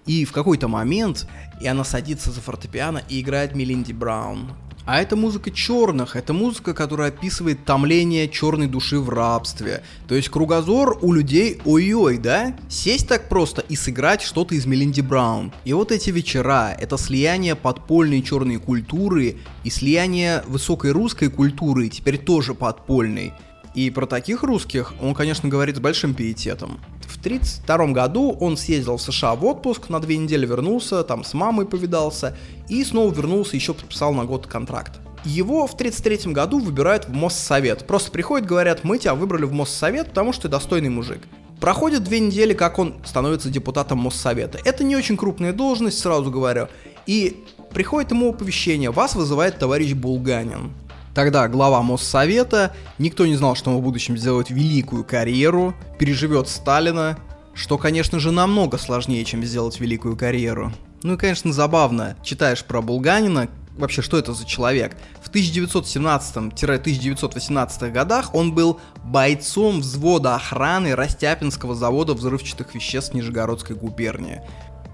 И 0.06 0.24
в 0.24 0.32
какой-то 0.32 0.66
момент, 0.66 1.28
и 1.60 1.66
она 1.66 1.84
садится 1.84 2.30
за 2.30 2.40
фортепиано 2.40 3.02
и 3.10 3.20
играет 3.20 3.54
Мелинди 3.54 3.92
Браун. 3.92 4.50
А 4.86 5.00
это 5.00 5.16
музыка 5.16 5.50
черных, 5.50 6.14
это 6.14 6.34
музыка, 6.34 6.74
которая 6.74 7.08
описывает 7.08 7.64
томление 7.64 8.28
черной 8.28 8.66
души 8.66 8.98
в 8.98 9.08
рабстве. 9.08 9.82
То 10.06 10.14
есть 10.14 10.28
кругозор 10.28 10.98
у 11.00 11.14
людей 11.14 11.58
ой-ой, 11.64 12.18
да? 12.18 12.54
Сесть 12.68 13.08
так 13.08 13.30
просто 13.30 13.62
и 13.62 13.76
сыграть 13.76 14.20
что-то 14.20 14.54
из 14.54 14.66
Мелинди 14.66 15.00
Браун. 15.00 15.52
И 15.64 15.72
вот 15.72 15.90
эти 15.90 16.10
вечера, 16.10 16.76
это 16.78 16.98
слияние 16.98 17.54
подпольной 17.54 18.20
черной 18.20 18.58
культуры 18.58 19.38
и 19.64 19.70
слияние 19.70 20.44
высокой 20.46 20.90
русской 20.92 21.30
культуры, 21.30 21.88
теперь 21.88 22.18
тоже 22.18 22.52
подпольной. 22.52 23.32
И 23.74 23.90
про 23.90 24.06
таких 24.06 24.42
русских 24.42 24.94
он, 25.00 25.14
конечно, 25.14 25.48
говорит 25.48 25.76
с 25.76 25.80
большим 25.80 26.14
пиететом. 26.14 26.80
В 27.06 27.18
1932 27.18 27.86
году 27.88 28.36
он 28.40 28.56
съездил 28.56 28.96
в 28.96 29.02
США 29.02 29.34
в 29.34 29.44
отпуск, 29.44 29.88
на 29.88 30.00
две 30.00 30.16
недели 30.16 30.46
вернулся, 30.46 31.02
там 31.02 31.24
с 31.24 31.34
мамой 31.34 31.66
повидался, 31.66 32.36
и 32.68 32.84
снова 32.84 33.12
вернулся, 33.12 33.56
еще 33.56 33.74
подписал 33.74 34.14
на 34.14 34.24
год 34.24 34.46
контракт. 34.46 35.00
Его 35.24 35.66
в 35.66 35.74
1933 35.74 36.32
году 36.32 36.58
выбирают 36.58 37.08
в 37.08 37.12
Моссовет. 37.12 37.86
Просто 37.86 38.10
приходят, 38.10 38.46
говорят, 38.46 38.84
мы 38.84 38.98
тебя 38.98 39.14
выбрали 39.14 39.44
в 39.44 39.52
Моссовет, 39.52 40.10
потому 40.10 40.32
что 40.32 40.42
ты 40.42 40.48
достойный 40.48 40.90
мужик. 40.90 41.22
Проходит 41.60 42.04
две 42.04 42.20
недели, 42.20 42.52
как 42.52 42.78
он 42.78 42.94
становится 43.04 43.48
депутатом 43.48 43.98
Моссовета. 43.98 44.58
Это 44.64 44.84
не 44.84 44.96
очень 44.96 45.16
крупная 45.16 45.54
должность, 45.54 45.98
сразу 45.98 46.30
говорю. 46.30 46.68
И 47.06 47.42
приходит 47.72 48.10
ему 48.10 48.30
оповещение, 48.30 48.90
вас 48.90 49.14
вызывает 49.14 49.58
товарищ 49.58 49.94
Булганин. 49.94 50.72
Тогда 51.14 51.48
глава 51.48 51.82
Моссовета, 51.82 52.74
никто 52.98 53.24
не 53.24 53.36
знал, 53.36 53.54
что 53.54 53.70
он 53.70 53.76
в 53.76 53.82
будущем 53.82 54.18
сделает 54.18 54.50
великую 54.50 55.04
карьеру, 55.04 55.72
переживет 55.98 56.48
Сталина, 56.48 57.16
что, 57.54 57.78
конечно 57.78 58.18
же, 58.18 58.32
намного 58.32 58.78
сложнее, 58.78 59.24
чем 59.24 59.44
сделать 59.44 59.78
великую 59.78 60.16
карьеру. 60.16 60.72
Ну 61.04 61.14
и, 61.14 61.16
конечно, 61.16 61.52
забавно, 61.52 62.16
читаешь 62.24 62.64
про 62.64 62.82
Булганина, 62.82 63.46
вообще, 63.76 64.02
что 64.02 64.18
это 64.18 64.32
за 64.32 64.44
человек. 64.44 64.96
В 65.22 65.30
1917-1918 65.30 67.92
годах 67.92 68.34
он 68.34 68.52
был 68.52 68.80
бойцом 69.04 69.78
взвода 69.80 70.34
охраны 70.34 70.96
Растяпинского 70.96 71.76
завода 71.76 72.14
взрывчатых 72.14 72.74
веществ 72.74 73.14
Нижегородской 73.14 73.76
губернии. 73.76 74.40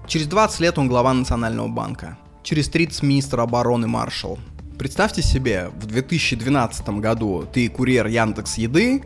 Через 0.07 0.27
20 0.27 0.59
лет 0.59 0.77
он 0.77 0.87
глава 0.87 1.11
Национального 1.13 1.67
банка. 1.67 2.19
Через 2.43 2.69
30 2.69 3.01
министр 3.03 3.39
обороны 3.39 3.87
маршал. 3.87 4.37
Представьте 4.81 5.21
себе, 5.21 5.69
в 5.79 5.85
2012 5.85 6.89
году 7.01 7.47
ты 7.53 7.69
курьер 7.69 8.07
Яндекс 8.07 8.57
Еды, 8.57 9.03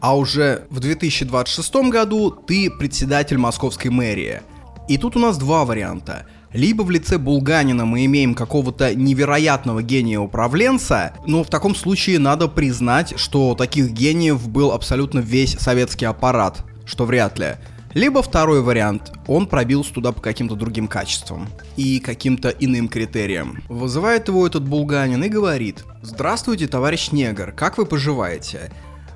а 0.00 0.16
уже 0.16 0.64
в 0.70 0.80
2026 0.80 1.90
году 1.90 2.30
ты 2.30 2.70
председатель 2.70 3.36
московской 3.36 3.90
мэрии. 3.90 4.40
И 4.88 4.96
тут 4.96 5.16
у 5.16 5.18
нас 5.18 5.36
два 5.36 5.66
варианта. 5.66 6.24
Либо 6.54 6.80
в 6.80 6.90
лице 6.90 7.18
Булганина 7.18 7.84
мы 7.84 8.06
имеем 8.06 8.34
какого-то 8.34 8.94
невероятного 8.94 9.82
гения 9.82 10.18
управленца, 10.18 11.12
но 11.26 11.44
в 11.44 11.50
таком 11.50 11.74
случае 11.74 12.18
надо 12.18 12.48
признать, 12.48 13.12
что 13.18 13.54
таких 13.54 13.90
гениев 13.90 14.48
был 14.48 14.72
абсолютно 14.72 15.18
весь 15.18 15.58
советский 15.58 16.06
аппарат, 16.06 16.64
что 16.86 17.04
вряд 17.04 17.38
ли. 17.38 17.56
Либо 17.94 18.22
второй 18.22 18.62
вариант, 18.62 19.12
он 19.26 19.46
пробился 19.46 19.94
туда 19.94 20.12
по 20.12 20.20
каким-то 20.20 20.54
другим 20.54 20.88
качествам 20.88 21.48
и 21.76 22.00
каким-то 22.00 22.50
иным 22.50 22.88
критериям. 22.88 23.62
Вызывает 23.68 24.28
его 24.28 24.46
этот 24.46 24.68
булганин 24.68 25.22
и 25.24 25.28
говорит, 25.28 25.84
«Здравствуйте, 26.02 26.68
товарищ 26.68 27.12
негр, 27.12 27.52
как 27.52 27.78
вы 27.78 27.86
поживаете? 27.86 28.70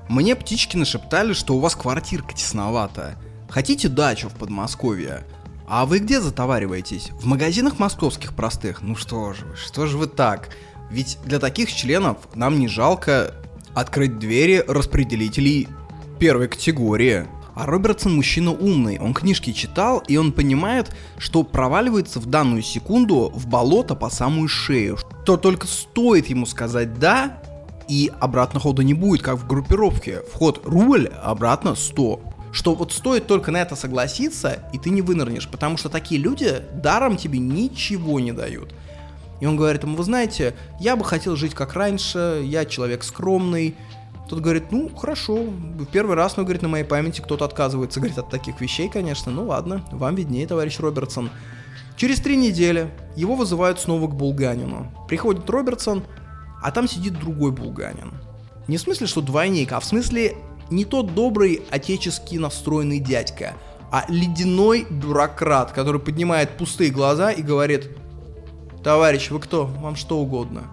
Мне 0.09 0.35
птички 0.35 0.75
нашептали, 0.75 1.33
что 1.33 1.55
у 1.55 1.59
вас 1.59 1.75
квартирка 1.75 2.33
тесновата. 2.33 3.15
Хотите 3.49 3.89
дачу 3.89 4.29
в 4.29 4.33
Подмосковье? 4.33 5.23
А 5.67 5.85
вы 5.85 5.99
где 5.99 6.19
затовариваетесь? 6.19 7.09
В 7.11 7.25
магазинах 7.25 7.79
московских 7.79 8.33
простых? 8.33 8.81
Ну 8.81 8.95
что 8.95 9.33
же 9.33 9.45
вы, 9.45 9.55
что 9.55 9.85
же 9.85 9.97
вы 9.97 10.07
так? 10.07 10.49
Ведь 10.89 11.17
для 11.25 11.39
таких 11.39 11.71
членов 11.71 12.17
нам 12.35 12.59
не 12.59 12.67
жалко 12.67 13.33
открыть 13.73 14.19
двери 14.19 14.63
распределителей 14.67 15.67
первой 16.19 16.47
категории. 16.47 17.27
А 17.55 17.65
Робертсон 17.65 18.15
мужчина 18.15 18.51
умный, 18.51 18.99
он 18.99 19.13
книжки 19.13 19.53
читал, 19.53 20.03
и 20.07 20.17
он 20.17 20.31
понимает, 20.31 20.95
что 21.17 21.43
проваливается 21.43 22.19
в 22.19 22.25
данную 22.25 22.63
секунду 22.63 23.31
в 23.33 23.47
болото 23.47 23.95
по 23.95 24.09
самую 24.09 24.47
шею. 24.47 24.97
То 25.25 25.37
только 25.37 25.67
стоит 25.67 26.27
ему 26.27 26.45
сказать 26.45 26.97
«да», 26.99 27.39
и 27.87 28.11
обратно 28.19 28.59
хода 28.59 28.83
не 28.83 28.93
будет, 28.93 29.21
как 29.21 29.37
в 29.37 29.47
группировке. 29.47 30.21
Вход 30.33 30.61
рубль, 30.63 31.07
обратно 31.21 31.75
100. 31.75 32.21
Что 32.51 32.75
вот 32.75 32.93
стоит 32.93 33.27
только 33.27 33.51
на 33.51 33.57
это 33.57 33.75
согласиться, 33.75 34.59
и 34.71 34.77
ты 34.77 34.89
не 34.89 35.01
вынырнешь, 35.01 35.47
потому 35.47 35.77
что 35.77 35.89
такие 35.89 36.21
люди 36.21 36.61
даром 36.73 37.17
тебе 37.17 37.39
ничего 37.39 38.19
не 38.19 38.31
дают. 38.31 38.73
И 39.41 39.45
он 39.45 39.57
говорит 39.57 39.83
ему, 39.83 39.97
вы 39.97 40.03
знаете, 40.03 40.55
я 40.79 40.95
бы 40.95 41.03
хотел 41.03 41.35
жить 41.35 41.53
как 41.53 41.73
раньше, 41.73 42.41
я 42.45 42.65
человек 42.65 43.03
скромный, 43.03 43.75
тот 44.29 44.39
говорит, 44.39 44.71
ну, 44.71 44.89
хорошо, 44.95 45.45
первый 45.91 46.15
раз, 46.15 46.37
ну, 46.37 46.43
говорит, 46.43 46.61
на 46.61 46.69
моей 46.69 46.85
памяти 46.85 47.21
кто-то 47.21 47.45
отказывается, 47.45 47.99
говорит, 47.99 48.17
от 48.17 48.29
таких 48.29 48.61
вещей, 48.61 48.89
конечно, 48.89 49.31
ну 49.31 49.45
ладно, 49.45 49.83
вам 49.91 50.15
виднее, 50.15 50.47
товарищ 50.47 50.79
Робертсон. 50.79 51.29
Через 51.97 52.19
три 52.19 52.37
недели 52.37 52.91
его 53.15 53.35
вызывают 53.35 53.79
снова 53.79 54.07
к 54.07 54.15
Булганину. 54.15 54.91
Приходит 55.07 55.49
Робертсон, 55.49 56.03
а 56.61 56.71
там 56.71 56.87
сидит 56.87 57.19
другой 57.19 57.51
Булганин. 57.51 58.13
Не 58.67 58.77
в 58.77 58.81
смысле, 58.81 59.07
что 59.07 59.21
двойник, 59.21 59.73
а 59.73 59.79
в 59.79 59.85
смысле 59.85 60.35
не 60.69 60.85
тот 60.85 61.13
добрый 61.13 61.61
отечески 61.69 62.37
настроенный 62.37 62.99
дядька, 62.99 63.53
а 63.91 64.05
ледяной 64.07 64.87
бюрократ, 64.89 65.71
который 65.71 66.01
поднимает 66.01 66.57
пустые 66.57 66.89
глаза 66.89 67.31
и 67.31 67.41
говорит, 67.41 67.89
товарищ, 68.83 69.29
вы 69.29 69.39
кто? 69.39 69.65
Вам 69.65 69.95
что 69.95 70.17
угодно. 70.17 70.63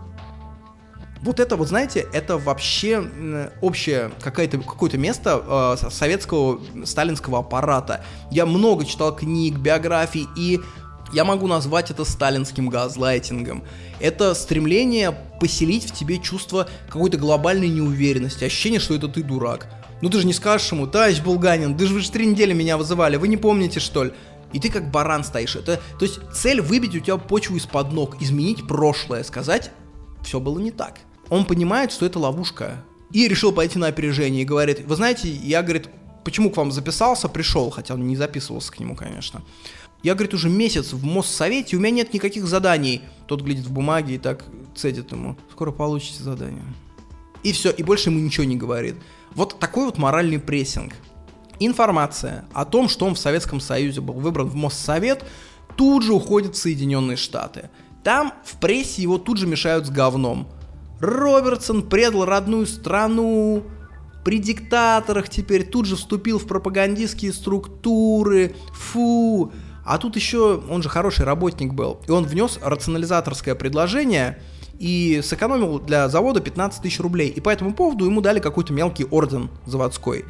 Вот 1.22 1.38
это, 1.38 1.56
вот 1.56 1.68
знаете, 1.68 2.06
это 2.14 2.38
вообще 2.38 3.50
общее 3.60 4.10
какое-то 4.22 4.58
какое 4.58 4.90
место 4.92 5.76
э, 5.82 5.90
советского 5.90 6.60
сталинского 6.86 7.40
аппарата. 7.40 8.02
Я 8.30 8.46
много 8.46 8.86
читал 8.86 9.14
книг, 9.14 9.58
биографий, 9.58 10.26
и 10.34 10.60
я 11.12 11.24
могу 11.24 11.46
назвать 11.46 11.90
это 11.90 12.06
сталинским 12.06 12.70
газлайтингом. 12.70 13.64
Это 14.00 14.32
стремление 14.32 15.14
поселить 15.38 15.90
в 15.90 15.94
тебе 15.94 16.18
чувство 16.18 16.68
какой-то 16.88 17.18
глобальной 17.18 17.68
неуверенности, 17.68 18.44
ощущение, 18.44 18.80
что 18.80 18.94
это 18.94 19.08
ты 19.08 19.22
дурак. 19.22 19.68
Ну 20.00 20.08
ты 20.08 20.20
же 20.20 20.26
не 20.26 20.32
скажешь 20.32 20.72
ему, 20.72 20.86
товарищ 20.86 21.20
Булганин, 21.20 21.76
да 21.76 21.84
же 21.84 21.92
вы 21.92 22.00
же 22.00 22.10
три 22.10 22.24
недели 22.24 22.54
меня 22.54 22.78
вызывали, 22.78 23.16
вы 23.16 23.28
не 23.28 23.36
помните 23.36 23.78
что 23.78 24.04
ли? 24.04 24.12
И 24.54 24.58
ты 24.58 24.70
как 24.70 24.90
баран 24.90 25.22
стоишь. 25.22 25.54
Это, 25.54 25.80
то 25.98 26.04
есть 26.06 26.18
цель 26.32 26.62
выбить 26.62 26.96
у 26.96 27.00
тебя 27.00 27.18
почву 27.18 27.56
из-под 27.56 27.92
ног, 27.92 28.16
изменить 28.22 28.66
прошлое, 28.66 29.22
сказать, 29.22 29.70
все 30.22 30.40
было 30.40 30.58
не 30.58 30.70
так 30.70 30.94
он 31.30 31.46
понимает, 31.46 31.92
что 31.92 32.04
это 32.04 32.18
ловушка. 32.18 32.84
И 33.12 33.26
решил 33.26 33.52
пойти 33.52 33.78
на 33.78 33.86
опережение 33.86 34.42
и 34.42 34.44
говорит, 34.44 34.86
вы 34.86 34.94
знаете, 34.94 35.28
я, 35.28 35.62
говорит, 35.62 35.88
почему 36.24 36.50
к 36.50 36.56
вам 36.56 36.70
записался, 36.70 37.28
пришел, 37.28 37.70
хотя 37.70 37.94
он 37.94 38.06
не 38.06 38.16
записывался 38.16 38.70
к 38.70 38.78
нему, 38.78 38.94
конечно. 38.94 39.42
Я, 40.02 40.14
говорит, 40.14 40.34
уже 40.34 40.48
месяц 40.48 40.92
в 40.92 41.04
Моссовете, 41.04 41.76
у 41.76 41.80
меня 41.80 41.90
нет 41.90 42.14
никаких 42.14 42.46
заданий. 42.46 43.02
Тот 43.26 43.42
глядит 43.42 43.66
в 43.66 43.72
бумаге 43.72 44.14
и 44.14 44.18
так 44.18 44.44
цедит 44.74 45.12
ему. 45.12 45.36
Скоро 45.50 45.72
получите 45.72 46.22
задание. 46.22 46.64
И 47.42 47.52
все, 47.52 47.70
и 47.70 47.82
больше 47.82 48.10
ему 48.10 48.20
ничего 48.20 48.44
не 48.44 48.56
говорит. 48.56 48.96
Вот 49.34 49.58
такой 49.58 49.86
вот 49.86 49.98
моральный 49.98 50.38
прессинг. 50.38 50.94
Информация 51.58 52.46
о 52.54 52.64
том, 52.64 52.88
что 52.88 53.06
он 53.06 53.14
в 53.14 53.18
Советском 53.18 53.60
Союзе 53.60 54.00
был 54.00 54.14
выбран 54.14 54.48
в 54.48 54.54
Моссовет, 54.54 55.24
тут 55.76 56.02
же 56.02 56.14
уходит 56.14 56.54
в 56.54 56.58
Соединенные 56.58 57.16
Штаты. 57.16 57.70
Там 58.02 58.32
в 58.44 58.56
прессе 58.56 59.02
его 59.02 59.18
тут 59.18 59.36
же 59.36 59.46
мешают 59.46 59.86
с 59.86 59.90
говном. 59.90 60.48
Робертсон 61.00 61.82
предал 61.82 62.24
родную 62.24 62.66
страну, 62.66 63.64
при 64.24 64.38
диктаторах 64.38 65.28
теперь 65.28 65.64
тут 65.64 65.86
же 65.86 65.96
вступил 65.96 66.38
в 66.38 66.46
пропагандистские 66.46 67.32
структуры, 67.32 68.54
фу. 68.72 69.52
А 69.84 69.98
тут 69.98 70.14
еще, 70.16 70.62
он 70.68 70.82
же 70.82 70.88
хороший 70.88 71.24
работник 71.24 71.72
был, 71.72 72.00
и 72.06 72.10
он 72.10 72.24
внес 72.24 72.58
рационализаторское 72.62 73.54
предложение 73.54 74.38
и 74.78 75.20
сэкономил 75.24 75.78
для 75.78 76.08
завода 76.08 76.40
15 76.40 76.82
тысяч 76.82 77.00
рублей. 77.00 77.28
И 77.28 77.40
по 77.40 77.48
этому 77.48 77.74
поводу 77.74 78.04
ему 78.04 78.20
дали 78.20 78.40
какой-то 78.40 78.72
мелкий 78.72 79.04
орден 79.04 79.50
заводской. 79.66 80.26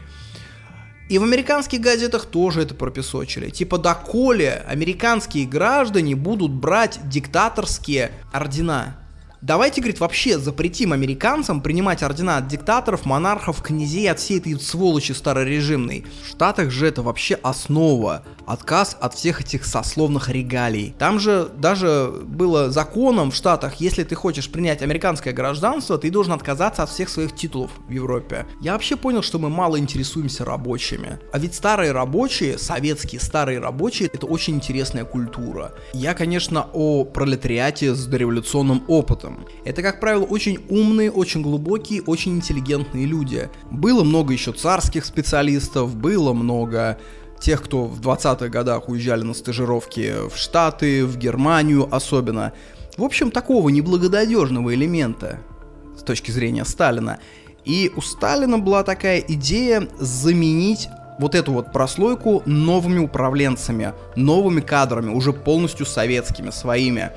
И 1.09 1.19
в 1.19 1.25
американских 1.25 1.81
газетах 1.81 2.27
тоже 2.27 2.63
это 2.63 2.77
пропесочили. 2.77 3.51
Типа, 3.51 3.79
доколе 3.79 4.65
американские 4.69 5.47
граждане 5.47 6.15
будут 6.15 6.53
брать 6.53 7.01
диктаторские 7.09 8.13
ордена. 8.33 9.00
Давайте, 9.43 9.81
говорит, 9.81 10.01
вообще 10.01 10.39
запретим 10.39 10.93
американцам 10.93 11.63
принимать 11.63 12.03
ордена 12.03 12.37
от 12.37 12.49
диктаторов, 12.49 13.07
монархов, 13.07 13.63
князей, 13.63 14.11
от 14.11 14.19
всей 14.19 14.39
этой 14.39 14.61
сволочи 14.61 15.13
старорежимной. 15.13 16.05
В 16.23 16.29
Штатах 16.29 16.71
же 16.71 16.87
это 16.87 17.03
вообще 17.03 17.39
основа. 17.43 18.23
Отказ 18.47 18.99
от 19.01 19.15
всех 19.15 19.41
этих 19.41 19.65
сословных 19.65 20.29
регалий. 20.29 20.95
Там 20.99 21.19
же 21.19 21.49
даже 21.57 22.13
было 22.27 22.71
законом 22.71 23.31
в 23.31 23.35
Штатах, 23.35 23.77
если 23.77 24.05
ты 24.05 24.15
хочешь 24.15 24.51
принять 24.51 24.83
американское 24.83 25.33
гражданство, 25.33 25.97
ты 25.97 26.11
должен 26.11 26.35
отказаться 26.35 26.83
от 26.83 26.91
всех 26.91 27.09
своих 27.09 27.35
титулов 27.35 27.71
в 27.89 27.91
Европе. 27.91 28.47
Я 28.61 28.75
вообще 28.75 28.97
понял, 28.97 29.23
что 29.23 29.39
мы 29.39 29.49
мало 29.49 29.79
интересуемся 29.79 30.45
рабочими. 30.45 31.19
А 31.33 31.39
ведь 31.39 31.55
старые 31.55 31.93
рабочие, 31.93 32.59
советские 32.59 33.23
старые 33.23 33.59
рабочие, 33.59 34.11
это 34.13 34.27
очень 34.27 34.57
интересная 34.57 35.07
культура. 35.07 35.73
Я, 35.95 36.13
конечно, 36.13 36.69
о 36.75 37.05
пролетариате 37.05 37.95
с 37.95 38.05
дореволюционным 38.05 38.83
опытом 38.87 39.30
этом. 39.31 39.47
Это, 39.65 39.83
как 39.83 40.01
правило, 40.01 40.25
очень 40.25 40.59
умные, 40.69 41.11
очень 41.11 41.43
глубокие, 41.43 42.03
очень 42.03 42.37
интеллигентные 42.37 43.07
люди. 43.07 43.49
Было 43.71 44.05
много 44.05 44.33
еще 44.33 44.53
царских 44.53 45.05
специалистов, 45.05 45.97
было 45.97 46.33
много 46.33 46.99
тех, 47.41 47.63
кто 47.63 47.85
в 47.85 48.01
20-х 48.01 48.49
годах 48.49 48.89
уезжали 48.89 49.23
на 49.23 49.35
стажировки 49.35 50.29
в 50.29 50.37
Штаты, 50.37 51.07
в 51.07 51.17
Германию 51.17 51.89
особенно. 51.91 52.53
В 52.97 53.05
общем, 53.05 53.31
такого 53.31 53.69
неблагонадежного 53.71 54.75
элемента 54.75 55.39
с 55.99 56.03
точки 56.03 56.31
зрения 56.31 56.65
Сталина. 56.65 57.19
И 57.65 57.91
у 57.97 58.01
Сталина 58.03 58.59
была 58.59 58.83
такая 58.83 59.19
идея 59.21 59.89
заменить 59.99 60.89
вот 61.19 61.35
эту 61.35 61.53
вот 61.53 61.73
прослойку 61.73 62.43
новыми 62.47 62.99
управленцами, 62.99 63.93
новыми 64.17 64.61
кадрами, 64.61 65.11
уже 65.11 65.33
полностью 65.33 65.85
советскими, 65.85 66.51
своими. 66.51 67.11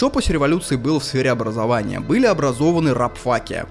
Что 0.00 0.08
после 0.08 0.32
революции 0.32 0.76
было 0.76 0.98
в 0.98 1.04
сфере 1.04 1.30
образования? 1.30 2.00
Были 2.00 2.24
образованы 2.24 2.94
рабфаки. 2.94 3.66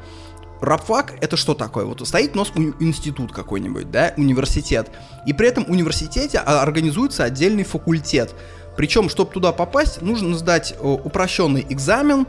Рабфак 0.61 1.15
это 1.21 1.35
что 1.37 1.55
такое? 1.55 1.85
Вот 1.85 2.07
стоит 2.07 2.35
у 2.35 2.37
нас 2.37 2.51
институт 2.79 3.31
какой-нибудь, 3.31 3.89
да, 3.89 4.13
университет. 4.15 4.91
И 5.25 5.33
при 5.33 5.47
этом 5.47 5.65
университете 5.67 6.37
организуется 6.37 7.23
отдельный 7.23 7.63
факультет. 7.63 8.35
Причем, 8.77 9.09
чтобы 9.09 9.31
туда 9.31 9.51
попасть, 9.51 10.03
нужно 10.03 10.37
сдать 10.37 10.75
э, 10.79 10.87
упрощенный 10.87 11.65
экзамен, 11.67 12.27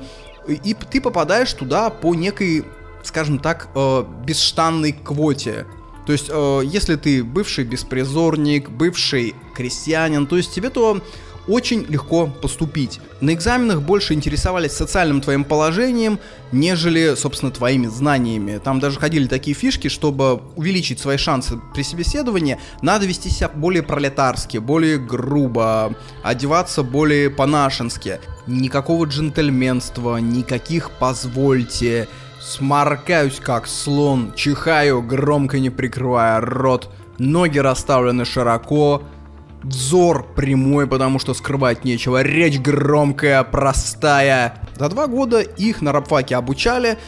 и 0.49 0.73
ты 0.73 1.03
попадаешь 1.03 1.53
туда 1.53 1.91
по 1.91 2.15
некой, 2.15 2.65
скажем 3.03 3.39
так, 3.39 3.69
э, 3.75 4.05
бесштанной 4.25 4.93
квоте. 4.93 5.67
То 6.07 6.13
есть, 6.13 6.31
э, 6.31 6.63
если 6.65 6.97
ты 6.97 7.23
бывший 7.23 7.65
беспризорник, 7.65 8.71
бывший 8.71 9.35
крестьянин, 9.55 10.27
то 10.27 10.39
есть 10.39 10.55
тебе 10.55 10.71
то 10.71 11.03
очень 11.49 11.85
легко 11.89 12.27
поступить. 12.27 13.01
На 13.21 13.33
экзаменах 13.33 13.83
больше 13.83 14.15
интересовались 14.15 14.73
социальным 14.73 15.21
твоим 15.21 15.45
положением, 15.45 16.19
нежели, 16.53 17.15
собственно, 17.15 17.51
твоими 17.51 17.87
знаниями. 17.87 18.59
Там 18.59 18.81
даже 18.81 18.99
ходили 18.99 19.27
такие 19.27 19.55
фишки, 19.55 19.89
чтобы 19.89 20.43
увеличить 20.57 21.01
свои 21.01 21.17
шансы 21.17 21.59
при 21.75 21.83
собеседовании, 21.83 22.59
надо 22.83 23.07
вести 23.07 23.29
себя 23.31 23.49
более 23.49 23.83
пролетарски, 23.83 24.59
более 24.59 24.99
грубо, 24.99 25.95
одеваться 26.23 26.83
более 26.83 27.31
по-нашенски. 27.31 28.21
Никакого 28.47 29.05
джентльменства, 29.07 30.17
никаких 30.19 30.91
«позвольте», 30.93 32.09
сморкаюсь 32.41 33.39
как 33.39 33.67
слон, 33.67 34.33
чихаю, 34.35 35.03
громко 35.03 35.59
не 35.59 35.71
прикрывая 35.71 36.41
рот, 36.41 36.91
ноги 37.19 37.59
расставлены 37.59 38.25
широко, 38.25 39.03
Взор 39.63 40.27
прямой, 40.35 40.87
потому 40.87 41.19
что 41.19 41.35
скрывать 41.35 41.85
нечего. 41.85 42.23
Речь 42.23 42.59
громкая, 42.59 43.43
простая. 43.45 44.55
За 44.77 44.89
два 44.89 45.07
года 45.07 45.41
их 45.41 45.83
на 45.83 45.93
рабфаке 45.93 46.37
обучали, 46.37 46.99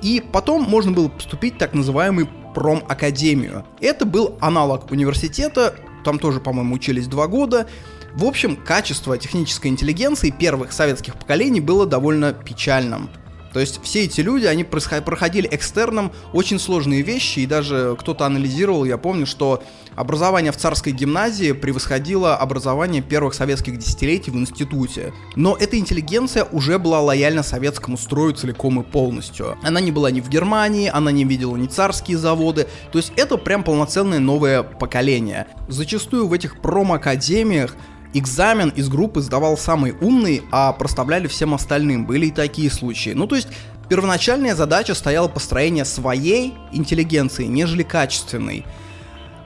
и 0.00 0.22
потом 0.32 0.62
можно 0.62 0.92
было 0.92 1.08
поступить 1.08 1.54
в 1.54 1.58
так 1.58 1.74
называемый 1.74 2.28
промакадемию. 2.54 3.64
Это 3.80 4.06
был 4.06 4.36
аналог 4.40 4.90
университета, 4.90 5.74
там 6.04 6.18
тоже, 6.18 6.40
по-моему, 6.40 6.74
учились 6.74 7.06
два 7.06 7.26
года. 7.26 7.66
В 8.14 8.24
общем, 8.24 8.56
качество 8.56 9.16
технической 9.16 9.70
интеллигенции 9.70 10.30
первых 10.30 10.72
советских 10.72 11.14
поколений 11.16 11.60
было 11.60 11.86
довольно 11.86 12.32
печальным. 12.32 13.10
То 13.52 13.60
есть 13.60 13.82
все 13.82 14.04
эти 14.04 14.22
люди, 14.22 14.46
они 14.46 14.64
проходили 14.64 15.46
экстерном 15.50 16.12
очень 16.32 16.58
сложные 16.58 17.02
вещи, 17.02 17.40
и 17.40 17.46
даже 17.46 17.96
кто-то 18.00 18.24
анализировал, 18.24 18.84
я 18.84 18.96
помню, 18.96 19.26
что 19.26 19.62
образование 19.96 20.52
в 20.52 20.56
царской 20.56 20.92
гимназии 20.92 21.52
превосходило 21.52 22.36
образование 22.36 23.02
первых 23.02 23.34
советских 23.34 23.78
десятилетий 23.78 24.30
в 24.30 24.36
институте. 24.36 25.12
Но 25.36 25.56
эта 25.56 25.78
интеллигенция 25.78 26.44
уже 26.44 26.78
была 26.78 27.00
лояльна 27.00 27.42
советскому 27.42 27.96
строю 27.96 28.34
целиком 28.34 28.80
и 28.80 28.84
полностью. 28.84 29.56
Она 29.62 29.80
не 29.80 29.92
была 29.92 30.10
ни 30.10 30.20
в 30.20 30.28
Германии, 30.28 30.90
она 30.92 31.12
не 31.12 31.24
видела 31.24 31.56
ни 31.56 31.66
царские 31.66 32.18
заводы, 32.18 32.66
то 32.90 32.98
есть 32.98 33.12
это 33.16 33.36
прям 33.36 33.64
полноценное 33.64 34.18
новое 34.18 34.62
поколение. 34.62 35.46
Зачастую 35.68 36.26
в 36.26 36.32
этих 36.32 36.60
промакадемиях 36.60 37.76
экзамен 38.14 38.70
из 38.70 38.88
группы 38.88 39.20
сдавал 39.20 39.56
самый 39.56 39.94
умный, 40.00 40.42
а 40.50 40.72
проставляли 40.72 41.26
всем 41.26 41.54
остальным. 41.54 42.06
Были 42.06 42.26
и 42.26 42.30
такие 42.30 42.70
случаи. 42.70 43.10
Ну, 43.10 43.26
то 43.26 43.36
есть, 43.36 43.48
первоначальная 43.88 44.54
задача 44.54 44.94
стояла 44.94 45.28
построение 45.28 45.84
своей 45.84 46.54
интеллигенции, 46.72 47.44
нежели 47.44 47.82
качественной. 47.82 48.64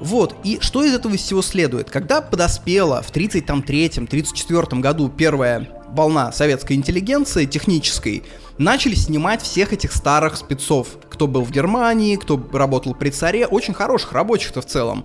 Вот, 0.01 0.36
и 0.44 0.59
что 0.60 0.85
из 0.85 0.94
этого 0.94 1.16
всего 1.16 1.43
следует? 1.43 1.90
Когда 1.90 2.20
подоспела 2.20 3.02
в 3.02 3.10
33-34 3.12 4.81
году 4.81 5.09
первая 5.09 5.68
волна 5.89 6.32
советской 6.32 6.74
интеллигенции, 6.74 7.47
технической, 7.47 8.23
начали 8.59 8.94
снимать 8.94 9.43
всех 9.43 9.73
этих 9.73 9.93
старых 9.93 10.36
спецов, 10.36 10.89
кто 11.09 11.27
был 11.27 11.43
в 11.43 11.51
Германии, 11.51 12.16
кто 12.16 12.40
работал 12.52 12.94
при 12.94 13.10
царе, 13.10 13.47
очень 13.47 13.74
хороших 13.74 14.12
рабочих-то 14.12 14.60
в 14.60 14.66
целом. 14.66 15.05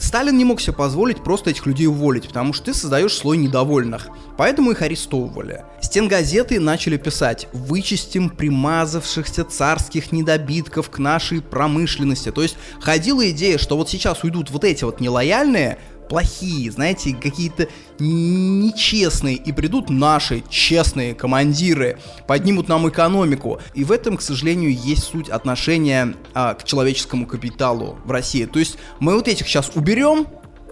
Сталин 0.00 0.36
не 0.38 0.46
мог 0.46 0.60
себе 0.62 0.72
позволить 0.72 1.22
просто 1.22 1.50
этих 1.50 1.66
людей 1.66 1.86
уволить, 1.86 2.26
потому 2.26 2.54
что 2.54 2.66
ты 2.66 2.74
создаешь 2.74 3.12
слой 3.12 3.36
недовольных. 3.36 4.08
Поэтому 4.38 4.70
их 4.70 4.80
арестовывали. 4.80 5.62
Стенгазеты 5.82 6.58
начали 6.58 6.96
писать 6.96 7.48
«Вычистим 7.52 8.30
примазавшихся 8.30 9.44
царских 9.44 10.10
недобитков 10.10 10.88
к 10.88 10.98
нашей 10.98 11.42
промышленности». 11.42 12.32
То 12.32 12.42
есть 12.42 12.56
ходила 12.80 13.28
идея, 13.30 13.58
что 13.58 13.76
вот 13.76 13.90
сейчас 13.90 14.24
уйдут 14.24 14.50
вот 14.50 14.64
эти 14.64 14.84
вот 14.84 15.00
нелояльные, 15.00 15.78
плохие, 16.10 16.72
знаете, 16.72 17.14
какие-то 17.14 17.68
нечестные, 18.00 19.36
и 19.36 19.52
придут 19.52 19.88
наши 19.88 20.42
честные 20.50 21.14
командиры, 21.14 21.98
поднимут 22.26 22.68
нам 22.68 22.88
экономику. 22.88 23.60
И 23.74 23.84
в 23.84 23.92
этом, 23.92 24.16
к 24.16 24.20
сожалению, 24.20 24.76
есть 24.76 25.04
суть 25.04 25.30
отношения 25.30 26.16
а, 26.34 26.54
к 26.54 26.64
человеческому 26.64 27.26
капиталу 27.26 27.96
в 28.04 28.10
России. 28.10 28.44
То 28.44 28.58
есть 28.58 28.76
мы 28.98 29.14
вот 29.14 29.28
этих 29.28 29.46
сейчас 29.46 29.70
уберем, 29.76 30.26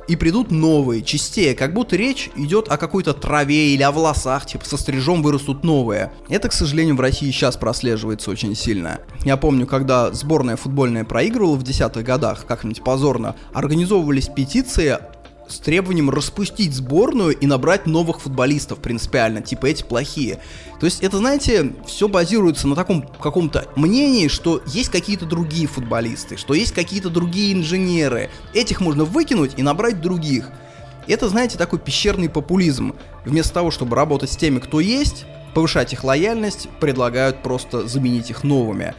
и 0.09 0.17
придут 0.17 0.51
новые, 0.51 1.03
чистее, 1.03 1.55
как 1.55 1.75
будто 1.75 1.95
речь 1.95 2.31
идет 2.35 2.69
о 2.69 2.79
какой-то 2.79 3.13
траве 3.13 3.75
или 3.75 3.83
о 3.83 3.93
волосах, 3.93 4.47
типа 4.47 4.65
со 4.65 4.79
стрижом 4.79 5.23
вырастут 5.23 5.63
новые. 5.63 6.13
Это, 6.29 6.49
к 6.49 6.53
сожалению, 6.53 6.97
в 6.97 7.01
России 7.01 7.31
сейчас 7.31 7.59
прослеживается 7.59 8.31
очень 8.31 8.57
сильно. 8.57 9.01
Я 9.25 9.37
помню, 9.37 9.67
когда 9.67 10.11
сборная 10.13 10.57
футбольная 10.57 11.05
проигрывала 11.05 11.57
в 11.57 11.63
десятых 11.63 12.05
годах, 12.05 12.47
как-нибудь 12.47 12.83
позорно, 12.83 13.37
организовывались 13.53 14.29
петиции 14.29 14.99
с 15.49 15.59
требованием 15.59 16.11
распустить 16.11 16.75
сборную 16.75 17.37
и 17.37 17.47
набрать 17.47 17.87
новых 17.87 18.21
футболистов 18.21 18.79
принципиально, 18.79 19.41
типа 19.41 19.67
эти 19.67 19.83
плохие. 19.83 20.41
То 20.79 20.87
есть 20.87 21.03
это, 21.03 21.19
знаете, 21.19 21.73
все 21.87 22.09
базируется 22.09 22.69
на 22.69 22.77
таком 22.77 23.03
каком-то 23.03 23.67
мнении, 23.75 24.29
что 24.29 24.63
есть 24.67 24.91
какие-то 24.91 25.27
другие 25.27 25.67
футболисты, 25.67 26.37
что 26.37 26.55
есть 26.55 26.73
какие-то 26.73 27.11
другие 27.11 27.53
инженеры. 27.55 28.31
Этих 28.55 28.81
можно 28.81 29.05
выкинуть 29.05 29.55
и 29.57 29.63
набрать 29.63 30.01
других. 30.01 30.51
Это, 31.07 31.29
знаете, 31.29 31.57
такой 31.57 31.79
пещерный 31.79 32.29
популизм. 32.29 32.95
Вместо 33.25 33.55
того, 33.55 33.71
чтобы 33.71 33.97
работать 33.97 34.31
с 34.31 34.37
теми, 34.37 34.59
кто 34.59 34.79
есть, 34.81 35.25
повышать 35.55 35.93
их 35.95 36.05
лояльность, 36.05 36.69
предлагают 36.81 37.43
просто 37.43 37.89
заменить 37.89 38.31
их 38.31 38.45
новыми. 38.45 38.95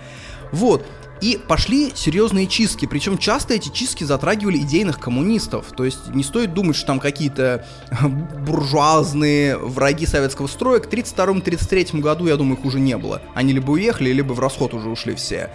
Вот. 0.51 0.85
И 1.21 1.37
пошли 1.47 1.91
серьезные 1.95 2.47
чистки, 2.47 2.85
причем 2.85 3.17
часто 3.17 3.53
эти 3.53 3.69
чистки 3.69 4.05
затрагивали 4.05 4.57
идейных 4.57 4.99
коммунистов. 4.99 5.67
То 5.75 5.83
есть 5.83 6.13
не 6.13 6.23
стоит 6.23 6.53
думать, 6.53 6.77
что 6.77 6.87
там 6.87 6.99
какие-то 6.99 7.65
буржуазные 8.45 9.57
враги 9.57 10.05
советского 10.05 10.47
строя. 10.47 10.79
К 10.79 10.87
32-33 10.87 11.99
году, 11.99 12.27
я 12.27 12.37
думаю, 12.37 12.57
их 12.57 12.65
уже 12.65 12.79
не 12.79 12.97
было. 12.97 13.21
Они 13.35 13.51
либо 13.51 13.71
уехали, 13.71 14.11
либо 14.11 14.31
в 14.33 14.39
расход 14.39 14.73
уже 14.73 14.89
ушли 14.89 15.15
все. 15.15 15.49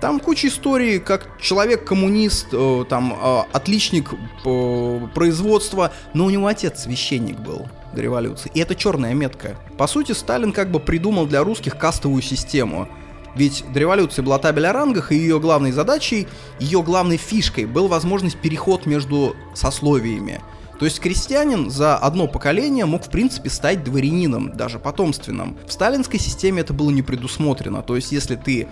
Там 0.00 0.20
куча 0.20 0.48
историй, 0.48 0.98
как 0.98 1.28
человек-коммунист, 1.40 2.48
э, 2.52 2.84
там 2.88 3.14
э, 3.14 3.42
отличник 3.52 4.12
э, 4.44 5.00
производства, 5.14 5.92
но 6.12 6.26
у 6.26 6.30
него 6.30 6.46
отец 6.46 6.82
священник 6.82 7.38
был 7.38 7.68
до 7.94 8.02
революции. 8.02 8.50
И 8.54 8.60
это 8.60 8.74
черная 8.74 9.14
метка. 9.14 9.56
По 9.78 9.86
сути, 9.86 10.12
Сталин 10.12 10.52
как 10.52 10.70
бы 10.70 10.80
придумал 10.80 11.26
для 11.26 11.42
русских 11.42 11.78
кастовую 11.78 12.22
систему– 12.22 12.88
ведь 13.34 13.64
до 13.72 13.80
революции 13.80 14.22
была 14.22 14.38
табель 14.38 14.66
о 14.66 14.72
рангах, 14.72 15.12
и 15.12 15.16
ее 15.16 15.40
главной 15.40 15.72
задачей, 15.72 16.28
ее 16.60 16.82
главной 16.82 17.16
фишкой 17.16 17.66
был 17.66 17.88
возможность 17.88 18.38
переход 18.38 18.86
между 18.86 19.34
сословиями. 19.54 20.40
То 20.78 20.86
есть 20.86 21.00
крестьянин 21.00 21.70
за 21.70 21.96
одно 21.96 22.26
поколение 22.26 22.84
мог 22.84 23.04
в 23.04 23.10
принципе 23.10 23.48
стать 23.48 23.84
дворянином, 23.84 24.56
даже 24.56 24.78
потомственным. 24.78 25.56
В 25.66 25.72
сталинской 25.72 26.18
системе 26.18 26.62
это 26.62 26.72
было 26.72 26.90
не 26.90 27.02
предусмотрено. 27.02 27.82
То 27.82 27.96
есть 27.96 28.12
если 28.12 28.34
ты 28.34 28.68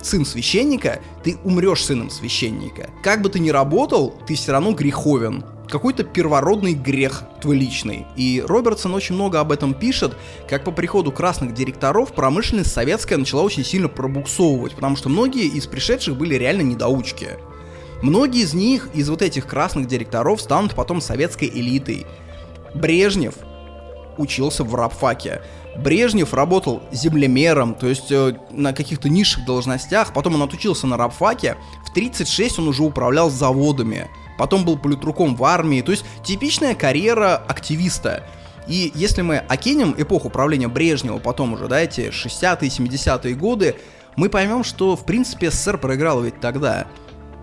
сын 0.00 0.24
священника, 0.24 1.00
ты 1.24 1.36
умрешь 1.44 1.84
сыном 1.84 2.10
священника. 2.10 2.90
Как 3.02 3.20
бы 3.22 3.30
ты 3.30 3.40
ни 3.40 3.50
работал, 3.50 4.14
ты 4.26 4.34
все 4.36 4.52
равно 4.52 4.72
греховен 4.72 5.44
какой-то 5.68 6.04
первородный 6.04 6.74
грех 6.74 7.24
твой 7.40 7.56
личный. 7.56 8.06
И 8.16 8.42
Робертсон 8.46 8.94
очень 8.94 9.14
много 9.14 9.40
об 9.40 9.52
этом 9.52 9.74
пишет, 9.74 10.16
как 10.48 10.64
по 10.64 10.70
приходу 10.70 11.12
красных 11.12 11.54
директоров 11.54 12.12
промышленность 12.12 12.72
советская 12.72 13.18
начала 13.18 13.42
очень 13.42 13.64
сильно 13.64 13.88
пробуксовывать, 13.88 14.74
потому 14.74 14.96
что 14.96 15.08
многие 15.08 15.46
из 15.46 15.66
пришедших 15.66 16.16
были 16.16 16.34
реально 16.34 16.62
недоучки. 16.62 17.30
Многие 18.02 18.42
из 18.42 18.52
них, 18.54 18.88
из 18.92 19.08
вот 19.08 19.22
этих 19.22 19.46
красных 19.46 19.86
директоров, 19.86 20.40
станут 20.40 20.74
потом 20.74 21.00
советской 21.00 21.48
элитой. 21.48 22.06
Брежнев 22.74 23.34
учился 24.18 24.64
в 24.64 24.74
рабфаке. 24.74 25.42
Брежнев 25.76 26.34
работал 26.34 26.82
землемером, 26.92 27.74
то 27.74 27.88
есть 27.88 28.12
э, 28.12 28.36
на 28.50 28.72
каких-то 28.72 29.08
низших 29.08 29.44
должностях, 29.44 30.12
потом 30.12 30.36
он 30.36 30.42
отучился 30.42 30.86
на 30.86 30.96
рабфаке, 30.96 31.56
в 31.84 31.92
36 31.92 32.60
он 32.60 32.68
уже 32.68 32.84
управлял 32.84 33.28
заводами 33.28 34.08
потом 34.38 34.64
был 34.64 34.78
политруком 34.78 35.36
в 35.36 35.44
армии, 35.44 35.82
то 35.82 35.92
есть 35.92 36.04
типичная 36.22 36.74
карьера 36.74 37.36
активиста. 37.36 38.24
И 38.66 38.92
если 38.94 39.22
мы 39.22 39.38
окинем 39.38 39.94
эпоху 39.96 40.30
правления 40.30 40.68
Брежнева, 40.68 41.18
потом 41.18 41.52
уже, 41.52 41.68
да, 41.68 41.80
эти 41.80 42.08
60-е, 42.08 42.68
70-е 42.68 43.34
годы, 43.34 43.76
мы 44.16 44.28
поймем, 44.28 44.64
что, 44.64 44.96
в 44.96 45.04
принципе, 45.04 45.50
СССР 45.50 45.78
проиграл 45.78 46.22
ведь 46.22 46.40
тогда. 46.40 46.86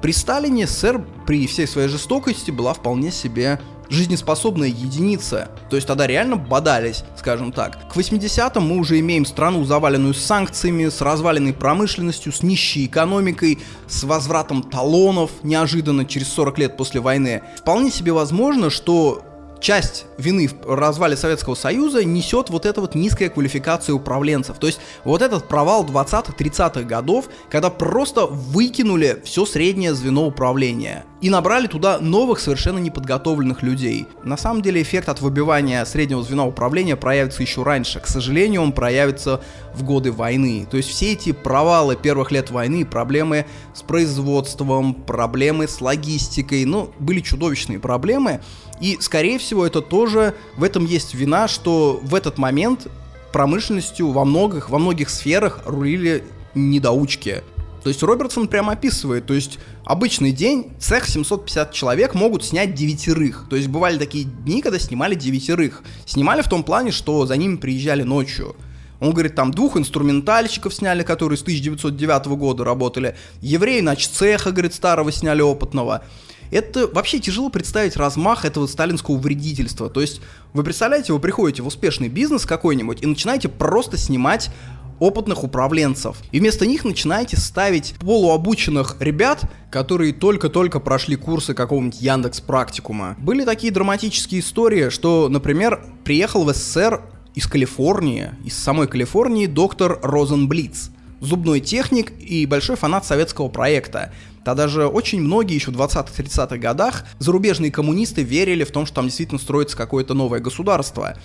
При 0.02 0.14
Сталине 0.14 0.66
СССР 0.66 1.06
при 1.28 1.46
всей 1.46 1.68
своей 1.68 1.88
жестокости 1.88 2.50
была 2.50 2.74
вполне 2.74 3.12
себе 3.12 3.60
жизнеспособная 3.92 4.70
единица. 4.70 5.50
То 5.70 5.76
есть 5.76 5.88
тогда 5.88 6.08
реально 6.08 6.38
бодались, 6.38 7.04
скажем 7.18 7.52
так. 7.52 7.78
К 7.90 7.96
80-м 7.96 8.64
мы 8.64 8.78
уже 8.78 9.00
имеем 9.00 9.26
страну, 9.26 9.64
заваленную 9.66 10.14
санкциями, 10.14 10.90
с 10.90 11.02
разваленной 11.02 11.54
промышленностью, 11.54 12.32
с 12.32 12.42
нищей 12.42 12.86
экономикой, 12.86 13.60
с 13.88 14.04
возвратом 14.04 14.64
талонов 14.64 15.32
неожиданно 15.44 16.06
через 16.06 16.30
40 16.30 16.58
лет 16.58 16.78
после 16.78 17.02
войны. 17.02 17.44
Вполне 17.58 17.92
себе 17.92 18.14
возможно, 18.14 18.70
что 18.70 19.24
часть 19.62 20.06
вины 20.18 20.48
в 20.48 20.76
развале 20.76 21.16
Советского 21.16 21.56
Союза 21.56 22.04
несет 22.04 22.50
вот 22.50 22.66
эта 22.66 22.82
вот 22.82 22.96
низкая 22.96 23.30
квалификация 23.30 23.94
управленцев. 23.94 24.58
То 24.58 24.68
есть 24.68 24.80
вот 25.04 25.22
этот 25.22 25.48
провал 25.48 25.86
20-30-х 25.86 26.82
годов, 26.84 27.30
когда 27.50 27.70
просто 27.70 28.26
выкинули 28.26 29.22
все 29.24 29.46
среднее 29.46 29.94
звено 29.94 30.26
управления. 30.26 31.06
и 31.22 31.30
набрали 31.30 31.68
туда 31.68 32.00
новых 32.00 32.40
совершенно 32.40 32.80
неподготовленных 32.80 33.62
людей. 33.62 34.08
На 34.24 34.38
самом 34.38 34.62
деле 34.62 34.82
эффект 34.82 35.08
от 35.08 35.22
выбивания 35.22 35.86
среднего 35.86 36.24
звена 36.24 36.46
управления 36.46 36.96
проявится 36.96 37.44
еще 37.44 37.64
раньше. 37.64 38.00
К 38.00 38.08
сожалению, 38.08 38.64
он 38.64 38.72
проявится 38.72 39.42
в 39.76 39.84
годы 39.84 40.12
войны. 40.12 40.68
То 40.70 40.78
есть 40.78 40.90
все 40.90 41.14
эти 41.14 41.32
провалы 41.32 41.96
первых 41.96 42.32
лет 42.32 42.50
войны, 42.50 42.86
проблемы 42.86 43.46
с 43.74 43.84
производством, 43.84 44.96
проблемы 44.96 45.68
с 45.68 45.80
логистикой, 45.80 46.66
ну, 46.66 46.92
были 47.00 47.22
чудовищные 47.22 47.80
проблемы. 47.80 48.42
И, 48.82 48.98
скорее 49.00 49.38
всего, 49.38 49.66
это 49.66 49.82
тоже, 49.82 50.34
в 50.58 50.64
этом 50.64 50.86
есть 50.86 51.14
вина, 51.14 51.48
что 51.48 52.00
в 52.04 52.16
этот 52.16 52.38
момент 52.38 52.88
промышленностью 53.32 54.12
во 54.12 54.26
многих, 54.26 54.70
во 54.70 54.80
многих 54.80 55.10
сферах 55.10 55.62
рулили 55.66 56.24
недоучки. 56.56 57.44
То 57.84 57.90
есть 57.90 58.04
Робертсон 58.04 58.48
прямо 58.48 58.74
описывает, 58.74 59.26
то 59.26 59.34
есть 59.34 59.58
обычный 59.86 60.32
день, 60.32 60.72
цех 60.80 61.08
750 61.08 61.72
человек 61.72 62.14
могут 62.14 62.44
снять 62.44 62.76
девятерых. 62.76 63.48
То 63.50 63.56
есть 63.56 63.70
бывали 63.70 63.98
такие 63.98 64.26
дни, 64.26 64.62
когда 64.62 64.78
снимали 64.78 65.16
девятерых. 65.16 65.84
Снимали 66.06 66.42
в 66.42 66.50
том 66.50 66.64
плане, 66.64 66.92
что 66.92 67.26
за 67.26 67.38
ними 67.38 67.56
приезжали 67.56 68.04
ночью. 68.04 68.56
Он 69.00 69.14
говорит, 69.14 69.34
там 69.34 69.50
двух 69.50 69.78
инструментальщиков 69.78 70.72
сняли, 70.72 71.02
которые 71.02 71.36
с 71.36 71.42
1909 71.42 72.28
года 72.38 72.64
работали. 72.64 73.16
Евреи, 73.42 73.80
значит, 73.80 74.12
цеха, 74.12 74.52
говорит, 74.52 74.76
старого 74.76 75.12
сняли 75.12 75.42
опытного. 75.42 76.04
Это 76.52 76.88
вообще 76.88 77.20
тяжело 77.20 77.50
представить 77.50 77.96
размах 77.96 78.46
этого 78.46 78.68
сталинского 78.68 79.18
вредительства. 79.18 79.90
То 79.90 80.02
есть 80.02 80.22
вы 80.54 80.64
представляете, 80.64 81.14
вы 81.14 81.20
приходите 81.20 81.64
в 81.64 81.68
успешный 81.68 82.10
бизнес 82.10 82.46
какой-нибудь 82.46 83.02
и 83.02 83.06
начинаете 83.06 83.50
просто 83.50 83.98
снимать 83.98 84.52
опытных 85.00 85.44
управленцев. 85.44 86.18
И 86.32 86.40
вместо 86.40 86.68
них 86.68 86.86
начинаете 86.86 87.36
ставить 87.36 87.96
полуобученных 88.00 88.98
ребят, 89.00 89.42
которые 89.72 90.14
только-только 90.14 90.80
прошли 90.80 91.16
курсы 91.16 91.56
какого-нибудь 91.56 92.00
Яндекс 92.00 92.40
практикума. 92.42 93.16
Были 93.18 93.44
такие 93.44 93.74
драматические 93.74 94.42
истории, 94.42 94.90
что, 94.90 95.28
например, 95.28 95.84
приехал 96.04 96.44
в 96.44 96.54
СССР 96.54 97.02
из 97.34 97.48
Калифорнии, 97.48 98.32
из 98.46 98.56
самой 98.56 98.88
Калифорнии 98.88 99.48
доктор 99.48 100.00
Розенблиц, 100.04 100.92
зубной 101.20 101.62
техник 101.62 102.12
и 102.20 102.46
большой 102.46 102.76
фанат 102.76 103.04
советского 103.04 103.48
проекта. 103.48 104.14
Тогда 104.44 104.68
же 104.68 104.88
очень 104.88 105.22
многие 105.22 105.56
еще 105.56 105.72
в 105.72 105.76
20-30-х 105.76 106.58
годах 106.58 107.06
зарубежные 107.20 107.72
коммунисты 107.72 108.24
верили 108.24 108.64
в 108.64 108.72
том, 108.72 108.86
что 108.86 108.96
там 108.96 109.06
действительно 109.06 109.40
строится 109.40 109.78
какое-то 109.78 110.14
новое 110.14 110.40
государство. 110.40 111.18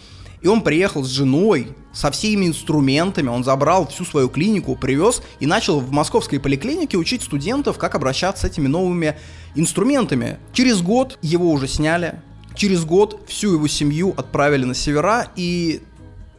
И 0.43 0.49
он 0.49 0.61
приехал 0.61 1.03
с 1.03 1.09
женой, 1.09 1.69
со 1.93 2.11
всеми 2.11 2.47
инструментами, 2.47 3.29
он 3.29 3.43
забрал 3.43 3.89
всю 3.89 4.05
свою 4.05 4.29
клинику, 4.29 4.77
привез 4.77 5.23
и 5.41 5.47
начал 5.47 5.81
в 5.81 5.91
московской 5.91 6.39
поликлинике 6.39 6.99
учить 6.99 7.23
студентов, 7.23 7.79
как 7.79 7.95
обращаться 7.95 8.47
с 8.47 8.51
этими 8.51 8.67
новыми 8.67 9.17
инструментами. 9.55 10.39
Через 10.53 10.83
год 10.83 11.19
его 11.23 11.51
уже 11.51 11.67
сняли, 11.67 12.21
через 12.55 12.85
год 12.85 13.23
всю 13.27 13.55
его 13.55 13.67
семью 13.67 14.13
отправили 14.17 14.65
на 14.65 14.75
севера, 14.75 15.29
и 15.37 15.83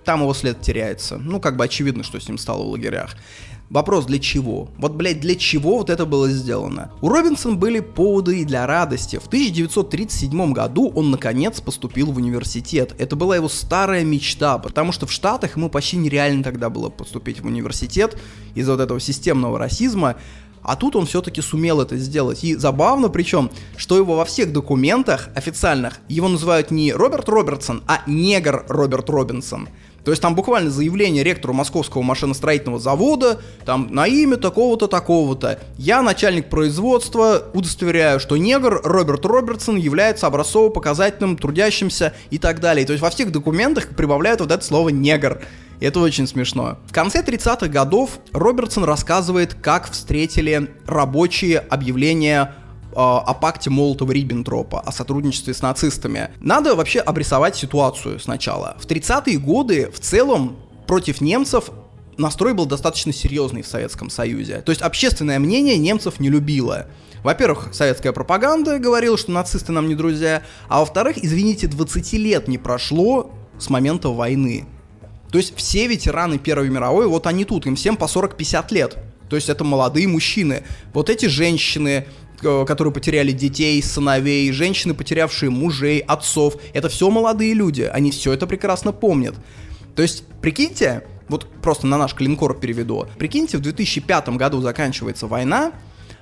там 0.05 0.21
его 0.21 0.33
след 0.33 0.61
теряется. 0.61 1.17
Ну, 1.17 1.41
как 1.41 1.57
бы 1.57 1.65
очевидно, 1.65 2.03
что 2.03 2.19
с 2.19 2.27
ним 2.29 2.37
стало 2.37 2.63
в 2.63 2.69
лагерях. 2.69 3.17
Вопрос, 3.69 4.05
для 4.05 4.17
чего? 4.19 4.69
Вот, 4.77 4.93
блядь, 4.93 5.19
для 5.19 5.35
чего 5.35 5.79
вот 5.79 5.89
это 5.89 6.05
было 6.05 6.29
сделано? 6.29 6.91
У 7.01 7.09
Робинсон 7.09 7.57
были 7.57 7.81
поводы 7.81 8.39
и 8.39 8.45
для 8.45 8.65
радости. 8.65 9.17
В 9.17 9.27
1937 9.27 10.53
году 10.53 10.89
он, 10.95 11.11
наконец, 11.11 11.59
поступил 11.59 12.13
в 12.13 12.17
университет. 12.17 12.95
Это 12.97 13.17
была 13.17 13.35
его 13.35 13.49
старая 13.49 14.05
мечта, 14.05 14.57
потому 14.57 14.93
что 14.93 15.05
в 15.05 15.11
Штатах 15.11 15.57
ему 15.57 15.69
почти 15.69 15.97
нереально 15.97 16.43
тогда 16.43 16.69
было 16.69 16.89
поступить 16.89 17.41
в 17.41 17.45
университет 17.45 18.17
из-за 18.55 18.71
вот 18.71 18.79
этого 18.79 19.01
системного 19.01 19.59
расизма. 19.59 20.15
А 20.61 20.77
тут 20.77 20.95
он 20.95 21.05
все-таки 21.05 21.41
сумел 21.41 21.81
это 21.81 21.97
сделать. 21.97 22.45
И 22.45 22.55
забавно 22.55 23.09
причем, 23.09 23.49
что 23.75 23.97
его 23.97 24.15
во 24.15 24.23
всех 24.23 24.53
документах 24.53 25.29
официальных, 25.35 25.99
его 26.07 26.29
называют 26.29 26.71
не 26.71 26.93
Роберт 26.93 27.27
Робертсон, 27.27 27.83
а 27.85 28.01
негр 28.07 28.65
Роберт 28.69 29.09
Робинсон. 29.09 29.67
То 30.07 30.11
есть 30.11 30.21
там 30.21 30.35
буквально 30.35 30.69
заявление 30.69 31.21
ректору 31.21 31.53
Московского 31.53 32.01
машиностроительного 32.01 32.79
завода, 32.79 33.41
там 33.65 33.89
на 33.91 34.07
имя 34.07 34.37
такого-то, 34.37 34.87
такого-то. 34.87 35.59
Я 35.77 36.01
начальник 36.01 36.49
производства, 36.49 37.43
удостоверяю, 37.53 38.21
что 38.21 38.37
негр 38.37 38.79
Роберт 38.85 39.25
Робертсон 39.25 39.75
является 39.75 40.25
образцово-показательным, 40.27 41.35
трудящимся 41.35 42.13
и 42.29 42.37
так 42.37 42.61
далее. 42.61 42.85
То 42.85 42.93
есть 42.93 43.03
во 43.03 43.09
всех 43.09 43.33
документах 43.33 43.89
прибавляют 43.97 44.39
вот 44.39 44.49
это 44.49 44.63
слово 44.63 44.87
негр. 44.87 45.41
Это 45.81 45.99
очень 45.99 46.25
смешно. 46.25 46.77
В 46.87 46.93
конце 46.93 47.21
30-х 47.21 47.67
годов 47.67 48.11
Робертсон 48.31 48.85
рассказывает, 48.85 49.55
как 49.55 49.91
встретили 49.91 50.71
рабочие 50.85 51.59
объявления 51.59 52.55
о 52.99 53.33
пакте 53.35 53.69
Молотова-Риббентропа, 53.69 54.79
о 54.79 54.91
сотрудничестве 54.91 55.53
с 55.53 55.61
нацистами. 55.61 56.31
Надо 56.39 56.75
вообще 56.75 56.99
обрисовать 56.99 57.55
ситуацию 57.55 58.19
сначала. 58.19 58.75
В 58.79 58.87
30-е 58.87 59.37
годы 59.37 59.91
в 59.91 59.99
целом 59.99 60.57
против 60.87 61.21
немцев 61.21 61.69
настрой 62.17 62.55
был 62.55 62.65
достаточно 62.65 63.13
серьезный 63.13 63.61
в 63.61 63.67
Советском 63.67 64.09
Союзе. 64.09 64.61
То 64.61 64.71
есть 64.71 64.81
общественное 64.81 65.37
мнение 65.37 65.77
немцев 65.77 66.19
не 66.19 66.29
любило. 66.29 66.87
Во-первых, 67.21 67.69
советская 67.71 68.13
пропаганда 68.13 68.79
говорила, 68.79 69.15
что 69.15 69.31
нацисты 69.31 69.71
нам 69.71 69.87
не 69.87 69.93
друзья, 69.93 70.41
а 70.67 70.79
во-вторых, 70.79 71.17
извините, 71.21 71.67
20 71.67 72.13
лет 72.13 72.47
не 72.47 72.57
прошло 72.57 73.31
с 73.59 73.69
момента 73.69 74.09
войны. 74.09 74.65
То 75.31 75.37
есть 75.37 75.55
все 75.55 75.85
ветераны 75.85 76.39
Первой 76.39 76.69
мировой, 76.69 77.05
вот 77.05 77.27
они 77.27 77.45
тут, 77.45 77.67
им 77.67 77.75
всем 77.75 77.95
по 77.95 78.05
40-50 78.05 78.65
лет. 78.73 78.97
То 79.29 79.35
есть 79.35 79.49
это 79.49 79.63
молодые 79.63 80.07
мужчины. 80.07 80.63
Вот 80.93 81.09
эти 81.09 81.25
женщины, 81.25 82.07
Э, 82.07 82.26
которые 82.39 82.93
потеряли 82.93 83.31
детей, 83.31 83.81
сыновей, 83.81 84.51
женщины, 84.51 84.93
потерявшие 84.93 85.49
мужей, 85.49 85.99
отцов. 85.99 86.55
Это 86.73 86.89
все 86.89 87.09
молодые 87.09 87.53
люди, 87.53 87.89
они 87.91 88.11
все 88.11 88.33
это 88.33 88.47
прекрасно 88.47 88.91
помнят. 88.91 89.35
То 89.95 90.01
есть, 90.01 90.23
прикиньте, 90.41 91.03
вот 91.27 91.47
просто 91.61 91.87
на 91.87 91.97
наш 91.97 92.13
клинкор 92.13 92.57
переведу, 92.57 93.07
прикиньте, 93.17 93.57
в 93.57 93.61
2005 93.61 94.29
году 94.29 94.61
заканчивается 94.61 95.27
война, 95.27 95.71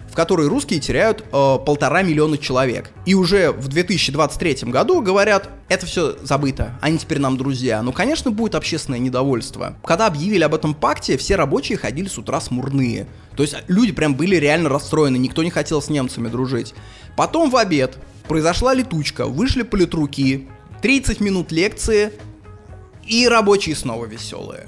в 0.09 0.15
которой 0.15 0.47
русские 0.47 0.79
теряют 0.79 1.21
э, 1.21 1.57
полтора 1.65 2.01
миллиона 2.01 2.37
человек. 2.37 2.91
И 3.05 3.13
уже 3.13 3.51
в 3.51 3.67
2023 3.67 4.71
году 4.71 5.01
говорят, 5.01 5.49
это 5.67 5.85
все 5.85 6.15
забыто, 6.21 6.77
они 6.81 6.97
теперь 6.97 7.19
нам 7.19 7.37
друзья. 7.37 7.81
Ну, 7.81 7.91
конечно, 7.91 8.31
будет 8.31 8.55
общественное 8.55 8.99
недовольство. 8.99 9.75
Когда 9.83 10.07
объявили 10.07 10.43
об 10.43 10.53
этом 10.53 10.73
пакте, 10.73 11.17
все 11.17 11.35
рабочие 11.35 11.77
ходили 11.77 12.07
с 12.07 12.17
утра 12.17 12.39
смурные. 12.39 13.07
То 13.35 13.43
есть 13.43 13.55
люди 13.67 13.91
прям 13.91 14.15
были 14.15 14.35
реально 14.35 14.69
расстроены, 14.69 15.17
никто 15.17 15.43
не 15.43 15.49
хотел 15.49 15.81
с 15.81 15.89
немцами 15.89 16.27
дружить. 16.27 16.73
Потом 17.17 17.49
в 17.49 17.57
обед 17.57 17.97
произошла 18.27 18.73
летучка, 18.73 19.25
вышли 19.25 19.63
политруки, 19.63 20.47
30 20.81 21.19
минут 21.19 21.51
лекции, 21.51 22.11
и 23.05 23.27
рабочие 23.27 23.75
снова 23.75 24.05
веселые. 24.05 24.67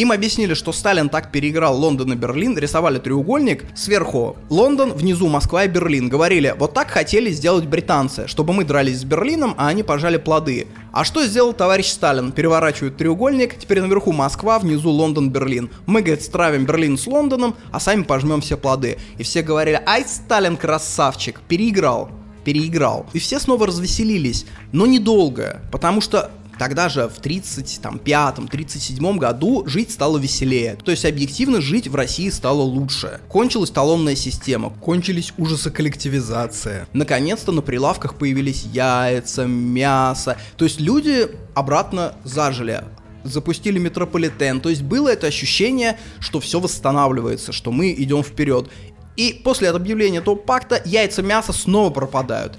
Им 0.00 0.12
объяснили, 0.12 0.54
что 0.54 0.72
Сталин 0.72 1.10
так 1.10 1.30
переиграл 1.30 1.76
Лондон 1.76 2.14
и 2.14 2.16
Берлин, 2.16 2.56
рисовали 2.56 2.98
треугольник, 2.98 3.66
сверху 3.74 4.38
Лондон, 4.48 4.94
внизу 4.94 5.28
Москва 5.28 5.64
и 5.64 5.68
Берлин. 5.68 6.08
Говорили, 6.08 6.54
вот 6.58 6.72
так 6.72 6.88
хотели 6.88 7.30
сделать 7.30 7.66
британцы, 7.66 8.26
чтобы 8.26 8.54
мы 8.54 8.64
дрались 8.64 9.00
с 9.00 9.04
Берлином, 9.04 9.54
а 9.58 9.68
они 9.68 9.82
пожали 9.82 10.16
плоды. 10.16 10.68
А 10.90 11.04
что 11.04 11.26
сделал 11.26 11.52
товарищ 11.52 11.88
Сталин? 11.88 12.32
Переворачивают 12.32 12.96
треугольник, 12.96 13.58
теперь 13.58 13.82
наверху 13.82 14.12
Москва, 14.12 14.58
внизу 14.58 14.88
Лондон, 14.88 15.28
Берлин. 15.28 15.68
Мы, 15.84 16.00
говорит, 16.00 16.22
стравим 16.22 16.64
Берлин 16.64 16.96
с 16.96 17.06
Лондоном, 17.06 17.54
а 17.70 17.78
сами 17.78 18.02
пожмем 18.02 18.40
все 18.40 18.56
плоды. 18.56 18.96
И 19.18 19.22
все 19.22 19.42
говорили, 19.42 19.82
ай, 19.84 20.06
Сталин 20.06 20.56
красавчик, 20.56 21.42
переиграл 21.46 22.10
переиграл. 22.42 23.06
И 23.12 23.18
все 23.18 23.38
снова 23.38 23.66
развеселились, 23.66 24.46
но 24.72 24.86
недолго, 24.86 25.60
потому 25.70 26.00
что 26.00 26.30
Тогда 26.60 26.90
же 26.90 27.08
в 27.08 27.22
35-37 27.22 29.16
году 29.16 29.66
жить 29.66 29.92
стало 29.92 30.18
веселее. 30.18 30.76
То 30.84 30.90
есть 30.90 31.06
объективно 31.06 31.62
жить 31.62 31.88
в 31.88 31.94
России 31.94 32.28
стало 32.28 32.60
лучше. 32.60 33.22
Кончилась 33.30 33.70
талонная 33.70 34.14
система, 34.14 34.68
кончились 34.68 35.32
ужасы 35.38 35.70
коллективизации. 35.70 36.84
Наконец-то 36.92 37.52
на 37.52 37.62
прилавках 37.62 38.16
появились 38.16 38.64
яйца, 38.64 39.46
мясо. 39.46 40.36
То 40.58 40.66
есть 40.66 40.80
люди 40.80 41.30
обратно 41.54 42.14
зажили 42.24 42.84
запустили 43.22 43.78
метрополитен. 43.78 44.60
То 44.60 44.68
есть 44.68 44.82
было 44.82 45.08
это 45.08 45.28
ощущение, 45.28 45.98
что 46.18 46.40
все 46.40 46.60
восстанавливается, 46.60 47.52
что 47.52 47.72
мы 47.72 47.92
идем 47.92 48.22
вперед. 48.22 48.68
И 49.16 49.40
после 49.44 49.70
объявления 49.70 50.18
этого 50.18 50.34
пакта 50.34 50.82
яйца 50.84 51.22
мясо 51.22 51.54
снова 51.54 51.88
пропадают. 51.88 52.58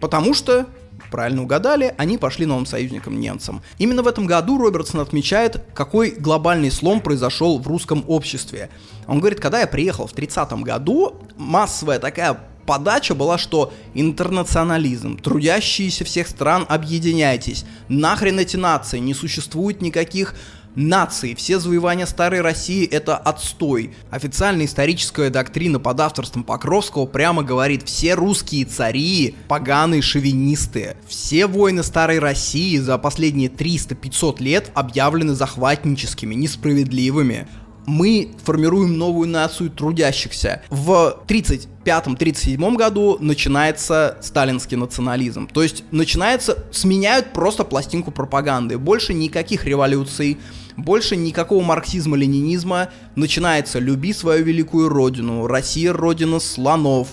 Потому 0.00 0.34
что 0.34 0.66
правильно 1.10 1.42
угадали, 1.42 1.94
они 1.98 2.18
пошли 2.18 2.46
новым 2.46 2.66
союзникам 2.66 3.20
немцам. 3.20 3.62
Именно 3.78 4.02
в 4.02 4.08
этом 4.08 4.26
году 4.26 4.58
Робертсон 4.58 5.00
отмечает, 5.00 5.62
какой 5.74 6.10
глобальный 6.10 6.70
слом 6.70 7.00
произошел 7.00 7.58
в 7.58 7.66
русском 7.66 8.04
обществе. 8.06 8.70
Он 9.06 9.20
говорит, 9.20 9.40
когда 9.40 9.60
я 9.60 9.66
приехал 9.66 10.06
в 10.06 10.14
30-м 10.14 10.62
году, 10.62 11.16
массовая 11.36 11.98
такая 11.98 12.40
подача 12.66 13.14
была, 13.14 13.38
что 13.38 13.72
интернационализм, 13.94 15.18
трудящиеся 15.18 16.04
всех 16.04 16.28
стран, 16.28 16.66
объединяйтесь, 16.68 17.64
нахрен 17.88 18.38
эти 18.38 18.56
нации, 18.56 18.98
не 18.98 19.14
существует 19.14 19.80
никаких 19.80 20.34
нации, 20.76 21.34
все 21.34 21.58
завоевания 21.58 22.06
Старой 22.06 22.40
России 22.40 22.86
это 22.86 23.16
отстой. 23.16 23.94
Официальная 24.10 24.66
историческая 24.66 25.30
доктрина 25.30 25.80
под 25.80 26.00
авторством 26.00 26.44
Покровского 26.44 27.06
прямо 27.06 27.42
говорит, 27.42 27.82
все 27.88 28.14
русские 28.14 28.64
цари 28.66 29.34
поганые 29.48 30.02
шовинисты. 30.02 30.96
Все 31.08 31.46
войны 31.46 31.82
Старой 31.82 32.18
России 32.18 32.76
за 32.76 32.98
последние 32.98 33.48
300-500 33.48 34.42
лет 34.42 34.70
объявлены 34.74 35.34
захватническими, 35.34 36.34
несправедливыми 36.34 37.48
мы 37.86 38.32
формируем 38.44 38.98
новую 38.98 39.28
нацию 39.28 39.70
трудящихся. 39.70 40.62
В 40.68 41.22
1935-1937 41.28 42.76
году 42.76 43.16
начинается 43.20 44.18
сталинский 44.20 44.76
национализм. 44.76 45.46
То 45.46 45.62
есть 45.62 45.84
начинается, 45.92 46.64
сменяют 46.72 47.32
просто 47.32 47.64
пластинку 47.64 48.10
пропаганды. 48.10 48.76
Больше 48.76 49.14
никаких 49.14 49.64
революций, 49.64 50.38
больше 50.76 51.16
никакого 51.16 51.62
марксизма-ленинизма. 51.62 52.90
Начинается 53.14 53.78
«люби 53.78 54.12
свою 54.12 54.44
великую 54.44 54.88
родину», 54.88 55.46
«Россия– 55.46 55.92
родина 55.94 56.38
слонов», 56.40 57.08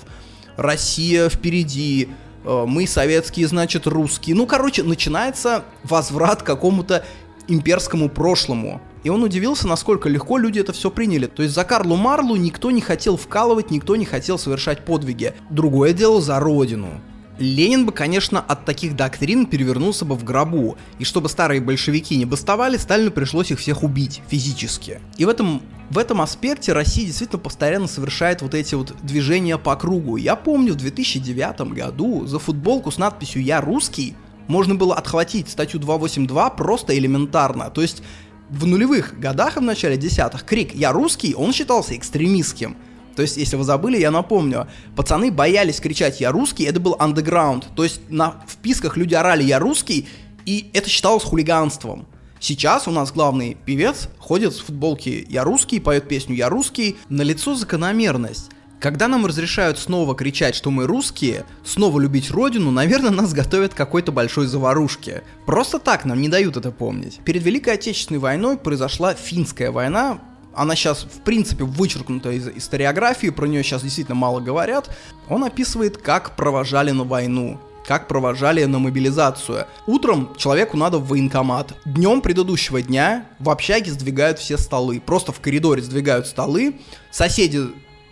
«Россия 0.57 1.29
впереди», 1.29 2.09
э, 2.43 2.65
мы 2.67 2.87
советские, 2.87 3.47
значит, 3.47 3.87
русские. 3.87 4.35
Ну, 4.35 4.45
короче, 4.45 4.83
начинается 4.83 5.63
возврат 5.83 6.43
к 6.43 6.45
какому-то 6.45 7.05
имперскому 7.47 8.09
прошлому. 8.09 8.81
И 9.03 9.09
он 9.09 9.21
удивился, 9.21 9.67
насколько 9.67 10.07
легко 10.07 10.37
люди 10.37 10.59
это 10.59 10.71
все 10.71 10.89
приняли. 10.89 11.27
То 11.27 11.43
есть 11.43 11.53
за 11.53 11.65
Карлу 11.65 11.95
Марлу 11.95 12.35
никто 12.37 12.71
не 12.71 12.81
хотел 12.81 13.17
вкалывать, 13.17 13.69
никто 13.69 13.95
не 13.95 14.05
хотел 14.05 14.39
совершать 14.39 14.85
подвиги. 14.85 15.33
Другое 15.49 15.93
дело 15.93 16.21
за 16.21 16.39
родину. 16.39 17.01
Ленин 17.39 17.85
бы, 17.85 17.91
конечно, 17.91 18.39
от 18.39 18.63
таких 18.65 18.95
доктрин 18.95 19.47
перевернулся 19.47 20.05
бы 20.05 20.15
в 20.15 20.23
гробу, 20.23 20.77
и 20.99 21.03
чтобы 21.03 21.29
старые 21.29 21.61
большевики 21.61 22.15
не 22.15 22.25
бастовали, 22.25 22.77
Сталину 22.77 23.11
пришлось 23.11 23.51
их 23.51 23.59
всех 23.59 23.83
убить 23.83 24.21
физически. 24.27 25.01
И 25.17 25.25
в 25.25 25.29
этом, 25.29 25.63
в 25.89 25.97
этом 25.97 26.21
аспекте 26.21 26.73
Россия 26.73 27.07
действительно 27.07 27.39
постоянно 27.39 27.87
совершает 27.87 28.43
вот 28.43 28.53
эти 28.53 28.75
вот 28.75 28.95
движения 29.01 29.57
по 29.57 29.75
кругу. 29.75 30.17
Я 30.17 30.35
помню, 30.35 30.73
в 30.73 30.77
2009 30.77 31.73
году 31.73 32.27
за 32.27 32.37
футболку 32.37 32.91
с 32.91 32.97
надписью 32.97 33.41
«Я 33.41 33.61
русский» 33.61 34.15
можно 34.47 34.75
было 34.75 34.95
отхватить 34.95 35.49
статью 35.49 35.79
282 35.79 36.49
просто 36.51 36.95
элементарно. 36.95 37.71
То 37.71 37.81
есть 37.81 38.03
в 38.49 38.67
нулевых 38.67 39.19
годах, 39.19 39.57
в 39.57 39.61
начале 39.61 39.97
десятых, 39.97 40.43
крик 40.43 40.75
«Я 40.75 40.91
русский» 40.91 41.33
он 41.33 41.51
считался 41.53 41.97
экстремистским. 41.97 42.77
То 43.15 43.21
есть, 43.21 43.37
если 43.37 43.55
вы 43.55 43.63
забыли, 43.63 43.97
я 43.97 44.11
напомню, 44.11 44.67
пацаны 44.95 45.31
боялись 45.31 45.79
кричать 45.79 46.21
«Я 46.21 46.31
русский», 46.31 46.63
это 46.63 46.79
был 46.79 46.95
андеграунд. 46.99 47.67
То 47.75 47.83
есть, 47.83 48.01
на 48.09 48.43
вписках 48.47 48.97
люди 48.97 49.13
орали 49.13 49.43
«Я 49.43 49.59
русский», 49.59 50.07
и 50.45 50.69
это 50.73 50.89
считалось 50.89 51.23
хулиганством. 51.23 52.07
Сейчас 52.39 52.87
у 52.87 52.91
нас 52.91 53.13
главный 53.13 53.55
певец 53.65 54.09
ходит 54.19 54.53
с 54.53 54.59
футболки 54.59 55.25
«Я 55.29 55.43
русский», 55.43 55.79
поет 55.79 56.07
песню 56.07 56.35
«Я 56.35 56.49
русский». 56.49 56.97
На 57.07 57.21
лицо 57.21 57.55
закономерность. 57.55 58.49
Когда 58.83 59.07
нам 59.07 59.25
разрешают 59.25 59.79
снова 59.79 60.13
кричать, 60.13 60.55
что 60.55 60.69
мы 60.69 60.85
русские, 60.85 61.45
снова 61.63 62.01
любить 62.01 62.29
родину, 62.31 62.69
наверное, 62.69 63.11
нас 63.11 63.31
готовят 63.31 63.73
к 63.73 63.77
какой-то 63.77 64.11
большой 64.11 64.47
заварушке. 64.47 65.23
Просто 65.45 65.79
так 65.79 66.03
нам 66.03 66.19
не 66.19 66.27
дают 66.27 66.57
это 66.57 66.69
помнить. 66.71 67.21
Перед 67.23 67.43
Великой 67.43 67.75
Отечественной 67.75 68.19
войной 68.19 68.57
произошла 68.57 69.13
финская 69.13 69.71
война, 69.71 70.19
она 70.55 70.75
сейчас, 70.75 71.03
в 71.03 71.21
принципе, 71.21 71.63
вычеркнута 71.63 72.31
из 72.31 72.47
историографии, 72.47 73.29
про 73.29 73.45
нее 73.45 73.63
сейчас 73.63 73.83
действительно 73.83 74.15
мало 74.15 74.39
говорят. 74.39 74.89
Он 75.29 75.43
описывает, 75.43 75.97
как 75.97 76.35
провожали 76.35 76.91
на 76.91 77.03
войну 77.03 77.59
как 77.85 78.07
провожали 78.07 78.63
на 78.63 78.79
мобилизацию. 78.79 79.67
Утром 79.87 80.33
человеку 80.37 80.77
надо 80.77 80.99
в 80.99 81.07
военкомат. 81.07 81.73
Днем 81.85 82.21
предыдущего 82.21 82.81
дня 82.81 83.25
в 83.39 83.49
общаге 83.49 83.91
сдвигают 83.91 84.39
все 84.39 84.57
столы. 84.57 85.01
Просто 85.05 85.31
в 85.31 85.41
коридоре 85.41 85.81
сдвигают 85.81 86.27
столы. 86.27 86.79
Соседи 87.11 87.61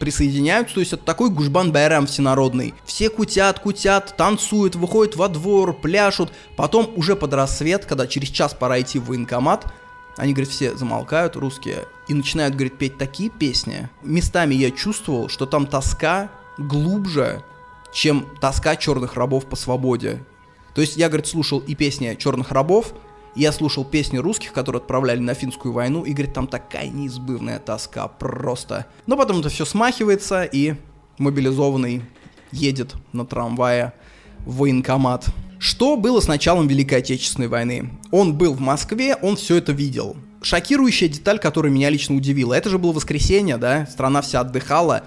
присоединяются, 0.01 0.73
то 0.73 0.79
есть 0.79 0.93
это 0.93 1.03
такой 1.03 1.29
гужбан 1.29 1.71
байрам 1.71 2.07
всенародный. 2.07 2.73
Все 2.85 3.09
кутят, 3.09 3.59
кутят, 3.59 4.15
танцуют, 4.17 4.75
выходят 4.75 5.15
во 5.15 5.27
двор, 5.29 5.73
пляшут. 5.79 6.33
Потом 6.57 6.91
уже 6.95 7.15
под 7.15 7.33
рассвет, 7.35 7.85
когда 7.85 8.07
через 8.07 8.29
час 8.29 8.55
пора 8.55 8.81
идти 8.81 8.97
в 8.97 9.05
военкомат, 9.05 9.71
они, 10.17 10.33
говорят, 10.33 10.51
все 10.51 10.75
замолкают, 10.75 11.35
русские, 11.35 11.85
и 12.07 12.13
начинают, 12.13 12.55
говорит, 12.55 12.77
петь 12.77 12.97
такие 12.97 13.29
песни. 13.29 13.89
Местами 14.01 14.53
я 14.55 14.71
чувствовал, 14.71 15.29
что 15.29 15.45
там 15.45 15.65
тоска 15.65 16.29
глубже, 16.57 17.43
чем 17.93 18.27
тоска 18.39 18.75
черных 18.75 19.15
рабов 19.15 19.45
по 19.45 19.55
свободе. 19.55 20.23
То 20.75 20.81
есть 20.81 20.97
я, 20.97 21.07
говорит, 21.07 21.27
слушал 21.27 21.59
и 21.59 21.75
песни 21.75 22.15
черных 22.19 22.51
рабов, 22.51 22.93
я 23.35 23.51
слушал 23.53 23.85
песни 23.85 24.17
русских, 24.17 24.51
которые 24.51 24.81
отправляли 24.81 25.19
на 25.19 25.33
финскую 25.33 25.73
войну, 25.73 26.03
и, 26.03 26.13
говорит, 26.13 26.33
там 26.33 26.47
такая 26.47 26.89
неизбывная 26.89 27.59
тоска, 27.59 28.07
просто. 28.07 28.87
Но 29.07 29.15
потом 29.15 29.39
это 29.39 29.49
все 29.49 29.65
смахивается, 29.65 30.43
и 30.43 30.75
мобилизованный 31.17 32.03
едет 32.51 32.95
на 33.13 33.25
трамвае 33.25 33.93
в 34.39 34.57
военкомат. 34.57 35.27
Что 35.61 35.95
было 35.95 36.19
с 36.19 36.27
началом 36.27 36.67
Великой 36.67 36.97
Отечественной 36.97 37.47
войны? 37.47 37.91
Он 38.09 38.33
был 38.33 38.55
в 38.55 38.59
Москве, 38.59 39.15
он 39.21 39.35
все 39.35 39.57
это 39.57 39.73
видел. 39.73 40.17
Шокирующая 40.41 41.07
деталь, 41.07 41.37
которая 41.37 41.71
меня 41.71 41.91
лично 41.91 42.15
удивила. 42.15 42.55
Это 42.55 42.71
же 42.71 42.79
было 42.79 42.93
воскресенье, 42.93 43.57
да, 43.57 43.85
страна 43.85 44.23
вся 44.23 44.39
отдыхала. 44.39 45.03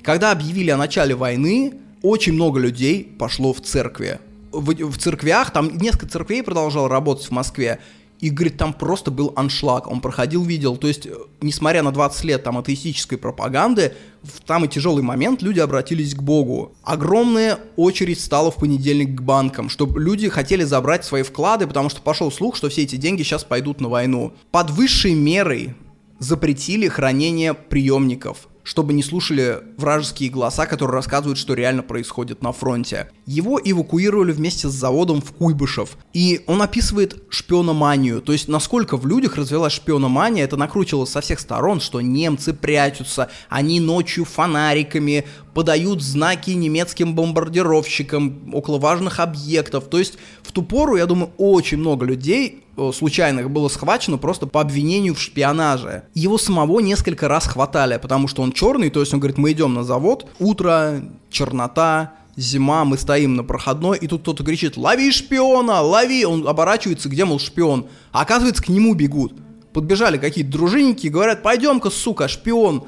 Когда 0.00 0.32
объявили 0.32 0.70
о 0.70 0.78
начале 0.78 1.14
войны, 1.14 1.74
очень 2.00 2.32
много 2.32 2.58
людей 2.58 3.04
пошло 3.18 3.52
в 3.52 3.60
церкви 3.60 4.18
в, 4.52 4.90
в 4.90 4.98
церквях, 4.98 5.50
там 5.50 5.76
несколько 5.76 6.08
церквей 6.08 6.42
продолжал 6.42 6.88
работать 6.88 7.26
в 7.26 7.30
Москве, 7.30 7.80
и, 8.20 8.30
говорит, 8.30 8.56
там 8.56 8.72
просто 8.72 9.10
был 9.10 9.32
аншлаг, 9.36 9.86
он 9.86 10.00
проходил, 10.00 10.44
видел, 10.44 10.76
то 10.76 10.88
есть, 10.88 11.06
э, 11.06 11.12
несмотря 11.40 11.82
на 11.82 11.92
20 11.92 12.24
лет 12.24 12.42
там 12.42 12.58
атеистической 12.58 13.16
пропаганды, 13.16 13.94
в 14.22 14.46
самый 14.46 14.68
тяжелый 14.68 15.02
момент 15.02 15.40
люди 15.40 15.60
обратились 15.60 16.14
к 16.14 16.22
Богу. 16.22 16.72
Огромная 16.82 17.60
очередь 17.76 18.20
стала 18.20 18.50
в 18.50 18.56
понедельник 18.56 19.14
к 19.16 19.20
банкам, 19.20 19.68
чтобы 19.68 20.00
люди 20.00 20.28
хотели 20.28 20.64
забрать 20.64 21.04
свои 21.04 21.22
вклады, 21.22 21.66
потому 21.68 21.88
что 21.88 22.00
пошел 22.00 22.32
слух, 22.32 22.56
что 22.56 22.68
все 22.68 22.82
эти 22.82 22.96
деньги 22.96 23.22
сейчас 23.22 23.44
пойдут 23.44 23.80
на 23.80 23.88
войну. 23.88 24.32
Под 24.50 24.70
высшей 24.70 25.14
мерой 25.14 25.74
запретили 26.18 26.88
хранение 26.88 27.54
приемников 27.54 28.48
чтобы 28.68 28.92
не 28.92 29.02
слушали 29.02 29.60
вражеские 29.78 30.28
голоса, 30.28 30.66
которые 30.66 30.96
рассказывают, 30.96 31.38
что 31.38 31.54
реально 31.54 31.82
происходит 31.82 32.42
на 32.42 32.52
фронте. 32.52 33.10
Его 33.24 33.58
эвакуировали 33.64 34.30
вместе 34.30 34.68
с 34.68 34.72
заводом 34.72 35.22
в 35.22 35.32
Куйбышев. 35.32 35.96
И 36.12 36.42
он 36.46 36.60
описывает 36.60 37.22
шпиономанию, 37.30 38.20
то 38.20 38.32
есть 38.32 38.46
насколько 38.46 38.98
в 38.98 39.06
людях 39.06 39.36
развелась 39.36 39.72
шпиономания, 39.72 40.44
это 40.44 40.58
накручивалось 40.58 41.08
со 41.08 41.22
всех 41.22 41.40
сторон, 41.40 41.80
что 41.80 42.02
немцы 42.02 42.52
прячутся, 42.52 43.30
они 43.48 43.80
ночью 43.80 44.26
фонариками 44.26 45.24
подают 45.54 46.02
знаки 46.02 46.50
немецким 46.50 47.14
бомбардировщикам 47.14 48.54
около 48.54 48.78
важных 48.78 49.18
объектов. 49.18 49.88
То 49.88 49.98
есть 49.98 50.18
в 50.42 50.52
ту 50.52 50.62
пору, 50.62 50.96
я 50.96 51.06
думаю, 51.06 51.30
очень 51.38 51.78
много 51.78 52.04
людей 52.04 52.64
случайных 52.92 53.50
было 53.50 53.68
схвачено 53.68 54.18
просто 54.18 54.46
по 54.46 54.60
обвинению 54.60 55.14
в 55.14 55.20
шпионаже. 55.20 56.04
Его 56.14 56.38
самого 56.38 56.80
несколько 56.80 57.28
раз 57.28 57.46
хватали, 57.46 57.98
потому 57.98 58.28
что 58.28 58.42
он 58.42 58.52
черный, 58.52 58.90
то 58.90 59.00
есть 59.00 59.12
он 59.12 59.20
говорит, 59.20 59.38
мы 59.38 59.52
идем 59.52 59.74
на 59.74 59.84
завод, 59.84 60.26
утро, 60.38 61.02
чернота, 61.30 62.14
зима, 62.36 62.84
мы 62.84 62.96
стоим 62.96 63.36
на 63.36 63.44
проходной, 63.44 63.98
и 63.98 64.06
тут 64.06 64.22
кто-то 64.22 64.44
кричит, 64.44 64.76
лови 64.76 65.10
шпиона, 65.10 65.80
лови, 65.80 66.24
он 66.24 66.46
оборачивается, 66.46 67.08
где, 67.08 67.24
мол, 67.24 67.40
шпион, 67.40 67.86
а 68.12 68.22
оказывается, 68.22 68.62
к 68.62 68.68
нему 68.68 68.94
бегут. 68.94 69.34
Подбежали 69.72 70.16
какие-то 70.16 70.50
дружинники 70.50 71.08
говорят, 71.08 71.42
пойдем-ка, 71.42 71.90
сука, 71.90 72.26
шпион. 72.26 72.84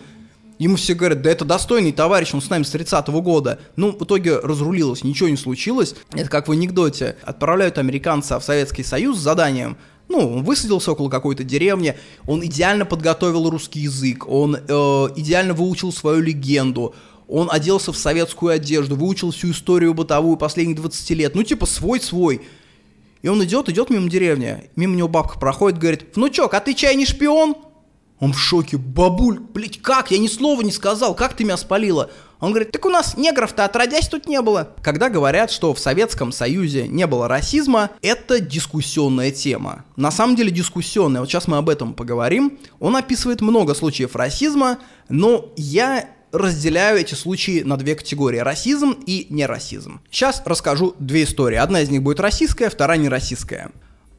Ему 0.60 0.76
все 0.76 0.92
говорят, 0.92 1.22
да 1.22 1.30
это 1.30 1.46
достойный 1.46 1.90
товарищ, 1.90 2.34
он 2.34 2.42
с 2.42 2.50
нами 2.50 2.64
с 2.64 2.74
30-го 2.74 3.22
года. 3.22 3.58
Ну, 3.76 3.92
в 3.92 4.04
итоге 4.04 4.38
разрулилось, 4.38 5.02
ничего 5.02 5.30
не 5.30 5.38
случилось. 5.38 5.94
Это 6.12 6.28
как 6.28 6.48
в 6.48 6.52
анекдоте. 6.52 7.16
Отправляют 7.22 7.78
американца 7.78 8.38
в 8.38 8.44
Советский 8.44 8.84
Союз 8.84 9.18
с 9.18 9.20
заданием 9.20 9.78
ну, 10.08 10.38
он 10.38 10.42
высадился 10.42 10.90
около 10.90 11.08
какой-то 11.08 11.44
деревни, 11.44 11.96
он 12.26 12.44
идеально 12.44 12.84
подготовил 12.84 13.48
русский 13.48 13.78
язык, 13.78 14.26
он 14.28 14.56
э, 14.56 14.58
идеально 15.14 15.54
выучил 15.54 15.92
свою 15.92 16.20
легенду, 16.20 16.96
он 17.28 17.48
оделся 17.48 17.92
в 17.92 17.96
советскую 17.96 18.52
одежду, 18.52 18.96
выучил 18.96 19.30
всю 19.30 19.52
историю 19.52 19.94
бытовую 19.94 20.36
последних 20.36 20.74
20 20.74 21.10
лет, 21.10 21.34
ну, 21.36 21.44
типа 21.44 21.64
свой-свой. 21.64 22.42
И 23.22 23.28
он 23.28 23.42
идет, 23.44 23.68
идет 23.68 23.88
мимо 23.88 24.10
деревни, 24.10 24.64
мимо 24.74 24.96
него 24.96 25.06
бабка 25.06 25.38
проходит, 25.38 25.78
говорит, 25.78 26.16
внучок, 26.16 26.54
а 26.54 26.60
ты 26.60 26.74
чай 26.74 26.96
не 26.96 27.06
шпион? 27.06 27.54
Он 28.20 28.32
в 28.32 28.38
шоке. 28.38 28.76
Бабуль, 28.76 29.40
блядь, 29.40 29.80
как? 29.80 30.10
Я 30.10 30.18
ни 30.18 30.28
слова 30.28 30.62
не 30.62 30.70
сказал. 30.70 31.14
Как 31.14 31.34
ты 31.34 31.44
меня 31.44 31.56
спалила? 31.56 32.10
Он 32.38 32.50
говорит, 32.50 32.72
так 32.72 32.84
у 32.86 32.88
нас 32.88 33.16
негров-то 33.16 33.64
отродясь 33.64 34.08
тут 34.08 34.26
не 34.26 34.40
было. 34.40 34.74
Когда 34.82 35.10
говорят, 35.10 35.50
что 35.50 35.74
в 35.74 35.78
Советском 35.78 36.32
Союзе 36.32 36.88
не 36.88 37.06
было 37.06 37.28
расизма, 37.28 37.90
это 38.00 38.40
дискуссионная 38.40 39.30
тема. 39.30 39.84
На 39.96 40.10
самом 40.10 40.36
деле 40.36 40.50
дискуссионная, 40.50 41.20
вот 41.20 41.28
сейчас 41.28 41.48
мы 41.48 41.58
об 41.58 41.68
этом 41.68 41.92
поговорим. 41.92 42.58
Он 42.78 42.96
описывает 42.96 43.42
много 43.42 43.74
случаев 43.74 44.16
расизма, 44.16 44.78
но 45.10 45.52
я 45.56 46.08
разделяю 46.32 46.98
эти 46.98 47.14
случаи 47.14 47.62
на 47.62 47.76
две 47.76 47.94
категории. 47.94 48.38
Расизм 48.38 48.92
и 49.06 49.26
нерасизм. 49.30 50.00
Сейчас 50.10 50.42
расскажу 50.46 50.94
две 50.98 51.24
истории. 51.24 51.56
Одна 51.56 51.82
из 51.82 51.90
них 51.90 52.02
будет 52.02 52.20
российская, 52.20 52.70
вторая 52.70 52.98
не 52.98 53.08
российская. 53.08 53.70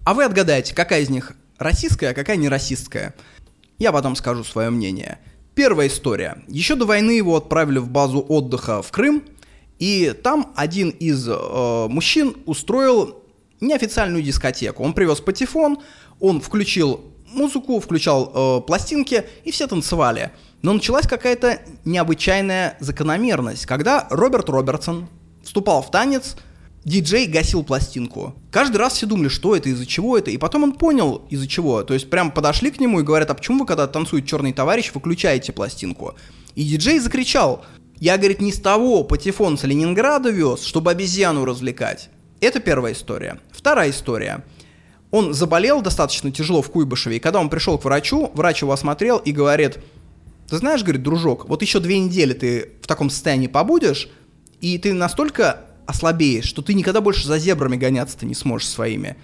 А 0.04 0.14
вы 0.14 0.26
отгадаете, 0.26 0.76
какая 0.76 1.02
из 1.02 1.10
них 1.10 1.34
расистская, 1.58 2.12
а 2.12 2.14
какая 2.14 2.38
не 2.38 2.50
расистская. 2.50 3.16
Я 3.82 3.92
потом 3.92 4.16
скажу 4.16 4.44
свое 4.44 4.70
мнение. 4.70 5.18
Первая 5.56 5.88
история. 5.88 6.44
Еще 6.48 6.76
до 6.76 6.86
войны 6.86 7.10
его 7.10 7.36
отправили 7.36 7.80
в 7.80 7.90
базу 7.90 8.20
отдыха 8.20 8.84
в 8.84 8.92
Крым, 8.92 9.24
и 9.80 10.14
там 10.24 10.54
один 10.56 10.92
из 10.92 11.28
э, 11.28 11.88
мужчин 11.90 12.36
устроил 12.46 13.24
неофициальную 13.60 14.22
дискотеку. 14.22 14.84
Он 14.84 14.94
привез 14.94 15.20
патефон, 15.20 15.80
он 16.20 16.42
включил 16.42 17.02
музыку, 17.32 17.80
включал 17.80 18.32
э, 18.32 18.62
пластинки, 18.68 19.26
и 19.46 19.50
все 19.50 19.66
танцевали. 19.66 20.30
Но 20.62 20.74
началась 20.74 21.08
какая-то 21.08 21.62
необычайная 21.84 22.78
закономерность, 22.80 23.66
когда 23.66 24.06
Роберт 24.12 24.48
Робертсон 24.48 25.08
вступал 25.44 25.82
в 25.82 25.90
танец, 25.90 26.36
диджей 26.84 27.28
гасил 27.28 27.64
пластинку. 27.64 28.36
Каждый 28.52 28.78
раз 28.78 28.94
все 28.94 29.06
думали, 29.06 29.28
что 29.28 29.56
это, 29.56 29.70
из-за 29.70 29.86
чего 29.86 30.18
это, 30.18 30.32
и 30.32 30.38
потом 30.38 30.64
он 30.64 30.74
понял, 30.74 31.26
из-за 31.30 31.48
чего. 31.48 31.84
То 31.84 31.94
есть 31.94 32.10
прям 32.10 32.32
подошли 32.32 32.72
к 32.72 32.80
нему 32.80 33.00
и 33.00 33.04
говорят, 33.04 33.30
а 33.30 33.34
почему 33.34 33.60
вы, 33.60 33.66
когда 33.66 33.88
танцует 33.88 34.26
черный 34.26 34.54
товарищ, 34.54 34.92
выключаете 34.94 35.54
пластинку? 35.54 36.16
И 36.56 36.64
диджей 36.64 37.00
закричал, 37.00 37.64
я, 38.00 38.18
говорит, 38.18 38.42
не 38.42 38.52
с 38.52 38.60
того 38.60 39.04
патефон 39.04 39.58
с 39.58 39.64
Ленинграда 39.64 40.32
вез, 40.32 40.64
чтобы 40.64 40.92
обезьяну 40.92 41.46
развлекать. 41.46 42.10
Это 42.40 42.60
первая 42.60 42.94
история. 42.94 43.40
Вторая 43.52 43.92
история. 43.92 44.44
Он 45.12 45.34
заболел 45.34 45.82
достаточно 45.82 46.32
тяжело 46.32 46.62
в 46.62 46.72
Куйбышеве, 46.72 47.18
и 47.18 47.20
когда 47.20 47.40
он 47.40 47.50
пришел 47.50 47.78
к 47.78 47.84
врачу, 47.84 48.32
врач 48.34 48.62
его 48.62 48.72
осмотрел 48.72 49.18
и 49.18 49.32
говорит, 49.32 49.78
ты 50.50 50.58
знаешь, 50.58 50.82
говорит, 50.82 51.04
дружок, 51.04 51.48
вот 51.48 51.62
еще 51.62 51.80
две 51.80 52.00
недели 52.00 52.34
ты 52.34 52.72
в 52.82 52.88
таком 52.88 53.10
состоянии 53.10 53.48
побудешь, 53.48 54.10
и 54.62 54.78
ты 54.78 54.94
настолько 54.94 55.66
ослабеешь, 55.92 56.46
что 56.46 56.62
ты 56.62 56.74
никогда 56.74 57.02
больше 57.02 57.28
за 57.28 57.38
зебрами 57.38 57.76
гоняться-то 57.76 58.26
не 58.26 58.34
сможешь 58.34 58.68
своими. 58.68 59.18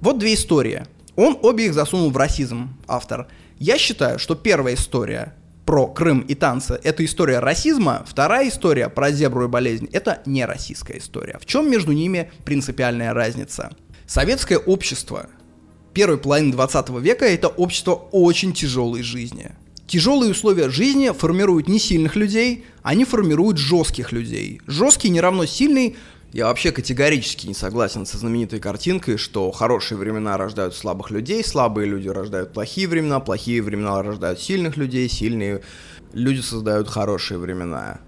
Вот 0.00 0.18
две 0.18 0.34
истории. 0.34 0.84
Он 1.14 1.38
обе 1.42 1.66
их 1.66 1.74
засунул 1.74 2.10
в 2.10 2.16
расизм, 2.16 2.76
автор. 2.88 3.28
Я 3.58 3.78
считаю, 3.78 4.18
что 4.18 4.34
первая 4.34 4.74
история 4.74 5.34
про 5.64 5.86
Крым 5.86 6.20
и 6.20 6.34
танцы– 6.34 6.80
это 6.82 7.04
история 7.04 7.38
расизма, 7.38 8.04
вторая 8.06 8.48
история 8.48 8.88
про 8.88 9.12
зебру 9.12 9.44
и 9.44 9.48
болезнь– 9.48 9.88
это 9.92 10.20
не 10.26 10.44
российская 10.44 10.98
история. 10.98 11.38
В 11.40 11.46
чем 11.46 11.70
между 11.70 11.92
ними 11.92 12.32
принципиальная 12.44 13.14
разница? 13.14 13.70
Советское 14.06 14.58
общество 14.58 15.30
первой 15.94 16.18
половины 16.18 16.52
20 16.52 16.90
века– 17.00 17.24
это 17.26 17.48
общество 17.48 17.92
очень 17.92 18.52
тяжелой 18.52 19.02
жизни– 19.02 19.52
Тяжелые 19.86 20.30
условия 20.30 20.70
жизни 20.70 21.10
формируют 21.10 21.68
не 21.68 21.78
сильных 21.78 22.16
людей, 22.16 22.64
они 22.82 23.04
формируют 23.04 23.58
жестких 23.58 24.12
людей. 24.12 24.60
Жесткий 24.66 25.10
не 25.10 25.20
равно 25.20 25.44
сильный. 25.44 25.96
Я 26.32 26.46
вообще 26.46 26.72
категорически 26.72 27.46
не 27.46 27.54
согласен 27.54 28.06
со 28.06 28.16
знаменитой 28.18 28.60
картинкой, 28.60 29.18
что 29.18 29.50
хорошие 29.52 29.98
времена 29.98 30.36
рождают 30.36 30.74
слабых 30.74 31.10
людей, 31.10 31.44
слабые 31.44 31.86
люди 31.86 32.08
рождают 32.08 32.52
плохие 32.52 32.88
времена, 32.88 33.20
плохие 33.20 33.62
времена 33.62 34.02
рождают 34.02 34.40
сильных 34.40 34.76
людей, 34.76 35.08
сильные 35.08 35.62
люди 36.12 36.40
создают 36.40 36.88
хорошие 36.88 37.38
времена. 37.38 38.00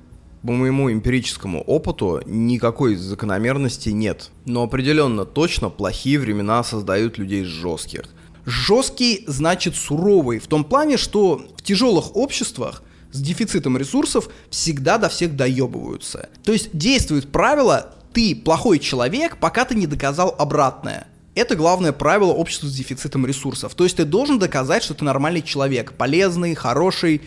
По 0.43 0.53
моему 0.53 0.91
эмпирическому 0.91 1.61
опыту 1.63 2.23
никакой 2.25 2.97
закономерности 2.97 3.91
нет. 3.91 4.31
Но 4.45 4.63
определенно 4.63 5.25
точно 5.25 5.71
плохие 5.71 6.19
времена 6.19 6.65
создают 6.65 7.19
людей 7.19 7.45
жестких. 7.45 8.05
Жесткий 8.47 9.25
значит 9.27 9.75
суровый, 9.75 10.39
в 10.39 10.47
том 10.47 10.63
плане, 10.65 10.97
что 10.97 11.45
в 11.57 11.63
тяжелых 11.63 12.15
обществах 12.15 12.85
с 13.11 13.21
дефицитом 13.21 13.77
ресурсов 13.77 14.29
всегда 14.51 14.99
до 14.99 15.09
всех 15.09 15.35
доебываются. 15.35 16.29
То 16.45 16.53
есть 16.53 16.71
действует 16.73 17.33
правило 17.33 17.93
«ты 18.13 18.37
плохой 18.37 18.79
человек, 18.79 19.39
пока 19.39 19.65
ты 19.65 19.75
не 19.75 19.89
доказал 19.89 20.33
обратное». 20.39 21.09
Это 21.35 21.57
главное 21.57 21.93
правило 21.93 22.31
общества 22.33 22.69
с 22.69 22.75
дефицитом 22.75 23.27
ресурсов. 23.27 23.75
То 23.75 23.83
есть 23.83 23.97
ты 23.97 24.05
должен 24.05 24.39
доказать, 24.39 24.85
что 24.85 24.95
ты 24.95 25.05
нормальный 25.05 25.43
человек, 25.43 25.93
полезный, 25.95 26.55
хороший. 26.55 27.23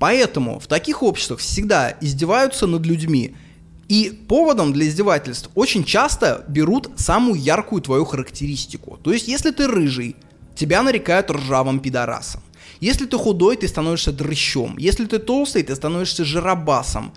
Поэтому 0.00 0.58
в 0.58 0.66
таких 0.66 1.02
обществах 1.02 1.38
всегда 1.38 1.96
издеваются 2.00 2.66
над 2.66 2.84
людьми. 2.84 3.36
И 3.88 4.10
поводом 4.28 4.72
для 4.72 4.88
издевательств 4.88 5.48
очень 5.54 5.84
часто 5.84 6.44
берут 6.48 6.90
самую 6.96 7.40
яркую 7.40 7.80
твою 7.80 8.04
характеристику. 8.04 8.98
То 9.02 9.12
есть 9.12 9.28
если 9.28 9.52
ты 9.52 9.68
рыжий, 9.68 10.16
тебя 10.56 10.82
нарекают 10.82 11.30
ржавым 11.30 11.78
пидорасом. 11.78 12.42
Если 12.80 13.06
ты 13.06 13.16
худой, 13.16 13.56
ты 13.56 13.68
становишься 13.68 14.12
дрыщом. 14.12 14.76
Если 14.78 15.06
ты 15.06 15.18
толстый, 15.18 15.62
ты 15.62 15.74
становишься 15.74 16.24
жиробасом. 16.24 17.12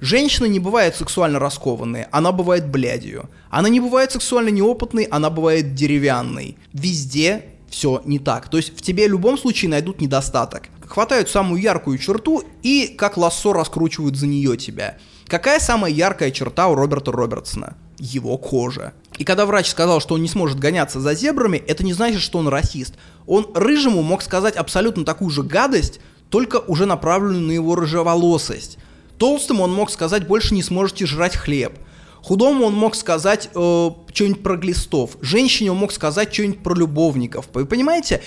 Женщина 0.00 0.46
не 0.46 0.58
бывает 0.58 0.96
сексуально 0.96 1.38
раскованной, 1.38 2.06
она 2.10 2.32
бывает 2.32 2.68
блядью. 2.68 3.30
Она 3.50 3.68
не 3.68 3.78
бывает 3.78 4.10
сексуально 4.10 4.48
неопытной, 4.48 5.04
она 5.04 5.30
бывает 5.30 5.74
деревянной. 5.74 6.56
Везде 6.72 7.44
все 7.70 8.02
не 8.04 8.18
так. 8.18 8.48
То 8.48 8.56
есть 8.56 8.76
в 8.76 8.82
тебе 8.82 9.06
в 9.06 9.10
любом 9.10 9.38
случае 9.38 9.70
найдут 9.70 10.00
недостаток. 10.00 10.70
Хватают 10.86 11.30
самую 11.30 11.62
яркую 11.62 11.98
черту 11.98 12.42
и 12.62 12.94
как 12.98 13.16
лассо 13.16 13.52
раскручивают 13.52 14.16
за 14.16 14.26
нее 14.26 14.56
тебя. 14.56 14.98
Какая 15.26 15.60
самая 15.60 15.92
яркая 15.92 16.30
черта 16.32 16.66
у 16.68 16.74
Роберта 16.74 17.12
Робертсона? 17.12 17.76
Его 18.02 18.36
кожа. 18.36 18.94
И 19.16 19.22
когда 19.22 19.46
врач 19.46 19.70
сказал, 19.70 20.00
что 20.00 20.16
он 20.16 20.22
не 20.22 20.28
сможет 20.28 20.58
гоняться 20.58 21.00
за 21.00 21.14
зебрами, 21.14 21.62
это 21.68 21.84
не 21.84 21.92
значит, 21.92 22.20
что 22.20 22.40
он 22.40 22.48
расист. 22.48 22.94
Он 23.28 23.46
рыжему 23.54 24.02
мог 24.02 24.22
сказать 24.22 24.56
абсолютно 24.56 25.04
такую 25.04 25.30
же 25.30 25.44
гадость, 25.44 26.00
только 26.28 26.56
уже 26.56 26.84
направленную 26.84 27.46
на 27.46 27.52
его 27.52 27.76
рыжеволосость. 27.76 28.78
Толстому 29.18 29.62
он 29.62 29.72
мог 29.72 29.88
сказать, 29.88 30.26
больше 30.26 30.52
не 30.52 30.64
сможете 30.64 31.06
жрать 31.06 31.36
хлеб. 31.36 31.78
Худому 32.16 32.64
он 32.64 32.74
мог 32.74 32.96
сказать 32.96 33.50
э, 33.54 33.90
что-нибудь 34.12 34.42
про 34.42 34.56
глистов. 34.56 35.16
Женщине 35.20 35.70
он 35.70 35.78
мог 35.78 35.92
сказать 35.92 36.34
что-нибудь 36.34 36.64
про 36.64 36.74
любовников. 36.74 37.50
Вы 37.54 37.66
понимаете? 37.66 38.20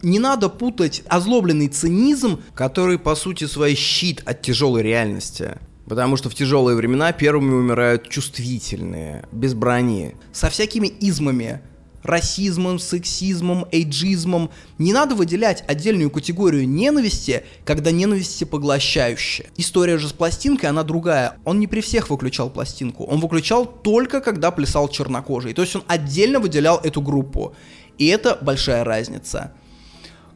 Не 0.00 0.18
надо 0.18 0.48
путать 0.48 1.02
озлобленный 1.06 1.68
цинизм, 1.68 2.40
который 2.54 2.98
по 2.98 3.14
сути 3.14 3.44
свой 3.44 3.74
щит 3.74 4.22
от 4.24 4.40
тяжелой 4.40 4.82
реальности. 4.82 5.58
Потому 5.88 6.16
что 6.16 6.28
в 6.28 6.34
тяжелые 6.34 6.76
времена 6.76 7.12
первыми 7.12 7.54
умирают 7.54 8.08
чувствительные, 8.08 9.24
без 9.32 9.54
брони, 9.54 10.14
со 10.32 10.50
всякими 10.50 10.86
измами, 10.86 11.62
расизмом, 12.02 12.78
сексизмом, 12.78 13.66
эйджизмом. 13.72 14.50
Не 14.78 14.92
надо 14.92 15.14
выделять 15.14 15.64
отдельную 15.66 16.10
категорию 16.10 16.68
ненависти, 16.68 17.44
когда 17.64 17.90
ненависть 17.90 18.34
всепоглощающая. 18.34 19.46
История 19.56 19.98
же 19.98 20.08
с 20.08 20.12
пластинкой, 20.12 20.70
она 20.70 20.82
другая. 20.84 21.36
Он 21.44 21.58
не 21.58 21.66
при 21.66 21.80
всех 21.80 22.10
выключал 22.10 22.50
пластинку. 22.50 23.04
Он 23.04 23.20
выключал 23.20 23.66
только 23.66 24.20
когда 24.20 24.50
плясал 24.50 24.88
чернокожий. 24.88 25.54
То 25.54 25.62
есть 25.62 25.76
он 25.76 25.84
отдельно 25.86 26.38
выделял 26.38 26.78
эту 26.78 27.00
группу. 27.00 27.54
И 27.98 28.06
это 28.06 28.38
большая 28.40 28.84
разница. 28.84 29.52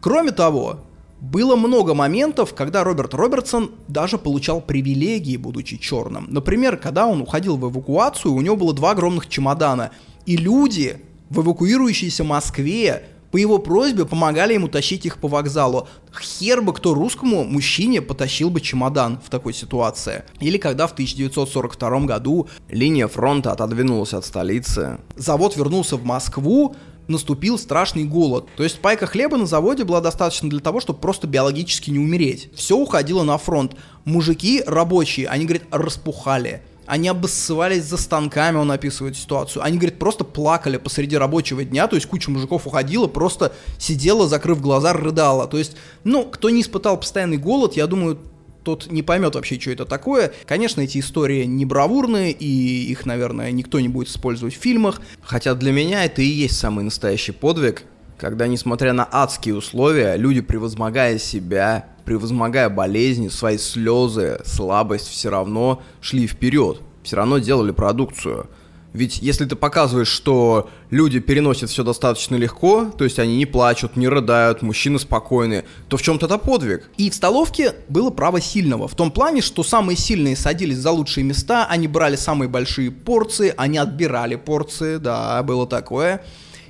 Кроме 0.00 0.32
того, 0.32 0.80
было 1.22 1.54
много 1.54 1.94
моментов, 1.94 2.52
когда 2.52 2.82
Роберт 2.82 3.14
Робертсон 3.14 3.70
даже 3.86 4.18
получал 4.18 4.60
привилегии, 4.60 5.36
будучи 5.36 5.76
черным. 5.76 6.26
Например, 6.28 6.76
когда 6.76 7.06
он 7.06 7.20
уходил 7.20 7.56
в 7.56 7.70
эвакуацию, 7.70 8.34
у 8.34 8.40
него 8.40 8.56
было 8.56 8.74
два 8.74 8.90
огромных 8.90 9.28
чемодана, 9.28 9.92
и 10.26 10.36
люди 10.36 11.00
в 11.30 11.40
эвакуирующейся 11.40 12.24
Москве 12.24 13.04
по 13.30 13.36
его 13.36 13.58
просьбе 13.58 14.04
помогали 14.04 14.54
ему 14.54 14.66
тащить 14.66 15.06
их 15.06 15.18
по 15.18 15.28
вокзалу. 15.28 15.86
Хер 16.20 16.60
бы 16.60 16.74
кто 16.74 16.92
русскому 16.92 17.44
мужчине 17.44 18.02
потащил 18.02 18.50
бы 18.50 18.60
чемодан 18.60 19.20
в 19.24 19.30
такой 19.30 19.54
ситуации. 19.54 20.24
Или 20.40 20.58
когда 20.58 20.88
в 20.88 20.92
1942 20.92 22.00
году 22.00 22.48
линия 22.68 23.06
фронта 23.06 23.52
отодвинулась 23.52 24.12
от 24.12 24.26
столицы. 24.26 24.98
Завод 25.16 25.56
вернулся 25.56 25.96
в 25.96 26.04
Москву, 26.04 26.74
наступил 27.08 27.58
страшный 27.58 28.04
голод. 28.04 28.48
То 28.56 28.62
есть 28.62 28.80
пайка 28.80 29.06
хлеба 29.06 29.36
на 29.36 29.46
заводе 29.46 29.84
была 29.84 30.00
достаточно 30.00 30.48
для 30.48 30.60
того, 30.60 30.80
чтобы 30.80 30.98
просто 31.00 31.26
биологически 31.26 31.90
не 31.90 31.98
умереть. 31.98 32.50
Все 32.54 32.76
уходило 32.76 33.22
на 33.22 33.38
фронт. 33.38 33.76
Мужики 34.04 34.62
рабочие, 34.66 35.28
они, 35.28 35.44
говорят, 35.44 35.64
распухали. 35.70 36.62
Они 36.86 37.08
обоссывались 37.08 37.84
за 37.84 37.96
станками, 37.96 38.56
он 38.56 38.70
описывает 38.70 39.16
ситуацию. 39.16 39.62
Они, 39.62 39.78
говорит, 39.78 39.98
просто 39.98 40.24
плакали 40.24 40.78
посреди 40.78 41.16
рабочего 41.16 41.64
дня, 41.64 41.86
то 41.86 41.94
есть 41.94 42.06
куча 42.06 42.30
мужиков 42.30 42.66
уходила, 42.66 43.06
просто 43.06 43.52
сидела, 43.78 44.26
закрыв 44.26 44.60
глаза, 44.60 44.92
рыдала. 44.92 45.46
То 45.46 45.58
есть, 45.58 45.76
ну, 46.02 46.24
кто 46.24 46.50
не 46.50 46.60
испытал 46.60 46.98
постоянный 46.98 47.36
голод, 47.36 47.74
я 47.74 47.86
думаю, 47.86 48.18
тот 48.64 48.90
не 48.90 49.02
поймет 49.02 49.34
вообще, 49.34 49.60
что 49.60 49.70
это 49.70 49.84
такое. 49.84 50.32
Конечно, 50.46 50.80
эти 50.80 50.98
истории 50.98 51.44
не 51.44 51.64
бравурные, 51.64 52.32
и 52.32 52.90
их, 52.90 53.06
наверное, 53.06 53.50
никто 53.50 53.80
не 53.80 53.88
будет 53.88 54.08
использовать 54.08 54.54
в 54.54 54.58
фильмах. 54.58 55.00
Хотя 55.22 55.54
для 55.54 55.72
меня 55.72 56.04
это 56.04 56.22
и 56.22 56.26
есть 56.26 56.58
самый 56.58 56.84
настоящий 56.84 57.32
подвиг, 57.32 57.84
когда, 58.18 58.46
несмотря 58.46 58.92
на 58.92 59.08
адские 59.10 59.56
условия, 59.56 60.16
люди, 60.16 60.40
превозмогая 60.40 61.18
себя, 61.18 61.86
превозмогая 62.04 62.68
болезни, 62.68 63.28
свои 63.28 63.58
слезы, 63.58 64.40
слабость, 64.44 65.08
все 65.08 65.30
равно 65.30 65.82
шли 66.00 66.26
вперед, 66.26 66.80
все 67.02 67.16
равно 67.16 67.38
делали 67.38 67.72
продукцию. 67.72 68.48
Ведь 68.92 69.18
если 69.22 69.46
ты 69.46 69.56
показываешь, 69.56 70.08
что 70.08 70.68
люди 70.90 71.18
переносят 71.18 71.70
все 71.70 71.82
достаточно 71.82 72.36
легко, 72.36 72.86
то 72.96 73.04
есть 73.04 73.18
они 73.18 73.36
не 73.36 73.46
плачут, 73.46 73.96
не 73.96 74.06
рыдают, 74.08 74.62
мужчины 74.62 74.98
спокойны, 74.98 75.64
то 75.88 75.96
в 75.96 76.02
чем-то 76.02 76.26
это 76.26 76.38
подвиг. 76.38 76.90
И 76.98 77.08
в 77.08 77.14
столовке 77.14 77.74
было 77.88 78.10
право 78.10 78.40
сильного, 78.40 78.88
в 78.88 78.94
том 78.94 79.10
плане, 79.10 79.40
что 79.40 79.64
самые 79.64 79.96
сильные 79.96 80.36
садились 80.36 80.78
за 80.78 80.90
лучшие 80.90 81.24
места, 81.24 81.66
они 81.68 81.88
брали 81.88 82.16
самые 82.16 82.48
большие 82.48 82.90
порции, 82.90 83.54
они 83.56 83.78
отбирали 83.78 84.36
порции, 84.36 84.98
да, 84.98 85.42
было 85.42 85.66
такое. 85.66 86.22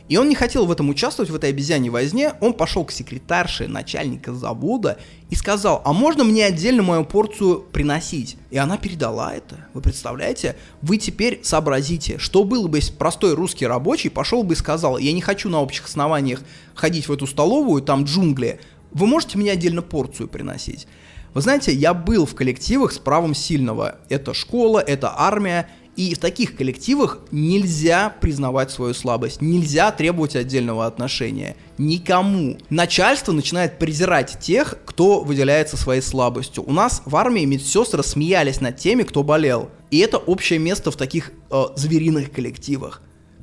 И 0.08 0.16
он 0.16 0.28
не 0.28 0.34
хотел 0.34 0.66
в 0.66 0.70
этом 0.70 0.88
участвовать, 0.88 1.30
в 1.30 1.34
этой 1.34 1.50
обезьяне 1.50 1.90
возне. 1.90 2.34
Он 2.40 2.52
пошел 2.52 2.84
к 2.84 2.92
секретарше 2.92 3.68
начальника 3.68 4.32
завода 4.34 4.98
и 5.30 5.34
сказал, 5.34 5.80
а 5.84 5.92
можно 5.92 6.24
мне 6.24 6.44
отдельно 6.44 6.82
мою 6.82 7.04
порцию 7.04 7.60
приносить? 7.60 8.36
И 8.50 8.58
она 8.58 8.76
передала 8.76 9.32
это. 9.32 9.66
Вы 9.74 9.80
представляете? 9.80 10.56
Вы 10.82 10.98
теперь 10.98 11.40
сообразите, 11.42 12.18
что 12.18 12.44
было 12.44 12.68
бы, 12.68 12.78
если 12.78 12.92
простой 12.92 13.34
русский 13.34 13.66
рабочий 13.66 14.10
пошел 14.10 14.42
бы 14.42 14.54
и 14.54 14.56
сказал, 14.56 14.98
я 14.98 15.12
не 15.12 15.20
хочу 15.20 15.48
на 15.48 15.62
общих 15.62 15.86
основаниях 15.86 16.42
ходить 16.74 17.08
в 17.08 17.12
эту 17.12 17.26
столовую, 17.26 17.82
там 17.82 18.04
джунгли, 18.04 18.60
вы 18.90 19.06
можете 19.06 19.38
мне 19.38 19.52
отдельно 19.52 19.82
порцию 19.82 20.28
приносить? 20.28 20.86
Вы 21.34 21.40
знаете, 21.40 21.72
я 21.72 21.94
был 21.94 22.26
в 22.26 22.34
коллективах 22.34 22.92
с 22.92 22.98
правом 22.98 23.34
сильного. 23.34 23.96
Это 24.10 24.34
школа, 24.34 24.80
это 24.80 25.14
армия, 25.16 25.68
и 25.96 26.14
в 26.14 26.18
таких 26.18 26.56
коллективах 26.56 27.18
нельзя 27.30 28.14
признавать 28.20 28.70
свою 28.70 28.94
слабость, 28.94 29.42
нельзя 29.42 29.90
требовать 29.92 30.36
отдельного 30.36 30.86
отношения. 30.86 31.56
Никому. 31.76 32.56
Начальство 32.70 33.32
начинает 33.32 33.78
презирать 33.78 34.38
тех, 34.40 34.76
кто 34.86 35.20
выделяется 35.20 35.76
своей 35.76 36.00
слабостью. 36.00 36.64
У 36.66 36.72
нас 36.72 37.02
в 37.04 37.14
армии 37.16 37.44
медсестры 37.44 38.02
смеялись 38.02 38.60
над 38.60 38.76
теми, 38.78 39.02
кто 39.02 39.22
болел. 39.22 39.70
И 39.90 39.98
это 39.98 40.16
общее 40.16 40.58
место 40.58 40.90
в 40.90 40.96
таких 40.96 41.32
э, 41.50 41.64
звериных 41.76 42.32
коллективах. 42.32 43.02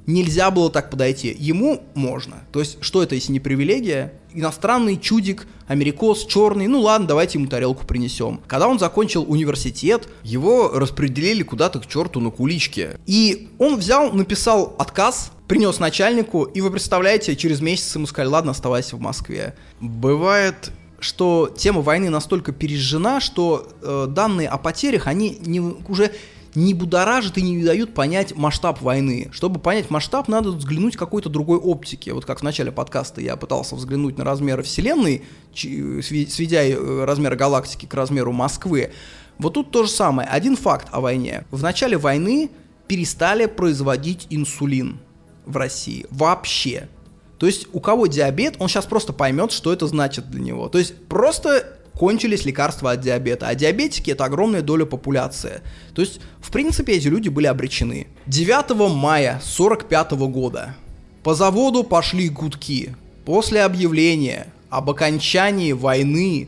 Нельзя 0.10 0.50
было 0.50 0.72
так 0.72 0.90
подойти. 0.90 1.36
Ему 1.38 1.84
можно. 1.94 2.38
То 2.52 2.60
есть, 2.60 2.80
что 2.82 3.04
это, 3.04 3.14
если 3.14 3.32
не 3.32 3.40
привилегия? 3.40 4.14
Иностранный 4.34 4.98
чудик, 4.98 5.46
америкос, 5.68 6.26
черный, 6.26 6.66
ну 6.66 6.82
ладно, 6.82 7.08
давайте 7.08 7.38
ему 7.38 7.48
тарелку 7.48 7.86
принесем. 7.86 8.42
Когда 8.48 8.68
он 8.68 8.80
закончил 8.80 9.24
университет, 9.28 10.10
его 10.24 10.70
распределили 10.70 11.44
куда-то 11.44 11.80
к 11.80 11.86
черту 11.86 12.22
на 12.22 12.32
куличке. 12.32 13.00
И 13.06 13.50
он 13.60 13.76
взял, 13.78 14.12
написал 14.12 14.76
отказ, 14.80 15.32
принес 15.48 15.78
начальнику, 15.78 16.44
и 16.44 16.60
вы 16.62 16.72
представляете, 16.72 17.36
через 17.36 17.62
месяц 17.62 17.94
ему 17.94 18.08
сказали, 18.08 18.32
ладно, 18.32 18.52
оставайся 18.52 18.96
в 18.96 19.00
Москве. 19.00 19.56
Бывает 19.80 20.72
что 21.02 21.50
тема 21.56 21.80
войны 21.80 22.10
настолько 22.10 22.52
пережжена, 22.52 23.22
что 23.22 23.70
э, 23.82 24.08
данные 24.10 24.50
о 24.50 24.58
потерях, 24.58 25.08
они 25.08 25.38
не, 25.40 25.62
уже 25.62 26.12
не 26.56 26.74
будоражат 26.74 27.38
и 27.38 27.42
не 27.42 27.64
дают 27.64 27.94
понять 27.94 28.36
масштаб 28.36 28.82
войны. 28.82 29.30
Чтобы 29.32 29.60
понять 29.60 29.90
масштаб, 29.90 30.28
надо 30.28 30.52
взглянуть 30.52 30.98
какой-то 30.98 31.30
другой 31.30 31.58
оптики. 31.58 32.10
Вот 32.10 32.26
как 32.26 32.40
в 32.40 32.44
начале 32.44 32.72
подкаста 32.72 33.22
я 33.22 33.36
пытался 33.36 33.76
взглянуть 33.76 34.18
на 34.18 34.24
размеры 34.24 34.64
Вселенной, 34.64 35.24
сведя 35.54 36.64
э, 36.64 37.06
размер 37.06 37.36
галактики 37.36 37.86
к 37.86 37.94
размеру 37.94 38.32
Москвы. 38.32 38.92
Вот 39.38 39.54
тут 39.54 39.72
то 39.72 39.84
же 39.84 39.90
самое. 39.90 40.28
Один 40.28 40.58
факт 40.58 40.88
о 40.92 41.02
войне. 41.02 41.46
В 41.52 41.62
начале 41.62 41.98
войны 41.98 42.50
перестали 42.88 43.46
производить 43.46 44.28
инсулин 44.30 45.00
в 45.46 45.56
России. 45.58 46.06
Вообще. 46.10 46.90
То 47.38 47.46
есть 47.46 47.68
у 47.72 47.80
кого 47.80 48.08
диабет, 48.08 48.56
он 48.60 48.68
сейчас 48.68 48.86
просто 48.86 49.14
поймет, 49.14 49.52
что 49.52 49.72
это 49.72 49.88
значит 49.88 50.30
для 50.30 50.42
него. 50.42 50.68
То 50.68 50.78
есть 50.78 50.94
просто 51.08 51.79
кончились 52.00 52.46
лекарства 52.46 52.92
от 52.92 53.02
диабета. 53.02 53.50
А 53.50 53.56
диабетики 53.56 54.12
это 54.12 54.24
огромная 54.24 54.62
доля 54.62 54.86
популяции. 54.86 55.62
То 55.94 56.02
есть, 56.02 56.22
в 56.40 56.50
принципе, 56.50 56.94
эти 56.94 57.10
люди 57.10 57.28
были 57.28 57.46
обречены. 57.46 58.08
9 58.26 58.96
мая 58.96 59.42
45 59.44 60.12
года 60.12 60.76
по 61.24 61.36
заводу 61.36 61.84
пошли 61.84 62.30
гудки. 62.30 62.96
После 63.26 63.64
объявления 63.64 64.48
об 64.70 64.90
окончании 64.90 65.74
войны 65.74 66.48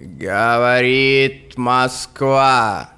Говорит 0.00 1.56
Москва 1.56 2.90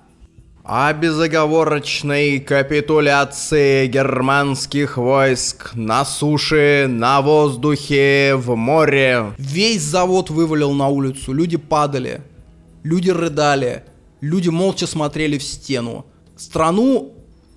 о 0.73 0.93
безоговорочной 0.93 2.39
капитуляции 2.39 3.89
германских 3.89 4.99
войск 4.99 5.75
на 5.75 6.05
суше, 6.05 6.87
на 6.89 7.21
воздухе, 7.23 8.37
в 8.37 8.55
море. 8.55 9.33
Весь 9.37 9.83
завод 9.83 10.31
вывалил 10.31 10.73
на 10.73 10.87
улицу, 10.87 11.33
люди 11.33 11.57
падали, 11.57 12.21
люди 12.85 13.11
рыдали, 13.11 13.83
люди 14.21 14.49
молча 14.49 14.87
смотрели 14.87 15.39
в 15.39 15.43
стену. 15.43 16.07
Страну 16.37 17.15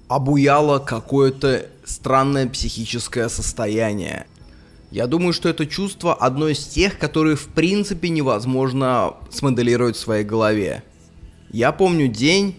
обуяло 0.08 0.80
какое-то 0.80 1.68
странное 1.86 2.48
психическое 2.50 3.30
состояние. 3.30 4.26
Я 4.90 5.06
думаю, 5.06 5.34
что 5.34 5.50
это 5.50 5.68
чувство 5.68 6.16
одно 6.16 6.48
из 6.48 6.66
тех, 6.66 6.98
которые 6.98 7.36
в 7.36 7.50
принципе 7.50 8.10
невозможно 8.10 9.14
смоделировать 9.30 9.98
в 9.98 10.00
своей 10.00 10.24
голове. 10.24 10.82
Я 11.52 11.72
помню 11.72 12.08
день, 12.08 12.56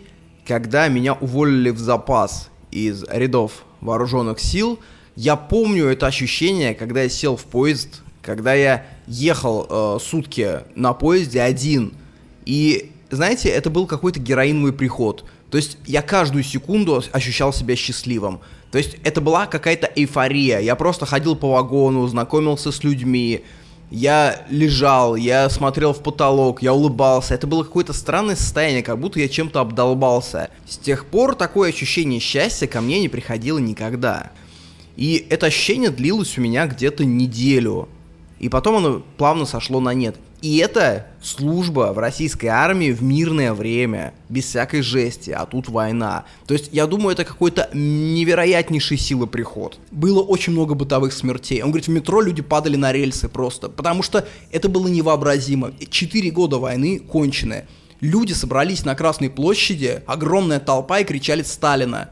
когда 0.46 0.88
меня 0.88 1.14
уволили 1.14 1.70
в 1.70 1.78
запас 1.78 2.50
из 2.70 3.04
рядов 3.04 3.64
вооруженных 3.80 4.40
сил, 4.40 4.78
я 5.16 5.36
помню 5.36 5.86
это 5.86 6.06
ощущение, 6.06 6.74
когда 6.74 7.02
я 7.02 7.08
сел 7.08 7.36
в 7.36 7.44
поезд, 7.44 8.02
когда 8.22 8.54
я 8.54 8.86
ехал 9.06 9.66
э, 9.68 9.98
сутки 10.00 10.60
на 10.74 10.92
поезде 10.92 11.40
один. 11.40 11.94
И, 12.44 12.90
знаете, 13.10 13.48
это 13.48 13.70
был 13.70 13.86
какой-то 13.86 14.18
героиновый 14.18 14.72
приход. 14.72 15.24
То 15.50 15.58
есть 15.58 15.78
я 15.86 16.02
каждую 16.02 16.42
секунду 16.42 17.02
ощущал 17.12 17.52
себя 17.52 17.76
счастливым. 17.76 18.40
То 18.72 18.78
есть 18.78 18.96
это 19.04 19.20
была 19.20 19.46
какая-то 19.46 19.88
эйфория. 19.94 20.58
Я 20.58 20.74
просто 20.74 21.06
ходил 21.06 21.36
по 21.36 21.52
вагону, 21.52 22.06
знакомился 22.08 22.72
с 22.72 22.82
людьми, 22.82 23.44
я 23.90 24.44
лежал, 24.48 25.14
я 25.14 25.48
смотрел 25.48 25.92
в 25.92 26.02
потолок, 26.02 26.62
я 26.62 26.72
улыбался. 26.72 27.34
Это 27.34 27.46
было 27.46 27.62
какое-то 27.62 27.92
странное 27.92 28.36
состояние, 28.36 28.82
как 28.82 28.98
будто 28.98 29.20
я 29.20 29.28
чем-то 29.28 29.60
обдолбался. 29.60 30.50
С 30.66 30.76
тех 30.78 31.06
пор 31.06 31.34
такое 31.34 31.70
ощущение 31.70 32.20
счастья 32.20 32.66
ко 32.66 32.80
мне 32.80 33.00
не 33.00 33.08
приходило 33.08 33.58
никогда. 33.58 34.30
И 34.96 35.26
это 35.30 35.46
ощущение 35.46 35.90
длилось 35.90 36.38
у 36.38 36.40
меня 36.40 36.66
где-то 36.66 37.04
неделю. 37.04 37.88
И 38.38 38.48
потом 38.48 38.76
оно 38.76 39.02
плавно 39.16 39.44
сошло 39.44 39.80
на 39.80 39.94
нет. 39.94 40.16
И 40.44 40.58
это 40.58 41.06
служба 41.22 41.94
в 41.94 41.98
российской 41.98 42.48
армии 42.48 42.90
в 42.90 43.02
мирное 43.02 43.54
время, 43.54 44.12
без 44.28 44.44
всякой 44.44 44.82
жести, 44.82 45.30
а 45.30 45.46
тут 45.46 45.70
война. 45.70 46.26
То 46.46 46.52
есть, 46.52 46.68
я 46.70 46.86
думаю, 46.86 47.14
это 47.14 47.24
какой-то 47.24 47.70
невероятнейший 47.72 48.98
силы 48.98 49.26
приход. 49.26 49.78
Было 49.90 50.20
очень 50.20 50.52
много 50.52 50.74
бытовых 50.74 51.14
смертей. 51.14 51.62
Он 51.62 51.70
говорит, 51.70 51.86
в 51.86 51.92
метро 51.92 52.20
люди 52.20 52.42
падали 52.42 52.76
на 52.76 52.92
рельсы 52.92 53.30
просто, 53.30 53.70
потому 53.70 54.02
что 54.02 54.28
это 54.52 54.68
было 54.68 54.86
невообразимо. 54.86 55.72
Четыре 55.88 56.30
года 56.30 56.58
войны 56.58 56.98
кончены. 56.98 57.64
Люди 58.02 58.34
собрались 58.34 58.84
на 58.84 58.94
Красной 58.94 59.30
площади, 59.30 60.02
огромная 60.06 60.60
толпа 60.60 60.98
и 60.98 61.04
кричали 61.04 61.42
«Сталина». 61.42 62.10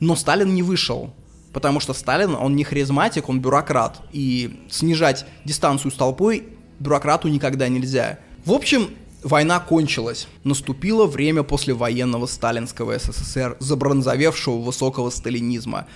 Но 0.00 0.16
Сталин 0.16 0.54
не 0.54 0.62
вышел. 0.62 1.14
Потому 1.54 1.80
что 1.80 1.94
Сталин, 1.94 2.34
он 2.34 2.56
не 2.56 2.62
харизматик, 2.62 3.30
он 3.30 3.40
бюрократ. 3.40 4.02
И 4.12 4.66
снижать 4.68 5.24
дистанцию 5.46 5.92
с 5.92 5.94
толпой 5.94 6.59
бюрократу 6.80 7.28
никогда 7.28 7.68
нельзя. 7.68 8.18
В 8.44 8.52
общем, 8.52 8.90
война 9.22 9.60
кончилась. 9.60 10.26
Наступило 10.42 11.06
время 11.06 11.42
послевоенного 11.42 12.26
сталинского 12.26 12.98
СССР, 12.98 13.56
забронзовевшего 13.60 14.58
высокого 14.58 15.10
сталинизма. 15.10 15.86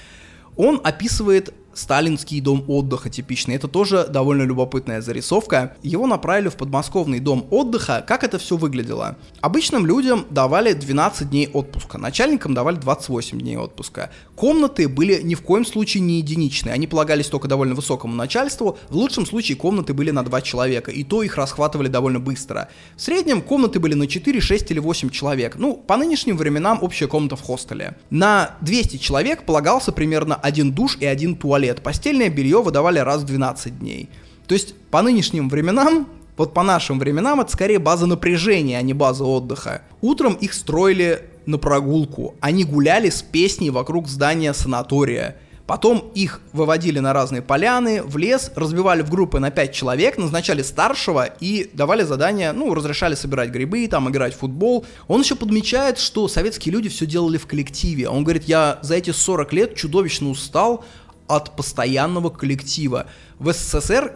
Он 0.57 0.81
описывает 0.85 1.53
сталинский 1.75 2.41
дом 2.41 2.65
отдыха 2.69 3.11
типичный. 3.11 3.57
Это 3.57 3.69
тоже 3.69 4.07
довольно 4.09 4.43
любопытная 4.43 5.01
зарисовка. 5.01 5.77
Его 5.83 6.07
направили 6.07 6.49
в 6.49 6.57
подмосковный 6.57 7.21
дом 7.21 7.47
отдыха. 7.51 8.05
Как 8.07 8.25
это 8.25 8.39
все 8.39 8.57
выглядело? 8.57 9.17
Обычным 9.41 9.87
людям 9.87 10.27
давали 10.31 10.73
12 10.73 11.31
дней 11.31 11.49
отпуска, 11.53 11.99
начальникам 11.99 12.55
давали 12.55 12.77
28 12.77 13.41
дней 13.41 13.57
отпуска. 13.57 14.11
Комнаты 14.37 14.89
были 14.89 15.21
ни 15.23 15.35
в 15.35 15.43
коем 15.43 15.65
случае 15.65 16.03
не 16.03 16.19
единичные, 16.19 16.73
они 16.73 16.87
полагались 16.87 17.27
только 17.27 17.49
довольно 17.49 17.75
высокому 17.75 18.15
начальству. 18.15 18.79
В 18.89 18.97
лучшем 18.97 19.27
случае 19.27 19.57
комнаты 19.57 19.95
были 19.95 20.11
на 20.11 20.23
2 20.25 20.41
человека, 20.43 20.91
и 20.91 21.05
то 21.05 21.23
их 21.23 21.37
расхватывали 21.37 21.89
довольно 21.89 22.21
быстро. 22.21 22.69
В 22.97 23.03
среднем 23.03 23.43
комнаты 23.43 23.81
были 23.81 23.95
на 23.95 24.07
4, 24.07 24.41
6 24.41 24.71
или 24.71 24.79
8 24.79 25.11
человек. 25.11 25.57
Ну, 25.57 25.75
по 25.75 25.97
нынешним 25.97 26.37
временам 26.37 26.79
общая 26.83 27.07
комната 27.07 27.37
в 27.37 27.43
хостеле. 27.43 27.97
На 28.11 28.57
200 28.61 28.99
человек 28.99 29.45
полагался 29.45 29.93
примерно 29.93 30.35
один 30.35 30.73
душ 30.73 30.97
и 31.01 31.07
один 31.07 31.35
туалет 31.37 31.64
туалет. 31.65 31.83
Постельное 31.83 32.29
белье 32.29 32.63
выдавали 32.63 32.99
раз 32.99 33.23
в 33.23 33.27
12 33.27 33.79
дней. 33.79 34.09
То 34.47 34.55
есть 34.55 34.75
по 34.91 35.03
нынешним 35.03 35.49
временам, 35.49 36.09
вот 36.37 36.53
по 36.53 36.63
нашим 36.63 36.99
временам, 36.99 37.41
это 37.41 37.51
скорее 37.53 37.79
база 37.79 38.07
напряжения, 38.07 38.79
а 38.79 38.83
не 38.83 38.93
база 38.93 39.25
отдыха. 39.25 39.83
Утром 40.01 40.35
их 40.35 40.53
строили 40.53 41.23
на 41.47 41.59
прогулку. 41.59 42.35
Они 42.41 42.65
гуляли 42.65 43.11
с 43.11 43.23
песней 43.23 43.71
вокруг 43.71 44.09
здания 44.09 44.53
санатория. 44.53 45.37
Потом 45.67 46.11
их 46.15 46.43
выводили 46.53 46.99
на 46.99 47.15
разные 47.15 47.41
поляны, 47.41 48.03
в 48.03 48.19
лес, 48.19 48.53
разбивали 48.55 49.01
в 49.01 49.09
группы 49.09 49.39
на 49.39 49.51
5 49.51 49.73
человек, 49.73 50.19
назначали 50.19 50.61
старшего 50.61 51.25
и 51.25 51.71
давали 51.73 52.03
задания, 52.03 52.53
ну, 52.53 52.75
разрешали 52.75 53.15
собирать 53.15 53.49
грибы, 53.49 53.89
там, 53.89 54.11
играть 54.11 54.35
в 54.35 54.41
футбол. 54.41 54.85
Он 55.09 55.23
еще 55.23 55.37
подмечает, 55.37 55.99
что 55.99 56.29
советские 56.29 56.75
люди 56.75 56.91
все 56.91 57.07
делали 57.07 57.39
в 57.39 57.47
коллективе. 57.47 58.11
Он 58.11 58.25
говорит, 58.25 58.45
я 58.45 58.79
за 58.83 58.97
эти 58.97 59.11
40 59.11 59.53
лет 59.55 59.75
чудовищно 59.75 60.29
устал 60.29 60.85
от 61.27 61.57
постоянного 61.57 62.31
коллектива. 62.31 63.07
В 63.39 63.53
СССР 63.53 64.13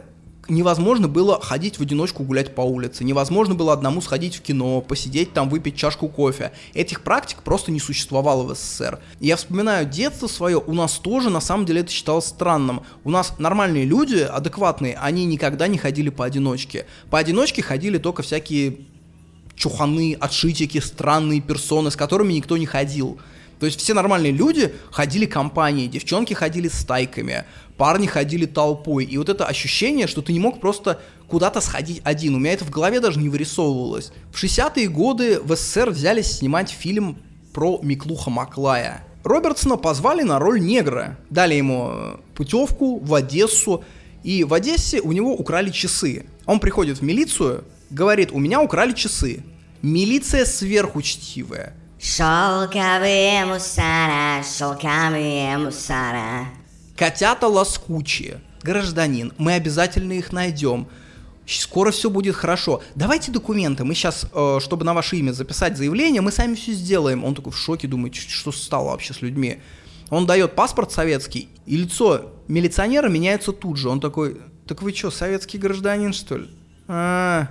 невозможно 0.48 1.09
было 1.09 1.40
ходить 1.40 1.78
в 1.78 1.82
одиночку 1.82 2.22
гулять 2.22 2.55
по 2.55 2.62
улице, 2.62 3.05
невозможно 3.05 3.55
было 3.55 3.72
одному 3.72 4.01
сходить 4.01 4.36
в 4.36 4.43
кино, 4.43 4.80
посидеть 4.80 5.32
там, 5.32 5.48
выпить 5.48 5.76
чашку 5.76 6.09
кофе. 6.09 6.52
Этих 6.74 7.02
практик 7.02 7.43
просто 7.43 7.70
не 7.70 7.80
существовало 7.80 8.43
в 8.43 8.55
СССР. 8.55 8.98
Я 9.20 9.36
вспоминаю 9.36 9.86
детство 9.86 10.26
свое, 10.26 10.59
у 10.59 10.74
нас 10.74 10.94
тоже 10.94 11.30
на 11.30 11.40
самом 11.40 11.66
деле 11.66 11.82
это 11.82 11.90
считалось 11.90 12.26
странным. 12.26 12.82
У 13.05 13.10
нас 13.10 13.39
нормальные 13.39 13.85
люди, 13.85 14.18
адекватные, 14.18 14.97
они 14.97 15.24
никогда 15.24 15.68
не 15.68 15.78
ходили 15.78 16.09
поодиночке. 16.09 16.86
Поодиночке 17.10 17.62
ходили 17.62 17.98
только 17.98 18.22
всякие 18.22 18.78
чуханы, 19.55 20.16
отшитики, 20.18 20.78
странные 20.78 21.40
персоны, 21.40 21.90
с 21.90 21.97
которыми 21.97 22.32
никто 22.32 22.56
не 22.56 22.66
ходил. 22.66 23.18
То 23.60 23.66
есть 23.66 23.80
все 23.80 23.94
нормальные 23.94 24.32
люди 24.32 24.74
ходили 24.90 25.26
компанией, 25.26 25.89
девчонки 25.89 26.35
ходили 26.35 26.68
стайками, 26.68 27.44
парни 27.76 28.06
ходили 28.06 28.47
толпой. 28.47 29.05
И 29.05 29.18
вот 29.18 29.28
это 29.28 29.47
ощущение, 29.47 30.06
что 30.06 30.22
ты 30.22 30.32
не 30.32 30.40
мог 30.40 30.60
просто 30.60 31.01
куда-то 31.28 31.60
сходить 31.60 32.01
один. 32.05 32.35
У 32.35 32.39
меня 32.39 32.52
это 32.52 32.64
в 32.64 32.70
голове 32.70 33.01
даже 33.01 33.18
не 33.18 33.28
вырисовывалось. 33.28 34.12
В 34.32 34.43
60-е 34.43 34.89
годы 34.89 35.40
в 35.40 35.55
СССР 35.56 35.90
взялись 35.90 36.39
снимать 36.39 36.70
фильм 36.70 37.18
про 37.52 37.80
Миклуха 37.82 38.30
Маклая. 38.30 39.05
Робертсона 39.24 39.76
позвали 39.76 40.22
на 40.22 40.39
роль 40.39 40.60
негра. 40.60 41.18
Дали 41.28 41.55
ему 41.55 41.90
э, 41.93 42.16
путевку 42.35 42.98
в 42.98 43.12
Одессу. 43.14 43.85
И 44.22 44.44
в 44.44 44.55
Одессе 44.55 45.01
у 45.01 45.12
него 45.12 45.35
украли 45.35 45.70
часы. 45.70 46.26
Он 46.47 46.60
приходит 46.60 46.98
в 46.98 47.02
милицию, 47.02 47.64
говорит, 47.90 48.30
у 48.32 48.39
меня 48.39 48.60
украли 48.60 48.93
часы. 48.93 49.44
Милиция 49.82 50.44
сверхучтивая. 50.44 51.74
Шелковые 52.00 53.44
мусора, 53.44 54.44
шелковые 54.44 55.58
мусора. 55.58 56.46
Котята 56.96 57.48
лоскучие. 57.48 58.40
Гражданин, 58.62 59.32
мы 59.36 59.54
обязательно 59.54 60.12
их 60.12 60.32
найдем. 60.32 60.86
Скоро 61.44 61.90
все 61.90 62.08
будет 62.08 62.36
хорошо. 62.36 62.82
Давайте 62.94 63.32
документы. 63.32 63.82
Мы 63.82 63.94
сейчас, 63.94 64.26
э, 64.32 64.58
чтобы 64.60 64.84
на 64.84 64.94
ваше 64.94 65.16
имя 65.16 65.32
записать 65.32 65.76
заявление, 65.76 66.20
мы 66.20 66.30
сами 66.30 66.54
все 66.54 66.72
сделаем. 66.72 67.24
Он 67.24 67.34
такой 67.34 67.52
в 67.52 67.58
шоке, 67.58 67.88
думает, 67.88 68.14
что 68.14 68.52
стало 68.52 68.90
вообще 68.90 69.12
с 69.12 69.20
людьми. 69.20 69.60
Он 70.08 70.24
дает 70.24 70.54
паспорт 70.54 70.92
советский, 70.92 71.48
и 71.66 71.76
лицо 71.76 72.32
милиционера 72.46 73.08
меняется 73.08 73.52
тут 73.52 73.76
же. 73.76 73.88
Он 73.88 74.00
такой, 74.00 74.40
так 74.68 74.82
вы 74.82 74.94
что, 74.94 75.10
советский 75.10 75.58
гражданин, 75.58 76.12
что 76.12 76.36
ли? 76.36 76.48
А, 76.86 77.48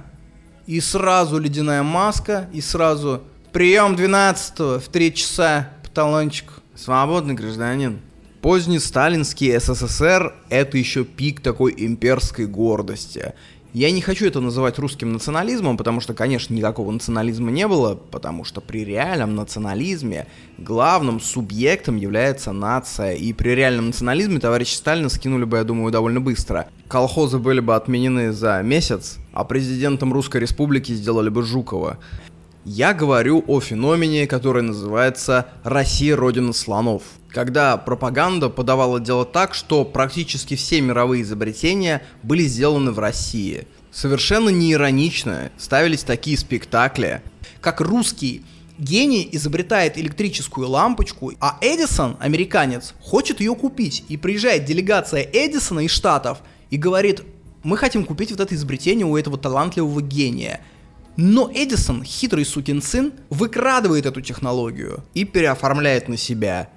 и 0.68 0.80
сразу 0.80 1.38
ледяная 1.38 1.84
маска, 1.84 2.50
и 2.54 2.62
сразу 2.62 3.24
Прием 3.54 3.96
12 3.96 4.60
в 4.60 4.90
3 4.92 5.14
часа 5.14 5.70
по 5.82 5.90
талончику. 5.90 6.52
Свободный 6.76 7.34
гражданин. 7.34 8.02
Поздний 8.42 8.78
сталинский 8.78 9.58
СССР– 9.58 10.36
это 10.50 10.78
еще 10.78 11.06
пик 11.06 11.40
такой 11.40 11.74
имперской 11.78 12.46
гордости. 12.46 13.34
Я 13.74 13.92
не 13.92 14.02
хочу 14.02 14.26
это 14.26 14.42
называть 14.42 14.80
русским 14.80 15.14
национализмом, 15.14 15.78
потому 15.78 16.02
что, 16.02 16.14
конечно, 16.14 16.54
никакого 16.54 16.92
национализма 16.92 17.50
не 17.50 17.68
было, 17.68 17.96
потому 17.96 18.44
что 18.44 18.60
при 18.60 18.84
реальном 18.84 19.36
национализме 19.36 20.28
главным 20.58 21.20
субъектом 21.22 21.96
является 21.96 22.52
нация, 22.52 23.14
и 23.14 23.34
при 23.34 23.50
реальном 23.50 23.88
национализме 23.88 24.40
товарищ 24.40 24.74
Сталина 24.74 25.10
скинули 25.10 25.46
бы, 25.46 25.58
я 25.58 25.64
думаю, 25.64 25.92
довольно 25.92 26.20
быстро. 26.20 26.68
Колхозы 26.88 27.38
были 27.38 27.60
бы 27.60 27.76
отменены 27.76 28.34
за 28.34 28.62
месяц, 28.62 29.18
а 29.32 29.44
президентом 29.44 30.12
Русской 30.12 30.42
Республики 30.42 30.92
сделали 30.92 31.30
бы 31.30 31.44
Жукова. 31.44 31.98
Я 32.70 32.94
говорю 32.94 33.46
о 33.48 33.62
феномене, 33.62 34.28
который 34.28 34.62
называется 34.62 35.48
«Россия– 35.64 36.16
родина 36.18 36.52
слонов». 36.52 37.02
Когда 37.30 37.78
пропаганда 37.78 38.50
подавала 38.50 39.00
дело 39.00 39.24
так, 39.24 39.54
что 39.54 39.86
практически 39.86 40.58
все 40.58 40.82
мировые 40.82 41.22
изобретения 41.22 42.06
были 42.24 42.44
сделаны 42.44 42.92
в 42.92 43.00
России. 43.00 43.70
Совершенно 43.90 44.50
неиронично 44.50 45.50
ставились 45.58 46.04
такие 46.04 46.38
спектакли, 46.38 47.22
как 47.62 47.80
русский 47.80 48.44
гений 48.78 49.30
изобретает 49.32 49.98
электрическую 49.98 50.68
лампочку, 50.68 51.32
а 51.40 51.58
Эдисон, 51.62 52.18
американец, 52.20 52.96
хочет 53.00 53.40
ее 53.40 53.56
купить. 53.56 54.04
И 54.10 54.18
приезжает 54.18 54.66
делегация 54.66 55.22
Эдисона 55.22 55.86
из 55.86 55.92
Штатов 55.92 56.40
и 56.70 56.76
говорит, 56.76 57.22
мы 57.64 57.78
хотим 57.78 58.04
купить 58.04 58.32
вот 58.32 58.42
это 58.42 58.54
изобретение 58.56 59.06
у 59.06 59.16
этого 59.16 59.38
талантливого 59.38 60.02
гения– 60.02 60.60
но 61.18 61.52
Эдисон, 61.54 62.04
хитрый 62.04 62.46
сукин 62.46 62.82
сын, 62.82 63.12
выкрадывает 63.30 64.06
эту 64.06 64.22
технологию 64.22 65.04
и 65.16 65.26
переоформляет 65.26 66.08
на 66.08 66.16
себя. 66.16 66.70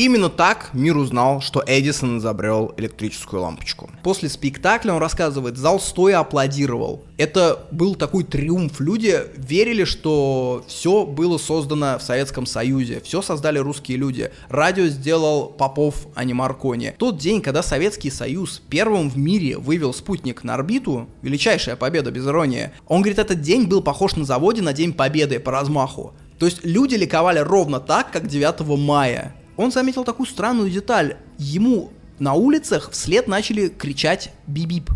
Именно 0.00 0.30
так 0.30 0.70
мир 0.72 0.96
узнал, 0.96 1.42
что 1.42 1.62
Эдисон 1.66 2.16
изобрел 2.16 2.72
электрическую 2.78 3.42
лампочку. 3.42 3.90
После 4.02 4.30
спектакля 4.30 4.94
он 4.94 4.98
рассказывает, 4.98 5.58
зал 5.58 5.78
стоя 5.78 6.20
аплодировал. 6.20 7.04
Это 7.18 7.66
был 7.70 7.94
такой 7.94 8.24
триумф. 8.24 8.80
Люди 8.80 9.20
верили, 9.36 9.84
что 9.84 10.64
все 10.66 11.04
было 11.04 11.36
создано 11.36 11.98
в 11.98 12.02
Советском 12.02 12.46
Союзе, 12.46 13.02
все 13.04 13.20
создали 13.20 13.58
русские 13.58 13.98
люди. 13.98 14.30
Радио 14.48 14.86
сделал 14.86 15.48
Попов, 15.48 16.06
а 16.14 16.24
не 16.24 16.32
Маркони. 16.32 16.94
Тот 16.96 17.18
день, 17.18 17.42
когда 17.42 17.62
Советский 17.62 18.10
Союз 18.10 18.62
первым 18.70 19.10
в 19.10 19.18
мире 19.18 19.58
вывел 19.58 19.92
спутник 19.92 20.44
на 20.44 20.54
орбиту, 20.54 21.10
величайшая 21.20 21.76
победа 21.76 22.10
без 22.10 22.26
иронии, 22.26 22.70
он 22.88 23.02
говорит, 23.02 23.18
этот 23.18 23.42
день 23.42 23.66
был 23.66 23.82
похож 23.82 24.16
на 24.16 24.24
заводе 24.24 24.62
на 24.62 24.72
День 24.72 24.94
Победы 24.94 25.38
по 25.40 25.52
размаху. 25.52 26.14
То 26.38 26.46
есть 26.46 26.64
люди 26.64 26.94
ликовали 26.94 27.40
ровно 27.40 27.80
так, 27.80 28.10
как 28.10 28.26
9 28.26 28.60
мая 28.78 29.34
он 29.60 29.70
заметил 29.70 30.04
такую 30.04 30.26
странную 30.26 30.70
деталь. 30.70 31.18
Ему 31.36 31.92
на 32.18 32.32
улицах 32.32 32.90
вслед 32.92 33.28
начали 33.28 33.68
кричать 33.68 34.32
«бип-бип». 34.46 34.90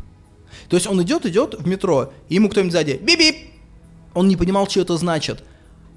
То 0.68 0.76
есть 0.76 0.86
он 0.86 1.02
идет, 1.02 1.26
идет 1.26 1.54
в 1.58 1.66
метро, 1.66 2.12
и 2.28 2.36
ему 2.36 2.48
кто-нибудь 2.48 2.72
сзади 2.72 2.98
«бип-бип». 3.02 3.50
Он 4.14 4.26
не 4.26 4.36
понимал, 4.36 4.66
что 4.68 4.80
это 4.80 4.96
значит. 4.96 5.44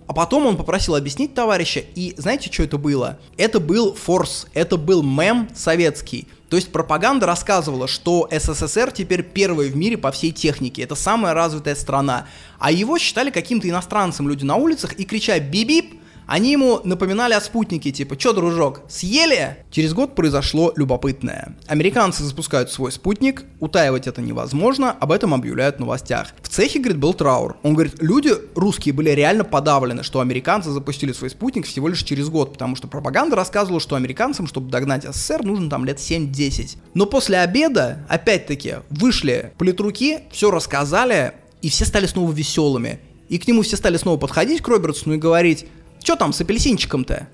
А 0.07 0.14
потом 0.14 0.45
он 0.45 0.57
попросил 0.57 0.95
объяснить 0.95 1.34
товарища, 1.34 1.81
и 1.95 2.14
знаете, 2.18 2.52
что 2.52 2.64
это 2.64 2.77
было? 2.77 3.19
Это 3.38 3.60
был 3.60 3.94
форс, 3.94 4.48
это 4.53 4.77
был 4.77 5.03
мем 5.03 5.49
советский. 5.53 6.27
То 6.49 6.56
есть 6.56 6.72
пропаганда 6.72 7.26
рассказывала, 7.26 7.88
что 7.88 8.27
СССР 8.31 8.91
теперь 8.91 9.23
первый 9.23 9.69
в 9.69 9.76
мире 9.76 9.98
по 9.98 10.11
всей 10.11 10.31
технике, 10.31 10.81
это 10.81 10.95
самая 10.95 11.34
развитая 11.34 11.76
страна. 11.76 12.27
А 12.57 12.72
его 12.72 12.98
считали 12.98 13.31
каким-то 13.31 13.69
иностранцем 13.69 14.27
люди 14.30 14.45
на 14.45 14.56
улицах 14.56 14.94
и 14.94 15.06
крича 15.06 15.39
«бип-бип», 15.39 15.97
они 16.27 16.51
ему 16.51 16.81
напоминали 16.83 17.33
о 17.33 17.41
спутнике, 17.41 17.91
типа, 17.91 18.17
чё, 18.17 18.33
дружок, 18.33 18.81
съели? 18.89 19.65
Через 19.71 19.93
год 19.93 20.13
произошло 20.13 20.73
любопытное. 20.75 21.55
Американцы 21.67 22.23
запускают 22.23 22.69
свой 22.69 22.91
спутник, 22.91 23.45
утаивать 23.61 24.07
это 24.07 24.21
невозможно, 24.21 24.91
об 24.91 25.13
этом 25.13 25.33
объявляют 25.33 25.77
в 25.77 25.79
новостях. 25.79 26.33
В 26.41 26.49
цехе, 26.49 26.79
говорит, 26.79 26.97
был 26.97 27.13
траур. 27.13 27.55
Он 27.63 27.73
говорит, 27.73 27.95
люди 28.01 28.33
русские 28.55 28.93
были 28.93 29.09
реально 29.11 29.45
подавлены, 29.45 30.03
что 30.03 30.19
американцы 30.19 30.69
запустили 30.69 31.13
свой 31.13 31.29
спутник 31.29 31.65
всего 31.65 31.87
лишь 31.87 32.03
через 32.03 32.27
год, 32.27 32.51
потому 32.53 32.75
что 32.75 32.89
пропаганда 32.89 33.37
рассказывала, 33.37 33.79
что 33.79 33.95
американцам, 33.95 34.47
чтобы 34.47 34.69
догнать 34.69 35.03
СССР, 35.03 35.43
нужно 35.43 35.69
там 35.69 35.85
лет 35.85 35.97
7-10. 35.97 36.77
Но 36.93 37.05
после 37.05 37.39
обеда, 37.39 38.05
опять-таки, 38.09 38.75
вышли 38.89 39.53
политруки, 39.57 40.19
все 40.31 40.51
рассказали, 40.51 41.33
и 41.61 41.69
все 41.69 41.85
стали 41.85 42.05
снова 42.05 42.31
веселыми. 42.33 42.99
И 43.29 43.37
к 43.37 43.47
нему 43.47 43.61
все 43.61 43.77
стали 43.77 43.97
снова 43.97 44.17
подходить, 44.17 44.61
к 44.61 44.67
Робертсону, 44.67 45.15
и 45.15 45.17
говорить, 45.17 45.67
Че 46.07 46.15
там 46.15 46.31
с 46.31 46.39
апельсинчиком-то? 46.39 47.27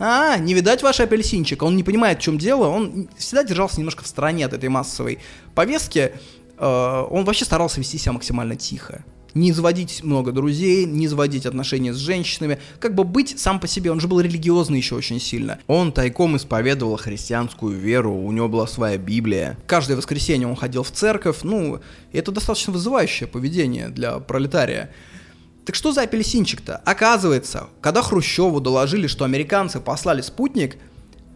А, 0.00 0.38
не 0.38 0.52
видать 0.52 0.82
ваш 0.82 0.98
апельсинчик. 0.98 1.62
Он 1.62 1.76
не 1.76 1.84
понимает, 1.84 2.18
в 2.18 2.22
чем 2.22 2.36
дело. 2.36 2.66
Он 2.66 3.08
всегда 3.16 3.44
держался 3.44 3.78
немножко 3.78 4.02
в 4.02 4.08
стороне 4.08 4.44
от 4.44 4.52
этой 4.52 4.68
массовой 4.68 5.20
повестки. 5.54 6.14
Э, 6.58 7.06
он 7.08 7.24
вообще 7.24 7.44
старался 7.44 7.78
вести 7.78 7.96
себя 7.96 8.14
максимально 8.14 8.56
тихо. 8.56 9.04
Не 9.34 9.52
заводить 9.52 10.02
много 10.02 10.32
друзей, 10.32 10.84
не 10.84 11.06
заводить 11.06 11.46
отношения 11.46 11.92
с 11.92 11.96
женщинами, 11.96 12.58
как 12.80 12.96
бы 12.96 13.04
быть 13.04 13.38
сам 13.38 13.60
по 13.60 13.68
себе. 13.68 13.92
Он 13.92 14.00
же 14.00 14.08
был 14.08 14.18
религиозный 14.18 14.78
еще 14.78 14.96
очень 14.96 15.20
сильно. 15.20 15.60
Он 15.68 15.92
тайком 15.92 16.36
исповедовал 16.36 16.96
христианскую 16.96 17.78
веру, 17.78 18.12
у 18.12 18.32
него 18.32 18.48
была 18.48 18.66
своя 18.66 18.98
Библия. 18.98 19.56
Каждое 19.68 19.96
воскресенье 19.96 20.48
он 20.48 20.56
ходил 20.56 20.82
в 20.82 20.90
церковь. 20.90 21.44
Ну, 21.44 21.78
это 22.12 22.32
достаточно 22.32 22.72
вызывающее 22.72 23.28
поведение 23.28 23.90
для 23.90 24.18
пролетария. 24.18 24.90
Так 25.68 25.74
что 25.74 25.92
за 25.92 26.00
апельсинчик-то? 26.00 26.80
Оказывается, 26.86 27.68
когда 27.82 28.00
Хрущеву 28.00 28.58
доложили, 28.58 29.06
что 29.06 29.26
американцы 29.26 29.80
послали 29.80 30.22
спутник, 30.22 30.78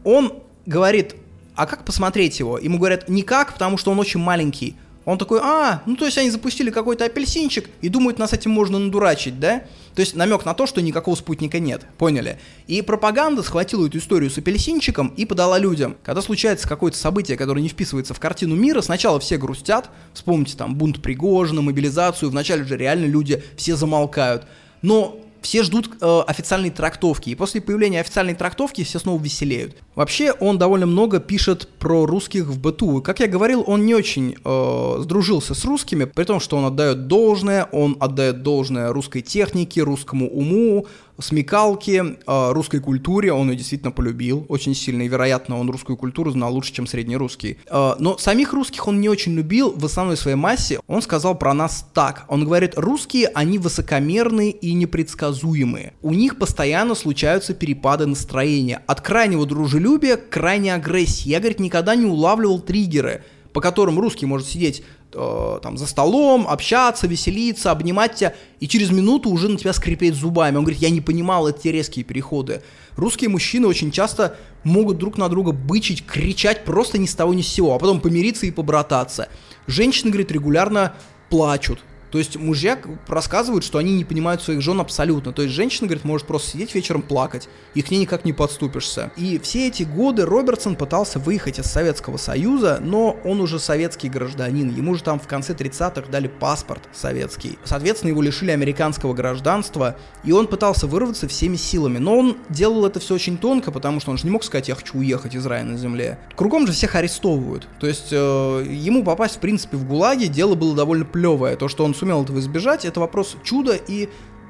он 0.04 0.32
говорит, 0.64 1.16
а 1.54 1.66
как 1.66 1.84
посмотреть 1.84 2.40
его? 2.40 2.56
Ему 2.56 2.78
говорят, 2.78 3.10
никак, 3.10 3.52
потому 3.52 3.76
что 3.76 3.90
он 3.90 3.98
очень 3.98 4.20
маленький. 4.20 4.74
Он 5.04 5.18
такой, 5.18 5.40
а, 5.42 5.82
ну 5.86 5.96
то 5.96 6.04
есть 6.04 6.16
они 6.16 6.30
запустили 6.30 6.70
какой-то 6.70 7.04
апельсинчик 7.04 7.68
и 7.80 7.88
думают, 7.88 8.18
нас 8.18 8.32
этим 8.32 8.52
можно 8.52 8.78
надурачить, 8.78 9.40
да? 9.40 9.64
То 9.94 10.00
есть 10.00 10.14
намек 10.14 10.44
на 10.44 10.54
то, 10.54 10.66
что 10.66 10.80
никакого 10.80 11.16
спутника 11.16 11.58
нет, 11.58 11.82
поняли? 11.98 12.38
И 12.68 12.82
пропаганда 12.82 13.42
схватила 13.42 13.86
эту 13.86 13.98
историю 13.98 14.30
с 14.30 14.38
апельсинчиком 14.38 15.08
и 15.16 15.26
подала 15.26 15.58
людям. 15.58 15.96
Когда 16.04 16.22
случается 16.22 16.68
какое-то 16.68 16.96
событие, 16.96 17.36
которое 17.36 17.60
не 17.60 17.68
вписывается 17.68 18.14
в 18.14 18.20
картину 18.20 18.54
мира, 18.54 18.80
сначала 18.80 19.18
все 19.18 19.36
грустят, 19.38 19.90
вспомните 20.14 20.56
там 20.56 20.76
бунт 20.76 21.02
Пригожина, 21.02 21.62
мобилизацию, 21.62 22.30
вначале 22.30 22.64
же 22.64 22.76
реально 22.76 23.06
люди 23.06 23.42
все 23.56 23.76
замолкают. 23.76 24.46
Но 24.82 25.20
все 25.42 25.62
ждут 25.62 25.90
э, 26.00 26.20
официальной 26.26 26.70
трактовки, 26.70 27.30
и 27.30 27.34
после 27.34 27.60
появления 27.60 28.00
официальной 28.00 28.34
трактовки 28.34 28.84
все 28.84 28.98
снова 28.98 29.22
веселеют. 29.22 29.76
Вообще, 29.94 30.32
он 30.32 30.58
довольно 30.58 30.86
много 30.86 31.20
пишет 31.20 31.68
про 31.78 32.06
русских 32.06 32.46
в 32.46 32.58
быту. 32.58 33.02
Как 33.02 33.20
я 33.20 33.26
говорил, 33.26 33.64
он 33.66 33.84
не 33.84 33.94
очень 33.94 34.36
э, 34.44 34.96
сдружился 35.02 35.54
с 35.54 35.64
русскими, 35.64 36.04
при 36.04 36.24
том, 36.24 36.40
что 36.40 36.56
он 36.56 36.64
отдает 36.64 37.06
должное, 37.06 37.64
он 37.72 37.96
отдает 38.00 38.42
должное 38.42 38.92
русской 38.92 39.20
технике, 39.20 39.82
русскому 39.82 40.28
уму, 40.28 40.86
смекалке, 41.20 42.16
э, 42.26 42.52
русской 42.52 42.80
культуре, 42.80 43.32
он 43.32 43.50
ее 43.50 43.56
действительно 43.56 43.92
полюбил 43.92 44.46
очень 44.48 44.74
сильно, 44.74 45.02
и, 45.02 45.08
вероятно, 45.08 45.58
он 45.58 45.70
русскую 45.70 45.96
культуру 45.96 46.30
знал 46.30 46.52
лучше, 46.52 46.72
чем 46.72 46.86
среднерусский. 46.86 47.58
Э, 47.70 47.94
но 47.98 48.18
самих 48.18 48.52
русских 48.52 48.88
он 48.88 49.00
не 49.00 49.08
очень 49.08 49.34
любил 49.34 49.72
в 49.76 49.84
основной 49.84 50.16
своей 50.16 50.36
массе. 50.36 50.80
Он 50.86 51.02
сказал 51.02 51.36
про 51.36 51.54
нас 51.54 51.86
так. 51.92 52.24
Он 52.28 52.44
говорит, 52.44 52.74
русские, 52.76 53.28
они 53.34 53.58
высокомерные 53.58 54.50
и 54.50 54.72
непредсказуемые. 54.72 55.92
У 56.02 56.12
них 56.12 56.38
постоянно 56.38 56.94
случаются 56.94 57.54
перепады 57.54 58.06
настроения. 58.06 58.82
От 58.86 59.00
крайнего 59.00 59.46
дружелюбия 59.46 60.16
к 60.16 60.28
крайней 60.28 60.70
агрессии. 60.70 61.28
Я, 61.28 61.38
говорит, 61.38 61.60
никогда 61.60 61.94
не 61.94 62.06
улавливал 62.06 62.60
триггеры, 62.60 63.22
по 63.52 63.60
которым 63.60 63.98
русский 63.98 64.26
может 64.26 64.48
сидеть 64.48 64.82
э, 65.12 65.58
там 65.62 65.76
за 65.76 65.86
столом, 65.86 66.46
общаться, 66.48 67.06
веселиться, 67.06 67.70
обнимать 67.70 68.14
тебя, 68.14 68.34
и 68.60 68.68
через 68.68 68.90
минуту 68.90 69.30
уже 69.30 69.48
на 69.48 69.58
тебя 69.58 69.72
скрипеть 69.72 70.14
зубами. 70.14 70.56
Он 70.56 70.64
говорит, 70.64 70.80
я 70.80 70.90
не 70.90 71.00
понимал 71.00 71.48
эти 71.48 71.68
резкие 71.68 72.04
переходы. 72.04 72.62
Русские 72.96 73.30
мужчины 73.30 73.66
очень 73.66 73.90
часто 73.90 74.36
могут 74.64 74.98
друг 74.98 75.18
на 75.18 75.28
друга 75.28 75.52
бычить, 75.52 76.04
кричать 76.04 76.64
просто 76.64 76.98
ни 76.98 77.06
с 77.06 77.14
того 77.14 77.34
ни 77.34 77.42
с 77.42 77.48
сего, 77.48 77.74
а 77.74 77.78
потом 77.78 78.00
помириться 78.00 78.46
и 78.46 78.50
побрататься. 78.50 79.28
Женщины, 79.66 80.10
говорит, 80.10 80.32
регулярно 80.32 80.94
плачут, 81.30 81.78
то 82.12 82.18
есть 82.18 82.36
мужья 82.36 82.78
рассказывают, 83.08 83.64
что 83.64 83.78
они 83.78 83.94
не 83.94 84.04
понимают 84.04 84.42
своих 84.42 84.60
жен 84.60 84.80
абсолютно. 84.80 85.32
То 85.32 85.42
есть 85.42 85.54
женщина, 85.54 85.88
говорит, 85.88 86.04
может 86.04 86.26
просто 86.26 86.50
сидеть 86.50 86.74
вечером 86.74 87.00
плакать, 87.00 87.48
и 87.74 87.80
к 87.80 87.90
ней 87.90 88.00
никак 88.00 88.26
не 88.26 88.34
подступишься. 88.34 89.10
И 89.16 89.38
все 89.38 89.68
эти 89.68 89.84
годы 89.84 90.26
Робертсон 90.26 90.76
пытался 90.76 91.18
выехать 91.18 91.58
из 91.58 91.64
Советского 91.64 92.18
Союза, 92.18 92.80
но 92.82 93.16
он 93.24 93.40
уже 93.40 93.58
советский 93.58 94.10
гражданин. 94.10 94.68
Ему 94.74 94.94
же 94.94 95.02
там 95.02 95.18
в 95.18 95.26
конце 95.26 95.54
30-х 95.54 96.10
дали 96.10 96.28
паспорт 96.28 96.82
советский. 96.92 97.58
Соответственно, 97.64 98.10
его 98.10 98.20
лишили 98.20 98.50
американского 98.50 99.14
гражданства, 99.14 99.96
и 100.22 100.32
он 100.32 100.48
пытался 100.48 100.86
вырваться 100.86 101.28
всеми 101.28 101.56
силами. 101.56 101.96
Но 101.96 102.18
он 102.18 102.36
делал 102.50 102.84
это 102.84 103.00
все 103.00 103.14
очень 103.14 103.38
тонко, 103.38 103.72
потому 103.72 104.00
что 104.00 104.10
он 104.10 104.18
же 104.18 104.24
не 104.24 104.30
мог 104.30 104.44
сказать, 104.44 104.68
я 104.68 104.74
хочу 104.74 104.98
уехать 104.98 105.34
из 105.34 105.46
рая 105.46 105.64
на 105.64 105.78
земле. 105.78 106.18
Кругом 106.36 106.66
же 106.66 106.74
всех 106.74 106.94
арестовывают. 106.94 107.66
То 107.80 107.86
есть 107.86 108.08
э, 108.10 108.66
ему 108.68 109.02
попасть, 109.02 109.36
в 109.36 109.38
принципе, 109.38 109.78
в 109.78 109.88
ГУЛАГе 109.88 110.26
дело 110.26 110.54
было 110.54 110.76
довольно 110.76 111.06
плевое. 111.06 111.56
То, 111.56 111.68
что 111.68 111.86
он 111.86 111.94
сумел 112.02 112.24
этого 112.24 112.40
избежать, 112.40 112.84
это 112.84 112.98
вопрос 112.98 113.36
чуда 113.44 113.76
и, 113.76 114.08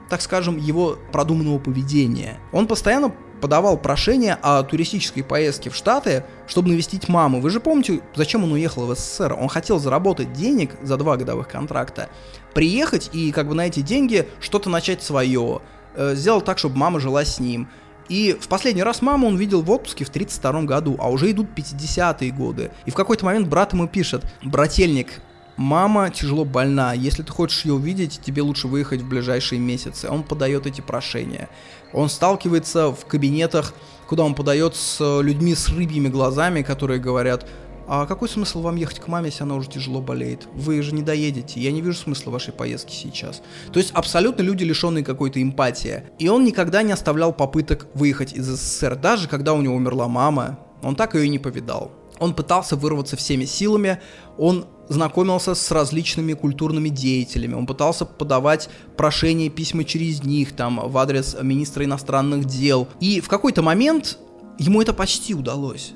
так 0.08 0.22
скажем, 0.22 0.56
его 0.56 0.96
продуманного 1.12 1.58
поведения. 1.58 2.38
Он 2.50 2.66
постоянно 2.66 3.12
подавал 3.42 3.76
прошение 3.76 4.38
о 4.40 4.62
туристической 4.62 5.22
поездке 5.22 5.68
в 5.68 5.76
Штаты, 5.76 6.24
чтобы 6.46 6.70
навестить 6.70 7.10
маму. 7.10 7.42
Вы 7.42 7.50
же 7.50 7.60
помните, 7.60 8.00
зачем 8.14 8.44
он 8.44 8.52
уехал 8.52 8.86
в 8.86 8.94
СССР? 8.96 9.36
Он 9.38 9.48
хотел 9.48 9.78
заработать 9.78 10.32
денег 10.32 10.70
за 10.80 10.96
два 10.96 11.18
годовых 11.18 11.46
контракта, 11.46 12.08
приехать 12.54 13.10
и 13.12 13.30
как 13.32 13.48
бы 13.48 13.54
на 13.54 13.66
эти 13.66 13.80
деньги 13.80 14.26
что-то 14.40 14.70
начать 14.70 15.02
свое, 15.02 15.60
э, 15.94 16.14
сделал 16.14 16.40
так, 16.40 16.56
чтобы 16.56 16.78
мама 16.78 17.00
жила 17.00 17.22
с 17.22 17.38
ним. 17.38 17.68
И 18.08 18.34
в 18.40 18.48
последний 18.48 18.82
раз 18.82 19.02
маму 19.02 19.26
он 19.26 19.36
видел 19.36 19.60
в 19.60 19.70
отпуске 19.70 20.06
в 20.06 20.10
32 20.10 20.62
году, 20.62 20.96
а 20.98 21.10
уже 21.10 21.30
идут 21.30 21.48
50-е 21.54 22.30
годы. 22.32 22.70
И 22.86 22.90
в 22.90 22.94
какой-то 22.94 23.26
момент 23.26 23.46
брат 23.48 23.74
ему 23.74 23.88
пишет, 23.88 24.24
брательник, 24.42 25.20
Мама 25.56 26.10
тяжело 26.10 26.44
больна. 26.44 26.94
Если 26.94 27.22
ты 27.22 27.32
хочешь 27.32 27.64
ее 27.64 27.74
увидеть, 27.74 28.20
тебе 28.24 28.42
лучше 28.42 28.68
выехать 28.68 29.02
в 29.02 29.08
ближайшие 29.08 29.58
месяцы. 29.58 30.08
Он 30.08 30.22
подает 30.22 30.66
эти 30.66 30.80
прошения. 30.80 31.48
Он 31.92 32.08
сталкивается 32.08 32.90
в 32.90 33.04
кабинетах, 33.06 33.74
куда 34.08 34.24
он 34.24 34.34
подает 34.34 34.74
с 34.74 35.20
людьми 35.20 35.54
с 35.54 35.68
рыбьими 35.68 36.08
глазами, 36.08 36.62
которые 36.62 37.00
говорят, 37.00 37.46
а 37.86 38.06
какой 38.06 38.28
смысл 38.28 38.62
вам 38.62 38.76
ехать 38.76 39.00
к 39.00 39.08
маме, 39.08 39.26
если 39.26 39.42
она 39.42 39.56
уже 39.56 39.68
тяжело 39.68 40.00
болеет? 40.00 40.48
Вы 40.54 40.80
же 40.82 40.94
не 40.94 41.02
доедете, 41.02 41.60
я 41.60 41.72
не 41.72 41.82
вижу 41.82 41.98
смысла 41.98 42.30
вашей 42.30 42.52
поездки 42.52 42.92
сейчас. 42.92 43.42
То 43.72 43.78
есть 43.78 43.90
абсолютно 43.92 44.42
люди, 44.42 44.64
лишенные 44.64 45.04
какой-то 45.04 45.42
эмпатии. 45.42 46.04
И 46.18 46.28
он 46.28 46.44
никогда 46.44 46.82
не 46.82 46.92
оставлял 46.92 47.32
попыток 47.32 47.88
выехать 47.94 48.32
из 48.32 48.46
СССР, 48.46 48.96
даже 48.96 49.28
когда 49.28 49.52
у 49.52 49.60
него 49.60 49.74
умерла 49.74 50.08
мама, 50.08 50.58
он 50.82 50.96
так 50.96 51.14
ее 51.14 51.26
и 51.26 51.28
не 51.28 51.38
повидал. 51.38 51.90
Он 52.18 52.34
пытался 52.34 52.76
вырваться 52.76 53.16
всеми 53.16 53.44
силами, 53.46 54.00
он 54.38 54.66
знакомился 54.92 55.54
с 55.54 55.70
различными 55.70 56.34
культурными 56.34 56.88
деятелями, 56.88 57.54
он 57.54 57.66
пытался 57.66 58.04
подавать 58.04 58.68
прошения, 58.96 59.50
письма 59.50 59.84
через 59.84 60.22
них, 60.22 60.52
там, 60.52 60.80
в 60.88 60.96
адрес 60.98 61.36
министра 61.42 61.84
иностранных 61.84 62.44
дел. 62.44 62.88
И 63.00 63.20
в 63.20 63.28
какой-то 63.28 63.62
момент 63.62 64.18
ему 64.58 64.80
это 64.82 64.92
почти 64.92 65.34
удалось. 65.34 65.92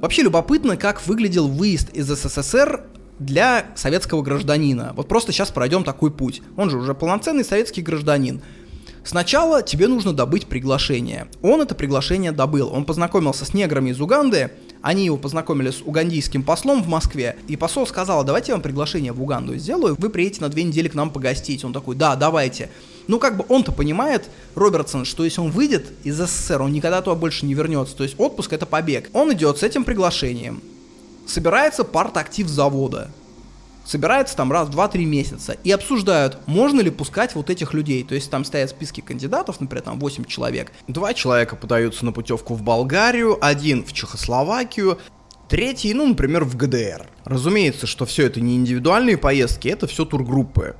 Вообще 0.00 0.22
любопытно, 0.22 0.76
как 0.76 1.06
выглядел 1.06 1.48
выезд 1.48 1.90
из 1.94 2.06
СССР 2.06 2.84
для 3.18 3.66
советского 3.74 4.22
гражданина. 4.22 4.92
Вот 4.94 5.08
просто 5.08 5.32
сейчас 5.32 5.50
пройдем 5.50 5.84
такой 5.84 6.10
путь. 6.10 6.42
Он 6.56 6.68
же 6.68 6.76
уже 6.78 6.94
полноценный 6.94 7.44
советский 7.44 7.82
гражданин. 7.82 8.42
Сначала 9.06 9.62
тебе 9.62 9.86
нужно 9.86 10.12
добыть 10.12 10.48
приглашение. 10.48 11.28
Он 11.40 11.62
это 11.62 11.76
приглашение 11.76 12.32
добыл. 12.32 12.72
Он 12.72 12.84
познакомился 12.84 13.44
с 13.44 13.54
неграми 13.54 13.90
из 13.90 14.00
Уганды, 14.00 14.50
они 14.82 15.04
его 15.04 15.16
познакомили 15.16 15.70
с 15.70 15.80
угандийским 15.80 16.42
послом 16.42 16.82
в 16.82 16.88
Москве, 16.88 17.36
и 17.46 17.54
посол 17.54 17.86
сказал, 17.86 18.24
давайте 18.24 18.50
я 18.50 18.56
вам 18.56 18.62
приглашение 18.62 19.12
в 19.12 19.22
Уганду 19.22 19.56
сделаю, 19.56 19.94
вы 19.96 20.10
приедете 20.10 20.40
на 20.40 20.48
две 20.48 20.64
недели 20.64 20.88
к 20.88 20.94
нам 20.94 21.10
погостить. 21.10 21.64
Он 21.64 21.72
такой, 21.72 21.94
да, 21.94 22.16
давайте. 22.16 22.68
Ну, 23.06 23.20
как 23.20 23.36
бы 23.36 23.44
он-то 23.48 23.70
понимает, 23.70 24.28
Робертсон, 24.56 25.04
что 25.04 25.24
если 25.24 25.40
он 25.40 25.52
выйдет 25.52 25.92
из 26.02 26.16
СССР, 26.16 26.62
он 26.62 26.72
никогда 26.72 27.00
туда 27.00 27.14
больше 27.14 27.46
не 27.46 27.54
вернется. 27.54 27.96
То 27.96 28.02
есть 28.02 28.16
отпуск 28.18 28.52
это 28.52 28.66
побег. 28.66 29.10
Он 29.12 29.32
идет 29.32 29.58
с 29.58 29.62
этим 29.62 29.84
приглашением. 29.84 30.60
Собирается 31.28 31.84
парт-актив 31.84 32.48
завода 32.48 33.08
собираются 33.86 34.36
там 34.36 34.52
раз, 34.52 34.68
два, 34.68 34.88
три 34.88 35.04
месяца 35.04 35.56
и 35.62 35.70
обсуждают, 35.70 36.38
можно 36.46 36.80
ли 36.80 36.90
пускать 36.90 37.34
вот 37.34 37.48
этих 37.48 37.72
людей. 37.72 38.02
То 38.02 38.14
есть 38.14 38.30
там 38.30 38.44
стоят 38.44 38.70
списки 38.70 39.00
кандидатов, 39.00 39.60
например, 39.60 39.84
там 39.84 39.98
8 39.98 40.24
человек. 40.24 40.72
Два 40.88 41.14
человека 41.14 41.56
подаются 41.56 42.04
на 42.04 42.12
путевку 42.12 42.54
в 42.54 42.62
Болгарию, 42.62 43.38
один 43.40 43.84
в 43.84 43.92
Чехословакию, 43.92 44.98
третий, 45.48 45.94
ну, 45.94 46.08
например, 46.08 46.44
в 46.44 46.56
ГДР. 46.56 47.06
Разумеется, 47.24 47.86
что 47.86 48.04
все 48.04 48.26
это 48.26 48.40
не 48.40 48.56
индивидуальные 48.56 49.16
поездки, 49.16 49.68
это 49.68 49.86
все 49.86 50.04
тургруппы. 50.04 50.76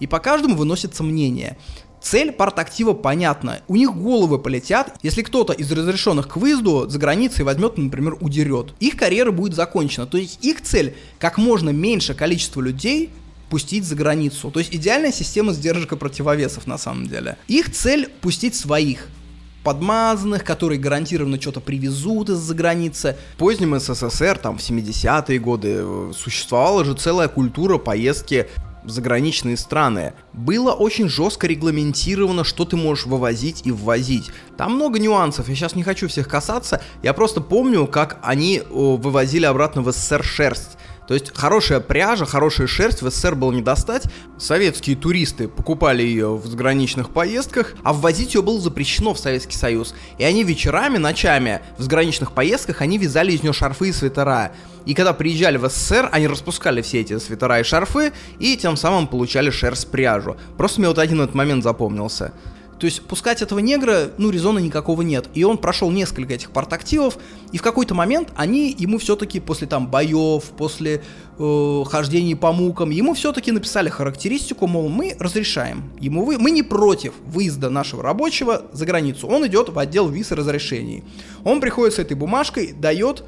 И 0.00 0.06
по 0.06 0.18
каждому 0.18 0.56
выносится 0.56 1.02
мнение. 1.02 1.56
Цель 2.02 2.32
партактива 2.32 2.92
понятна. 2.92 3.60
У 3.68 3.76
них 3.76 3.94
головы 3.94 4.38
полетят, 4.38 4.96
если 5.02 5.22
кто-то 5.22 5.52
из 5.52 5.70
разрешенных 5.70 6.28
к 6.28 6.36
выезду 6.36 6.88
за 6.88 6.98
границей 6.98 7.44
возьмет, 7.44 7.76
например, 7.76 8.16
удерет. 8.20 8.74
Их 8.80 8.96
карьера 8.96 9.30
будет 9.30 9.54
закончена. 9.54 10.06
То 10.06 10.18
есть 10.18 10.44
их 10.44 10.62
цель 10.62 10.94
как 11.18 11.38
можно 11.38 11.70
меньше 11.70 12.14
количество 12.14 12.60
людей 12.60 13.10
пустить 13.50 13.84
за 13.84 13.94
границу. 13.94 14.50
То 14.50 14.60
есть 14.60 14.74
идеальная 14.74 15.12
система 15.12 15.52
сдержек 15.52 15.92
и 15.92 15.96
противовесов 15.96 16.66
на 16.66 16.78
самом 16.78 17.06
деле. 17.06 17.36
Их 17.48 17.72
цель 17.72 18.08
пустить 18.20 18.54
своих 18.54 19.08
подмазанных, 19.64 20.44
которые 20.44 20.78
гарантированно 20.78 21.40
что-то 21.40 21.60
привезут 21.60 22.30
из-за 22.30 22.54
границы. 22.54 23.16
В 23.34 23.38
позднем 23.38 23.78
СССР, 23.78 24.38
там 24.38 24.56
в 24.56 24.60
70-е 24.60 25.38
годы, 25.38 25.68
э, 25.80 26.12
существовала 26.16 26.84
же 26.84 26.94
целая 26.94 27.28
культура 27.28 27.78
поездки 27.78 28.48
заграничные 28.90 29.56
страны, 29.56 30.14
было 30.32 30.72
очень 30.72 31.08
жестко 31.08 31.46
регламентировано, 31.46 32.44
что 32.44 32.64
ты 32.64 32.76
можешь 32.76 33.06
вывозить 33.06 33.62
и 33.64 33.70
ввозить. 33.70 34.30
Там 34.56 34.74
много 34.74 34.98
нюансов, 34.98 35.48
я 35.48 35.54
сейчас 35.54 35.74
не 35.74 35.82
хочу 35.82 36.08
всех 36.08 36.28
касаться, 36.28 36.80
я 37.02 37.12
просто 37.12 37.40
помню, 37.40 37.86
как 37.86 38.18
они 38.22 38.62
вывозили 38.70 39.44
обратно 39.44 39.82
в 39.82 39.92
СССР 39.92 40.24
шерсть. 40.24 40.78
То 41.08 41.14
есть 41.14 41.34
хорошая 41.34 41.80
пряжа, 41.80 42.26
хорошая 42.26 42.66
шерсть 42.66 43.00
в 43.00 43.10
СССР 43.10 43.34
было 43.34 43.50
не 43.50 43.62
достать. 43.62 44.04
Советские 44.36 44.94
туристы 44.94 45.48
покупали 45.48 46.02
ее 46.02 46.36
в 46.36 46.46
заграничных 46.46 47.08
поездках, 47.08 47.72
а 47.82 47.94
ввозить 47.94 48.34
ее 48.34 48.42
было 48.42 48.60
запрещено 48.60 49.14
в 49.14 49.18
Советский 49.18 49.56
Союз. 49.56 49.94
И 50.18 50.24
они 50.24 50.44
вечерами, 50.44 50.98
ночами 50.98 51.62
в 51.78 51.82
заграничных 51.82 52.32
поездках, 52.32 52.82
они 52.82 52.98
вязали 52.98 53.32
из 53.32 53.42
нее 53.42 53.54
шарфы 53.54 53.88
и 53.88 53.92
свитера. 53.92 54.52
И 54.84 54.92
когда 54.92 55.14
приезжали 55.14 55.56
в 55.56 55.66
СССР, 55.66 56.10
они 56.12 56.26
распускали 56.26 56.82
все 56.82 57.00
эти 57.00 57.18
свитера 57.18 57.58
и 57.58 57.62
шарфы, 57.62 58.12
и 58.38 58.58
тем 58.58 58.76
самым 58.76 59.06
получали 59.06 59.48
шерсть 59.48 59.90
пряжу. 59.90 60.36
Просто 60.58 60.80
мне 60.80 60.88
вот 60.88 60.98
один 60.98 61.22
этот 61.22 61.34
момент 61.34 61.64
запомнился. 61.64 62.34
То 62.78 62.84
есть 62.86 63.02
пускать 63.02 63.42
этого 63.42 63.58
негра, 63.58 64.10
ну, 64.18 64.30
резона 64.30 64.58
никакого 64.58 65.02
нет. 65.02 65.28
И 65.34 65.44
он 65.44 65.58
прошел 65.58 65.90
несколько 65.90 66.34
этих 66.34 66.50
партактивов, 66.50 67.18
и 67.52 67.58
в 67.58 67.62
какой-то 67.62 67.94
момент 67.94 68.32
они 68.36 68.74
ему 68.78 68.98
все-таки 68.98 69.40
после 69.40 69.66
там 69.66 69.88
боев, 69.88 70.44
после 70.56 71.02
э, 71.38 71.84
хождений 71.86 72.36
по 72.36 72.52
мукам, 72.52 72.90
ему 72.90 73.14
все-таки 73.14 73.50
написали 73.50 73.88
характеристику, 73.88 74.66
мол, 74.66 74.88
мы 74.88 75.16
разрешаем 75.18 75.90
ему, 75.98 76.24
вы, 76.24 76.38
мы 76.38 76.50
не 76.52 76.62
против 76.62 77.14
выезда 77.26 77.68
нашего 77.68 78.02
рабочего 78.02 78.62
за 78.72 78.86
границу. 78.86 79.26
Он 79.26 79.46
идет 79.46 79.70
в 79.70 79.78
отдел 79.78 80.08
виз 80.08 80.30
и 80.30 80.34
разрешений. 80.34 81.02
Он 81.44 81.60
приходит 81.60 81.94
с 81.94 81.98
этой 81.98 82.16
бумажкой, 82.16 82.72
дает 82.72 83.24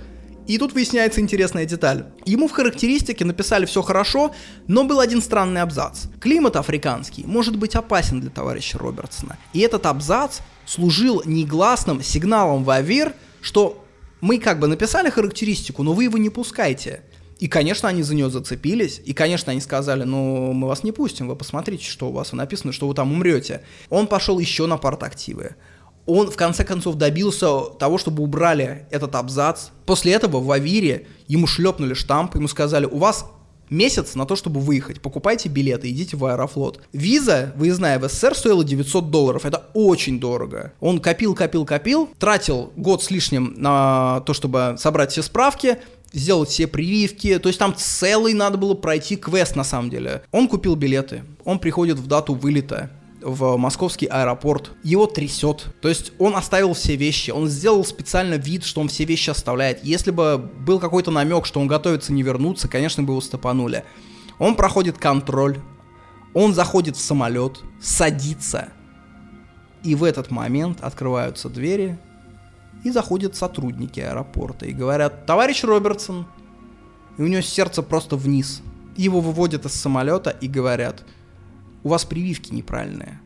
И 0.50 0.58
тут 0.58 0.72
выясняется 0.72 1.20
интересная 1.20 1.64
деталь. 1.64 2.06
Ему 2.24 2.48
в 2.48 2.50
характеристике 2.50 3.24
написали 3.24 3.66
все 3.66 3.82
хорошо, 3.82 4.34
но 4.66 4.82
был 4.82 4.98
один 4.98 5.22
странный 5.22 5.62
абзац. 5.62 6.06
Климат 6.20 6.56
африканский 6.56 7.22
может 7.24 7.54
быть 7.54 7.76
опасен 7.76 8.20
для 8.20 8.30
товарища 8.30 8.76
Робертсона. 8.76 9.38
И 9.52 9.60
этот 9.60 9.86
абзац 9.86 10.40
служил 10.66 11.22
негласным 11.24 12.02
сигналом 12.02 12.64
в 12.64 12.70
АВИР, 12.70 13.14
что 13.40 13.84
мы 14.20 14.38
как 14.38 14.58
бы 14.58 14.66
написали 14.66 15.08
характеристику, 15.08 15.84
но 15.84 15.92
вы 15.92 16.02
его 16.04 16.18
не 16.18 16.30
пускайте. 16.30 17.04
И, 17.38 17.46
конечно, 17.46 17.88
они 17.88 18.02
за 18.02 18.16
нее 18.16 18.28
зацепились, 18.28 19.00
и, 19.04 19.12
конечно, 19.12 19.52
они 19.52 19.60
сказали, 19.60 20.02
ну, 20.02 20.52
мы 20.52 20.66
вас 20.66 20.82
не 20.82 20.90
пустим, 20.90 21.28
вы 21.28 21.36
посмотрите, 21.36 21.88
что 21.88 22.08
у 22.08 22.12
вас 22.12 22.32
написано, 22.32 22.72
что 22.72 22.88
вы 22.88 22.94
там 22.94 23.12
умрете. 23.12 23.62
Он 23.88 24.08
пошел 24.08 24.40
еще 24.40 24.66
на 24.66 24.78
партактивы. 24.78 25.54
Он, 26.06 26.30
в 26.30 26.36
конце 26.36 26.64
концов, 26.64 26.96
добился 26.96 27.64
того, 27.78 27.98
чтобы 27.98 28.22
убрали 28.22 28.86
этот 28.90 29.14
абзац. 29.14 29.68
После 29.86 30.12
этого 30.12 30.40
в 30.40 30.50
Авире 30.50 31.06
ему 31.28 31.46
шлепнули 31.46 31.94
штамп, 31.94 32.34
ему 32.34 32.48
сказали, 32.48 32.86
у 32.86 32.98
вас 32.98 33.26
месяц 33.70 34.14
на 34.14 34.26
то, 34.26 34.36
чтобы 34.36 34.60
выехать. 34.60 35.00
Покупайте 35.00 35.48
билеты, 35.48 35.88
идите 35.90 36.16
в 36.16 36.24
Аэрофлот. 36.24 36.80
Виза, 36.92 37.52
выездная 37.56 37.98
в 37.98 38.08
СССР, 38.08 38.34
стоила 38.34 38.64
900 38.64 39.10
долларов. 39.10 39.46
Это 39.46 39.68
очень 39.74 40.20
дорого. 40.20 40.72
Он 40.80 40.98
копил, 40.98 41.34
копил, 41.34 41.64
копил, 41.64 42.08
тратил 42.18 42.72
год 42.76 43.02
с 43.02 43.10
лишним 43.10 43.54
на 43.56 44.20
то, 44.26 44.34
чтобы 44.34 44.74
собрать 44.78 45.12
все 45.12 45.22
справки, 45.22 45.78
сделать 46.12 46.48
все 46.48 46.66
прививки, 46.66 47.38
то 47.38 47.48
есть 47.48 47.58
там 47.58 47.74
целый 47.76 48.34
надо 48.34 48.58
было 48.58 48.74
пройти 48.74 49.16
квест 49.16 49.56
на 49.56 49.64
самом 49.64 49.90
деле. 49.90 50.22
Он 50.32 50.48
купил 50.48 50.74
билеты, 50.74 51.22
он 51.44 51.58
приходит 51.58 51.98
в 51.98 52.06
дату 52.06 52.34
вылета, 52.34 52.90
в 53.22 53.56
московский 53.56 54.06
аэропорт, 54.06 54.72
его 54.82 55.06
трясет. 55.06 55.66
То 55.80 55.88
есть 55.88 56.12
он 56.18 56.36
оставил 56.36 56.74
все 56.74 56.96
вещи, 56.96 57.30
он 57.30 57.48
сделал 57.48 57.84
специально 57.84 58.34
вид, 58.34 58.64
что 58.64 58.80
он 58.80 58.88
все 58.88 59.04
вещи 59.04 59.30
оставляет. 59.30 59.84
Если 59.84 60.10
бы 60.10 60.38
был 60.38 60.78
какой-то 60.78 61.10
намек, 61.10 61.46
что 61.46 61.60
он 61.60 61.66
готовится 61.66 62.12
не 62.12 62.22
вернуться, 62.22 62.68
конечно 62.68 63.02
бы 63.02 63.12
его 63.12 63.20
стопанули. 63.20 63.84
Он 64.38 64.54
проходит 64.54 64.98
контроль, 64.98 65.58
он 66.32 66.54
заходит 66.54 66.96
в 66.96 67.00
самолет, 67.00 67.60
садится, 67.80 68.68
и 69.82 69.94
в 69.94 70.04
этот 70.04 70.30
момент 70.30 70.80
открываются 70.80 71.48
двери, 71.48 71.98
и 72.84 72.90
заходят 72.90 73.36
сотрудники 73.36 74.00
аэропорта 74.00 74.66
и 74.66 74.72
говорят, 74.72 75.26
товарищ 75.26 75.62
Робертсон, 75.64 76.26
и 77.18 77.22
у 77.22 77.26
него 77.26 77.42
сердце 77.42 77.82
просто 77.82 78.16
вниз. 78.16 78.62
Его 78.96 79.20
выводят 79.20 79.66
из 79.66 79.72
самолета 79.72 80.30
и 80.30 80.48
говорят, 80.48 81.04
у 81.82 81.88
вас 81.88 82.04
прививки 82.04 82.52
неправильные. 82.52 83.20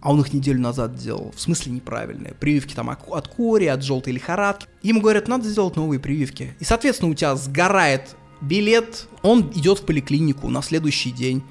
А 0.00 0.10
он 0.10 0.20
их 0.20 0.32
неделю 0.32 0.60
назад 0.60 0.96
делал. 0.96 1.32
В 1.36 1.40
смысле 1.40 1.72
неправильные. 1.72 2.34
Прививки 2.34 2.74
там 2.74 2.90
от 2.90 3.28
кори, 3.28 3.66
от 3.66 3.82
желтой 3.82 4.12
лихорадки. 4.12 4.66
Ему 4.82 5.00
говорят, 5.00 5.28
надо 5.28 5.48
сделать 5.48 5.76
новые 5.76 6.00
прививки. 6.00 6.56
И, 6.58 6.64
соответственно, 6.64 7.12
у 7.12 7.14
тебя 7.14 7.36
сгорает 7.36 8.16
билет. 8.40 9.06
Он 9.22 9.50
идет 9.54 9.78
в 9.78 9.86
поликлинику 9.86 10.48
на 10.48 10.60
следующий 10.60 11.12
день. 11.12 11.42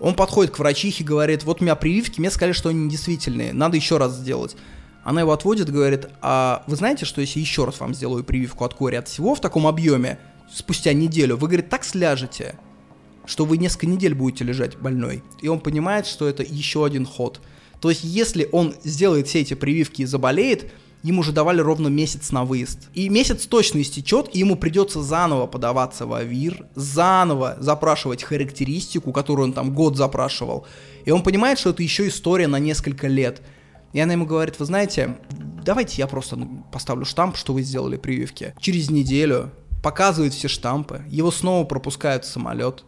Он 0.00 0.14
подходит 0.14 0.52
к 0.52 0.58
врачихе 0.58 1.04
говорит, 1.04 1.44
вот 1.44 1.60
у 1.60 1.64
меня 1.64 1.76
прививки, 1.76 2.20
мне 2.20 2.30
сказали, 2.30 2.52
что 2.52 2.70
они 2.70 2.86
недействительные, 2.86 3.52
надо 3.52 3.76
еще 3.76 3.98
раз 3.98 4.16
сделать. 4.16 4.56
Она 5.04 5.20
его 5.20 5.32
отводит 5.32 5.70
говорит, 5.70 6.08
а 6.22 6.64
вы 6.66 6.76
знаете, 6.76 7.04
что 7.04 7.20
если 7.20 7.38
еще 7.38 7.64
раз 7.64 7.80
вам 7.80 7.94
сделаю 7.94 8.24
прививку 8.24 8.64
от 8.64 8.74
кори 8.74 8.96
от 8.96 9.08
всего 9.08 9.34
в 9.34 9.40
таком 9.40 9.66
объеме, 9.66 10.18
спустя 10.52 10.92
неделю, 10.94 11.36
вы, 11.36 11.48
говорит, 11.48 11.68
так 11.68 11.84
сляжете, 11.84 12.56
что 13.26 13.44
вы 13.44 13.56
несколько 13.56 13.86
недель 13.86 14.14
будете 14.14 14.44
лежать 14.44 14.78
больной. 14.78 15.22
И 15.40 15.48
он 15.48 15.60
понимает, 15.60 16.06
что 16.06 16.28
это 16.28 16.42
еще 16.42 16.84
один 16.84 17.06
ход. 17.06 17.40
То 17.80 17.90
есть, 17.90 18.04
если 18.04 18.48
он 18.52 18.74
сделает 18.84 19.28
все 19.28 19.40
эти 19.40 19.54
прививки 19.54 20.02
и 20.02 20.06
заболеет, 20.06 20.70
ему 21.02 21.22
же 21.22 21.32
давали 21.32 21.60
ровно 21.60 21.88
месяц 21.88 22.30
на 22.30 22.44
выезд. 22.44 22.88
И 22.94 23.08
месяц 23.08 23.46
точно 23.46 23.80
истечет, 23.80 24.28
и 24.32 24.38
ему 24.40 24.56
придется 24.56 25.02
заново 25.02 25.46
подаваться 25.46 26.06
в 26.06 26.12
АВИР, 26.12 26.66
заново 26.74 27.56
запрашивать 27.58 28.22
характеристику, 28.22 29.12
которую 29.12 29.48
он 29.48 29.52
там 29.52 29.74
год 29.74 29.96
запрашивал. 29.96 30.66
И 31.04 31.10
он 31.10 31.22
понимает, 31.22 31.58
что 31.58 31.70
это 31.70 31.82
еще 31.82 32.08
история 32.08 32.46
на 32.46 32.58
несколько 32.58 33.06
лет. 33.06 33.42
И 33.92 34.00
она 34.00 34.12
ему 34.12 34.26
говорит, 34.26 34.58
вы 34.58 34.66
знаете, 34.66 35.18
давайте 35.64 35.96
я 35.98 36.06
просто 36.06 36.38
поставлю 36.70 37.04
штамп, 37.04 37.36
что 37.36 37.52
вы 37.52 37.62
сделали 37.62 37.96
прививки. 37.96 38.54
Через 38.60 38.90
неделю 38.90 39.50
показывает 39.82 40.34
все 40.34 40.48
штампы, 40.48 41.02
его 41.08 41.30
снова 41.30 41.64
пропускают 41.64 42.24
в 42.24 42.28
самолет. 42.28 42.84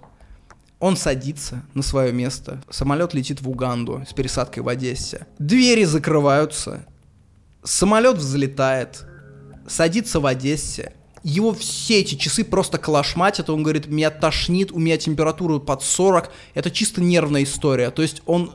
Он 0.83 0.97
садится 0.97 1.63
на 1.75 1.83
свое 1.85 2.13
место. 2.13 2.61
Самолет 2.69 3.15
летит 3.15 3.41
в 3.41 3.49
Уганду 3.49 4.05
с 4.05 4.13
пересадкой 4.13 4.65
в 4.65 4.69
Одессе. 4.69 5.29
Двери 5.39 5.85
закрываются. 5.85 6.85
Самолет 7.63 8.17
взлетает. 8.17 9.05
Садится 9.69 10.19
в 10.19 10.27
Одессе. 10.27 10.93
Его 11.23 11.55
все 11.55 12.01
эти 12.01 12.17
часы 12.17 12.43
просто 12.43 12.79
калашматят. 12.79 13.49
Он 13.49 13.63
говорит, 13.63 13.87
меня 13.87 14.11
тошнит, 14.11 14.73
у 14.73 14.81
меня 14.81 14.97
температура 14.97 15.61
под 15.61 15.85
40. 15.85 16.33
Это 16.55 16.69
чисто 16.73 17.01
нервная 17.01 17.45
история. 17.45 17.93
То 17.93 18.03
есть 18.03 18.21
он 18.27 18.53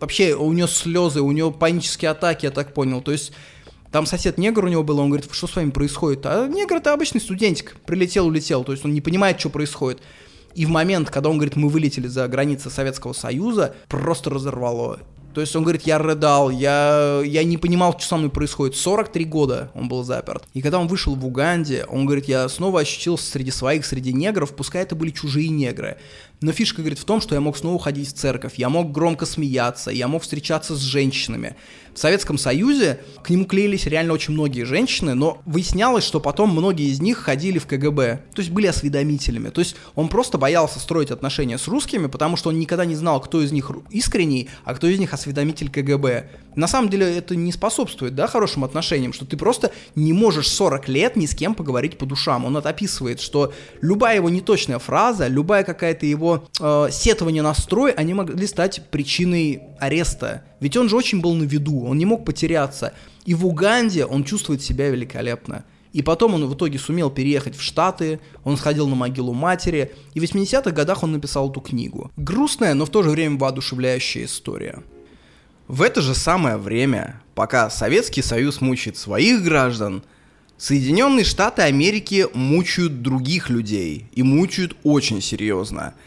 вообще 0.00 0.34
у 0.34 0.52
него 0.52 0.68
слезы, 0.68 1.22
у 1.22 1.32
него 1.32 1.50
панические 1.50 2.10
атаки, 2.10 2.44
я 2.44 2.50
так 2.50 2.74
понял. 2.74 3.00
То 3.00 3.12
есть 3.12 3.32
там 3.90 4.04
сосед 4.04 4.36
негр 4.36 4.66
у 4.66 4.68
него 4.68 4.82
был, 4.82 4.98
он 4.98 5.08
говорит, 5.08 5.30
что 5.32 5.46
с 5.46 5.56
вами 5.56 5.70
происходит? 5.70 6.26
А 6.26 6.46
негр 6.46 6.76
это 6.76 6.92
обычный 6.92 7.22
студентик, 7.22 7.76
прилетел, 7.86 8.26
улетел, 8.26 8.64
то 8.64 8.72
есть 8.72 8.84
он 8.84 8.92
не 8.92 9.00
понимает, 9.00 9.40
что 9.40 9.48
происходит. 9.48 10.02
И 10.54 10.66
в 10.66 10.68
момент, 10.68 11.10
когда 11.10 11.30
он 11.30 11.36
говорит, 11.36 11.56
мы 11.56 11.68
вылетели 11.68 12.06
за 12.06 12.26
границы 12.28 12.70
Советского 12.70 13.12
Союза, 13.12 13.74
просто 13.88 14.30
разорвало. 14.30 15.00
То 15.34 15.40
есть 15.40 15.54
он 15.54 15.62
говорит, 15.62 15.82
я 15.82 15.98
рыдал, 15.98 16.50
я, 16.50 17.22
я 17.24 17.44
не 17.44 17.56
понимал, 17.56 17.92
что 17.92 18.08
со 18.08 18.16
мной 18.16 18.30
происходит. 18.30 18.76
43 18.76 19.24
года 19.26 19.70
он 19.74 19.88
был 19.88 20.02
заперт. 20.02 20.42
И 20.54 20.60
когда 20.60 20.80
он 20.80 20.88
вышел 20.88 21.14
в 21.14 21.24
Уганде, 21.24 21.84
он 21.88 22.04
говорит, 22.04 22.26
я 22.26 22.48
снова 22.48 22.80
ощутил 22.80 23.16
среди 23.16 23.52
своих, 23.52 23.86
среди 23.86 24.12
негров, 24.12 24.54
пускай 24.56 24.82
это 24.82 24.96
были 24.96 25.10
чужие 25.10 25.48
негры. 25.48 25.98
Но 26.42 26.52
фишка, 26.52 26.80
говорит, 26.80 26.98
в 26.98 27.04
том, 27.04 27.20
что 27.20 27.34
я 27.34 27.40
мог 27.42 27.56
снова 27.56 27.78
ходить 27.78 28.08
в 28.08 28.14
церковь, 28.14 28.54
я 28.56 28.70
мог 28.70 28.92
громко 28.92 29.26
смеяться, 29.26 29.90
я 29.90 30.08
мог 30.08 30.22
встречаться 30.22 30.74
с 30.74 30.78
женщинами. 30.78 31.54
В 31.94 31.98
Советском 31.98 32.38
Союзе 32.38 33.00
к 33.22 33.28
нему 33.28 33.44
клеились 33.44 33.84
реально 33.84 34.14
очень 34.14 34.32
многие 34.32 34.62
женщины, 34.62 35.14
но 35.14 35.42
выяснялось, 35.44 36.04
что 36.04 36.18
потом 36.18 36.50
многие 36.50 36.88
из 36.88 37.00
них 37.02 37.18
ходили 37.18 37.58
в 37.58 37.66
КГБ, 37.66 38.22
то 38.34 38.40
есть 38.40 38.50
были 38.50 38.68
осведомителями. 38.68 39.50
То 39.50 39.60
есть 39.60 39.76
он 39.94 40.08
просто 40.08 40.38
боялся 40.38 40.78
строить 40.78 41.10
отношения 41.10 41.58
с 41.58 41.68
русскими, 41.68 42.06
потому 42.06 42.36
что 42.36 42.48
он 42.48 42.58
никогда 42.58 42.84
не 42.84 42.94
знал, 42.94 43.20
кто 43.20 43.42
из 43.42 43.52
них 43.52 43.70
искренний, 43.90 44.48
а 44.64 44.74
кто 44.74 44.86
из 44.86 44.98
них 44.98 45.12
осведомитель 45.12 45.68
КГБ. 45.68 46.30
На 46.54 46.68
самом 46.68 46.88
деле 46.88 47.16
это 47.16 47.36
не 47.36 47.52
способствует 47.52 48.14
да, 48.14 48.26
хорошим 48.28 48.64
отношениям, 48.64 49.12
что 49.12 49.26
ты 49.26 49.36
просто 49.36 49.72
не 49.94 50.12
можешь 50.12 50.48
40 50.48 50.88
лет 50.88 51.16
ни 51.16 51.26
с 51.26 51.34
кем 51.34 51.54
поговорить 51.54 51.98
по 51.98 52.06
душам. 52.06 52.44
Он 52.44 52.56
это 52.56 52.68
описывает, 52.68 53.20
что 53.20 53.52
любая 53.82 54.16
его 54.16 54.30
неточная 54.30 54.78
фраза, 54.78 55.26
любая 55.26 55.64
какая-то 55.64 56.06
его 56.06 56.29
э, 56.58 56.88
сетование 56.90 57.42
на 57.42 57.54
строй, 57.54 57.92
они 57.92 58.14
могли 58.14 58.46
стать 58.46 58.82
причиной 58.90 59.62
ареста. 59.78 60.44
Ведь 60.60 60.76
он 60.76 60.88
же 60.88 60.96
очень 60.96 61.20
был 61.20 61.34
на 61.34 61.44
виду, 61.44 61.84
он 61.84 61.98
не 61.98 62.06
мог 62.06 62.24
потеряться. 62.24 62.92
И 63.24 63.34
в 63.34 63.46
Уганде 63.46 64.04
он 64.04 64.24
чувствует 64.24 64.62
себя 64.62 64.88
великолепно. 64.90 65.64
И 65.92 66.02
потом 66.02 66.34
он 66.34 66.46
в 66.46 66.54
итоге 66.54 66.78
сумел 66.78 67.10
переехать 67.10 67.56
в 67.56 67.62
Штаты, 67.62 68.20
он 68.44 68.56
сходил 68.56 68.88
на 68.88 68.94
могилу 68.94 69.32
матери, 69.32 69.92
и 70.14 70.20
в 70.20 70.22
80-х 70.22 70.70
годах 70.70 71.02
он 71.02 71.12
написал 71.12 71.50
эту 71.50 71.60
книгу. 71.60 72.10
Грустная, 72.16 72.74
но 72.74 72.86
в 72.86 72.90
то 72.90 73.02
же 73.02 73.10
время 73.10 73.38
воодушевляющая 73.38 74.26
история. 74.26 74.82
В 75.66 75.82
это 75.82 76.00
же 76.00 76.14
самое 76.14 76.56
время, 76.56 77.20
пока 77.34 77.70
Советский 77.70 78.22
Союз 78.22 78.60
мучает 78.60 78.96
своих 78.96 79.42
граждан, 79.42 80.02
Соединенные 80.58 81.24
Штаты 81.24 81.62
Америки 81.62 82.26
мучают 82.34 83.02
других 83.02 83.48
людей, 83.48 84.06
и 84.12 84.22
мучают 84.22 84.76
очень 84.84 85.20
серьезно– 85.20 85.94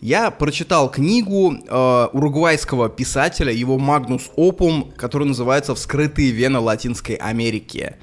я 0.00 0.30
прочитал 0.30 0.90
книгу 0.90 1.54
э, 1.54 2.08
уругвайского 2.12 2.88
писателя, 2.88 3.52
его 3.52 3.78
Магнус 3.78 4.30
Опум, 4.36 4.92
который 4.96 5.26
называется 5.26 5.74
«Вскрытые 5.74 6.30
вены 6.30 6.58
Латинской 6.58 7.16
Америки». 7.16 7.96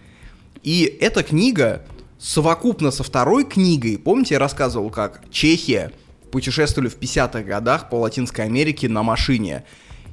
И 0.61 0.83
эта 1.01 1.23
книга 1.23 1.83
совокупно 2.19 2.91
со 2.91 3.03
второй 3.03 3.45
книгой, 3.45 3.97
помните, 3.97 4.35
я 4.35 4.39
рассказывал, 4.39 4.89
как 4.89 5.23
Чехия 5.31 5.91
путешествовали 6.31 6.89
в 6.89 6.99
50-х 6.99 7.41
годах 7.43 7.89
по 7.89 7.95
Латинской 7.95 8.45
Америке 8.45 8.89
на 8.89 9.01
машине. 9.01 9.63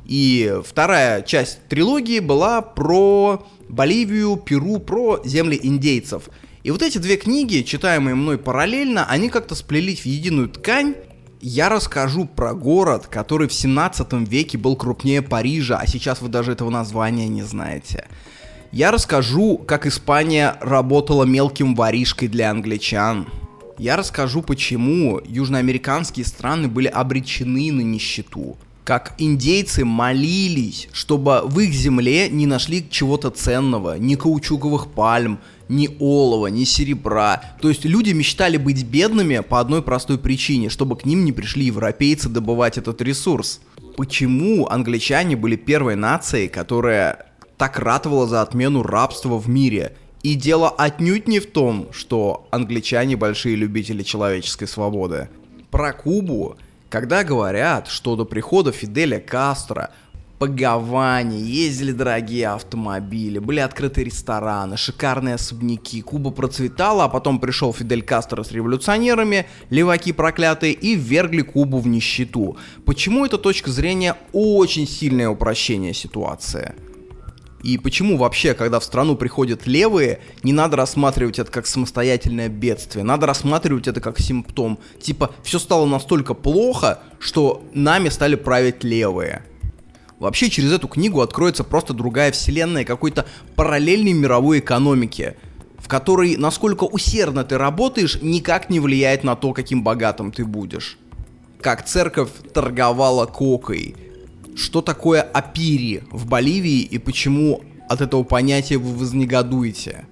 И 0.06 0.60
вторая 0.64 1.22
часть 1.22 1.66
трилогии 1.68 2.20
была 2.20 2.62
про 2.62 3.46
Боливию, 3.68 4.36
Перу, 4.36 4.78
про 4.78 5.20
земли 5.24 5.58
индейцев. 5.62 6.28
И 6.62 6.70
вот 6.70 6.82
эти 6.82 6.96
две 6.98 7.16
книги, 7.16 7.62
читаемые 7.62 8.14
мной 8.14 8.38
параллельно, 8.38 9.06
они 9.06 9.28
как-то 9.28 9.54
сплелись 9.54 10.00
в 10.00 10.06
единую 10.06 10.48
ткань, 10.48 10.94
я 11.46 11.68
расскажу 11.68 12.24
про 12.24 12.54
город, 12.54 13.06
который 13.06 13.48
в 13.48 13.52
17 13.52 14.14
веке 14.26 14.56
был 14.56 14.76
крупнее 14.76 15.20
Парижа, 15.20 15.76
а 15.76 15.86
сейчас 15.86 16.22
вы 16.22 16.28
даже 16.28 16.52
этого 16.52 16.70
названия 16.70 17.28
не 17.28 17.42
знаете. 17.42 18.08
Я 18.72 18.90
расскажу, 18.90 19.58
как 19.58 19.84
Испания 19.84 20.56
работала 20.62 21.24
мелким 21.24 21.74
воришкой 21.74 22.28
для 22.28 22.50
англичан. 22.50 23.28
Я 23.76 23.96
расскажу, 23.96 24.40
почему 24.40 25.20
южноамериканские 25.22 26.24
страны 26.24 26.66
были 26.66 26.86
обречены 26.88 27.70
на 27.72 27.82
нищету. 27.82 28.56
как 28.84 29.14
индейцы 29.16 29.84
молились, 29.84 30.88
чтобы 30.92 31.42
в 31.44 31.58
их 31.58 31.72
земле 31.72 32.28
не 32.28 32.46
нашли 32.46 32.86
чего-то 32.90 33.30
ценного, 33.30 33.98
ни 33.98 34.14
каучуковых 34.14 34.88
пальм, 34.92 35.38
ни 35.68 35.88
олова, 35.98 36.48
ни 36.48 36.64
серебра. 36.64 37.42
То 37.60 37.68
есть 37.68 37.84
люди 37.84 38.12
мечтали 38.12 38.56
быть 38.56 38.84
бедными 38.84 39.40
по 39.40 39.60
одной 39.60 39.82
простой 39.82 40.18
причине, 40.18 40.68
чтобы 40.68 40.96
к 40.96 41.04
ним 41.04 41.24
не 41.24 41.32
пришли 41.32 41.66
европейцы 41.66 42.28
добывать 42.28 42.78
этот 42.78 43.00
ресурс. 43.02 43.60
Почему 43.96 44.66
англичане 44.68 45.36
были 45.36 45.56
первой 45.56 45.96
нацией, 45.96 46.48
которая 46.48 47.26
так 47.56 47.78
ратовала 47.78 48.26
за 48.26 48.42
отмену 48.42 48.82
рабства 48.82 49.38
в 49.38 49.48
мире? 49.48 49.96
И 50.22 50.34
дело 50.34 50.70
отнюдь 50.70 51.28
не 51.28 51.38
в 51.38 51.46
том, 51.50 51.88
что 51.92 52.48
англичане 52.50 53.16
большие 53.16 53.56
любители 53.56 54.02
человеческой 54.02 54.66
свободы. 54.66 55.28
Про 55.70 55.92
Кубу, 55.92 56.56
когда 56.88 57.24
говорят, 57.24 57.88
что 57.88 58.16
до 58.16 58.24
прихода 58.24 58.72
Фиделя 58.72 59.20
Кастро 59.20 59.90
по 60.38 60.48
Гаване 60.48 61.40
ездили 61.40 61.92
дорогие 61.92 62.48
автомобили, 62.48 63.38
были 63.38 63.60
открыты 63.60 64.04
рестораны, 64.04 64.76
шикарные 64.76 65.36
особняки, 65.36 66.02
Куба 66.02 66.30
процветала, 66.30 67.04
а 67.04 67.08
потом 67.08 67.38
пришел 67.38 67.72
Фидель 67.72 68.02
Кастро 68.02 68.42
с 68.42 68.50
революционерами, 68.52 69.46
леваки 69.70 70.12
проклятые, 70.12 70.72
и 70.72 70.96
ввергли 70.96 71.42
Кубу 71.42 71.78
в 71.78 71.86
нищету. 71.86 72.56
Почему 72.84 73.24
эта 73.24 73.38
точка 73.38 73.70
зрения 73.70 74.16
очень 74.32 74.86
сильное 74.88 75.28
упрощение 75.28 75.94
ситуации? 75.94 76.74
И 77.62 77.78
почему 77.78 78.18
вообще, 78.18 78.52
когда 78.52 78.78
в 78.78 78.84
страну 78.84 79.16
приходят 79.16 79.66
левые, 79.66 80.20
не 80.42 80.52
надо 80.52 80.76
рассматривать 80.76 81.38
это 81.38 81.50
как 81.50 81.66
самостоятельное 81.66 82.50
бедствие, 82.50 83.04
надо 83.04 83.26
рассматривать 83.26 83.88
это 83.88 84.02
как 84.02 84.20
симптом. 84.20 84.78
Типа, 85.00 85.30
все 85.42 85.58
стало 85.58 85.86
настолько 85.86 86.34
плохо, 86.34 86.98
что 87.18 87.64
нами 87.72 88.10
стали 88.10 88.34
править 88.34 88.84
левые. 88.84 89.46
Вообще, 90.24 90.48
через 90.48 90.72
эту 90.72 90.88
книгу 90.88 91.20
откроется 91.20 91.64
просто 91.64 91.92
другая 91.92 92.32
вселенная 92.32 92.86
какой-то 92.86 93.26
параллельной 93.56 94.14
мировой 94.14 94.60
экономики, 94.60 95.36
в 95.76 95.86
которой, 95.86 96.38
насколько 96.38 96.84
усердно 96.84 97.44
ты 97.44 97.58
работаешь, 97.58 98.18
никак 98.22 98.70
не 98.70 98.80
влияет 98.80 99.22
на 99.22 99.36
то, 99.36 99.52
каким 99.52 99.82
богатым 99.82 100.32
ты 100.32 100.46
будешь. 100.46 100.96
Как 101.60 101.84
церковь 101.84 102.30
торговала 102.54 103.26
кокой, 103.26 103.96
что 104.56 104.80
такое 104.80 105.20
апири 105.20 106.04
в 106.10 106.26
Боливии 106.26 106.80
и 106.80 106.96
почему 106.96 107.62
от 107.90 108.00
этого 108.00 108.22
понятия 108.22 108.78
вы 108.78 108.96
вознегодуете. 108.96 110.06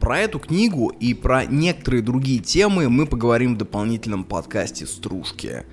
Про 0.00 0.20
эту 0.20 0.38
книгу 0.38 0.88
и 0.98 1.12
про 1.12 1.44
некоторые 1.44 2.02
другие 2.02 2.38
темы 2.38 2.88
мы 2.88 3.04
поговорим 3.04 3.56
в 3.56 3.58
дополнительном 3.58 4.24
подкасте 4.24 4.86
«Стружки». 4.86 5.66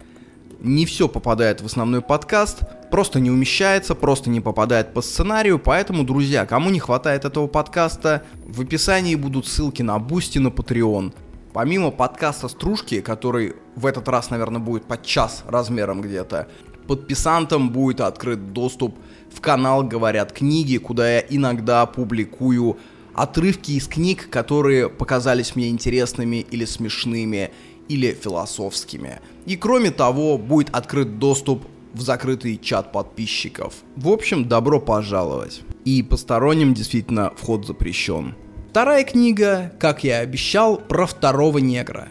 Не 0.62 0.86
все 0.86 1.08
попадает 1.08 1.62
в 1.62 1.66
основной 1.68 2.02
подкаст, 2.02 2.64
просто 2.92 3.22
не 3.22 3.32
умещается, 3.32 3.96
просто 3.96 4.30
не 4.30 4.42
попадает 4.42 4.94
по 4.94 5.02
сценарию, 5.02 5.58
поэтому, 5.58 6.04
друзья, 6.04 6.46
кому 6.46 6.70
не 6.70 6.80
хватает 6.80 7.24
этого 7.24 7.48
подкаста, 7.48 8.24
в 8.46 8.60
описании 8.60 9.16
будут 9.16 9.48
ссылки 9.48 9.82
на 9.82 9.98
Boosty, 10.00 10.38
на 10.38 10.50
Patreon. 10.50 11.14
Помимо 11.54 11.92
подкаста 11.92 12.50
«Стружки», 12.50 13.00
который 13.00 13.56
в 13.78 13.86
этот 13.86 14.10
раз, 14.10 14.32
наверное, 14.32 14.60
будет 14.60 14.84
под 14.84 15.06
час 15.06 15.46
размером 15.48 16.02
где-то, 16.02 16.50
подписантам 16.88 17.70
будет 17.70 18.02
открыт 18.02 18.52
доступ 18.52 18.98
в 19.34 19.40
канал 19.40 19.84
«Говорят 19.84 20.34
книги», 20.34 20.76
куда 20.76 21.10
я 21.10 21.20
иногда 21.22 21.86
публикую 21.86 22.78
отрывки 23.14 23.72
из 23.72 23.88
книг, 23.88 24.30
которые 24.30 24.90
показались 24.90 25.56
мне 25.56 25.70
интересными 25.70 26.38
или 26.38 26.66
смешными, 26.66 27.52
или 27.90 28.14
философскими. 28.14 29.20
И 29.46 29.58
кроме 29.58 29.92
того, 29.92 30.38
будет 30.38 30.70
открыт 30.74 31.20
доступ 31.20 31.66
в 31.94 32.02
закрытый 32.02 32.58
чат 32.58 32.92
подписчиков. 32.92 33.74
В 33.96 34.10
общем, 34.10 34.48
добро 34.48 34.80
пожаловать. 34.80 35.64
И 35.86 36.04
посторонним 36.04 36.74
действительно 36.74 37.34
вход 37.36 37.66
запрещен. 37.66 38.36
Вторая 38.70 39.04
книга, 39.04 39.74
как 39.80 40.04
я 40.04 40.22
и 40.22 40.24
обещал, 40.24 40.78
про 40.78 41.08
второго 41.08 41.58
негра. 41.58 42.08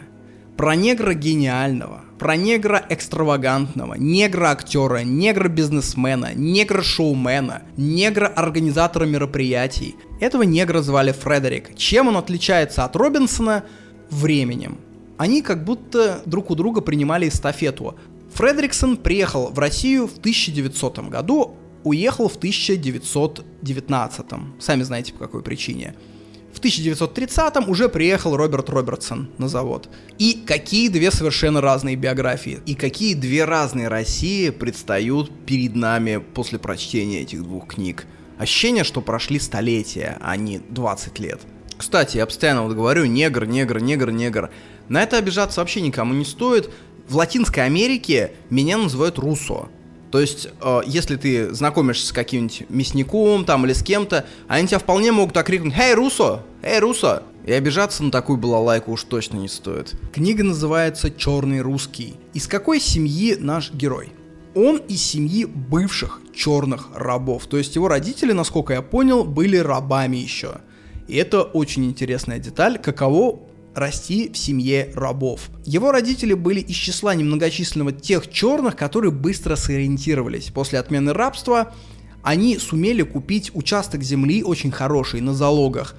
Про 0.57 0.75
негра 0.75 1.13
гениального, 1.13 2.01
про 2.19 2.35
негра 2.35 2.85
экстравагантного, 2.89 3.93
негра-актера, 3.93 5.03
негра-бизнесмена, 5.03 6.33
негра-шоумена, 6.35 7.61
негра-организатора 7.77 9.05
мероприятий. 9.05 9.95
Этого 10.19 10.43
негра 10.43 10.81
звали 10.81 11.13
Фредерик. 11.13 11.77
Чем 11.77 12.09
он 12.09 12.17
отличается 12.17 12.83
от 12.83 12.97
Робинсона? 12.97 13.63
Временем. 14.09 14.79
Они 15.19 15.41
как 15.41 15.65
будто 15.65 16.21
друг 16.25 16.49
у 16.49 16.55
друга 16.55 16.79
принимали 16.79 17.27
эстафету. 17.27 17.95
Фредериксон 18.35 18.95
приехал 18.95 19.49
в 19.51 19.59
Россию 19.59 20.07
в 20.07 20.17
1900 20.17 21.09
году, 21.09 21.57
уехал 21.83 22.29
в 22.29 22.37
1919. 22.37 24.25
Сами 24.59 24.83
знаете 24.83 25.11
по 25.11 25.19
какой 25.19 25.43
причине. 25.43 25.93
В 26.53 26.61
1930-м 26.61 27.69
уже 27.69 27.89
приехал 27.89 28.37
Роберт 28.37 28.69
Робертсон 28.69 29.29
на 29.37 29.49
завод. 29.49 29.89
И 30.19 30.41
какие 30.45 30.87
две 30.87 31.11
совершенно 31.11 31.59
разные 31.59 31.97
биографии. 31.97 32.59
И 32.65 32.73
какие 32.75 33.13
две 33.13 33.43
разные 33.43 33.89
России 33.89 34.51
предстают 34.51 35.31
перед 35.45 35.75
нами 35.75 36.23
после 36.33 36.59
прочтения 36.59 37.23
этих 37.23 37.43
двух 37.43 37.67
книг. 37.67 38.05
Ощущение, 38.37 38.85
что 38.85 39.01
прошли 39.01 39.37
столетия, 39.37 40.17
а 40.21 40.37
не 40.37 40.59
20 40.59 41.19
лет. 41.19 41.41
Кстати, 41.79 42.17
я 42.17 42.25
постоянно 42.25 42.63
вот 42.63 42.75
говорю 42.75 43.05
негр, 43.05 43.45
негр, 43.45 43.79
негр, 43.79 44.11
негр. 44.11 44.49
На 44.89 45.03
это 45.03 45.17
обижаться 45.17 45.61
вообще 45.61 45.81
никому 45.81 46.13
не 46.13 46.25
стоит. 46.25 46.69
В 47.07 47.15
Латинской 47.15 47.65
Америке 47.65 48.33
меня 48.49 48.77
называют 48.77 49.17
Руссо. 49.17 49.69
То 50.11 50.19
есть, 50.19 50.49
э, 50.61 50.81
если 50.85 51.15
ты 51.15 51.53
знакомишься 51.53 52.07
с 52.07 52.11
каким-нибудь 52.11 52.65
мясником 52.69 53.45
там 53.45 53.65
или 53.65 53.73
с 53.73 53.83
кем-то, 53.83 54.25
они 54.47 54.67
тебя 54.67 54.79
вполне 54.79 55.11
могут 55.11 55.37
окрикнуть 55.37 55.75
«Эй, 55.77 55.93
Руссо! 55.93 56.41
Эй, 56.63 56.79
Руссо!» 56.79 57.23
И 57.45 57.51
обижаться 57.51 58.03
на 58.03 58.11
такую 58.11 58.37
балалайку 58.37 58.91
уж 58.91 59.03
точно 59.03 59.37
не 59.37 59.47
стоит. 59.47 59.93
Книга 60.11 60.43
называется 60.43 61.11
«Черный 61.11 61.61
русский». 61.61 62.15
Из 62.33 62.47
какой 62.47 62.79
семьи 62.79 63.35
наш 63.39 63.71
герой? 63.71 64.11
Он 64.55 64.77
из 64.77 65.01
семьи 65.03 65.45
бывших 65.45 66.21
черных 66.33 66.89
рабов. 66.95 67.45
То 67.45 67.57
есть 67.57 67.75
его 67.75 67.87
родители, 67.87 68.31
насколько 68.31 68.73
я 68.73 68.81
понял, 68.81 69.23
были 69.23 69.57
рабами 69.57 70.17
еще. 70.17 70.57
И 71.07 71.15
это 71.15 71.43
очень 71.43 71.85
интересная 71.85 72.39
деталь, 72.39 72.79
каково 72.79 73.39
расти 73.75 74.31
в 74.31 74.37
семье 74.37 74.91
рабов. 74.95 75.49
Его 75.65 75.91
родители 75.91 76.33
были 76.33 76.59
из 76.59 76.75
числа 76.75 77.15
немногочисленного 77.15 77.91
тех 77.91 78.29
черных, 78.31 78.75
которые 78.75 79.11
быстро 79.11 79.55
сориентировались. 79.55 80.51
После 80.51 80.79
отмены 80.79 81.13
рабства 81.13 81.73
они 82.23 82.57
сумели 82.57 83.03
купить 83.03 83.51
участок 83.53 84.03
земли 84.03 84.43
очень 84.43 84.71
хороший 84.71 85.21
на 85.21 85.33
залогах. 85.33 85.95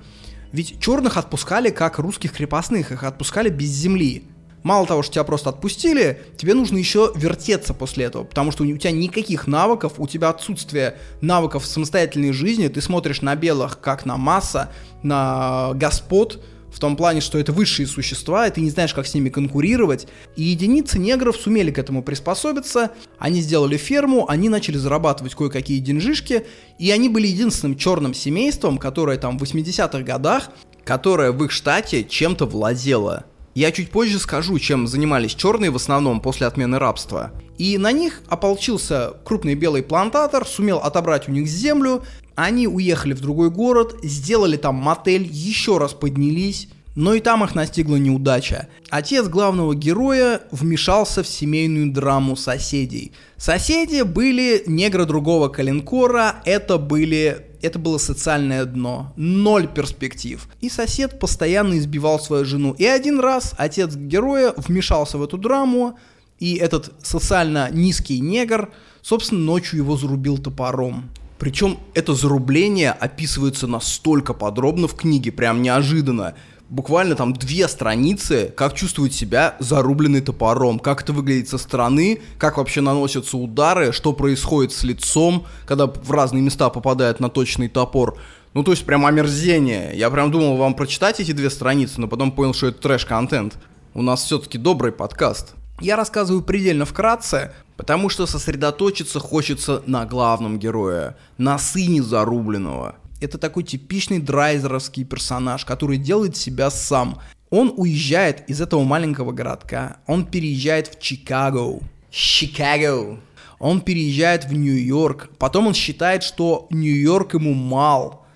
Ведь 0.52 0.80
черных 0.80 1.16
отпускали 1.16 1.70
как 1.70 1.98
русских 1.98 2.32
крепостных, 2.32 2.92
их 2.92 3.04
отпускали 3.04 3.48
без 3.48 3.68
земли. 3.68 4.24
Мало 4.62 4.86
того, 4.86 5.02
что 5.02 5.14
тебя 5.14 5.24
просто 5.24 5.50
отпустили, 5.50 6.20
тебе 6.36 6.52
нужно 6.52 6.76
еще 6.76 7.12
вертеться 7.14 7.72
после 7.72 8.04
этого, 8.04 8.24
потому 8.24 8.52
что 8.52 8.64
у 8.64 8.76
тебя 8.76 8.90
никаких 8.90 9.46
навыков, 9.46 9.94
у 9.96 10.06
тебя 10.06 10.28
отсутствие 10.28 10.98
навыков 11.22 11.64
самостоятельной 11.64 12.32
жизни, 12.32 12.68
ты 12.68 12.82
смотришь 12.82 13.22
на 13.22 13.34
белых 13.36 13.80
как 13.80 14.04
на 14.04 14.18
масса, 14.18 14.70
на 15.02 15.72
господ, 15.74 16.44
в 16.72 16.78
том 16.78 16.96
плане, 16.96 17.20
что 17.20 17.38
это 17.38 17.52
высшие 17.52 17.86
существа, 17.86 18.46
и 18.46 18.50
ты 18.50 18.60
не 18.60 18.70
знаешь, 18.70 18.94
как 18.94 19.06
с 19.06 19.14
ними 19.14 19.28
конкурировать. 19.28 20.06
И 20.36 20.42
единицы 20.42 20.98
негров 20.98 21.36
сумели 21.36 21.70
к 21.70 21.78
этому 21.78 22.02
приспособиться, 22.02 22.92
они 23.18 23.40
сделали 23.40 23.76
ферму, 23.76 24.28
они 24.28 24.48
начали 24.48 24.76
зарабатывать 24.76 25.34
кое-какие 25.34 25.78
деньжишки, 25.78 26.46
и 26.78 26.90
они 26.90 27.08
были 27.08 27.26
единственным 27.26 27.76
черным 27.76 28.14
семейством, 28.14 28.78
которое 28.78 29.18
там 29.18 29.38
в 29.38 29.42
80-х 29.42 30.00
годах, 30.02 30.50
которое 30.84 31.32
в 31.32 31.44
их 31.44 31.50
штате 31.50 32.04
чем-то 32.04 32.46
владело. 32.46 33.24
Я 33.54 33.72
чуть 33.72 33.90
позже 33.90 34.20
скажу, 34.20 34.58
чем 34.60 34.86
занимались 34.86 35.34
черные 35.34 35.72
в 35.72 35.76
основном 35.76 36.20
после 36.20 36.46
отмены 36.46 36.78
рабства. 36.78 37.32
И 37.58 37.78
на 37.78 37.90
них 37.90 38.22
ополчился 38.28 39.14
крупный 39.24 39.54
белый 39.54 39.82
плантатор, 39.82 40.46
сумел 40.46 40.78
отобрать 40.78 41.28
у 41.28 41.32
них 41.32 41.48
землю, 41.48 42.04
они 42.44 42.66
уехали 42.66 43.12
в 43.12 43.20
другой 43.20 43.50
город, 43.50 43.96
сделали 44.02 44.56
там 44.56 44.74
мотель, 44.76 45.28
еще 45.30 45.78
раз 45.78 45.92
поднялись, 45.92 46.68
но 46.94 47.14
и 47.14 47.20
там 47.20 47.44
их 47.44 47.54
настигла 47.54 47.96
неудача. 47.96 48.68
Отец 48.88 49.28
главного 49.28 49.74
героя 49.74 50.40
вмешался 50.50 51.22
в 51.22 51.28
семейную 51.28 51.92
драму 51.92 52.36
соседей. 52.36 53.12
Соседи 53.36 54.02
были 54.02 54.62
негры 54.66 55.04
другого 55.04 55.48
калинкора, 55.48 56.36
это 56.44 56.78
были 56.78 57.46
это 57.62 57.78
было 57.78 57.98
социальное 57.98 58.64
дно, 58.64 59.12
ноль 59.16 59.68
перспектив. 59.68 60.48
И 60.62 60.70
сосед 60.70 61.18
постоянно 61.18 61.76
избивал 61.76 62.18
свою 62.18 62.46
жену. 62.46 62.74
И 62.78 62.86
один 62.86 63.20
раз 63.20 63.52
отец 63.58 63.94
героя 63.94 64.54
вмешался 64.56 65.18
в 65.18 65.22
эту 65.22 65.36
драму, 65.36 65.98
и 66.38 66.54
этот 66.54 66.90
социально 67.02 67.68
низкий 67.70 68.18
негр, 68.18 68.70
собственно, 69.02 69.42
ночью 69.42 69.80
его 69.80 69.98
зарубил 69.98 70.38
топором. 70.38 71.10
Причем 71.40 71.78
это 71.94 72.14
зарубление 72.14 72.92
описывается 72.92 73.66
настолько 73.66 74.34
подробно 74.34 74.86
в 74.86 74.94
книге, 74.94 75.32
прям 75.32 75.62
неожиданно. 75.62 76.34
буквально 76.68 77.16
там 77.16 77.32
две 77.32 77.66
страницы, 77.66 78.52
как 78.54 78.74
чувствует 78.74 79.14
себя 79.14 79.56
зарубленный 79.58 80.20
топором, 80.20 80.78
как 80.78 81.02
это 81.02 81.14
выглядит 81.14 81.48
со 81.48 81.56
стороны, 81.56 82.20
как 82.38 82.58
вообще 82.58 82.82
наносятся 82.82 83.38
удары, 83.38 83.90
что 83.92 84.12
происходит 84.12 84.72
с 84.72 84.84
лицом, 84.84 85.46
когда 85.66 85.86
в 85.86 86.10
разные 86.12 86.42
места 86.42 86.68
попадает 86.68 87.20
на 87.20 87.30
топор. 87.30 88.18
Ну, 88.52 88.62
то 88.62 88.72
есть 88.72 88.84
прям 88.84 89.06
омерзение. 89.06 89.92
Я 89.94 90.10
прям 90.10 90.30
думал 90.30 90.58
вам 90.58 90.74
прочитать 90.74 91.20
эти 91.20 91.32
две 91.32 91.48
страницы, 91.48 92.02
но 92.02 92.06
потом 92.06 92.32
понял, 92.32 92.52
что 92.52 92.66
это 92.66 92.82
трэш-контент. 92.82 93.54
У 93.94 94.02
нас 94.02 94.24
все-таки 94.24 94.58
добрый 94.58 94.92
подкаст. 94.92 95.54
Я 95.80 95.96
рассказываю 95.96 96.42
предельно 96.42 96.84
вкратце, 96.84 97.52
потому 97.78 98.10
что 98.10 98.26
сосредоточиться 98.26 99.18
хочется 99.18 99.82
на 99.86 100.04
главном 100.04 100.58
герое, 100.58 101.16
на 101.38 101.58
сыне 101.58 102.02
зарубленного. 102.02 102.96
Это 103.22 103.38
такой 103.38 103.62
типичный 103.62 104.18
драйзеровский 104.18 105.04
персонаж, 105.04 105.64
который 105.64 105.96
делает 105.96 106.36
себя 106.36 106.68
сам. 106.70 107.18
Он 107.48 107.72
уезжает 107.74 108.48
из 108.48 108.60
этого 108.60 108.84
маленького 108.84 109.32
городка, 109.32 109.96
он 110.06 110.26
переезжает 110.26 110.88
в 110.88 111.00
Чикаго. 111.00 111.80
Чикаго. 112.10 113.18
Он 113.58 113.80
переезжает 113.80 114.44
в 114.44 114.52
Нью-Йорк, 114.52 115.30
потом 115.38 115.66
он 115.66 115.74
считает, 115.74 116.22
что 116.22 116.66
Нью-Йорк 116.70 117.34
ему 117.34 117.54
мал. 117.54 118.26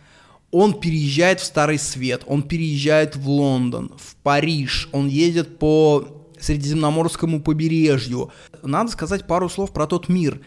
Он 0.51 0.79
переезжает 0.81 1.41
в 1.41 1.45
Старый 1.45 1.79
Свет, 1.79 2.23
он 2.27 2.43
переезжает 2.43 3.17
в 3.17 3.29
Лондон, 3.29 3.93
в 3.99 4.17
Париж, 4.17 4.89
он 4.93 5.09
едет 5.09 5.59
по 5.59 6.24
Средиземноморскому 6.45 7.41
побережью. 7.41 8.31
Надо 8.63 8.91
сказать 8.91 9.27
пару 9.27 9.49
слов 9.49 9.73
про 9.73 9.87
тот 9.87 10.09
мир. 10.09 10.41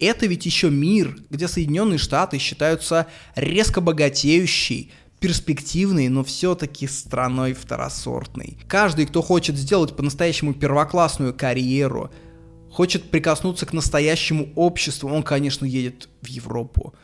Это 0.00 0.26
ведь 0.26 0.46
еще 0.46 0.70
мир, 0.70 1.16
где 1.30 1.46
Соединенные 1.46 1.98
Штаты 1.98 2.38
считаются 2.38 3.06
резко 3.36 3.80
богатеющей, 3.80 4.90
перспективной, 5.20 6.08
но 6.08 6.24
все-таки 6.24 6.88
страной 6.88 7.52
второсортной. 7.52 8.58
Каждый, 8.66 9.06
кто 9.06 9.22
хочет 9.22 9.56
сделать 9.56 9.94
по-настоящему 9.94 10.52
первоклассную 10.52 11.32
карьеру, 11.32 12.10
хочет 12.70 13.10
прикоснуться 13.10 13.64
к 13.64 13.72
настоящему 13.72 14.48
обществу, 14.56 15.08
он, 15.08 15.22
конечно, 15.22 15.64
едет 15.64 16.08
в 16.22 16.26
Европу. 16.26 16.94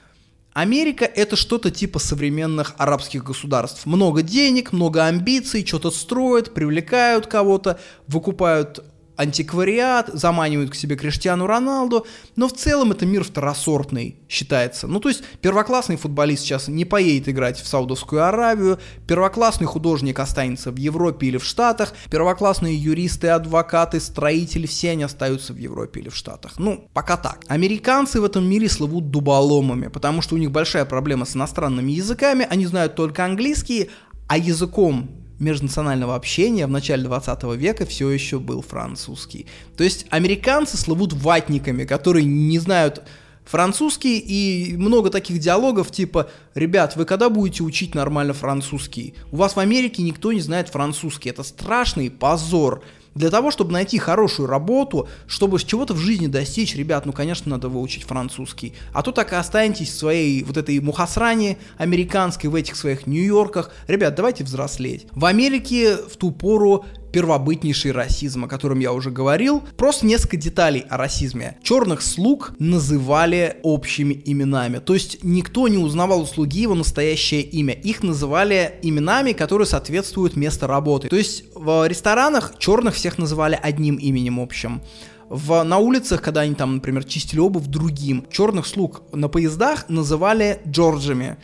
Америка 0.58 1.04
это 1.04 1.36
что-то 1.36 1.70
типа 1.70 2.00
современных 2.00 2.74
арабских 2.78 3.22
государств. 3.22 3.86
Много 3.86 4.22
денег, 4.22 4.72
много 4.72 5.04
амбиций, 5.06 5.64
что-то 5.64 5.92
строят, 5.92 6.52
привлекают 6.52 7.28
кого-то, 7.28 7.78
выкупают 8.08 8.84
антиквариат, 9.18 10.10
заманивают 10.12 10.70
к 10.70 10.74
себе 10.76 10.96
Криштиану 10.96 11.46
Роналду, 11.46 12.06
но 12.36 12.48
в 12.48 12.52
целом 12.52 12.92
это 12.92 13.04
мир 13.04 13.24
второсортный 13.24 14.16
считается. 14.28 14.86
Ну, 14.86 15.00
то 15.00 15.08
есть 15.08 15.24
первоклассный 15.40 15.96
футболист 15.96 16.44
сейчас 16.44 16.68
не 16.68 16.84
поедет 16.84 17.28
играть 17.28 17.58
в 17.58 17.66
Саудовскую 17.66 18.24
Аравию, 18.24 18.78
первоклассный 19.08 19.66
художник 19.66 20.20
останется 20.20 20.70
в 20.70 20.76
Европе 20.76 21.26
или 21.26 21.36
в 21.36 21.44
Штатах, 21.44 21.94
первоклассные 22.10 22.76
юристы, 22.76 23.28
адвокаты, 23.28 23.98
строители, 23.98 24.66
все 24.66 24.92
они 24.92 25.02
остаются 25.02 25.52
в 25.52 25.56
Европе 25.56 26.00
или 26.00 26.08
в 26.08 26.16
Штатах. 26.16 26.52
Ну, 26.58 26.88
пока 26.94 27.16
так. 27.16 27.44
Американцы 27.48 28.20
в 28.20 28.24
этом 28.24 28.48
мире 28.48 28.68
слывут 28.68 29.10
дуболомами, 29.10 29.88
потому 29.88 30.22
что 30.22 30.36
у 30.36 30.38
них 30.38 30.52
большая 30.52 30.84
проблема 30.84 31.24
с 31.24 31.34
иностранными 31.34 31.90
языками, 31.90 32.46
они 32.48 32.66
знают 32.66 32.94
только 32.94 33.24
английский, 33.24 33.90
а 34.28 34.38
языком 34.38 35.10
межнационального 35.38 36.14
общения 36.14 36.66
в 36.66 36.70
начале 36.70 37.04
20 37.04 37.42
века 37.56 37.86
все 37.86 38.10
еще 38.10 38.38
был 38.38 38.62
французский. 38.62 39.46
То 39.76 39.84
есть 39.84 40.06
американцы 40.10 40.76
слывут 40.76 41.12
ватниками, 41.12 41.84
которые 41.84 42.24
не 42.24 42.58
знают 42.58 43.02
французский 43.44 44.18
и 44.18 44.76
много 44.76 45.10
таких 45.10 45.38
диалогов 45.38 45.90
типа 45.90 46.30
«Ребят, 46.54 46.96
вы 46.96 47.04
когда 47.04 47.30
будете 47.30 47.62
учить 47.62 47.94
нормально 47.94 48.34
французский? 48.34 49.14
У 49.32 49.36
вас 49.36 49.56
в 49.56 49.60
Америке 49.60 50.02
никто 50.02 50.32
не 50.32 50.40
знает 50.40 50.68
французский, 50.68 51.30
это 51.30 51.42
страшный 51.42 52.10
позор». 52.10 52.82
Для 53.14 53.30
того, 53.30 53.50
чтобы 53.50 53.72
найти 53.72 53.98
хорошую 53.98 54.48
работу, 54.48 55.08
чтобы 55.26 55.58
чего-то 55.58 55.94
в 55.94 55.98
жизни 55.98 56.26
достичь, 56.26 56.76
ребят, 56.76 57.06
ну, 57.06 57.12
конечно, 57.12 57.50
надо 57.50 57.68
выучить 57.68 58.04
французский. 58.04 58.74
А 58.92 59.02
то 59.02 59.12
так 59.12 59.32
и 59.32 59.36
останетесь 59.36 59.90
в 59.90 59.98
своей 59.98 60.42
вот 60.44 60.56
этой 60.56 60.80
мухосране 60.80 61.58
американской, 61.76 62.50
в 62.50 62.54
этих 62.54 62.76
своих 62.76 63.06
Нью-Йорках. 63.06 63.70
Ребят, 63.86 64.14
давайте 64.14 64.44
взрослеть. 64.44 65.06
В 65.12 65.24
Америке 65.24 65.96
в 65.96 66.16
ту 66.16 66.30
пору 66.30 66.84
первобытнейший 67.12 67.92
расизм, 67.92 68.44
о 68.44 68.48
котором 68.48 68.80
я 68.80 68.92
уже 68.92 69.10
говорил. 69.10 69.62
Просто 69.76 70.06
несколько 70.06 70.36
деталей 70.36 70.84
о 70.88 70.96
расизме. 70.96 71.58
Черных 71.62 72.02
слуг 72.02 72.52
называли 72.58 73.56
общими 73.62 74.20
именами. 74.24 74.78
То 74.78 74.94
есть 74.94 75.18
никто 75.22 75.68
не 75.68 75.78
узнавал 75.78 76.22
у 76.22 76.26
слуги 76.26 76.60
его 76.60 76.74
настоящее 76.74 77.42
имя. 77.42 77.74
Их 77.74 78.02
называли 78.02 78.74
именами, 78.82 79.32
которые 79.32 79.66
соответствуют 79.66 80.36
месту 80.36 80.66
работы. 80.66 81.08
То 81.08 81.16
есть 81.16 81.44
в 81.54 81.86
ресторанах 81.86 82.54
черных 82.58 82.94
всех 82.94 83.18
называли 83.18 83.58
одним 83.60 83.96
именем 83.96 84.40
общим 84.40 84.82
в, 85.28 85.62
на 85.62 85.78
улицах, 85.78 86.22
когда 86.22 86.42
они 86.42 86.54
там, 86.54 86.76
например, 86.76 87.04
чистили 87.04 87.40
обувь 87.40 87.66
другим. 87.66 88.26
Черных 88.30 88.66
слуг 88.66 89.02
на 89.12 89.28
поездах 89.28 89.88
называли 89.88 90.60
Джорджами. 90.66 91.36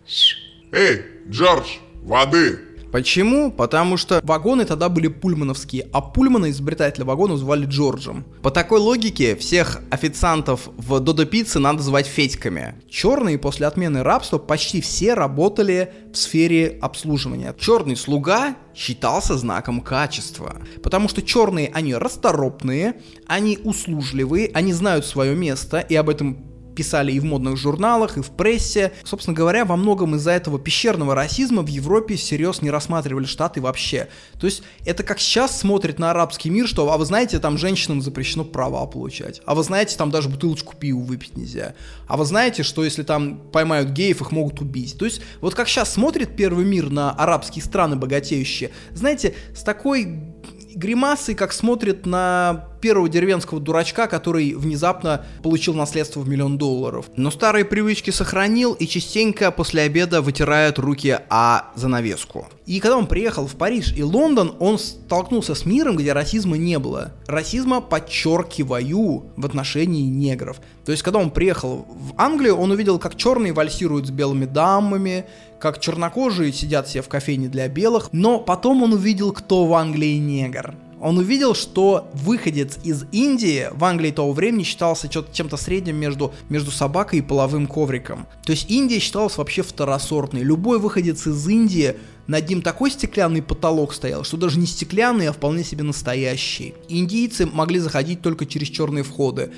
Эй, 0.72 1.02
Джордж, 1.28 1.66
воды! 2.02 2.73
Почему? 2.94 3.50
Потому 3.50 3.96
что 3.96 4.20
вагоны 4.22 4.64
тогда 4.64 4.88
были 4.88 5.08
пульмановские, 5.08 5.88
а 5.92 6.00
пульмана 6.00 6.50
изобретателя 6.50 7.04
вагонов 7.04 7.40
звали 7.40 7.66
Джорджем. 7.66 8.24
По 8.40 8.52
такой 8.52 8.78
логике 8.78 9.34
всех 9.34 9.80
официантов 9.90 10.68
в 10.76 11.00
Додо 11.00 11.26
Пицце 11.26 11.58
надо 11.58 11.82
звать 11.82 12.06
Федьками. 12.06 12.76
Черные 12.88 13.36
после 13.36 13.66
отмены 13.66 14.04
рабства 14.04 14.38
почти 14.38 14.80
все 14.80 15.14
работали 15.14 15.92
в 16.12 16.16
сфере 16.16 16.78
обслуживания. 16.80 17.52
Черный 17.58 17.96
слуга 17.96 18.54
считался 18.76 19.36
знаком 19.36 19.80
качества. 19.80 20.62
Потому 20.80 21.08
что 21.08 21.20
черные, 21.20 21.72
они 21.74 21.96
расторопные, 21.96 23.00
они 23.26 23.58
услужливые, 23.64 24.52
они 24.54 24.72
знают 24.72 25.04
свое 25.04 25.34
место, 25.34 25.80
и 25.80 25.96
об 25.96 26.08
этом 26.08 26.53
писали 26.74 27.12
и 27.12 27.20
в 27.20 27.24
модных 27.24 27.56
журналах, 27.56 28.16
и 28.16 28.22
в 28.22 28.30
прессе. 28.30 28.92
Собственно 29.04 29.34
говоря, 29.34 29.64
во 29.64 29.76
многом 29.76 30.16
из-за 30.16 30.32
этого 30.32 30.58
пещерного 30.58 31.14
расизма 31.14 31.62
в 31.62 31.68
Европе 31.68 32.16
всерьез 32.16 32.62
не 32.62 32.70
рассматривали 32.70 33.24
Штаты 33.24 33.60
вообще. 33.60 34.08
То 34.38 34.46
есть 34.46 34.62
это 34.84 35.02
как 35.02 35.20
сейчас 35.20 35.58
смотрит 35.58 35.98
на 35.98 36.10
арабский 36.10 36.50
мир, 36.50 36.66
что, 36.66 36.90
а 36.92 36.98
вы 36.98 37.04
знаете, 37.04 37.38
там 37.38 37.58
женщинам 37.58 38.02
запрещено 38.02 38.44
права 38.44 38.86
получать. 38.86 39.40
А 39.46 39.54
вы 39.54 39.62
знаете, 39.62 39.96
там 39.96 40.10
даже 40.10 40.28
бутылочку 40.28 40.74
пива 40.76 41.00
выпить 41.00 41.36
нельзя. 41.36 41.74
А 42.06 42.16
вы 42.16 42.24
знаете, 42.24 42.62
что 42.62 42.84
если 42.84 43.02
там 43.02 43.38
поймают 43.52 43.90
геев, 43.90 44.20
их 44.20 44.32
могут 44.32 44.60
убить. 44.60 44.98
То 44.98 45.04
есть 45.04 45.22
вот 45.40 45.54
как 45.54 45.68
сейчас 45.68 45.92
смотрит 45.92 46.36
первый 46.36 46.64
мир 46.64 46.90
на 46.90 47.10
арабские 47.10 47.64
страны 47.64 47.96
богатеющие, 47.96 48.70
знаете, 48.92 49.34
с 49.54 49.62
такой 49.62 50.34
гримасы, 50.74 51.34
как 51.34 51.52
смотрит 51.52 52.06
на 52.06 52.66
первого 52.84 53.08
деревенского 53.08 53.60
дурачка, 53.60 54.06
который 54.06 54.54
внезапно 54.54 55.24
получил 55.42 55.72
наследство 55.72 56.20
в 56.20 56.28
миллион 56.28 56.58
долларов. 56.58 57.06
Но 57.16 57.30
старые 57.30 57.64
привычки 57.64 58.10
сохранил 58.10 58.74
и 58.74 58.86
частенько 58.86 59.50
после 59.50 59.82
обеда 59.82 60.20
вытирает 60.20 60.78
руки 60.78 61.18
о 61.30 61.72
занавеску. 61.76 62.46
И 62.66 62.80
когда 62.80 62.98
он 62.98 63.06
приехал 63.06 63.46
в 63.46 63.54
Париж 63.54 63.94
и 63.96 64.02
Лондон, 64.02 64.54
он 64.58 64.78
столкнулся 64.78 65.54
с 65.54 65.64
миром, 65.64 65.96
где 65.96 66.12
расизма 66.12 66.58
не 66.58 66.78
было. 66.78 67.12
Расизма 67.26 67.80
подчеркиваю 67.80 69.32
в 69.34 69.46
отношении 69.46 70.02
негров. 70.02 70.58
То 70.84 70.92
есть, 70.92 71.02
когда 71.02 71.18
он 71.18 71.30
приехал 71.30 71.86
в 71.88 72.12
Англию, 72.18 72.56
он 72.56 72.70
увидел, 72.70 72.98
как 72.98 73.16
черные 73.16 73.54
вальсируют 73.54 74.06
с 74.06 74.10
белыми 74.10 74.44
дамами, 74.44 75.24
как 75.58 75.80
чернокожие 75.80 76.52
сидят 76.52 76.88
себе 76.88 77.02
в 77.02 77.08
кофейне 77.08 77.48
для 77.48 77.68
белых, 77.68 78.10
но 78.12 78.38
потом 78.38 78.82
он 78.82 78.92
увидел, 78.92 79.32
кто 79.32 79.66
в 79.66 79.74
Англии 79.74 80.18
негр. 80.18 80.74
Он 81.04 81.18
увидел, 81.18 81.54
что 81.54 82.08
выходец 82.14 82.78
из 82.82 83.04
Индии 83.12 83.68
в 83.72 83.84
Англии 83.84 84.10
того 84.10 84.32
времени 84.32 84.62
считался 84.62 85.06
чем-то 85.06 85.58
средним 85.58 85.96
между, 85.96 86.32
между 86.48 86.70
собакой 86.70 87.18
и 87.18 87.22
половым 87.22 87.66
ковриком. 87.66 88.26
То 88.44 88.52
есть 88.52 88.70
Индия 88.70 88.98
считалась 89.00 89.36
вообще 89.36 89.60
второсортной. 89.60 90.42
Любой 90.42 90.78
выходец 90.78 91.26
из 91.26 91.46
Индии 91.46 91.96
над 92.26 92.48
ним 92.48 92.62
такой 92.62 92.90
стеклянный 92.90 93.42
потолок 93.42 93.92
стоял, 93.92 94.24
что 94.24 94.38
даже 94.38 94.58
не 94.58 94.66
стеклянный, 94.66 95.28
а 95.28 95.34
вполне 95.34 95.62
себе 95.62 95.82
настоящий. 95.82 96.72
Индийцы 96.88 97.44
могли 97.44 97.80
заходить 97.80 98.22
только 98.22 98.46
через 98.46 98.68
черные 98.68 99.04
входы 99.04 99.52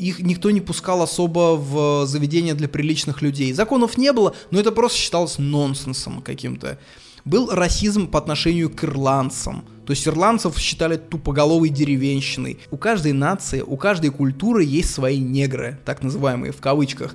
их 0.00 0.20
никто 0.20 0.50
не 0.50 0.60
пускал 0.60 1.02
особо 1.02 1.56
в 1.56 2.06
заведения 2.06 2.54
для 2.54 2.68
приличных 2.68 3.20
людей. 3.20 3.52
Законов 3.52 3.98
не 3.98 4.12
было, 4.12 4.34
но 4.50 4.58
это 4.58 4.72
просто 4.72 4.98
считалось 4.98 5.38
нонсенсом 5.38 6.22
каким-то. 6.22 6.78
Был 7.26 7.50
расизм 7.50 8.08
по 8.08 8.18
отношению 8.18 8.70
к 8.70 8.82
ирландцам. 8.82 9.64
То 9.84 9.92
есть 9.92 10.08
ирландцев 10.08 10.58
считали 10.58 10.96
тупоголовой 10.96 11.68
деревенщиной. 11.68 12.58
У 12.70 12.78
каждой 12.78 13.12
нации, 13.12 13.60
у 13.60 13.76
каждой 13.76 14.10
культуры 14.10 14.64
есть 14.64 14.94
свои 14.94 15.18
негры, 15.18 15.78
так 15.84 16.02
называемые 16.02 16.52
в 16.52 16.60
кавычках. 16.60 17.14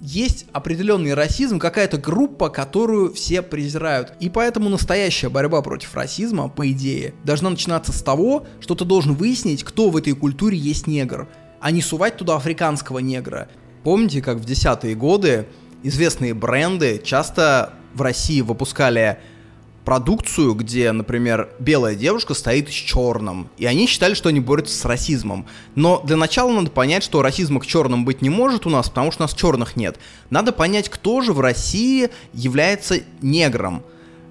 Есть 0.00 0.46
определенный 0.52 1.14
расизм, 1.14 1.58
какая-то 1.58 1.98
группа, 1.98 2.48
которую 2.48 3.12
все 3.14 3.40
презирают. 3.42 4.14
И 4.18 4.28
поэтому 4.28 4.68
настоящая 4.68 5.28
борьба 5.28 5.62
против 5.62 5.94
расизма, 5.94 6.48
по 6.48 6.70
идее, 6.70 7.14
должна 7.24 7.50
начинаться 7.50 7.92
с 7.92 8.02
того, 8.02 8.46
что 8.60 8.74
ты 8.74 8.84
должен 8.84 9.14
выяснить, 9.14 9.62
кто 9.62 9.90
в 9.90 9.96
этой 9.96 10.14
культуре 10.14 10.58
есть 10.58 10.86
негр 10.86 11.28
а 11.66 11.72
не 11.72 11.82
сувать 11.82 12.16
туда 12.16 12.36
африканского 12.36 13.00
негра. 13.00 13.48
Помните, 13.82 14.22
как 14.22 14.36
в 14.36 14.44
десятые 14.44 14.94
годы 14.94 15.48
известные 15.82 16.32
бренды 16.32 17.02
часто 17.04 17.72
в 17.92 18.02
России 18.02 18.40
выпускали 18.40 19.18
продукцию, 19.84 20.54
где, 20.54 20.92
например, 20.92 21.48
белая 21.58 21.96
девушка 21.96 22.34
стоит 22.34 22.68
с 22.68 22.72
черным, 22.72 23.48
и 23.58 23.66
они 23.66 23.88
считали, 23.88 24.14
что 24.14 24.28
они 24.28 24.38
борются 24.38 24.78
с 24.78 24.84
расизмом. 24.84 25.46
Но 25.74 26.00
для 26.04 26.16
начала 26.16 26.52
надо 26.52 26.70
понять, 26.70 27.02
что 27.02 27.20
расизма 27.20 27.58
к 27.58 27.66
черным 27.66 28.04
быть 28.04 28.22
не 28.22 28.30
может 28.30 28.64
у 28.64 28.70
нас, 28.70 28.88
потому 28.88 29.10
что 29.10 29.24
у 29.24 29.26
нас 29.26 29.34
черных 29.34 29.74
нет. 29.74 29.98
Надо 30.30 30.52
понять, 30.52 30.88
кто 30.88 31.20
же 31.20 31.32
в 31.32 31.40
России 31.40 32.10
является 32.32 33.00
негром. 33.22 33.82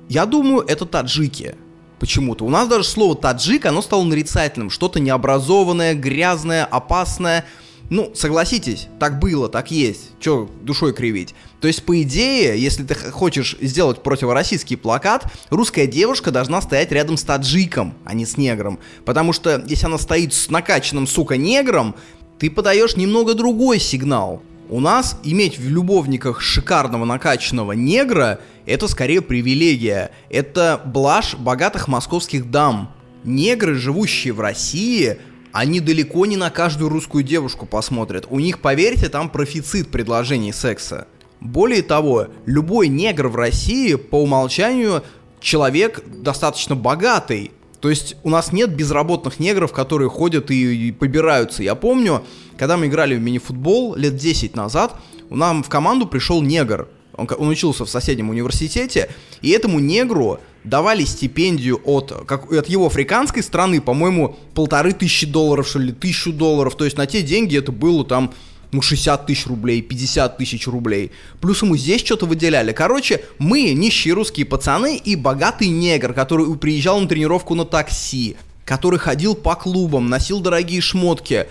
Я 0.07 0.25
думаю, 0.25 0.63
это 0.65 0.85
таджики. 0.85 1.55
Почему-то. 1.99 2.45
У 2.45 2.49
нас 2.49 2.67
даже 2.67 2.83
слово 2.83 3.15
таджик, 3.15 3.65
оно 3.65 3.81
стало 3.81 4.03
нарицательным. 4.03 4.69
Что-то 4.69 4.99
необразованное, 4.99 5.93
грязное, 5.93 6.65
опасное. 6.65 7.45
Ну, 7.89 8.11
согласитесь, 8.15 8.87
так 8.99 9.19
было, 9.19 9.47
так 9.47 9.69
есть. 9.69 10.11
Че 10.19 10.49
душой 10.61 10.93
кривить? 10.93 11.35
То 11.61 11.67
есть, 11.67 11.83
по 11.83 12.01
идее, 12.01 12.59
если 12.59 12.83
ты 12.83 12.95
хочешь 12.95 13.55
сделать 13.61 14.01
противороссийский 14.01 14.75
плакат, 14.75 15.31
русская 15.51 15.85
девушка 15.85 16.31
должна 16.31 16.61
стоять 16.61 16.91
рядом 16.91 17.15
с 17.15 17.23
таджиком, 17.23 17.93
а 18.03 18.13
не 18.13 18.25
с 18.25 18.37
негром. 18.37 18.79
Потому 19.05 19.33
что, 19.33 19.63
если 19.67 19.85
она 19.85 19.99
стоит 19.99 20.33
с 20.33 20.49
накачанным, 20.49 21.05
сука, 21.05 21.37
негром, 21.37 21.95
ты 22.39 22.49
подаешь 22.49 22.95
немного 22.95 23.35
другой 23.35 23.79
сигнал. 23.79 24.41
У 24.67 24.79
нас 24.79 25.19
иметь 25.23 25.59
в 25.59 25.69
любовниках 25.69 26.41
шикарного 26.41 27.05
накачанного 27.05 27.73
негра– 27.73 28.39
это 28.65 28.87
скорее 28.87 29.21
привилегия. 29.21 30.09
Это 30.31 30.81
блажь 30.83 31.35
богатых 31.35 31.87
московских 31.87 32.49
дам. 32.49 32.91
Негры, 33.23 33.75
живущие 33.75 34.33
в 34.33 34.39
России, 34.39 35.19
они 35.51 35.79
далеко 35.79 36.25
не 36.25 36.35
на 36.35 36.49
каждую 36.49 36.89
русскую 36.89 37.23
девушку 37.23 37.67
посмотрят. 37.67 38.25
У 38.29 38.39
них, 38.39 38.59
поверьте, 38.59 39.07
там 39.07 39.29
профицит 39.29 39.89
предложений 39.89 40.53
секса. 40.53 41.07
Более 41.41 41.83
того, 41.83 42.27
любой 42.47 42.87
негр 42.87 43.27
в 43.27 43.35
России 43.35 43.93
по 43.93 44.23
умолчанию 44.23 45.03
человек 45.39 46.03
достаточно 46.07 46.75
богатый. 46.75 47.51
То 47.85 47.91
есть 47.91 48.15
у 48.23 48.31
нас 48.31 48.51
нет 48.51 48.75
безработных 48.75 49.39
негров, 49.39 49.71
которые 49.71 50.09
ходят 50.09 50.49
и, 50.49 50.87
и 50.87 50.91
побираются. 50.91 51.61
Я 51.61 51.75
помню, 51.75 52.23
когда 52.57 52.77
мы 52.77 52.87
играли 52.87 53.13
в 53.13 53.21
мини-футбол 53.21 53.93
лет 53.93 54.15
10 54.15 54.55
назад, 54.55 54.95
нам 55.29 55.61
в 55.61 55.69
команду 55.69 56.07
пришел 56.07 56.41
негр. 56.41 56.87
Он, 57.15 57.29
он 57.37 57.47
учился 57.47 57.85
в 57.85 57.89
соседнем 57.91 58.31
университете, 58.31 59.11
и 59.43 59.51
этому 59.51 59.77
негру 59.77 60.39
давали 60.63 61.03
стипендию 61.03 61.79
от, 61.85 62.11
как, 62.25 62.51
от 62.51 62.67
его 62.67 62.87
африканской 62.87 63.43
страны, 63.43 63.79
по-моему, 63.79 64.35
полторы 64.55 64.91
тысячи 64.93 65.27
долларов, 65.27 65.67
что 65.67 65.77
ли, 65.77 65.91
тысячу 65.91 66.33
долларов. 66.33 66.75
То 66.75 66.85
есть 66.85 66.97
на 66.97 67.05
те 67.05 67.21
деньги 67.21 67.55
это 67.55 67.71
было 67.71 68.03
там 68.03 68.33
ну, 68.75 68.81
60 68.81 69.25
тысяч 69.25 69.47
рублей, 69.47 69.81
50 69.81 70.37
тысяч 70.37 70.67
рублей. 70.67 71.11
Плюс 71.41 71.61
ему 71.61 71.77
здесь 71.77 72.01
что-то 72.01 72.25
выделяли. 72.25 72.71
Короче, 72.71 73.23
мы 73.39 73.73
нищие 73.73 74.13
русские 74.13 74.45
пацаны 74.45 74.97
и 74.97 75.15
богатый 75.15 75.69
негр, 75.69 76.13
который 76.13 76.53
приезжал 76.57 76.99
на 76.99 77.07
тренировку 77.07 77.55
на 77.55 77.65
такси, 77.65 78.35
который 78.65 78.99
ходил 78.99 79.35
по 79.35 79.55
клубам, 79.55 80.09
носил 80.09 80.39
дорогие 80.39 80.81
шмотки. 80.81 81.47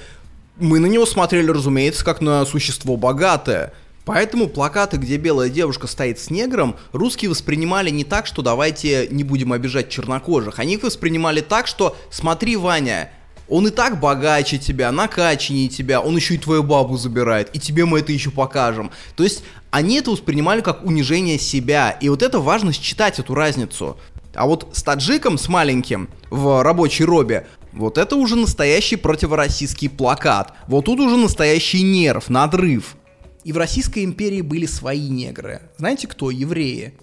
Мы 0.58 0.78
на 0.78 0.86
него 0.86 1.06
смотрели, 1.06 1.50
разумеется, 1.50 2.04
как 2.04 2.20
на 2.20 2.44
существо 2.46 2.96
богатое. 2.96 3.72
Поэтому 4.04 4.48
плакаты, 4.48 4.98
где 4.98 5.16
белая 5.16 5.48
девушка 5.48 5.86
стоит 5.86 6.18
с 6.18 6.28
негром, 6.28 6.76
русские 6.92 7.30
воспринимали 7.30 7.88
не 7.88 8.04
так, 8.04 8.26
что 8.26 8.42
давайте 8.42 9.08
не 9.10 9.24
будем 9.24 9.52
обижать 9.52 9.88
чернокожих. 9.88 10.58
Они 10.58 10.74
их 10.74 10.82
воспринимали 10.82 11.40
так, 11.40 11.66
что 11.66 11.96
смотри, 12.10 12.56
Ваня, 12.56 13.10
он 13.48 13.66
и 13.66 13.70
так 13.70 14.00
богаче 14.00 14.58
тебя, 14.58 14.90
накачаннее 14.92 15.68
тебя, 15.68 16.00
он 16.00 16.16
еще 16.16 16.34
и 16.34 16.38
твою 16.38 16.62
бабу 16.62 16.96
забирает, 16.96 17.50
и 17.54 17.58
тебе 17.58 17.84
мы 17.84 18.00
это 18.00 18.12
еще 18.12 18.30
покажем. 18.30 18.90
То 19.16 19.24
есть 19.24 19.42
они 19.70 19.96
это 19.96 20.10
воспринимали 20.10 20.60
как 20.60 20.84
унижение 20.84 21.38
себя, 21.38 21.90
и 21.90 22.08
вот 22.08 22.22
это 22.22 22.40
важно 22.40 22.72
считать 22.72 23.18
эту 23.18 23.34
разницу. 23.34 23.98
А 24.34 24.46
вот 24.46 24.68
с 24.72 24.82
таджиком, 24.82 25.38
с 25.38 25.48
маленьким, 25.48 26.08
в 26.30 26.62
рабочей 26.62 27.04
робе, 27.04 27.46
вот 27.72 27.98
это 27.98 28.16
уже 28.16 28.36
настоящий 28.36 28.96
противороссийский 28.96 29.88
плакат. 29.88 30.54
Вот 30.68 30.86
тут 30.86 31.00
уже 31.00 31.16
настоящий 31.16 31.82
нерв, 31.82 32.28
надрыв. 32.28 32.96
И 33.44 33.52
в 33.52 33.58
Российской 33.58 34.04
империи 34.04 34.40
были 34.40 34.66
свои 34.66 35.08
негры. 35.08 35.60
Знаете 35.76 36.06
кто? 36.08 36.30
Евреи. 36.30 36.94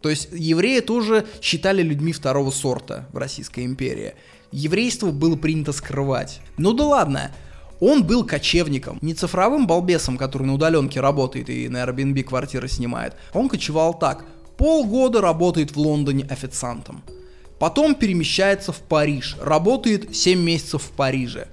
То 0.00 0.08
есть 0.08 0.28
евреи 0.32 0.80
тоже 0.80 1.26
считали 1.42 1.82
людьми 1.82 2.12
второго 2.12 2.50
сорта 2.50 3.08
в 3.12 3.18
Российской 3.18 3.64
империи. 3.64 4.14
Еврейство 4.52 5.10
было 5.10 5.36
принято 5.36 5.72
скрывать. 5.72 6.40
Ну 6.56 6.72
да 6.72 6.84
ладно, 6.84 7.30
он 7.80 8.04
был 8.04 8.24
кочевником, 8.24 8.98
не 9.00 9.14
цифровым 9.14 9.66
балбесом, 9.66 10.18
который 10.18 10.46
на 10.46 10.54
удаленке 10.54 11.00
работает 11.00 11.48
и 11.48 11.68
на 11.68 11.84
Airbnb 11.84 12.22
квартиры 12.24 12.68
снимает. 12.68 13.14
Он 13.32 13.48
кочевал 13.48 13.98
так. 13.98 14.24
Полгода 14.56 15.20
работает 15.20 15.74
в 15.74 15.78
Лондоне 15.78 16.24
официантом. 16.24 17.02
Потом 17.58 17.94
перемещается 17.94 18.72
в 18.72 18.78
Париж, 18.78 19.36
работает 19.40 20.14
7 20.14 20.38
месяцев 20.40 20.82
в 20.82 20.90
Париже. 20.90 21.48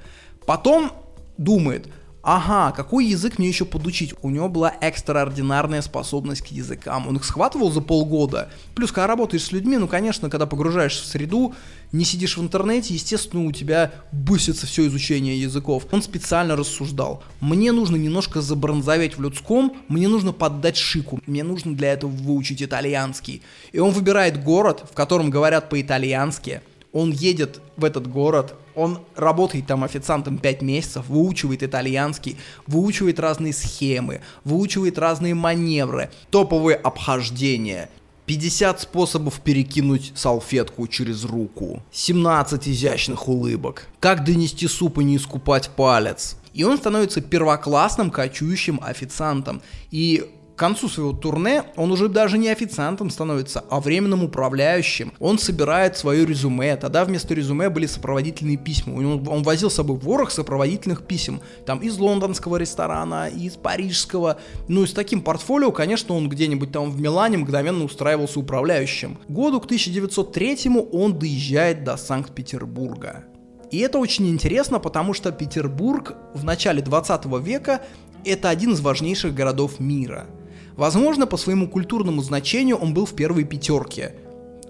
Потом 0.45 0.91
думает, 1.37 1.87
ага, 2.27 2.73
какой 2.75 3.05
язык 3.05 3.39
мне 3.39 3.47
еще 3.47 3.63
подучить? 3.63 4.13
У 4.21 4.29
него 4.29 4.49
была 4.49 4.75
экстраординарная 4.81 5.81
способность 5.81 6.41
к 6.41 6.47
языкам. 6.47 7.07
Он 7.07 7.15
их 7.15 7.23
схватывал 7.23 7.71
за 7.71 7.79
полгода. 7.79 8.49
Плюс, 8.75 8.91
когда 8.91 9.07
работаешь 9.07 9.45
с 9.45 9.53
людьми, 9.53 9.77
ну, 9.77 9.87
конечно, 9.87 10.29
когда 10.29 10.45
погружаешься 10.45 11.03
в 11.03 11.05
среду, 11.05 11.55
не 11.93 12.03
сидишь 12.03 12.35
в 12.35 12.41
интернете, 12.41 12.93
естественно, 12.93 13.45
у 13.45 13.53
тебя 13.53 13.93
бысится 14.11 14.67
все 14.67 14.85
изучение 14.87 15.39
языков. 15.39 15.87
Он 15.93 16.01
специально 16.01 16.57
рассуждал. 16.57 17.23
Мне 17.39 17.71
нужно 17.71 17.95
немножко 17.95 18.41
забронзоветь 18.41 19.17
в 19.17 19.21
людском, 19.21 19.77
мне 19.87 20.09
нужно 20.09 20.33
поддать 20.33 20.75
шику, 20.75 21.21
мне 21.27 21.45
нужно 21.45 21.75
для 21.75 21.93
этого 21.93 22.11
выучить 22.11 22.61
итальянский. 22.61 23.41
И 23.71 23.79
он 23.79 23.91
выбирает 23.91 24.43
город, 24.43 24.83
в 24.91 24.93
котором 24.93 25.29
говорят 25.29 25.69
по-итальянски, 25.69 26.61
он 26.93 27.11
едет 27.11 27.61
в 27.75 27.83
этот 27.83 28.07
город, 28.07 28.55
он 28.75 28.99
работает 29.15 29.67
там 29.67 29.83
официантом 29.83 30.37
5 30.37 30.61
месяцев, 30.61 31.07
выучивает 31.07 31.63
итальянский, 31.63 32.37
выучивает 32.65 33.19
разные 33.19 33.53
схемы, 33.53 34.21
выучивает 34.43 34.97
разные 34.97 35.33
маневры, 35.33 36.09
топовые 36.29 36.75
обхождения, 36.75 37.89
50 38.27 38.81
способов 38.81 39.39
перекинуть 39.39 40.11
салфетку 40.15 40.85
через 40.87 41.23
руку, 41.23 41.81
17 41.91 42.67
изящных 42.67 43.27
улыбок, 43.29 43.87
как 43.99 44.25
донести 44.25 44.67
суп 44.67 44.99
и 44.99 45.03
не 45.03 45.15
искупать 45.15 45.69
палец. 45.69 46.35
И 46.53 46.63
он 46.63 46.77
становится 46.77 47.21
первоклассным 47.21 48.09
кочующим 48.09 48.81
официантом. 48.83 49.61
И 49.91 50.29
к 50.57 50.59
концу 50.59 50.89
своего 50.89 51.13
турне 51.13 51.65
он 51.75 51.91
уже 51.91 52.09
даже 52.09 52.39
не 52.39 52.49
официантом 52.49 53.11
становится, 53.11 53.63
а 53.69 53.79
временным 53.79 54.23
управляющим. 54.23 55.13
Он 55.19 55.37
собирает 55.37 55.97
свое 55.97 56.25
резюме. 56.25 56.75
Тогда 56.77 57.05
вместо 57.05 57.35
резюме 57.35 57.69
были 57.69 57.85
сопроводительные 57.85 58.57
письма. 58.57 58.95
Он, 58.95 59.43
возил 59.43 59.69
с 59.69 59.75
собой 59.75 59.97
ворох 59.97 60.31
сопроводительных 60.31 61.05
писем. 61.05 61.41
Там 61.67 61.77
из 61.77 61.99
лондонского 61.99 62.57
ресторана, 62.57 63.27
из 63.27 63.53
парижского. 63.53 64.39
Ну 64.67 64.83
и 64.83 64.87
с 64.87 64.93
таким 64.93 65.21
портфолио, 65.21 65.71
конечно, 65.71 66.15
он 66.15 66.27
где-нибудь 66.27 66.71
там 66.71 66.89
в 66.89 66.99
Милане 66.99 67.37
мгновенно 67.37 67.83
устраивался 67.83 68.39
управляющим. 68.39 69.19
Году 69.27 69.61
к 69.61 69.65
1903 69.65 70.71
он 70.91 71.19
доезжает 71.19 71.83
до 71.83 71.97
Санкт-Петербурга. 71.97 73.25
И 73.69 73.77
это 73.77 73.99
очень 73.99 74.27
интересно, 74.27 74.79
потому 74.79 75.13
что 75.13 75.31
Петербург 75.31 76.15
в 76.33 76.43
начале 76.43 76.81
20 76.81 77.25
века 77.43 77.83
это 78.25 78.49
один 78.49 78.73
из 78.73 78.81
важнейших 78.81 79.35
городов 79.35 79.79
мира– 79.79 80.25
Возможно, 80.77 81.25
по 81.25 81.37
своему 81.37 81.67
культурному 81.67 82.21
значению 82.21 82.77
он 82.77 82.93
был 82.93 83.05
в 83.05 83.13
первой 83.13 83.43
пятерке. 83.43 84.15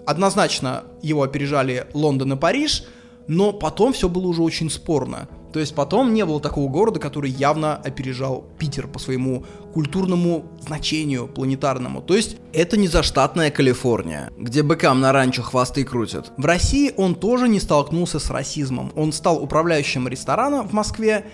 Однозначно 0.06 0.86
его 1.02 1.22
опережали 1.22 1.88
Лондон 1.94 2.34
и 2.34 2.36
Париж, 2.38 2.86
но 3.28 3.52
потом 3.52 3.92
все 3.92 4.08
было 4.08 4.26
уже 4.28 4.42
очень 4.42 4.70
спорно. 4.70 5.28
То 5.52 5.60
есть 5.60 5.76
потом 5.76 6.14
не 6.14 6.26
было 6.26 6.40
такого 6.40 6.70
города, 6.70 7.00
который 7.00 7.30
явно 7.32 7.76
опережал 7.76 8.46
Питер 8.58 8.88
по 8.88 9.00
своему 9.00 9.46
культурному 9.74 10.46
значению 10.62 11.28
планетарному. 11.28 12.02
То 12.02 12.16
есть 12.16 12.38
это 12.54 12.78
не 12.78 12.88
заштатная 12.88 13.52
Калифорния, 13.52 14.32
где 14.38 14.64
быкам 14.64 15.02
на 15.02 15.12
ранчо 15.12 15.42
хвосты 15.42 15.84
крутят. 15.84 16.32
В 16.38 16.46
России 16.46 16.94
он 16.96 17.16
тоже 17.16 17.50
не 17.50 17.60
столкнулся 17.60 18.20
с 18.20 18.30
расизмом. 18.30 18.92
Он 18.96 19.12
стал 19.12 19.42
управляющим 19.42 20.08
ресторана 20.08 20.64
в 20.64 20.74
Москве, 20.74 21.26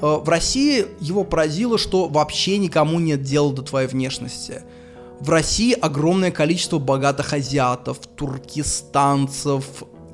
в 0.00 0.28
России 0.28 0.86
его 1.00 1.24
поразило, 1.24 1.78
что 1.78 2.08
вообще 2.08 2.58
никому 2.58 3.00
нет 3.00 3.22
дела 3.22 3.52
до 3.52 3.62
твоей 3.62 3.88
внешности. 3.88 4.62
В 5.20 5.30
России 5.30 5.72
огромное 5.72 6.30
количество 6.30 6.78
богатых 6.78 7.32
азиатов, 7.32 7.98
туркестанцев, 8.16 9.64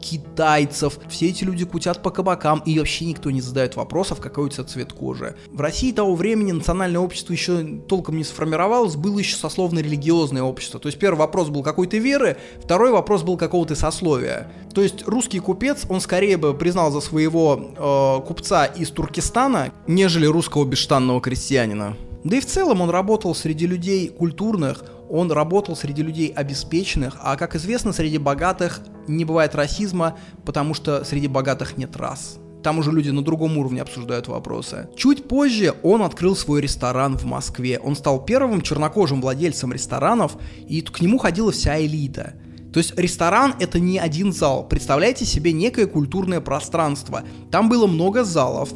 китайцев. 0.04 0.98
Все 1.08 1.28
эти 1.28 1.44
люди 1.44 1.64
кутят 1.64 2.02
по 2.02 2.10
кабакам, 2.10 2.62
и 2.66 2.78
вообще 2.78 3.06
никто 3.06 3.30
не 3.30 3.40
задает 3.40 3.74
вопросов, 3.76 4.20
какой 4.20 4.46
у 4.46 4.48
тебя 4.48 4.64
цвет 4.64 4.92
кожи. 4.92 5.34
В 5.50 5.60
России 5.60 5.92
того 5.92 6.14
времени 6.14 6.52
национальное 6.52 7.00
общество 7.00 7.32
еще 7.32 7.64
толком 7.88 8.18
не 8.18 8.24
сформировалось, 8.24 8.96
было 8.96 9.18
еще 9.18 9.36
сословно-религиозное 9.36 10.42
общество. 10.42 10.78
То 10.78 10.88
есть 10.88 10.98
первый 10.98 11.18
вопрос 11.18 11.48
был 11.48 11.62
какой 11.62 11.86
то 11.86 11.96
веры, 11.96 12.36
второй 12.62 12.90
вопрос 12.90 13.22
был 13.22 13.36
какого 13.36 13.66
то 13.66 13.74
сословия. 13.74 14.52
То 14.74 14.82
есть 14.82 15.06
русский 15.06 15.40
купец, 15.40 15.86
он 15.88 16.00
скорее 16.00 16.36
бы 16.36 16.52
признал 16.52 16.90
за 16.90 17.00
своего 17.00 17.74
э, 17.76 18.26
купца 18.26 18.66
из 18.66 18.90
Туркестана, 18.90 19.72
нежели 19.86 20.26
русского 20.26 20.64
бесштанного 20.64 21.20
крестьянина. 21.20 21.96
Да 22.24 22.38
и 22.38 22.40
в 22.40 22.46
целом 22.46 22.80
он 22.80 22.88
работал 22.88 23.34
среди 23.34 23.66
людей 23.66 24.08
культурных, 24.08 24.84
Он 25.14 25.30
работал 25.30 25.76
среди 25.76 26.02
людей 26.02 26.26
обеспеченных, 26.26 27.18
а, 27.20 27.36
как 27.36 27.54
известно, 27.54 27.92
среди 27.92 28.18
богатых 28.18 28.80
не 29.06 29.24
бывает 29.24 29.54
расизма, 29.54 30.18
потому 30.44 30.74
что 30.74 31.04
среди 31.04 31.28
богатых 31.28 31.76
нет 31.76 31.96
рас. 31.96 32.40
Там 32.64 32.78
уже 32.80 32.90
люди 32.90 33.10
на 33.10 33.22
другом 33.22 33.56
уровне 33.56 33.80
обсуждают 33.80 34.26
вопросы. 34.26 34.88
Чуть 34.96 35.28
позже 35.28 35.72
он 35.84 36.02
открыл 36.02 36.34
свой 36.34 36.60
ресторан 36.60 37.16
в 37.16 37.26
Москве. 37.26 37.78
Он 37.78 37.94
стал 37.94 38.24
первым 38.24 38.60
чернокожим 38.60 39.20
владельцем 39.20 39.72
ресторанов, 39.72 40.36
и 40.66 40.80
к 40.80 41.00
нему 41.00 41.18
ходила 41.18 41.52
вся 41.52 41.80
элита. 41.80 42.34
То 42.72 42.78
есть 42.78 42.98
ресторан 42.98 43.54
это 43.60 43.78
не 43.78 44.00
один 44.00 44.32
зал. 44.32 44.66
Представляете 44.66 45.24
себе 45.24 45.52
некое 45.52 45.86
культурное 45.86 46.40
пространство. 46.40 47.22
Там 47.52 47.68
было 47.68 47.86
много 47.86 48.24
залов. 48.24 48.72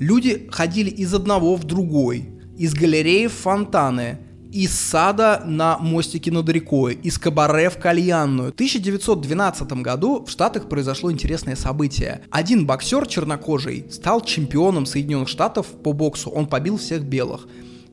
Люди 0.00 0.48
ходили 0.50 0.88
из 0.88 1.12
одного 1.12 1.56
в 1.56 1.64
другой. 1.64 2.30
Из 2.56 2.72
галереи 2.72 3.26
в 3.26 3.34
фонтаны 3.34 4.20
из 4.54 4.72
сада 4.72 5.42
на 5.44 5.78
мостике 5.78 6.30
над 6.30 6.48
рекой, 6.48 6.94
из 6.94 7.18
кабаре 7.18 7.68
в 7.70 7.78
кальянную. 7.78 8.52
В 8.52 8.54
1912 8.54 9.72
году 9.82 10.24
в 10.24 10.30
Штатах 10.30 10.68
произошло 10.68 11.10
интересное 11.10 11.56
событие. 11.56 12.22
Один 12.30 12.64
боксер 12.64 13.04
чернокожий 13.08 13.86
стал 13.90 14.20
чемпионом 14.20 14.86
Соединенных 14.86 15.28
Штатов 15.28 15.66
по 15.66 15.92
боксу, 15.92 16.30
он 16.30 16.46
побил 16.46 16.78
всех 16.78 17.02
белых. 17.02 17.48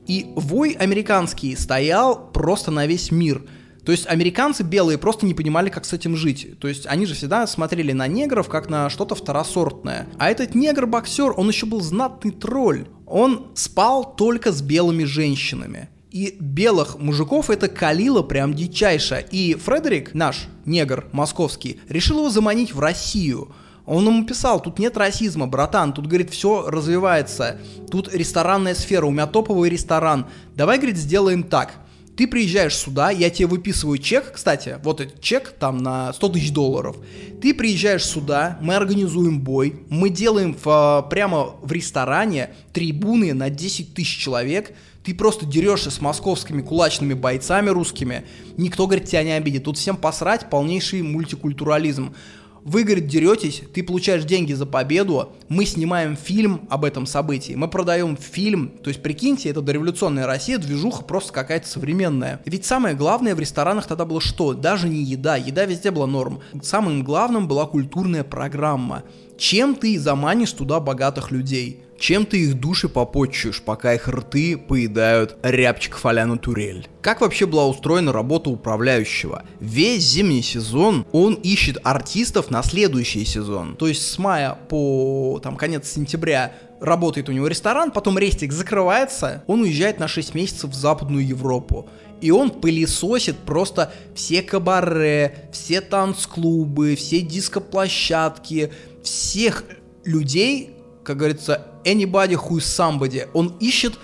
И 0.06 0.26
вой 0.36 0.76
американский 0.78 1.56
стоял 1.56 2.30
просто 2.30 2.70
на 2.70 2.86
весь 2.86 3.10
мир. 3.10 3.42
То 3.84 3.90
есть 3.90 4.06
американцы 4.06 4.62
белые 4.62 4.98
просто 4.98 5.26
не 5.26 5.34
понимали, 5.34 5.68
как 5.68 5.84
с 5.84 5.92
этим 5.92 6.14
жить. 6.14 6.60
То 6.60 6.68
есть 6.68 6.86
они 6.86 7.06
же 7.06 7.14
всегда 7.14 7.44
смотрели 7.48 7.90
на 7.90 8.06
негров 8.06 8.48
как 8.48 8.70
на 8.70 8.88
что-то 8.88 9.16
второсортное. 9.16 10.06
А 10.16 10.30
этот 10.30 10.54
негр-боксер, 10.54 11.34
он 11.36 11.48
еще 11.48 11.66
был 11.66 11.80
знатный 11.80 12.30
тролль. 12.30 12.86
Он 13.04 13.48
спал 13.54 14.14
только 14.14 14.52
с 14.52 14.62
белыми 14.62 15.02
женщинами. 15.02 15.88
И 16.12 16.36
белых 16.38 16.98
мужиков 16.98 17.48
это 17.48 17.68
калило 17.68 18.22
прям 18.22 18.52
дичайше. 18.52 19.24
И 19.30 19.54
Фредерик, 19.54 20.12
наш 20.12 20.46
негр 20.66 21.06
московский, 21.12 21.80
решил 21.88 22.18
его 22.18 22.28
заманить 22.28 22.74
в 22.74 22.80
Россию. 22.80 23.54
Он 23.86 24.06
ему 24.06 24.26
писал, 24.26 24.60
тут 24.60 24.78
нет 24.78 24.96
расизма, 24.98 25.46
братан, 25.46 25.94
тут, 25.94 26.06
говорит, 26.06 26.30
все 26.30 26.68
развивается, 26.68 27.58
тут 27.90 28.14
ресторанная 28.14 28.74
сфера, 28.74 29.06
у 29.06 29.10
меня 29.10 29.26
топовый 29.26 29.70
ресторан. 29.70 30.26
Давай, 30.54 30.76
говорит, 30.76 30.98
сделаем 30.98 31.42
так. 31.42 31.72
Ты 32.16 32.28
приезжаешь 32.28 32.76
сюда, 32.76 33.10
я 33.10 33.30
тебе 33.30 33.46
выписываю 33.46 33.96
чек, 33.96 34.32
кстати, 34.32 34.78
вот 34.84 35.00
этот 35.00 35.22
чек 35.22 35.54
там 35.58 35.78
на 35.78 36.12
100 36.12 36.28
тысяч 36.28 36.52
долларов. 36.52 36.96
Ты 37.40 37.54
приезжаешь 37.54 38.04
сюда, 38.04 38.58
мы 38.60 38.74
организуем 38.74 39.40
бой, 39.40 39.82
мы 39.88 40.10
делаем 40.10 40.54
в, 40.62 41.06
прямо 41.08 41.54
в 41.62 41.72
ресторане 41.72 42.50
трибуны 42.74 43.32
на 43.32 43.48
10 43.48 43.94
тысяч 43.94 44.18
человек, 44.18 44.74
ты 45.04 45.14
просто 45.14 45.46
дерешься 45.46 45.90
с 45.90 46.00
московскими 46.00 46.62
кулачными 46.62 47.14
бойцами 47.14 47.70
русскими, 47.70 48.24
никто, 48.56 48.86
говорит, 48.86 49.06
тебя 49.06 49.22
не 49.24 49.32
обидит. 49.32 49.64
Тут 49.64 49.78
всем 49.78 49.96
посрать, 49.96 50.48
полнейший 50.50 51.02
мультикультурализм. 51.02 52.14
Вы, 52.64 52.84
говорит, 52.84 53.08
деретесь, 53.08 53.62
ты 53.74 53.82
получаешь 53.82 54.22
деньги 54.22 54.52
за 54.52 54.66
победу, 54.66 55.32
мы 55.48 55.64
снимаем 55.64 56.16
фильм 56.16 56.68
об 56.70 56.84
этом 56.84 57.06
событии, 57.06 57.54
мы 57.54 57.66
продаем 57.66 58.16
фильм, 58.16 58.68
то 58.68 58.88
есть 58.88 59.02
прикиньте, 59.02 59.48
это 59.48 59.62
дореволюционная 59.62 60.28
Россия, 60.28 60.58
движуха 60.58 61.02
просто 61.02 61.32
какая-то 61.32 61.66
современная. 61.66 62.40
Ведь 62.44 62.64
самое 62.64 62.94
главное 62.94 63.34
в 63.34 63.40
ресторанах 63.40 63.88
тогда 63.88 64.04
было 64.04 64.20
что? 64.20 64.54
Даже 64.54 64.88
не 64.88 65.02
еда, 65.02 65.34
еда 65.34 65.64
везде 65.64 65.90
была 65.90 66.06
норм. 66.06 66.38
Самым 66.62 67.02
главным 67.02 67.48
была 67.48 67.66
культурная 67.66 68.22
программа. 68.22 69.02
Чем 69.36 69.74
ты 69.74 69.98
заманишь 69.98 70.52
туда 70.52 70.78
богатых 70.78 71.32
людей? 71.32 71.80
Чем 72.02 72.26
ты 72.26 72.42
их 72.42 72.58
души 72.58 72.88
попотчуешь, 72.88 73.62
пока 73.62 73.94
их 73.94 74.08
рты 74.08 74.58
поедают 74.58 75.36
рябчик 75.44 75.94
фаляну 75.94 76.36
турель? 76.36 76.88
Как 77.00 77.20
вообще 77.20 77.46
была 77.46 77.68
устроена 77.68 78.12
работа 78.12 78.50
управляющего? 78.50 79.44
Весь 79.60 80.02
зимний 80.02 80.42
сезон 80.42 81.06
он 81.12 81.34
ищет 81.34 81.78
артистов 81.84 82.50
на 82.50 82.64
следующий 82.64 83.24
сезон. 83.24 83.76
То 83.76 83.86
есть 83.86 84.04
с 84.04 84.18
мая 84.18 84.58
по 84.68 85.38
там, 85.44 85.54
конец 85.54 85.92
сентября 85.92 86.52
работает 86.80 87.28
у 87.28 87.32
него 87.32 87.46
ресторан, 87.46 87.92
потом 87.92 88.18
рестик 88.18 88.52
закрывается, 88.52 89.44
он 89.46 89.60
уезжает 89.60 90.00
на 90.00 90.08
6 90.08 90.34
месяцев 90.34 90.70
в 90.70 90.74
Западную 90.74 91.24
Европу. 91.24 91.88
И 92.20 92.32
он 92.32 92.50
пылесосит 92.50 93.38
просто 93.38 93.92
все 94.16 94.42
кабаре, 94.42 95.48
все 95.52 95.80
танцклубы, 95.80 96.96
все 96.96 97.20
дископлощадки, 97.20 98.72
всех 99.04 99.62
людей, 100.04 100.70
как 101.04 101.18
говорится, 101.18 101.68
anybody 101.84 102.34
who 102.34 102.58
is 102.58 102.64
somebody. 102.64 103.28
Он 103.32 103.54
ищет 103.60 103.98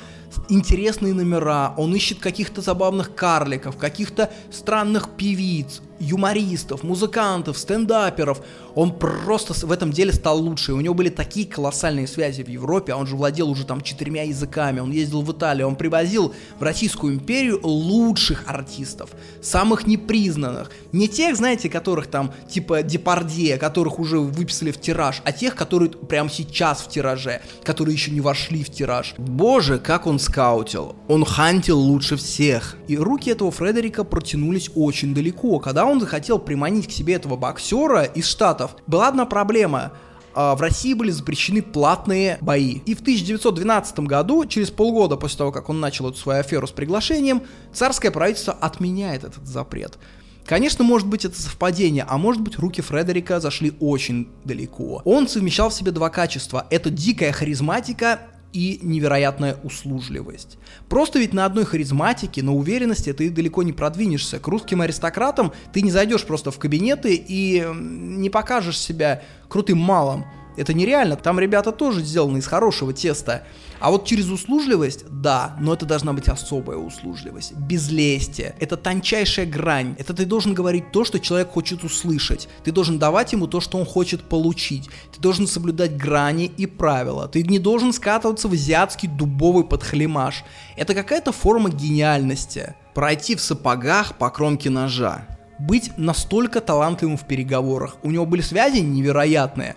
интересные 0.48 1.14
номера, 1.14 1.74
он 1.76 1.94
ищет 1.94 2.18
каких-то 2.18 2.60
забавных 2.60 3.14
карликов, 3.14 3.76
каких-то 3.76 4.30
странных 4.50 5.10
певиц, 5.10 5.82
юмористов, 5.98 6.82
музыкантов, 6.82 7.58
стендаперов. 7.58 8.40
Он 8.78 8.92
просто 8.92 9.66
в 9.66 9.72
этом 9.72 9.90
деле 9.90 10.12
стал 10.12 10.38
лучше. 10.40 10.72
У 10.72 10.80
него 10.80 10.94
были 10.94 11.08
такие 11.08 11.48
колоссальные 11.48 12.06
связи 12.06 12.44
в 12.44 12.48
Европе, 12.48 12.92
а 12.92 12.96
он 12.96 13.08
же 13.08 13.16
владел 13.16 13.50
уже 13.50 13.66
там 13.66 13.80
четырьмя 13.80 14.22
языками, 14.22 14.78
он 14.78 14.92
ездил 14.92 15.22
в 15.22 15.32
Италию, 15.32 15.66
он 15.66 15.74
привозил 15.74 16.32
в 16.60 16.62
Российскую 16.62 17.14
империю 17.14 17.58
лучших 17.60 18.44
артистов, 18.46 19.10
самых 19.42 19.88
непризнанных. 19.88 20.70
Не 20.92 21.08
тех, 21.08 21.36
знаете, 21.36 21.68
которых 21.68 22.06
там 22.06 22.32
типа 22.48 22.84
Депардье, 22.84 23.58
которых 23.58 23.98
уже 23.98 24.20
выписали 24.20 24.70
в 24.70 24.80
тираж, 24.80 25.22
а 25.24 25.32
тех, 25.32 25.56
которые 25.56 25.90
прямо 25.90 26.30
сейчас 26.30 26.82
в 26.82 26.88
тираже, 26.88 27.40
которые 27.64 27.94
еще 27.94 28.12
не 28.12 28.20
вошли 28.20 28.62
в 28.62 28.70
тираж. 28.70 29.14
Боже, 29.18 29.80
как 29.80 30.06
он 30.06 30.20
скаутил. 30.20 30.94
Он 31.08 31.24
хантил 31.24 31.80
лучше 31.80 32.14
всех. 32.14 32.76
И 32.86 32.96
руки 32.96 33.28
этого 33.28 33.50
Фредерика 33.50 34.04
протянулись 34.04 34.70
очень 34.76 35.14
далеко. 35.14 35.58
Когда 35.58 35.84
он 35.84 35.98
захотел 35.98 36.38
приманить 36.38 36.86
к 36.86 36.92
себе 36.92 37.14
этого 37.14 37.36
боксера 37.36 38.04
из 38.04 38.24
Штатов, 38.24 38.67
была 38.86 39.08
одна 39.08 39.26
проблема 39.26 39.92
а, 40.34 40.54
в 40.54 40.60
России 40.60 40.94
были 40.94 41.10
запрещены 41.10 41.62
платные 41.62 42.38
бои. 42.40 42.80
И 42.86 42.94
в 42.94 43.00
1912 43.00 44.00
году, 44.00 44.44
через 44.46 44.70
полгода 44.70 45.16
после 45.16 45.38
того, 45.38 45.50
как 45.50 45.68
он 45.68 45.80
начал 45.80 46.08
эту 46.08 46.18
свою 46.18 46.40
аферу 46.40 46.66
с 46.66 46.70
приглашением, 46.70 47.42
царское 47.72 48.10
правительство 48.12 48.52
отменяет 48.52 49.24
этот 49.24 49.46
запрет. 49.46 49.98
Конечно, 50.46 50.84
может 50.84 51.08
быть 51.08 51.24
это 51.24 51.40
совпадение, 51.40 52.06
а 52.08 52.16
может 52.16 52.40
быть 52.40 52.56
руки 52.56 52.80
Фредерика 52.80 53.40
зашли 53.40 53.74
очень 53.80 54.28
далеко. 54.44 55.02
Он 55.04 55.28
совмещал 55.28 55.70
в 55.70 55.74
себе 55.74 55.90
два 55.90 56.08
качества. 56.08 56.66
Это 56.70 56.88
дикая 56.88 57.32
харизматика 57.32 58.20
и 58.52 58.80
невероятная 58.82 59.56
услужливость. 59.62 60.58
Просто 60.88 61.18
ведь 61.18 61.32
на 61.32 61.44
одной 61.44 61.64
харизматике, 61.64 62.42
на 62.42 62.54
уверенности 62.54 63.12
ты 63.12 63.30
далеко 63.30 63.62
не 63.62 63.72
продвинешься. 63.72 64.38
К 64.38 64.48
русским 64.48 64.80
аристократам 64.80 65.52
ты 65.72 65.82
не 65.82 65.90
зайдешь 65.90 66.24
просто 66.24 66.50
в 66.50 66.58
кабинеты 66.58 67.14
и 67.14 67.66
не 67.74 68.30
покажешь 68.30 68.78
себя 68.78 69.22
крутым 69.48 69.78
малым. 69.78 70.24
Это 70.56 70.74
нереально, 70.74 71.16
там 71.16 71.38
ребята 71.38 71.70
тоже 71.70 72.02
сделаны 72.02 72.38
из 72.38 72.46
хорошего 72.46 72.92
теста. 72.92 73.44
А 73.80 73.90
вот 73.90 74.06
через 74.06 74.28
услужливость, 74.28 75.04
да, 75.08 75.56
но 75.60 75.74
это 75.74 75.86
должна 75.86 76.12
быть 76.12 76.28
особая 76.28 76.78
услужливость, 76.78 77.52
безлестие. 77.52 78.56
Это 78.58 78.76
тончайшая 78.76 79.46
грань. 79.46 79.94
Это 79.98 80.14
ты 80.14 80.24
должен 80.24 80.52
говорить 80.52 80.90
то, 80.90 81.04
что 81.04 81.20
человек 81.20 81.50
хочет 81.50 81.84
услышать. 81.84 82.48
Ты 82.64 82.72
должен 82.72 82.98
давать 82.98 83.32
ему 83.32 83.46
то, 83.46 83.60
что 83.60 83.78
он 83.78 83.86
хочет 83.86 84.22
получить. 84.22 84.90
Ты 85.14 85.20
должен 85.20 85.46
соблюдать 85.46 85.96
грани 85.96 86.46
и 86.46 86.66
правила. 86.66 87.28
Ты 87.28 87.42
не 87.44 87.60
должен 87.60 87.92
скатываться 87.92 88.48
в 88.48 88.52
азиатский 88.52 89.08
дубовый 89.08 89.64
подхлемаш. 89.64 90.44
Это 90.76 90.94
какая-то 90.94 91.30
форма 91.30 91.70
гениальности. 91.70 92.74
Пройти 92.94 93.36
в 93.36 93.40
сапогах 93.40 94.16
по 94.18 94.28
кромке 94.30 94.70
ножа. 94.70 95.26
Быть 95.60 95.92
настолько 95.96 96.60
талантливым 96.60 97.16
в 97.16 97.26
переговорах. 97.26 97.96
У 98.02 98.10
него 98.10 98.26
были 98.26 98.40
связи 98.40 98.78
невероятные. 98.78 99.76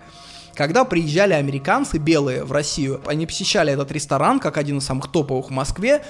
Когда 0.55 0.83
приезжали 0.83 1.33
американцы 1.33 1.97
белые 1.97 2.43
в 2.43 2.51
Россию, 2.51 3.01
они 3.05 3.25
посещали 3.25 3.71
этот 3.71 3.91
ресторан, 3.91 4.39
как 4.39 4.57
один 4.57 4.79
из 4.79 4.85
самых 4.85 5.11
топовых 5.11 5.47
в 5.47 5.51
Москве, 5.51 6.03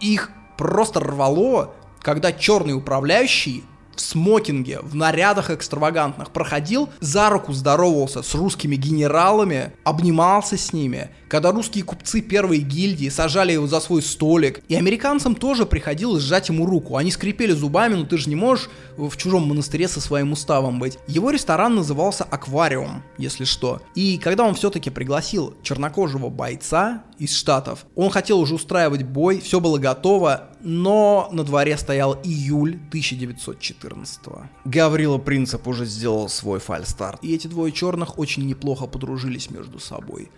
их 0.00 0.30
просто 0.56 1.00
рвало, 1.00 1.74
когда 2.00 2.32
черный 2.32 2.74
управляющий 2.74 3.64
в 3.98 4.00
смокинге, 4.00 4.78
в 4.80 4.94
нарядах 4.94 5.50
экстравагантных, 5.50 6.30
проходил, 6.30 6.88
за 7.00 7.28
руку 7.30 7.52
здоровался 7.52 8.22
с 8.22 8.34
русскими 8.34 8.76
генералами, 8.76 9.72
обнимался 9.84 10.56
с 10.56 10.72
ними. 10.72 11.10
Когда 11.28 11.50
русские 11.50 11.84
купцы 11.84 12.22
первой 12.22 12.58
гильдии 12.60 13.08
сажали 13.08 13.52
его 13.52 13.66
за 13.66 13.80
свой 13.80 14.02
столик, 14.02 14.62
и 14.68 14.76
американцам 14.76 15.34
тоже 15.34 15.66
приходилось 15.66 16.22
сжать 16.22 16.48
ему 16.48 16.64
руку. 16.64 16.96
Они 16.96 17.10
скрипели 17.10 17.52
зубами, 17.52 17.94
но 17.94 18.04
ты 18.04 18.16
же 18.16 18.28
не 18.28 18.36
можешь 18.36 18.70
в 18.96 19.16
чужом 19.16 19.48
монастыре 19.48 19.88
со 19.88 20.00
своим 20.00 20.32
уставом 20.32 20.78
быть. 20.78 20.98
Его 21.06 21.30
ресторан 21.30 21.74
назывался 21.74 22.24
«Аквариум», 22.24 23.02
если 23.18 23.44
что. 23.44 23.82
И 23.94 24.18
когда 24.18 24.44
он 24.44 24.54
все-таки 24.54 24.90
пригласил 24.90 25.54
чернокожего 25.62 26.28
бойца 26.28 27.02
из 27.18 27.34
Штатов, 27.34 27.86
он 27.94 28.10
хотел 28.10 28.38
уже 28.40 28.54
устраивать 28.54 29.02
бой, 29.02 29.40
все 29.40 29.60
было 29.60 29.78
готово, 29.78 30.48
но 30.60 31.28
на 31.32 31.44
дворе 31.44 31.76
стоял 31.76 32.18
июль 32.22 32.78
1914 32.90 34.20
-го. 34.26 34.46
Гаврила 34.64 35.18
Принцип 35.18 35.66
уже 35.66 35.84
сделал 35.84 36.28
свой 36.28 36.60
фальстарт, 36.60 37.22
и 37.24 37.34
эти 37.34 37.46
двое 37.46 37.72
черных 37.72 38.18
очень 38.18 38.46
неплохо 38.46 38.86
подружились 38.86 39.50
между 39.50 39.78
собой. 39.78 40.30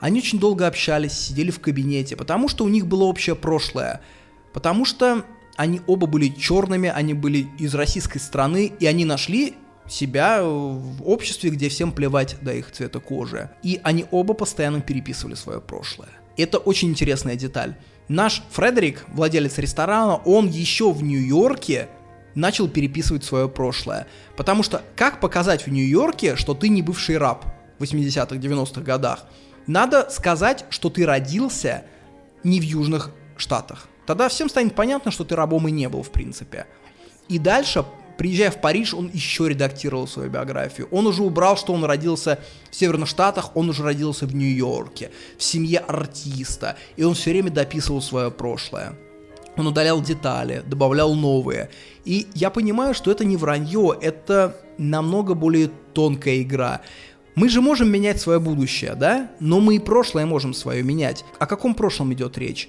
Они 0.00 0.20
очень 0.20 0.38
долго 0.38 0.66
общались, 0.66 1.12
сидели 1.12 1.50
в 1.50 1.60
кабинете, 1.60 2.16
потому 2.16 2.48
что 2.48 2.64
у 2.64 2.68
них 2.68 2.86
было 2.86 3.04
общее 3.04 3.36
прошлое, 3.36 4.00
потому 4.52 4.84
что 4.84 5.24
они 5.56 5.80
оба 5.86 6.06
были 6.06 6.28
черными, 6.28 6.88
они 6.88 7.12
были 7.12 7.48
из 7.58 7.74
российской 7.74 8.18
страны, 8.18 8.72
и 8.80 8.86
они 8.86 9.04
нашли 9.04 9.54
себя 9.90 10.42
в 10.42 11.06
обществе, 11.06 11.50
где 11.50 11.68
всем 11.68 11.92
плевать 11.92 12.36
до 12.40 12.54
их 12.54 12.70
цвета 12.70 13.00
кожи. 13.00 13.50
И 13.62 13.80
они 13.82 14.06
оба 14.10 14.34
постоянно 14.34 14.80
переписывали 14.80 15.34
свое 15.34 15.60
прошлое. 15.60 16.08
Это 16.36 16.58
очень 16.58 16.90
интересная 16.90 17.36
деталь. 17.36 17.74
Наш 18.08 18.42
Фредерик, 18.50 19.04
владелец 19.08 19.58
ресторана, 19.58 20.16
он 20.16 20.48
еще 20.48 20.92
в 20.92 21.02
Нью-Йорке 21.02 21.88
начал 22.34 22.68
переписывать 22.68 23.24
свое 23.24 23.48
прошлое. 23.48 24.06
Потому 24.36 24.62
что 24.62 24.82
как 24.96 25.20
показать 25.20 25.66
в 25.66 25.72
Нью-Йорке, 25.72 26.36
что 26.36 26.54
ты 26.54 26.68
не 26.68 26.82
бывший 26.82 27.18
раб 27.18 27.44
в 27.78 27.82
80-х, 27.84 28.36
90-х 28.36 28.80
годах? 28.80 29.26
Надо 29.66 30.08
сказать, 30.10 30.64
что 30.70 30.90
ты 30.90 31.06
родился 31.06 31.84
не 32.42 32.60
в 32.60 32.64
Южных 32.64 33.10
Штатах. 33.36 33.88
Тогда 34.06 34.28
всем 34.28 34.48
станет 34.48 34.74
понятно, 34.74 35.10
что 35.10 35.24
ты 35.24 35.36
рабом 35.36 35.68
и 35.68 35.70
не 35.70 35.88
был, 35.88 36.02
в 36.02 36.10
принципе. 36.10 36.66
И 37.28 37.38
дальше 37.38 37.84
Приезжая 38.20 38.50
в 38.50 38.60
Париж, 38.60 38.92
он 38.92 39.10
еще 39.14 39.48
редактировал 39.48 40.06
свою 40.06 40.28
биографию. 40.28 40.88
Он 40.90 41.06
уже 41.06 41.22
убрал, 41.22 41.56
что 41.56 41.72
он 41.72 41.84
родился 41.84 42.38
в 42.70 42.76
Северных 42.76 43.08
Штатах, 43.08 43.56
он 43.56 43.70
уже 43.70 43.82
родился 43.82 44.26
в 44.26 44.34
Нью-Йорке, 44.34 45.10
в 45.38 45.42
семье 45.42 45.78
артиста, 45.78 46.76
и 46.98 47.02
он 47.02 47.14
все 47.14 47.30
время 47.30 47.50
дописывал 47.50 48.02
свое 48.02 48.30
прошлое. 48.30 48.92
Он 49.56 49.66
удалял 49.66 50.02
детали, 50.02 50.62
добавлял 50.66 51.14
новые. 51.14 51.70
И 52.04 52.26
я 52.34 52.50
понимаю, 52.50 52.92
что 52.92 53.10
это 53.10 53.24
не 53.24 53.38
вранье, 53.38 53.96
это 53.98 54.54
намного 54.76 55.32
более 55.32 55.70
тонкая 55.94 56.42
игра. 56.42 56.82
Мы 57.36 57.48
же 57.48 57.62
можем 57.62 57.90
менять 57.90 58.20
свое 58.20 58.38
будущее, 58.38 58.96
да? 58.96 59.30
Но 59.40 59.60
мы 59.60 59.76
и 59.76 59.78
прошлое 59.78 60.26
можем 60.26 60.52
свое 60.52 60.82
менять. 60.82 61.24
О 61.38 61.46
каком 61.46 61.74
прошлом 61.74 62.12
идет 62.12 62.36
речь? 62.36 62.68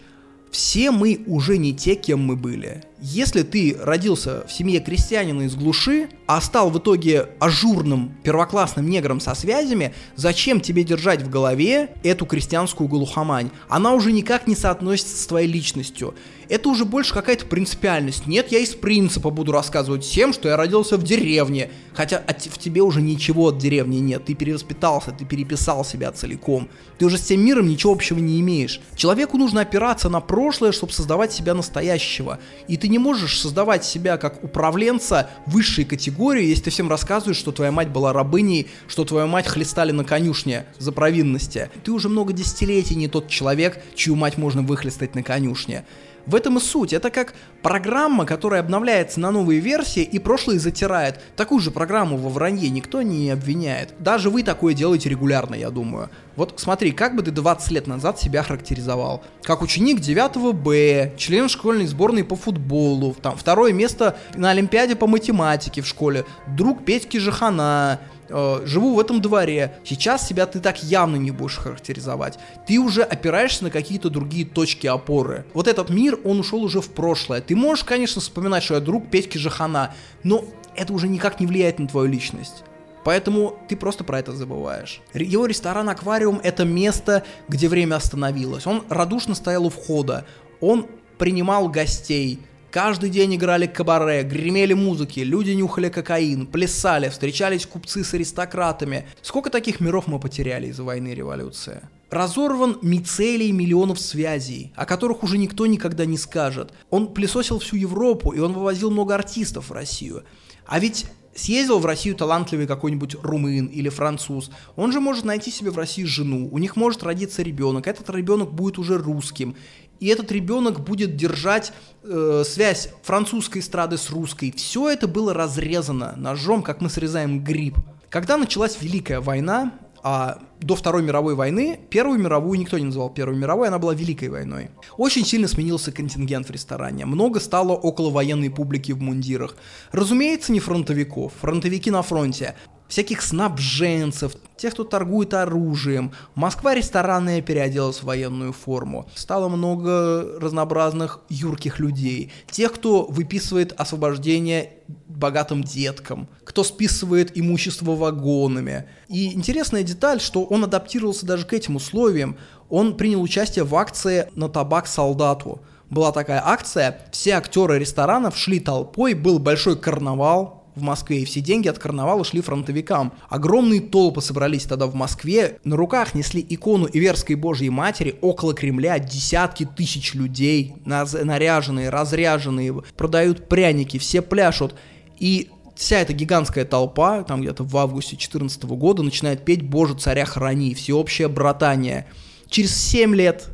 Все 0.50 0.92
мы 0.92 1.26
уже 1.28 1.58
не 1.58 1.76
те, 1.76 1.96
кем 1.96 2.22
мы 2.22 2.38
были. 2.38 2.86
Если 3.04 3.42
ты 3.42 3.76
родился 3.82 4.46
в 4.46 4.54
семье 4.54 4.80
крестьянина 4.80 5.42
из 5.42 5.56
глуши, 5.56 6.08
а 6.28 6.40
стал 6.40 6.70
в 6.70 6.78
итоге 6.78 7.30
ажурным 7.40 8.16
первоклассным 8.22 8.88
негром 8.88 9.20
со 9.20 9.34
связями, 9.34 9.96
зачем 10.16 10.62
тебе 10.62 10.84
держать 10.84 11.24
в 11.24 11.30
голове 11.30 11.96
эту 12.04 12.28
крестьянскую 12.28 12.88
глухомань? 12.88 13.50
Она 13.70 13.94
уже 13.94 14.12
никак 14.12 14.46
не 14.46 14.56
соотносится 14.56 15.18
с 15.18 15.26
твоей 15.26 15.48
личностью. 15.48 16.14
Это 16.48 16.68
уже 16.70 16.86
больше 16.86 17.14
какая-то 17.14 17.46
принципиальность. 17.46 18.28
Нет, 18.28 18.52
я 18.52 18.60
из 18.60 18.76
принципа 18.76 19.30
буду 19.30 19.52
рассказывать 19.52 20.04
всем, 20.04 20.32
что 20.32 20.50
я 20.50 20.58
родился 20.58 20.98
в 20.98 21.04
деревне. 21.04 21.72
Хотя 21.94 22.22
в 22.28 22.58
тебе 22.58 22.82
уже 22.82 23.02
ничего 23.02 23.48
от 23.48 23.58
деревни 23.58 23.98
нет. 23.98 24.26
Ты 24.26 24.34
перевоспитался, 24.36 25.12
ты 25.12 25.24
переписал 25.24 25.86
себя 25.86 26.12
целиком. 26.12 26.68
Ты 26.98 27.06
уже 27.06 27.18
с 27.18 27.22
тем 27.22 27.44
миром 27.44 27.68
ничего 27.68 27.94
общего 27.94 28.20
не 28.20 28.40
имеешь. 28.42 28.82
Человеку 28.96 29.38
нужно 29.38 29.62
опираться 29.62 30.10
на 30.10 30.20
прошлое, 30.20 30.74
чтобы 30.74 30.92
создавать 30.92 31.32
себя 31.32 31.54
настоящего. 31.54 32.38
И 32.68 32.76
ты 32.76 32.90
не 32.92 33.00
можешь 33.00 33.40
создавать 33.40 33.84
себя 33.84 34.18
как 34.18 34.44
управленца 34.44 35.30
высшей 35.48 35.86
категории, 35.86 36.46
если 36.46 36.66
ты 36.66 36.70
всем 36.70 36.90
рассказываешь, 36.90 37.38
что 37.38 37.52
твоя 37.52 37.72
мать 37.72 37.88
была 37.88 38.14
рабыней, 38.14 38.68
что 38.88 39.06
твою 39.06 39.28
мать 39.28 39.48
хлестали 39.48 39.92
на 39.92 40.04
конюшне 40.04 40.66
за 40.78 40.92
провинности. 40.92 41.72
Ты 41.84 41.92
уже 41.92 42.10
много 42.10 42.34
десятилетий 42.34 42.96
не 42.96 43.08
тот 43.08 43.30
человек, 43.30 43.82
чью 43.96 44.16
мать 44.16 44.38
можно 44.38 44.62
выхлестать 44.62 45.16
на 45.16 45.24
конюшне. 45.24 45.86
В 46.26 46.36
этом 46.36 46.58
и 46.58 46.62
суть. 46.62 46.94
Это 46.94 47.10
как 47.10 47.34
программа, 47.62 48.26
которая 48.26 48.62
обновляется 48.62 49.20
на 49.20 49.32
новые 49.32 49.60
версии 49.60 50.04
и 50.04 50.20
прошлые 50.20 50.60
затирает. 50.60 51.20
Такую 51.36 51.60
же 51.60 51.72
программу 51.72 52.18
во 52.18 52.30
вранье 52.30 52.70
никто 52.70 53.02
не 53.02 53.30
обвиняет. 53.30 53.94
Даже 54.00 54.30
вы 54.30 54.44
такое 54.44 54.74
делаете 54.74 55.10
регулярно, 55.10 55.56
я 55.56 55.70
думаю. 55.70 56.10
Вот 56.36 56.54
смотри, 56.58 56.92
как 56.92 57.16
бы 57.16 57.24
ты 57.24 57.32
20 57.32 57.72
лет 57.72 57.88
назад 57.88 58.20
себя 58.20 58.44
характеризовал? 58.44 59.24
Как 59.44 59.62
ученик 59.62 60.00
9 60.00 60.56
Б, 60.56 61.14
член 61.18 61.50
школьной 61.50 61.88
сборной 61.88 62.24
по 62.24 62.36
футболу, 62.36 63.16
там 63.22 63.36
второе 63.36 63.74
место 63.74 64.18
на 64.36 64.52
Олимпиаде 64.52 64.96
по 64.96 65.08
математике 65.08 65.82
в 65.82 65.88
школе, 65.88 66.26
друг 66.48 66.86
Петьки 66.86 67.18
Жахана, 67.18 68.00
э, 68.32 68.62
живу 68.66 68.96
в 68.96 69.00
этом 69.00 69.22
дворе. 69.22 69.76
Сейчас 69.84 70.28
себя 70.28 70.46
ты 70.46 70.60
так 70.60 70.84
явно 70.84 71.18
не 71.18 71.32
будешь 71.32 71.58
характеризовать. 71.58 72.40
Ты 72.68 72.80
уже 72.80 73.04
опираешься 73.04 73.64
на 73.64 73.70
какие-то 73.70 74.10
другие 74.10 74.46
точки 74.46 74.88
опоры. 74.88 75.46
Вот 75.54 75.68
этот 75.68 75.90
мир, 75.90 76.20
он 76.24 76.40
ушел 76.40 76.64
уже 76.64 76.82
в 76.82 76.90
прошлое. 76.90 77.42
Ты 77.42 77.56
можешь, 77.56 77.84
конечно, 77.84 78.22
вспоминать, 78.22 78.64
что 78.64 78.76
я 78.76 78.80
друг 78.80 79.10
Петьки 79.10 79.38
Жахана, 79.38 79.94
но 80.24 80.46
это 80.76 80.94
уже 80.94 81.08
никак 81.08 81.40
не 81.40 81.48
влияет 81.48 81.80
на 81.80 81.88
твою 81.88 82.08
личность. 82.08 82.64
Поэтому 83.04 83.58
ты 83.68 83.76
просто 83.76 84.04
про 84.04 84.20
это 84.20 84.32
забываешь. 84.32 85.02
Его 85.14 85.46
ресторан-аквариум— 85.48 86.40
это 86.44 86.66
место, 86.66 87.24
где 87.48 87.68
время 87.68 87.96
остановилось. 87.96 88.68
Он 88.68 88.84
радушно 88.90 89.34
стоял 89.34 89.66
у 89.66 89.70
входа. 89.70 90.26
Он 90.60 90.86
принимал 91.18 91.68
гостей. 91.68 92.40
Каждый 92.72 93.10
день 93.10 93.36
играли 93.36 93.68
кабаре, 93.68 94.24
гремели 94.24 94.72
музыки, 94.72 95.20
люди 95.20 95.52
нюхали 95.52 95.90
кокаин, 95.90 96.48
плясали, 96.48 97.10
встречались 97.10 97.66
купцы 97.66 98.02
с 98.02 98.14
аристократами. 98.14 99.08
Сколько 99.22 99.50
таких 99.50 99.82
миров 99.82 100.08
мы 100.08 100.22
потеряли 100.22 100.68
из-за 100.68 100.86
войны 100.86 101.10
и 101.10 101.16
революции? 101.16 101.82
Разорван 102.10 102.78
мицелий 102.82 103.52
миллионов 103.52 104.00
связей, 104.00 104.72
о 104.78 104.86
которых 104.86 105.22
уже 105.22 105.38
никто 105.38 105.66
никогда 105.66 106.06
не 106.06 106.18
скажет. 106.18 106.72
Он 106.90 107.14
пылесосил 107.14 107.60
всю 107.60 107.76
Европу, 107.76 108.32
и 108.32 108.40
он 108.40 108.54
вывозил 108.54 108.90
много 108.90 109.16
артистов 109.16 109.70
в 109.70 109.74
Россию. 109.74 110.24
А 110.66 110.80
ведь 110.80 111.08
съездил 111.36 111.80
в 111.80 111.86
Россию 111.86 112.16
талантливый 112.16 112.68
какой-нибудь 112.68 113.16
румын 113.22 113.66
или 113.66 113.90
француз, 113.90 114.50
он 114.78 114.94
же 114.94 115.02
может 115.02 115.26
найти 115.26 115.52
себе 115.52 115.72
в 115.72 115.78
России 115.78 116.04
жену, 116.04 116.48
у 116.52 116.58
них 116.58 116.76
может 116.76 117.04
родиться 117.04 117.42
ребенок, 117.42 117.88
этот 117.88 118.10
ребенок 118.10 118.54
будет 118.54 118.78
уже 118.78 118.98
русским, 118.98 119.56
и 120.02 120.08
этот 120.08 120.32
ребенок 120.32 120.82
будет 120.82 121.16
держать 121.16 121.72
э, 122.04 122.44
связь 122.46 122.90
французской 123.04 123.60
эстрады 123.60 123.98
с 123.98 124.10
русской. 124.10 124.52
Все 124.52 124.90
это 124.90 125.08
было 125.08 125.32
разрезано 125.34 126.16
ножом, 126.18 126.64
как 126.64 126.82
мы 126.82 126.90
срезаем 126.90 127.44
гриб. 127.44 127.78
Когда 128.10 128.38
началась 128.38 128.82
Великая 128.82 129.22
война, 129.22 129.74
а 130.04 130.40
до 130.62 130.76
Второй 130.76 131.02
мировой 131.02 131.36
войны 131.36 131.80
Первую 131.90 132.20
мировую 132.20 132.60
никто 132.60 132.78
не 132.78 132.86
называл 132.86 133.10
Первой 133.10 133.36
мировой, 133.36 133.68
она 133.68 133.80
была 133.80 133.94
Великой 133.94 134.30
войной. 134.30 134.70
Очень 134.98 135.26
сильно 135.26 135.48
сменился 135.48 135.92
контингент 135.92 136.48
в 136.48 136.52
ресторане. 136.52 137.06
Много 137.06 137.40
стало 137.40 137.74
около 137.74 138.10
военной 138.10 138.50
публики 138.50 138.92
в 138.92 139.02
мундирах. 139.02 139.56
Разумеется, 139.92 140.52
не 140.52 140.60
фронтовиков. 140.60 141.34
Фронтовики 141.42 141.92
на 141.92 142.02
фронте 142.02 142.56
всяких 142.92 143.22
снабженцев, 143.22 144.34
тех, 144.58 144.74
кто 144.74 144.84
торгует 144.84 145.34
оружием. 145.34 146.12
Москва 146.36 146.76
ресторанная 146.76 147.42
переоделась 147.42 148.00
в 148.00 148.04
военную 148.04 148.52
форму. 148.52 149.10
Стало 149.16 149.48
много 149.48 150.38
разнообразных 150.40 151.22
юрких 151.30 151.80
людей. 151.80 152.34
Тех, 152.50 152.74
кто 152.74 153.06
выписывает 153.06 153.74
освобождение 153.78 154.74
богатым 155.08 155.64
деткам, 155.64 156.28
кто 156.44 156.66
списывает 156.66 157.38
имущество 157.38 157.96
вагонами. 157.96 158.90
И 159.08 159.34
интересная 159.34 159.84
деталь, 159.84 160.20
что 160.20 160.44
он 160.52 160.66
адаптировался 160.66 161.26
даже 161.26 161.46
к 161.46 161.54
этим 161.54 161.78
условиям. 161.78 162.36
Он 162.70 162.98
принял 162.98 163.22
участие 163.22 163.64
в 163.64 163.74
акции 163.74 164.28
на 164.36 164.50
табак 164.50 164.86
солдату. 164.86 165.62
Была 165.90 166.12
такая 166.12 166.42
акция, 166.46 167.00
все 167.14 167.36
актеры 167.36 167.80
ресторанов 167.80 168.38
шли 168.38 168.60
толпой, 168.60 169.14
был 169.14 169.40
большой 169.40 169.78
карнавал, 169.78 170.66
в 170.76 170.82
Москве, 170.82 171.22
и 171.22 171.26
все 171.26 171.40
деньги 171.40 171.70
от 171.70 171.80
карнавала 171.80 172.26
шли 172.26 172.42
фронтовикам. 172.42 173.14
Огромные 173.30 173.80
толпы 173.80 174.22
собрались 174.22 174.64
тогда 174.64 174.88
в 174.88 174.96
Москве, 174.96 175.60
на 175.64 175.78
руках 175.78 176.16
несли 176.16 176.46
икону 176.48 176.88
Иверской 176.92 177.36
Божьей 177.36 177.70
Матери, 177.70 178.18
около 178.22 178.54
Кремля 178.54 179.00
десятки 179.00 179.66
тысяч 179.66 180.14
людей, 180.14 180.76
наряженные, 180.86 181.90
разряженные, 181.90 182.84
продают 182.98 183.48
пряники, 183.48 183.98
все 183.98 184.22
пляшут. 184.22 184.76
И 185.18 185.50
вся 185.76 186.00
эта 186.00 186.14
гигантская 186.14 186.66
толпа, 186.66 187.24
там 187.24 187.42
где-то 187.42 187.64
в 187.64 187.76
августе 187.78 188.12
2014 188.12 188.64
года, 188.64 189.04
начинает 189.04 189.46
петь 189.46 189.62
«Боже, 189.62 189.96
царя 189.96 190.26
храни», 190.26 190.74
всеобщее 190.74 191.28
братание. 191.28 192.08
Через 192.50 192.76
7 192.76 193.16
лет 193.16 193.50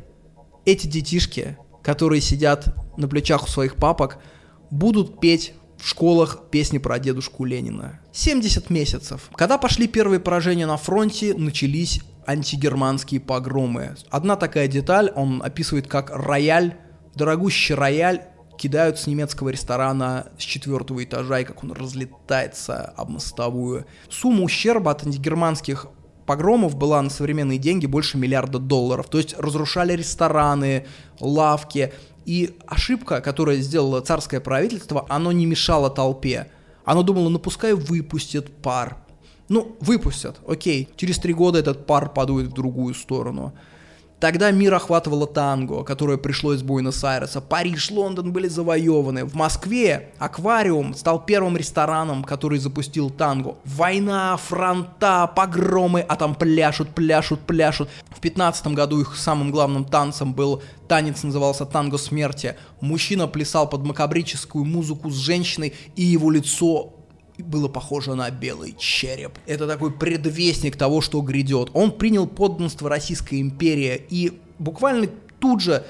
эти 0.64 0.86
детишки, 0.86 1.56
которые 1.82 2.20
сидят 2.20 2.74
на 2.96 3.08
плечах 3.08 3.44
у 3.44 3.46
своих 3.48 3.76
папок, 3.76 4.18
будут 4.70 5.20
петь 5.20 5.54
в 5.78 5.88
школах 5.88 6.50
песни 6.50 6.78
про 6.78 6.98
дедушку 6.98 7.44
Ленина. 7.44 8.00
70 8.12 8.68
месяцев. 8.70 9.30
Когда 9.34 9.58
пошли 9.58 9.86
первые 9.86 10.20
поражения 10.20 10.66
на 10.66 10.76
фронте, 10.76 11.34
начались 11.34 12.00
антигерманские 12.26 13.20
погромы. 13.20 13.94
Одна 14.10 14.36
такая 14.36 14.68
деталь, 14.68 15.10
он 15.14 15.40
описывает 15.42 15.86
как 15.86 16.10
рояль, 16.10 16.76
дорогущий 17.14 17.74
рояль, 17.74 18.22
кидают 18.58 18.98
с 18.98 19.06
немецкого 19.06 19.48
ресторана 19.48 20.26
с 20.38 20.42
четвертого 20.42 21.02
этажа, 21.02 21.40
и 21.40 21.44
как 21.44 21.62
он 21.64 21.72
разлетается 21.72 22.92
об 22.96 23.10
мостовую. 23.10 23.86
Сумма 24.10 24.42
ущерба 24.42 24.90
от 24.90 25.06
антигерманских 25.06 25.86
погромов 26.26 26.76
была 26.76 27.00
на 27.00 27.08
современные 27.08 27.58
деньги 27.58 27.86
больше 27.86 28.18
миллиарда 28.18 28.58
долларов. 28.58 29.08
То 29.08 29.16
есть 29.16 29.34
разрушали 29.38 29.94
рестораны, 29.94 30.86
лавки. 31.20 31.92
И 32.26 32.58
ошибка, 32.66 33.22
которую 33.22 33.62
сделало 33.62 34.02
царское 34.02 34.40
правительство, 34.40 35.06
оно 35.08 35.32
не 35.32 35.46
мешало 35.46 35.88
толпе. 35.88 36.50
Оно 36.84 37.02
думало, 37.02 37.30
ну 37.30 37.38
пускай 37.38 37.72
выпустят 37.72 38.50
пар. 38.60 38.98
Ну, 39.48 39.76
выпустят, 39.80 40.38
окей. 40.46 40.90
Через 40.96 41.18
три 41.18 41.32
года 41.32 41.58
этот 41.58 41.86
пар 41.86 42.10
подует 42.12 42.48
в 42.48 42.52
другую 42.52 42.92
сторону. 42.92 43.54
Тогда 44.20 44.50
мир 44.50 44.74
охватывало 44.74 45.28
танго, 45.28 45.84
которое 45.84 46.18
пришло 46.18 46.52
из 46.52 46.62
Буэнос-Айреса. 46.62 47.40
Париж, 47.40 47.92
Лондон 47.92 48.32
были 48.32 48.48
завоеваны. 48.48 49.24
В 49.24 49.34
Москве 49.34 50.10
аквариум 50.18 50.94
стал 50.94 51.24
первым 51.24 51.56
рестораном, 51.56 52.24
который 52.24 52.58
запустил 52.58 53.10
танго. 53.10 53.56
Война, 53.64 54.36
фронта, 54.36 55.30
погромы, 55.34 56.00
а 56.00 56.16
там 56.16 56.34
пляшут, 56.34 56.88
пляшут, 56.90 57.40
пляшут. 57.40 57.88
В 58.10 58.20
15 58.20 58.66
году 58.68 59.00
их 59.00 59.16
самым 59.16 59.52
главным 59.52 59.84
танцем 59.84 60.34
был 60.34 60.62
танец, 60.88 61.22
назывался 61.22 61.64
танго 61.64 61.96
смерти. 61.96 62.56
Мужчина 62.80 63.28
плясал 63.28 63.68
под 63.68 63.84
макабрическую 63.84 64.64
музыку 64.64 65.10
с 65.10 65.14
женщиной, 65.14 65.74
и 65.94 66.02
его 66.02 66.32
лицо 66.32 66.97
было 67.42 67.68
похоже 67.68 68.14
на 68.14 68.30
белый 68.30 68.74
череп. 68.78 69.38
Это 69.46 69.66
такой 69.66 69.92
предвестник 69.92 70.76
того, 70.76 71.00
что 71.00 71.20
грядет. 71.20 71.70
Он 71.72 71.92
принял 71.92 72.26
подданство 72.26 72.88
Российской 72.88 73.40
империи 73.40 74.04
и 74.10 74.40
буквально 74.58 75.08
тут 75.38 75.60
же 75.60 75.84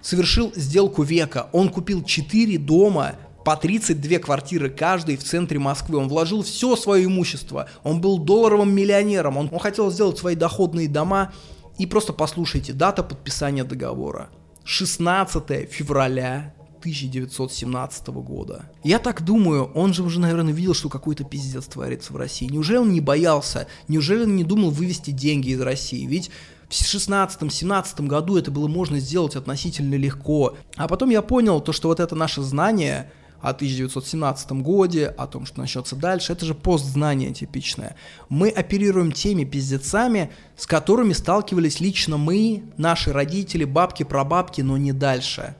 совершил 0.00 0.52
сделку 0.54 1.02
века. 1.02 1.48
Он 1.52 1.68
купил 1.68 2.02
4 2.02 2.58
дома, 2.58 3.16
по 3.44 3.56
32 3.56 4.18
квартиры 4.18 4.70
каждый 4.70 5.16
в 5.16 5.22
центре 5.22 5.58
Москвы. 5.58 5.98
Он 5.98 6.08
вложил 6.08 6.42
все 6.42 6.76
свое 6.76 7.04
имущество. 7.04 7.68
Он 7.82 8.00
был 8.00 8.18
долларовым 8.18 8.74
миллионером. 8.74 9.36
Он, 9.36 9.50
он 9.52 9.58
хотел 9.58 9.90
сделать 9.90 10.18
свои 10.18 10.34
доходные 10.34 10.88
дома. 10.88 11.32
И 11.76 11.86
просто 11.86 12.12
послушайте, 12.12 12.72
дата 12.72 13.02
подписания 13.02 13.64
договора. 13.64 14.30
16 14.64 15.70
февраля 15.70 16.54
1917 16.84 18.08
года. 18.08 18.70
Я 18.82 18.98
так 18.98 19.24
думаю, 19.24 19.70
он 19.74 19.94
же 19.94 20.02
уже, 20.02 20.20
наверное, 20.20 20.52
видел, 20.52 20.74
что 20.74 20.90
какой-то 20.90 21.24
пиздец 21.24 21.64
творится 21.64 22.12
в 22.12 22.16
России. 22.16 22.44
Неужели 22.44 22.76
он 22.76 22.92
не 22.92 23.00
боялся? 23.00 23.66
Неужели 23.88 24.24
он 24.24 24.36
не 24.36 24.44
думал 24.44 24.68
вывести 24.70 25.10
деньги 25.10 25.48
из 25.48 25.62
России? 25.62 26.04
Ведь 26.04 26.30
в 26.68 26.72
16-17 26.72 28.06
году 28.06 28.36
это 28.36 28.50
было 28.50 28.68
можно 28.68 28.98
сделать 29.00 29.34
относительно 29.34 29.94
легко. 29.94 30.58
А 30.76 30.86
потом 30.86 31.08
я 31.08 31.22
понял 31.22 31.62
то, 31.62 31.72
что 31.72 31.88
вот 31.88 32.00
это 32.00 32.14
наше 32.14 32.42
знание 32.42 33.10
о 33.40 33.50
1917 33.50 34.52
годе, 34.52 35.06
о 35.06 35.26
том, 35.26 35.46
что 35.46 35.60
начнется 35.60 35.96
дальше, 35.96 36.34
это 36.34 36.44
же 36.44 36.54
постзнание 36.54 37.32
типичное. 37.32 37.96
Мы 38.28 38.50
оперируем 38.50 39.10
теми 39.10 39.44
пиздецами, 39.44 40.30
с 40.54 40.66
которыми 40.66 41.14
сталкивались 41.14 41.80
лично 41.80 42.18
мы, 42.18 42.64
наши 42.76 43.10
родители, 43.10 43.64
бабки, 43.64 44.02
прабабки, 44.02 44.60
но 44.60 44.76
не 44.76 44.92
дальше. 44.92 45.56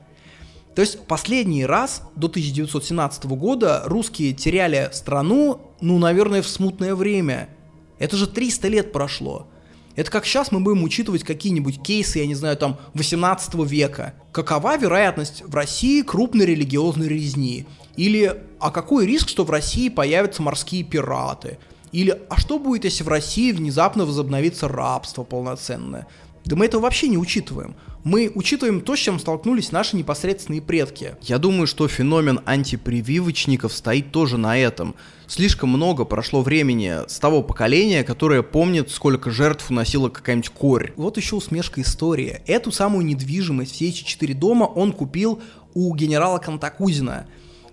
То 0.75 0.81
есть 0.81 1.07
последний 1.07 1.65
раз 1.65 2.01
до 2.15 2.27
1917 2.27 3.25
года 3.25 3.83
русские 3.85 4.33
теряли 4.33 4.89
страну, 4.91 5.61
ну, 5.79 5.97
наверное, 5.97 6.41
в 6.41 6.47
смутное 6.47 6.95
время. 6.95 7.49
Это 7.97 8.17
же 8.17 8.27
300 8.27 8.67
лет 8.67 8.91
прошло. 8.91 9.47
Это 9.95 10.11
как 10.11 10.25
сейчас 10.25 10.51
мы 10.51 10.59
будем 10.59 10.83
учитывать 10.83 11.23
какие-нибудь 11.23 11.81
кейсы, 11.81 12.19
я 12.19 12.27
не 12.27 12.35
знаю, 12.35 12.57
там, 12.57 12.77
18 12.93 13.53
века. 13.65 14.15
Какова 14.33 14.77
вероятность 14.77 15.43
в 15.45 15.55
России 15.55 16.01
крупной 16.01 16.45
религиозной 16.45 17.07
резни? 17.07 17.65
Или 17.95 18.43
а 18.59 18.71
какой 18.71 19.05
риск, 19.05 19.29
что 19.29 19.45
в 19.45 19.49
России 19.49 19.87
появятся 19.87 20.41
морские 20.41 20.83
пираты? 20.83 21.57
Или 21.93 22.19
а 22.29 22.37
что 22.37 22.59
будет, 22.59 22.83
если 22.83 23.05
в 23.05 23.07
России 23.07 23.53
внезапно 23.53 24.05
возобновится 24.05 24.67
рабство 24.67 25.23
полноценное? 25.23 26.07
Да 26.43 26.57
мы 26.57 26.65
этого 26.65 26.81
вообще 26.81 27.07
не 27.07 27.17
учитываем. 27.17 27.75
Мы 28.05 28.31
учитываем 28.35 28.81
то, 28.81 28.95
с 28.95 28.99
чем 28.99 29.17
столкнулись 29.17 29.71
наши 29.71 29.97
непосредственные 29.97 30.61
предки. 30.61 31.15
Я 31.23 31.39
думаю, 31.39 31.65
что 31.65 31.87
феномен 31.87 32.39
антипрививочников 32.45 33.73
стоит 33.73 34.11
тоже 34.11 34.37
на 34.37 34.59
этом. 34.59 34.93
Слишком 35.25 35.69
много 35.69 36.05
прошло 36.05 36.43
времени 36.43 36.99
с 37.07 37.17
того 37.17 37.41
поколения, 37.41 38.03
которое 38.03 38.43
помнит, 38.43 38.91
сколько 38.91 39.31
жертв 39.31 39.71
уносила 39.71 40.09
какая-нибудь 40.09 40.49
корь. 40.49 40.93
Вот 40.97 41.17
еще 41.17 41.35
усмешка 41.35 41.81
истории. 41.81 42.43
Эту 42.45 42.71
самую 42.71 43.07
недвижимость, 43.07 43.71
все 43.71 43.89
эти 43.89 44.03
четыре 44.03 44.35
дома 44.35 44.65
он 44.65 44.93
купил 44.93 45.41
у 45.73 45.95
генерала 45.95 46.37
Кантакузина. 46.37 47.25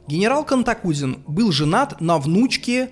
Генерал 0.08 0.46
Кантакузин 0.46 1.24
был 1.26 1.52
женат 1.52 2.00
на 2.00 2.16
внучке 2.16 2.88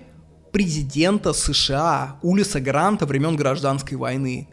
президента 0.51 1.33
США 1.33 2.19
Улиса 2.21 2.59
Гранта 2.59 3.07
времен 3.07 3.35
гражданской 3.35 3.97
войны. 3.97 4.47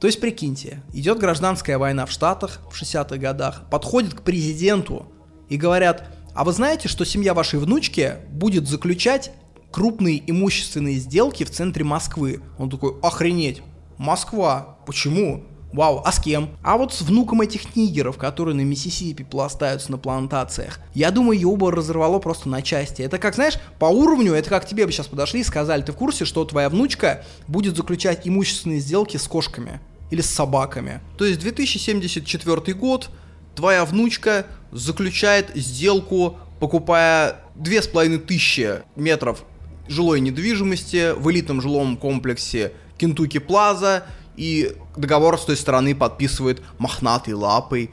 То 0.00 0.06
есть, 0.06 0.20
прикиньте, 0.20 0.82
идет 0.92 1.18
гражданская 1.18 1.78
война 1.78 2.06
в 2.06 2.10
Штатах 2.10 2.60
в 2.70 2.80
60-х 2.80 3.16
годах, 3.16 3.62
подходит 3.70 4.14
к 4.14 4.22
президенту 4.22 5.06
и 5.48 5.56
говорят, 5.56 6.08
а 6.34 6.44
вы 6.44 6.52
знаете, 6.52 6.88
что 6.88 7.04
семья 7.04 7.32
вашей 7.32 7.58
внучки 7.58 8.16
будет 8.30 8.68
заключать 8.68 9.32
крупные 9.70 10.22
имущественные 10.30 10.96
сделки 10.96 11.44
в 11.44 11.50
центре 11.50 11.82
Москвы? 11.82 12.42
Он 12.58 12.68
такой, 12.68 12.94
охренеть, 13.02 13.62
Москва, 13.96 14.78
почему? 14.86 15.44
Вау, 15.76 16.00
а 16.06 16.10
с 16.10 16.18
кем? 16.18 16.56
А 16.62 16.78
вот 16.78 16.94
с 16.94 17.02
внуком 17.02 17.42
этих 17.42 17.76
нигеров, 17.76 18.16
которые 18.16 18.54
на 18.54 18.62
Миссисипи 18.62 19.24
пластаются 19.24 19.92
на 19.92 19.98
плантациях. 19.98 20.80
Я 20.94 21.10
думаю, 21.10 21.38
его 21.38 21.54
бы 21.54 21.70
разорвало 21.70 22.18
просто 22.18 22.48
на 22.48 22.62
части. 22.62 23.02
Это 23.02 23.18
как, 23.18 23.34
знаешь, 23.34 23.58
по 23.78 23.84
уровню, 23.84 24.32
это 24.32 24.48
как 24.48 24.66
тебе 24.66 24.86
бы 24.86 24.92
сейчас 24.92 25.08
подошли 25.08 25.40
и 25.40 25.44
сказали, 25.44 25.82
ты 25.82 25.92
в 25.92 25.96
курсе, 25.96 26.24
что 26.24 26.46
твоя 26.46 26.70
внучка 26.70 27.26
будет 27.46 27.76
заключать 27.76 28.26
имущественные 28.26 28.80
сделки 28.80 29.18
с 29.18 29.28
кошками? 29.28 29.80
Или 30.10 30.22
с 30.22 30.30
собаками? 30.30 31.02
То 31.18 31.26
есть 31.26 31.40
2074 31.40 32.72
год, 32.72 33.10
твоя 33.54 33.84
внучка 33.84 34.46
заключает 34.72 35.50
сделку, 35.54 36.38
покупая 36.58 37.42
две 37.54 37.82
с 37.82 37.86
половиной 37.86 38.20
тысячи 38.20 38.82
метров 38.94 39.44
жилой 39.88 40.20
недвижимости 40.20 41.12
в 41.12 41.30
элитном 41.30 41.60
жилом 41.60 41.98
комплексе 41.98 42.72
Кентуки 42.96 43.38
Плаза 43.38 44.04
и 44.36 44.76
договор 44.96 45.38
с 45.38 45.44
той 45.44 45.56
стороны 45.56 45.94
подписывает 45.94 46.62
мохнатой 46.78 47.34
лапой 47.34 47.90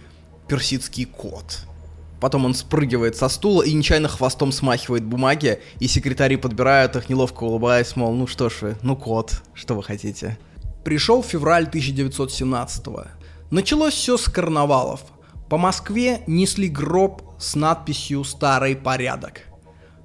персидский 0.47 1.05
кот. 1.05 1.61
Потом 2.19 2.45
он 2.45 2.53
спрыгивает 2.53 3.17
со 3.17 3.27
стула 3.27 3.63
и 3.63 3.73
нечаянно 3.73 4.07
хвостом 4.07 4.51
смахивает 4.51 5.03
бумаги, 5.03 5.59
и 5.79 5.87
секретари 5.87 6.37
подбирают 6.37 6.95
их, 6.95 7.09
неловко 7.09 7.43
улыбаясь, 7.43 7.95
мол, 7.95 8.13
ну 8.13 8.27
что 8.27 8.49
ж 8.49 8.61
вы, 8.61 8.75
ну 8.81 8.95
кот, 8.95 9.41
что 9.53 9.75
вы 9.75 9.83
хотите. 9.83 10.37
Пришел 10.85 11.21
февраль 11.21 11.67
1917 11.67 12.87
-го. 12.87 13.07
Началось 13.51 13.93
все 13.93 14.17
с 14.17 14.29
карнавалов. 14.29 15.01
По 15.49 15.57
Москве 15.57 16.21
несли 16.27 16.69
гроб 16.69 17.21
с 17.39 17.55
надписью 17.55 18.23
«Старый 18.23 18.75
порядок». 18.75 19.41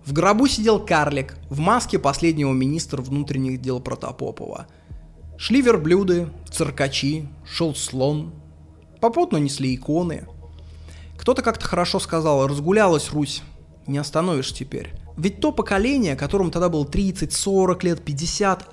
В 0.04 0.12
гробу 0.12 0.48
сидел 0.48 0.84
карлик 0.84 1.36
в 1.50 1.60
маске 1.60 1.98
последнего 1.98 2.52
министра 2.52 3.00
внутренних 3.02 3.60
дел 3.60 3.80
Протопопова– 3.80 4.66
Шли 5.38 5.60
верблюды, 5.62 6.30
циркачи, 6.50 7.28
шел 7.48 7.72
слон. 7.72 8.32
Попутно 9.00 9.36
несли 9.36 9.72
иконы. 9.72 10.26
Кто-то 11.16 11.42
как-то 11.42 11.64
хорошо 11.64 12.00
сказал, 12.00 12.48
разгулялась 12.48 13.12
Русь, 13.12 13.42
не 13.86 13.98
остановишь 13.98 14.52
теперь. 14.52 14.90
Ведь 15.16 15.40
то 15.40 15.52
поколение, 15.52 16.16
которому 16.16 16.50
тогда 16.50 16.68
было 16.68 16.84
30, 16.84 17.32
40 17.32 17.84
лет, 17.84 18.04
50, 18.04 18.68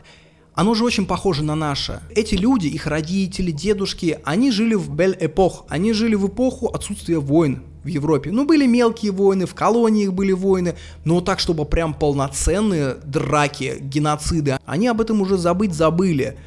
оно 0.56 0.74
же 0.74 0.84
очень 0.85 1.06
похоже 1.06 1.44
на 1.44 1.53
наше. 1.53 2.02
Эти 2.10 2.34
люди, 2.34 2.66
их 2.66 2.88
родители, 2.88 3.52
дедушки, 3.52 4.19
они 4.24 4.50
жили 4.50 4.74
в 4.74 4.90
Бель-эпох, 4.90 5.66
они 5.69 5.94
жили 5.94 6.16
в 6.16 6.27
эпоху 6.27 6.69
отсутствия 6.69 7.19
войн 7.19 7.61
в 7.84 7.88
Европе. 7.88 8.32
Ну, 8.32 8.44
были 8.44 8.66
мелкие 8.66 9.11
войны, 9.11 9.45
в 9.45 9.53
колониях 9.53 10.14
были 10.14 10.32
войны, 10.32 10.76
но 11.03 11.22
так, 11.22 11.40
чтобы 11.40 11.66
прям 11.66 11.94
полноценные 11.94 12.95
драки, 13.06 13.77
геноциды, 13.80 14.58
они 14.66 14.88
об 14.88 15.00
этом 15.00 15.22
уже 15.22 15.38
забыть 15.38 15.76
забыли. 15.76 16.40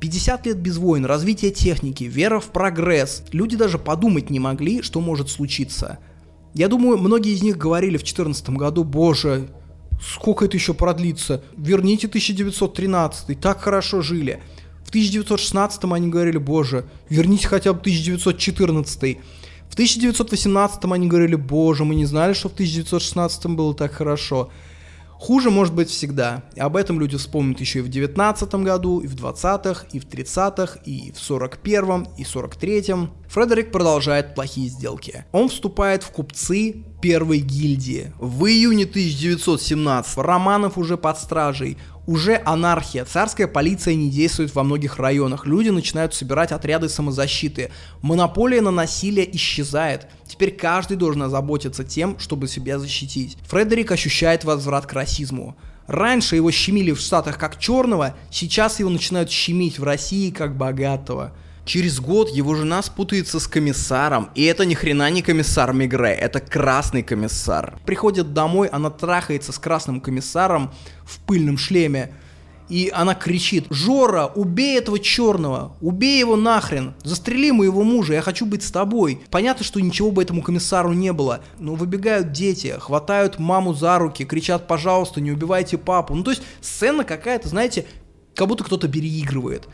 50 0.00 0.46
лет 0.46 0.58
без 0.58 0.78
войн, 0.78 1.04
развитие 1.04 1.50
техники, 1.50 2.04
вера 2.04 2.40
в 2.40 2.46
прогресс. 2.46 3.22
Люди 3.32 3.56
даже 3.56 3.78
подумать 3.78 4.30
не 4.30 4.40
могли, 4.40 4.82
что 4.82 5.00
может 5.00 5.28
случиться. 5.28 5.98
Я 6.54 6.68
думаю, 6.68 6.98
многие 6.98 7.32
из 7.32 7.42
них 7.42 7.58
говорили 7.58 7.96
в 7.96 8.00
2014 8.00 8.50
году, 8.50 8.82
боже, 8.82 9.50
сколько 10.02 10.46
это 10.46 10.56
еще 10.56 10.74
продлится? 10.74 11.44
Верните 11.56 12.06
1913, 12.06 13.38
так 13.38 13.60
хорошо 13.60 14.00
жили. 14.02 14.42
В 14.84 14.88
1916 14.88 15.84
они 15.84 16.08
говорили, 16.08 16.38
боже, 16.38 16.86
верните 17.08 17.46
хотя 17.46 17.72
бы 17.72 17.80
1914. 17.80 19.18
В 19.68 19.74
1918 19.74 20.84
они 20.86 21.06
говорили, 21.06 21.36
боже, 21.36 21.84
мы 21.84 21.94
не 21.94 22.06
знали, 22.06 22.32
что 22.32 22.48
в 22.48 22.54
1916 22.54 23.46
было 23.46 23.74
так 23.74 23.92
хорошо. 23.92 24.50
Хуже 25.20 25.50
может 25.50 25.74
быть 25.74 25.90
всегда. 25.90 26.44
И 26.54 26.60
об 26.60 26.76
этом 26.76 26.98
люди 26.98 27.18
вспомнят 27.18 27.60
еще 27.60 27.80
и 27.80 27.82
в 27.82 27.90
19 27.90 28.54
году, 28.54 29.00
и 29.00 29.06
в 29.06 29.14
20-х, 29.14 29.84
и 29.92 30.00
в 30.00 30.06
30-х, 30.06 30.80
и 30.86 31.12
в 31.12 31.16
41-м, 31.16 32.08
и 32.16 32.22
43-м. 32.22 33.10
Фредерик 33.28 33.70
продолжает 33.70 34.34
плохие 34.34 34.70
сделки. 34.70 35.26
Он 35.32 35.50
вступает 35.50 36.04
в 36.04 36.10
купцы 36.10 36.86
первой 37.00 37.38
гильдии. 37.38 38.12
В 38.18 38.46
июне 38.46 38.84
1917 38.84 40.18
Романов 40.18 40.78
уже 40.78 40.96
под 40.96 41.18
стражей. 41.18 41.78
Уже 42.06 42.42
анархия, 42.44 43.04
царская 43.04 43.46
полиция 43.46 43.94
не 43.94 44.10
действует 44.10 44.54
во 44.54 44.64
многих 44.64 44.98
районах, 44.98 45.46
люди 45.46 45.68
начинают 45.68 46.12
собирать 46.12 46.50
отряды 46.50 46.88
самозащиты, 46.88 47.70
монополия 48.02 48.60
на 48.60 48.70
насилие 48.70 49.36
исчезает, 49.36 50.08
теперь 50.26 50.50
каждый 50.50 50.96
должен 50.96 51.22
озаботиться 51.22 51.84
тем, 51.84 52.18
чтобы 52.18 52.48
себя 52.48 52.78
защитить. 52.78 53.36
Фредерик 53.46 53.92
ощущает 53.92 54.44
возврат 54.44 54.86
к 54.86 54.92
расизму. 54.92 55.56
Раньше 55.86 56.36
его 56.36 56.50
щемили 56.50 56.92
в 56.92 57.00
Штатах 57.00 57.38
как 57.38 57.58
черного, 57.58 58.16
сейчас 58.30 58.80
его 58.80 58.90
начинают 58.90 59.30
щемить 59.30 59.78
в 59.78 59.84
России 59.84 60.30
как 60.30 60.56
богатого. 60.56 61.32
Через 61.70 62.00
год 62.00 62.30
его 62.30 62.56
жена 62.56 62.82
спутается 62.82 63.38
с 63.38 63.46
комиссаром, 63.46 64.30
и 64.34 64.42
это 64.42 64.66
ни 64.66 64.74
хрена 64.74 65.08
не 65.08 65.22
комиссар 65.22 65.72
Мигре, 65.72 66.10
это 66.10 66.40
красный 66.40 67.04
комиссар. 67.04 67.78
Приходит 67.86 68.34
домой, 68.34 68.66
она 68.66 68.90
трахается 68.90 69.52
с 69.52 69.58
красным 69.60 70.00
комиссаром 70.00 70.72
в 71.04 71.20
пыльном 71.20 71.58
шлеме, 71.58 72.12
и 72.68 72.90
она 72.92 73.14
кричит, 73.14 73.66
Жора, 73.70 74.26
убей 74.34 74.78
этого 74.78 74.98
черного, 74.98 75.76
убей 75.80 76.18
его 76.18 76.34
нахрен, 76.34 76.94
застрели 77.04 77.52
моего 77.52 77.84
мужа, 77.84 78.14
я 78.14 78.20
хочу 78.20 78.46
быть 78.46 78.64
с 78.64 78.72
тобой. 78.72 79.20
Понятно, 79.30 79.64
что 79.64 79.78
ничего 79.78 80.10
бы 80.10 80.24
этому 80.24 80.42
комиссару 80.42 80.92
не 80.92 81.12
было, 81.12 81.40
но 81.60 81.76
выбегают 81.76 82.32
дети, 82.32 82.74
хватают 82.80 83.38
маму 83.38 83.74
за 83.74 83.96
руки, 83.96 84.24
кричат, 84.24 84.66
пожалуйста, 84.66 85.20
не 85.20 85.30
убивайте 85.30 85.78
папу. 85.78 86.16
Ну 86.16 86.24
то 86.24 86.32
есть 86.32 86.42
сцена 86.60 87.04
какая-то, 87.04 87.48
знаете, 87.48 87.86
как 88.34 88.48
будто 88.48 88.64
кто-то 88.64 88.88
переигрывает. 88.88 89.68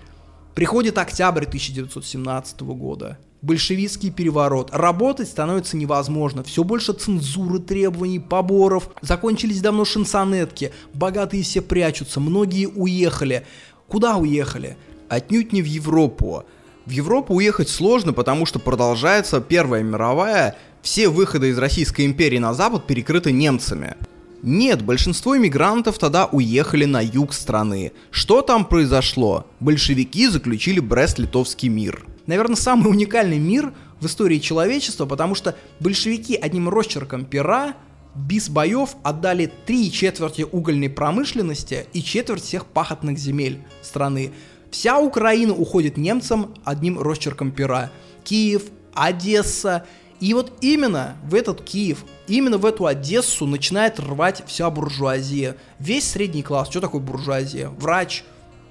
Приходит 0.57 0.97
октябрь 0.97 1.45
1917 1.45 2.61
года. 2.63 3.19
Большевистский 3.43 4.11
переворот. 4.11 4.71
Работать 4.73 5.29
становится 5.29 5.77
невозможно. 5.77 6.43
Все 6.43 6.65
больше 6.65 6.95
цензуры, 6.95 7.59
требований, 7.59 8.21
поборов. 8.21 8.89
Закончились 9.03 9.61
давно 9.61 9.85
шансонетки. 9.85 10.73
Богатые 10.95 11.43
все 11.43 11.61
прячутся. 11.61 12.21
Многие 12.21 12.69
уехали. 12.69 13.47
Куда 13.87 14.17
уехали? 14.17 14.79
Отнюдь 15.11 15.53
не 15.53 15.61
в 15.61 15.67
Европу. 15.67 16.47
В 16.87 16.91
Европу 16.91 17.35
уехать 17.35 17.69
сложно, 17.69 18.15
потому 18.15 18.47
что 18.47 18.59
продолжается 18.59 19.43
Первая 19.43 19.83
мировая. 19.83 20.57
Все 20.81 21.11
выходы 21.11 21.51
из 21.51 21.59
Российской 21.59 22.07
империи 22.07 22.39
на 22.39 22.55
запад 22.55 22.87
перекрыты 22.87 23.31
немцами. 23.31 23.95
Нет, 24.43 24.83
большинство 24.83 25.37
иммигрантов 25.37 25.99
тогда 25.99 26.27
уехали 26.27 26.85
на 26.85 27.01
юг 27.01 27.33
страны. 27.33 27.93
Что 28.11 28.43
там 28.43 28.65
произошло? 28.65 29.47
Большевики 29.61 30.29
заключили 30.29 30.81
Брест-Литовский 30.81 31.69
мир. 31.69 32.05
Наверное, 32.27 32.57
самый 32.57 32.91
уникальный 32.91 33.39
мир 33.39 33.73
в 34.01 34.07
истории 34.07 34.39
человечества, 34.39 35.07
потому 35.07 35.35
что 35.35 35.57
большевики 35.81 36.37
одним 36.37 36.69
росчерком 36.69 37.25
пера 37.25 37.75
без 38.15 38.49
боев 38.49 38.97
отдали 39.03 39.51
три 39.67 39.91
четверти 39.93 40.47
угольной 40.51 40.91
промышленности 40.91 41.87
и 41.93 42.03
четверть 42.03 42.43
всех 42.43 42.67
пахотных 42.67 43.19
земель 43.19 43.61
страны. 43.83 44.33
Вся 44.71 44.99
Украина 44.99 45.55
уходит 45.55 45.97
немцам 45.97 46.55
одним 46.65 46.99
росчерком 46.99 47.51
пера. 47.53 47.91
Киев, 48.25 48.63
Одесса. 48.95 49.87
И 50.21 50.33
вот 50.35 50.53
именно 50.61 51.17
в 51.25 51.35
этот 51.35 51.63
Киев, 51.63 52.05
именно 52.27 52.59
в 52.59 52.65
эту 52.65 52.87
Одессу 52.87 53.47
начинает 53.47 54.01
рвать 54.01 54.43
вся 54.47 54.71
буржуазия. 54.71 55.57
Весь 55.79 56.11
средний 56.11 56.43
класс. 56.43 56.69
Что 56.71 56.81
такое 56.81 57.01
буржуазия? 57.01 57.69
Врач, 57.69 58.25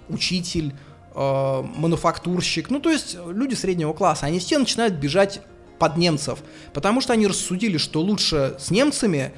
учитель, 0.09 0.73
э, 1.13 1.63
мануфактурщик. 1.75 2.69
Ну, 2.69 2.79
то 2.79 2.89
есть 2.89 3.15
люди 3.27 3.53
среднего 3.53 3.93
класса. 3.93 4.25
Они 4.25 4.39
все 4.39 4.57
начинают 4.57 4.95
бежать 4.95 5.41
под 5.77 5.97
немцев. 5.97 6.39
Потому 6.73 7.01
что 7.01 7.13
они 7.13 7.27
рассудили, 7.27 7.77
что 7.77 8.01
лучше 8.01 8.55
с 8.59 8.71
немцами, 8.71 9.31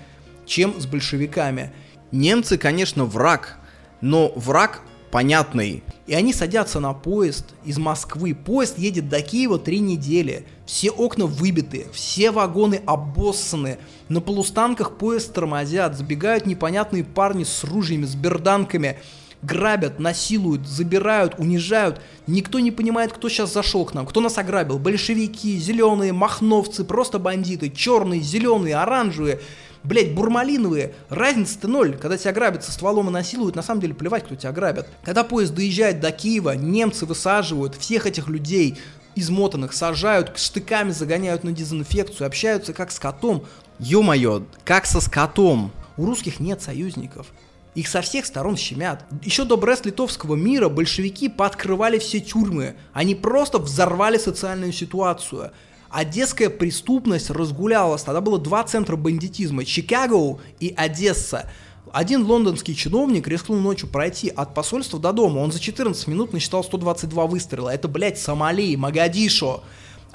чем 0.45 0.80
с 0.80 0.86
большевиками. 0.86 1.74
Немцы, 2.11 2.58
конечно, 2.58 3.03
враг. 3.03 3.58
Но 4.00 4.32
враг 4.36 4.82
понятный. 5.11 5.84
И 6.06 6.14
они 6.14 6.34
садятся 6.34 6.80
на 6.80 6.94
поезд 6.94 7.45
из 7.66 7.77
Москвы. 7.77 8.34
Поезд 8.34 8.77
едет 8.77 9.10
до 9.10 9.22
Киева 9.22 9.60
три 9.60 9.80
недели. 9.80 10.45
Все 10.66 10.90
окна 10.90 11.26
выбиты, 11.26 11.88
все 11.94 12.32
вагоны 12.32 12.82
обоссаны. 12.86 13.77
На 14.10 14.22
полустанках 14.22 14.98
поезд 14.98 15.34
тормозят, 15.34 15.98
забегают 15.98 16.45
непонятные 16.45 17.03
парни 17.03 17.44
с 17.44 17.64
ружьями, 17.64 18.06
с 18.06 18.16
берданками. 18.16 19.00
Грабят, 19.44 20.00
насилуют, 20.00 20.68
забирают, 20.68 21.36
унижают. 21.38 22.02
Никто 22.26 22.60
не 22.60 22.72
понимает, 22.72 23.14
кто 23.14 23.30
сейчас 23.30 23.53
зашел 23.53 23.86
к 23.86 23.94
нам, 23.94 24.08
кто 24.08 24.19
нас 24.19 24.38
ограбил. 24.38 24.80
Большевики, 24.80 25.58
зеленые, 25.58 26.11
махновцы, 26.11 26.84
просто 26.84 27.19
бандиты, 27.19 27.69
черные, 27.69 28.22
зеленые, 28.22 28.76
оранжевые. 28.76 29.40
Блять, 29.84 30.14
бурмалиновые, 30.14 30.94
разница-то 31.10 31.68
ноль. 31.68 31.98
Когда 31.98 32.18
тебя 32.18 32.34
грабят 32.34 32.64
со 32.64 32.72
стволом 32.72 33.10
и 33.10 33.12
насилуют, 33.12 33.56
на 33.56 33.62
самом 33.62 33.82
деле 33.82 33.94
плевать, 33.94 34.26
кто 34.26 34.36
тебя 34.36 34.52
грабят. 34.52 34.88
Когда 35.04 35.24
поезд 35.24 35.54
доезжает 35.54 36.00
до 36.00 36.12
Киева, 36.12 36.52
немцы 36.52 37.06
высаживают 37.06 37.76
всех 37.76 38.06
этих 38.06 38.28
людей, 38.28 38.78
измотанных, 39.16 39.74
сажают, 39.74 40.38
штыками 40.38 40.92
загоняют 40.92 41.44
на 41.44 41.52
дезинфекцию, 41.52 42.28
общаются 42.28 42.74
как 42.74 42.92
с 42.92 43.00
котом. 43.00 43.46
Ё-моё, 43.80 44.44
как 44.64 44.86
со 44.86 45.02
скотом. 45.02 45.72
У 45.98 46.06
русских 46.06 46.40
нет 46.40 46.62
союзников. 46.62 47.28
Их 47.76 47.88
со 47.88 48.02
всех 48.02 48.26
сторон 48.26 48.58
щемят. 48.58 49.06
Еще 49.22 49.44
до 49.44 49.56
Брест-Литовского 49.56 50.36
мира 50.36 50.68
большевики 50.68 51.30
пооткрывали 51.30 52.00
все 52.00 52.20
тюрьмы. 52.20 52.76
Они 52.92 53.14
просто 53.14 53.60
взорвали 53.60 54.18
социальную 54.18 54.74
ситуацию. 54.74 55.52
Одесская 55.98 56.51
преступность 56.51 57.32
разгулялась. 57.32 58.03
Тогда 58.03 58.22
было 58.22 58.38
два 58.38 58.64
центра 58.64 58.95
бандитизма. 58.95 59.66
Чикаго 59.66 60.38
и 60.59 60.72
Одесса. 60.77 61.50
Один 61.92 62.24
лондонский 62.24 62.76
чиновник 62.76 63.27
рискнул 63.27 63.58
ночью 63.58 63.90
пройти 63.90 64.30
от 64.30 64.53
посольства 64.53 65.00
до 65.00 65.11
дома. 65.11 65.40
Он 65.40 65.51
за 65.51 65.59
14 65.59 66.06
минут 66.06 66.34
насчитал 66.34 66.64
122 66.64 67.26
выстрела. 67.26 67.69
Это, 67.69 67.88
блядь, 67.88 68.19
Сомали, 68.19 68.76
Магадишо. 68.76 69.64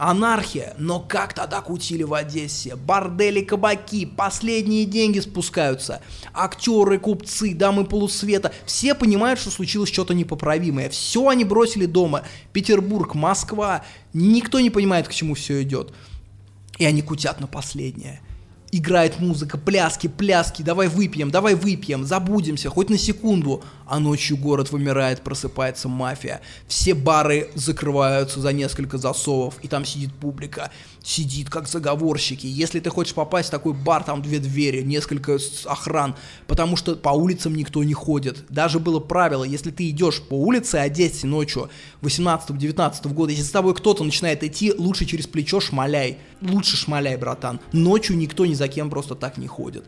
Анархия, 0.05 0.75
но 0.79 0.99
как 0.99 1.33
тогда 1.33 1.61
кутили 1.61 2.03
в 2.03 2.13
Одессе? 2.13 2.75
Бордели, 2.75 3.41
кабаки, 3.41 4.05
последние 4.05 4.85
деньги 4.85 5.21
спускаются. 5.21 6.01
Актеры, 6.35 6.99
купцы, 6.99 7.55
дамы 7.55 7.85
полусвета, 7.85 8.53
все 8.67 8.97
понимают, 8.97 9.39
что 9.39 9.53
случилось 9.53 9.93
что-то 9.93 10.13
непоправимое. 10.13 10.89
Все 10.89 11.29
они 11.29 11.45
бросили 11.45 11.87
дома. 11.87 12.25
Петербург, 12.53 13.15
Москва, 13.15 13.85
никто 14.13 14.59
не 14.59 14.71
понимает, 14.71 15.07
к 15.07 15.13
чему 15.13 15.35
все 15.35 15.63
идет. 15.63 15.95
И 16.79 16.85
они 16.85 17.01
кутят 17.03 17.39
на 17.39 17.47
последнее 17.47 18.21
играет 18.73 19.21
музыка, 19.21 19.59
пляски, 19.59 20.07
пляски, 20.09 20.63
давай 20.63 20.89
выпьем, 20.89 21.31
давай 21.31 21.55
выпьем, 21.55 22.07
забудемся, 22.07 22.71
хоть 22.71 22.89
на 22.89 22.97
секунду. 22.97 23.63
А 23.93 24.01
ночью 24.01 24.39
город 24.39 24.73
вымирает, 24.73 25.21
просыпается 25.21 25.87
мафия. 25.87 26.41
Все 26.67 26.95
бары 26.95 27.51
закрываются 27.55 28.41
за 28.41 28.51
несколько 28.55 28.97
засовов, 28.97 29.57
и 29.61 29.69
там 29.69 29.85
сидит 29.85 30.15
публика. 30.15 30.71
Сидит 31.05 31.51
как 31.51 31.69
заговорщики. 31.69 32.47
Если 32.47 32.81
ты 32.81 32.89
хочешь 32.89 33.13
попасть 33.13 33.49
в 33.49 33.51
такой 33.51 33.75
бар, 33.75 34.03
там 34.03 34.23
две 34.23 34.39
двери, 34.39 34.81
несколько 34.81 35.37
охран, 35.67 36.15
потому 36.47 36.77
что 36.77 36.97
по 36.97 37.11
улицам 37.11 37.55
никто 37.55 37.85
не 37.85 37.93
ходит. 37.93 38.47
Даже 38.49 38.79
было 38.79 38.99
правило, 38.99 39.45
если 39.45 39.71
ты 39.71 39.91
идешь 39.91 40.23
по 40.23 40.37
улице 40.37 40.77
Одессе 40.77 41.27
ночью 41.27 41.69
18-19 42.01 43.13
года, 43.13 43.33
если 43.33 43.45
с 43.45 43.51
тобой 43.51 43.75
кто-то 43.75 44.05
начинает 44.05 44.43
идти, 44.43 44.73
лучше 44.73 45.05
через 45.05 45.27
плечо 45.27 45.61
шмаляй. 45.61 46.17
Лучше 46.41 46.79
шмаляй, 46.79 47.19
братан. 47.19 47.61
Ночью 47.73 48.17
никто 48.17 48.47
не 48.47 48.55
за 48.55 48.69
кем 48.69 48.89
просто 48.89 49.17
так 49.17 49.37
не 49.37 49.49
ходит. 49.49 49.85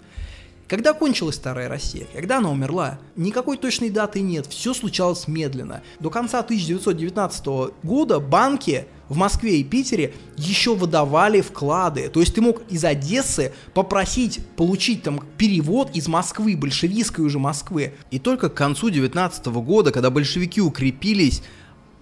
Когда 0.74 0.92
кончилась 0.92 1.36
Старая 1.36 1.68
Россия? 1.68 2.04
Когда 2.12 2.38
она 2.38 2.50
умерла? 2.50 2.98
Никакой 3.14 3.58
точной 3.58 3.90
даты 3.90 4.20
нет, 4.22 4.46
все 4.46 4.74
случалось 4.74 5.28
медленно. 5.28 5.84
До 6.00 6.10
конца 6.10 6.40
1919 6.40 7.46
года 7.84 8.18
банки 8.18 8.86
в 9.08 9.16
Москве 9.16 9.60
и 9.60 9.62
Питере 9.62 10.14
еще 10.36 10.74
выдавали 10.74 11.42
вклады. 11.42 12.08
То 12.08 12.18
есть 12.18 12.34
ты 12.34 12.40
мог 12.40 12.62
из 12.70 12.84
Одессы 12.84 13.52
попросить 13.72 14.44
получить 14.56 15.04
там 15.04 15.20
перевод 15.38 15.94
из 15.94 16.08
Москвы, 16.08 16.56
большевистской 16.56 17.24
уже 17.24 17.38
Москвы. 17.38 17.94
И 18.10 18.18
только 18.18 18.50
к 18.50 18.54
концу 18.54 18.90
19 18.90 19.46
года, 19.46 19.92
когда 19.92 20.10
большевики 20.10 20.60
укрепились, 20.60 21.44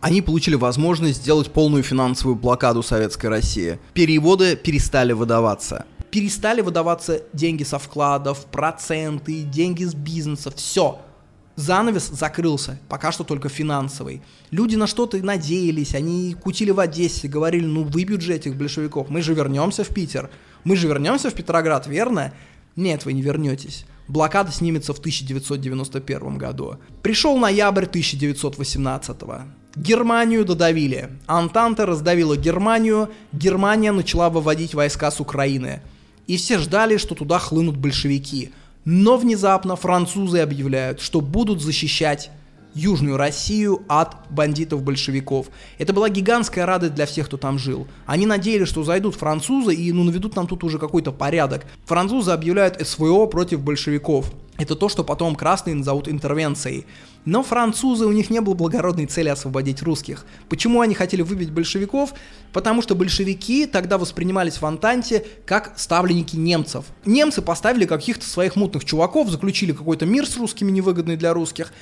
они 0.01 0.23
получили 0.23 0.55
возможность 0.55 1.21
сделать 1.21 1.51
полную 1.53 1.83
финансовую 1.83 2.37
блокаду 2.37 2.83
Советской 2.83 3.27
России. 3.27 3.79
Переводы 3.93 4.57
перестали 4.57 5.13
выдаваться 5.13 5.85
перестали 6.13 6.61
выдаваться 6.61 7.23
деньги 7.33 7.63
со 7.65 7.79
вкладов, 7.79 8.45
проценты, 8.45 9.43
деньги 9.43 9.83
с 9.83 9.95
бизнеса, 9.95 10.53
все. 10.55 11.01
Занавес 11.57 12.09
закрылся, 12.09 12.79
пока 12.89 13.13
что 13.13 13.25
только 13.25 13.49
финансовый. 13.49 14.23
Люди 14.51 14.77
на 14.77 14.87
что-то 14.87 15.17
надеялись, 15.17 15.95
они 15.95 16.35
кутили 16.35 16.71
в 16.71 16.81
Одессе, 16.81 17.29
говорили, 17.29 17.65
ну 17.65 17.85
выбьют 17.85 18.21
же 18.21 18.35
этих 18.35 18.57
большевиков, 18.57 19.09
мы 19.09 19.23
же 19.23 19.33
вернемся 19.33 19.85
в 19.85 19.89
Питер, 19.89 20.31
мы 20.65 20.77
же 20.77 20.87
вернемся 20.87 21.31
в 21.31 21.35
Петроград, 21.35 21.87
верно? 21.87 22.35
Нет, 22.77 23.07
вы 23.07 23.15
не 23.15 23.23
вернетесь. 23.23 23.87
Блокада 24.07 24.53
снимется 24.53 24.93
в 24.93 24.99
1991 24.99 26.37
году. 26.37 26.77
Пришел 27.03 27.39
ноябрь 27.39 27.85
1918 27.85 29.17
Германию 29.77 30.45
додавили. 30.45 31.09
Антанта 31.27 31.87
раздавила 31.87 32.37
Германию, 32.37 33.09
Германия 33.33 33.93
начала 33.93 34.29
выводить 34.29 34.75
войска 34.75 35.11
с 35.11 35.19
Украины 35.19 35.81
и 36.33 36.39
все 36.39 36.57
ждали, 36.57 36.97
что 36.97 37.15
туда 37.15 37.39
хлынут 37.39 37.77
большевики. 37.77 38.53
Но 38.87 39.19
внезапно 39.19 39.77
французы 39.77 40.39
объявляют, 40.39 41.03
что 41.03 41.21
будут 41.21 41.61
защищать 41.61 42.31
Южную 42.75 43.17
Россию 43.17 43.83
от 43.89 44.17
бандитов-большевиков. 44.31 45.49
Это 45.79 45.93
была 45.93 46.09
гигантская 46.09 46.67
радость 46.67 46.95
для 46.95 47.07
всех, 47.07 47.27
кто 47.27 47.37
там 47.37 47.59
жил. 47.59 47.87
Они 48.07 48.27
надеялись, 48.27 48.69
что 48.69 48.85
зайдут 48.85 49.15
французы 49.15 49.75
и 49.75 49.93
ну, 49.93 50.05
наведут 50.05 50.37
нам 50.37 50.47
тут 50.47 50.65
уже 50.65 50.79
какой-то 50.79 51.13
порядок. 51.13 51.65
Французы 51.85 52.31
объявляют 52.31 52.87
СВО 52.87 53.27
против 53.27 53.61
большевиков. 53.61 54.33
Это 54.59 54.77
то, 54.77 54.89
что 54.89 55.03
потом 55.03 55.35
красные 55.35 55.75
назовут 55.75 56.09
интервенцией. 56.09 56.87
Но 57.25 57.43
французы, 57.43 58.05
у 58.05 58.13
них 58.13 58.31
не 58.31 58.41
было 58.41 58.55
благородной 58.55 59.07
цели 59.07 59.29
освободить 59.29 59.83
русских. 59.83 60.27
Почему 60.49 60.81
они 60.81 60.95
хотели 60.95 61.23
выбить 61.23 61.51
большевиков? 61.51 62.13
Потому 62.53 62.83
что 62.83 62.95
большевики 62.95 63.67
тогда 63.67 63.97
воспринимались 63.97 64.61
в 64.61 64.67
Антанте 64.67 65.25
как 65.47 65.75
ставленники 65.77 66.37
немцев. 66.37 66.85
Немцы 67.07 67.41
поставили 67.41 67.87
каких-то 67.87 68.27
своих 68.27 68.57
мутных 68.57 68.85
чуваков, 68.85 69.31
заключили 69.31 69.73
какой-то 69.73 70.05
мир 70.05 70.27
с 70.27 70.37
русскими, 70.37 70.71
невыгодный 70.71 71.17
для 71.17 71.33
русских. 71.33 71.73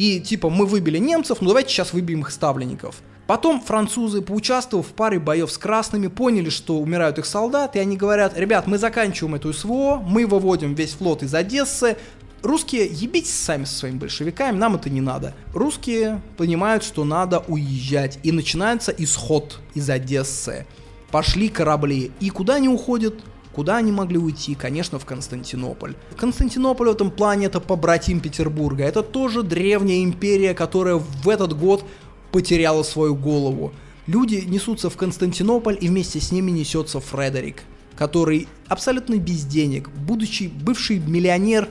И 0.00 0.18
типа 0.18 0.48
мы 0.48 0.64
выбили 0.64 0.96
немцев, 0.96 1.42
ну 1.42 1.48
давайте 1.48 1.68
сейчас 1.68 1.92
выбьем 1.92 2.22
их 2.22 2.30
ставленников. 2.30 3.02
Потом 3.26 3.60
французы, 3.60 4.22
поучаствовав 4.22 4.86
в 4.86 4.92
паре 4.92 5.18
боев 5.18 5.52
с 5.52 5.58
красными, 5.58 6.06
поняли, 6.06 6.48
что 6.48 6.78
умирают 6.78 7.18
их 7.18 7.26
солдаты, 7.26 7.78
и 7.78 7.82
они 7.82 7.98
говорят, 7.98 8.32
ребят, 8.34 8.66
мы 8.66 8.78
заканчиваем 8.78 9.34
эту 9.34 9.52
СВО, 9.52 10.02
мы 10.02 10.26
выводим 10.26 10.72
весь 10.72 10.92
флот 10.92 11.22
из 11.22 11.34
Одессы, 11.34 11.98
Русские, 12.42 12.86
ебитесь 12.86 13.38
сами 13.38 13.64
со 13.66 13.74
своими 13.74 13.98
большевиками, 13.98 14.56
нам 14.56 14.76
это 14.76 14.88
не 14.88 15.02
надо. 15.02 15.34
Русские 15.52 16.22
понимают, 16.38 16.82
что 16.82 17.04
надо 17.04 17.44
уезжать, 17.46 18.18
и 18.22 18.32
начинается 18.32 18.94
исход 18.96 19.60
из 19.74 19.90
Одессы. 19.90 20.66
Пошли 21.10 21.50
корабли, 21.50 22.10
и 22.20 22.30
куда 22.30 22.54
они 22.54 22.70
уходят? 22.70 23.16
Куда 23.52 23.78
они 23.78 23.90
могли 23.90 24.18
уйти? 24.18 24.54
Конечно, 24.54 24.98
в 24.98 25.04
Константинополь. 25.04 25.94
Константинополь 26.16 26.88
в 26.88 26.92
этом 26.92 27.10
плане 27.10 27.46
это 27.46 27.60
побратим 27.60 28.20
Петербурга. 28.20 28.84
Это 28.84 29.02
тоже 29.02 29.42
древняя 29.42 30.04
империя, 30.04 30.54
которая 30.54 30.96
в 30.96 31.28
этот 31.28 31.58
год 31.58 31.84
потеряла 32.30 32.82
свою 32.84 33.14
голову. 33.14 33.72
Люди 34.06 34.44
несутся 34.46 34.88
в 34.88 34.96
Константинополь, 34.96 35.76
и 35.80 35.88
вместе 35.88 36.20
с 36.20 36.32
ними 36.32 36.50
несется 36.50 37.00
Фредерик, 37.00 37.62
который 37.96 38.48
абсолютно 38.68 39.16
без 39.16 39.44
денег, 39.44 39.88
будучи 39.90 40.44
бывший 40.44 40.98
миллионер, 40.98 41.68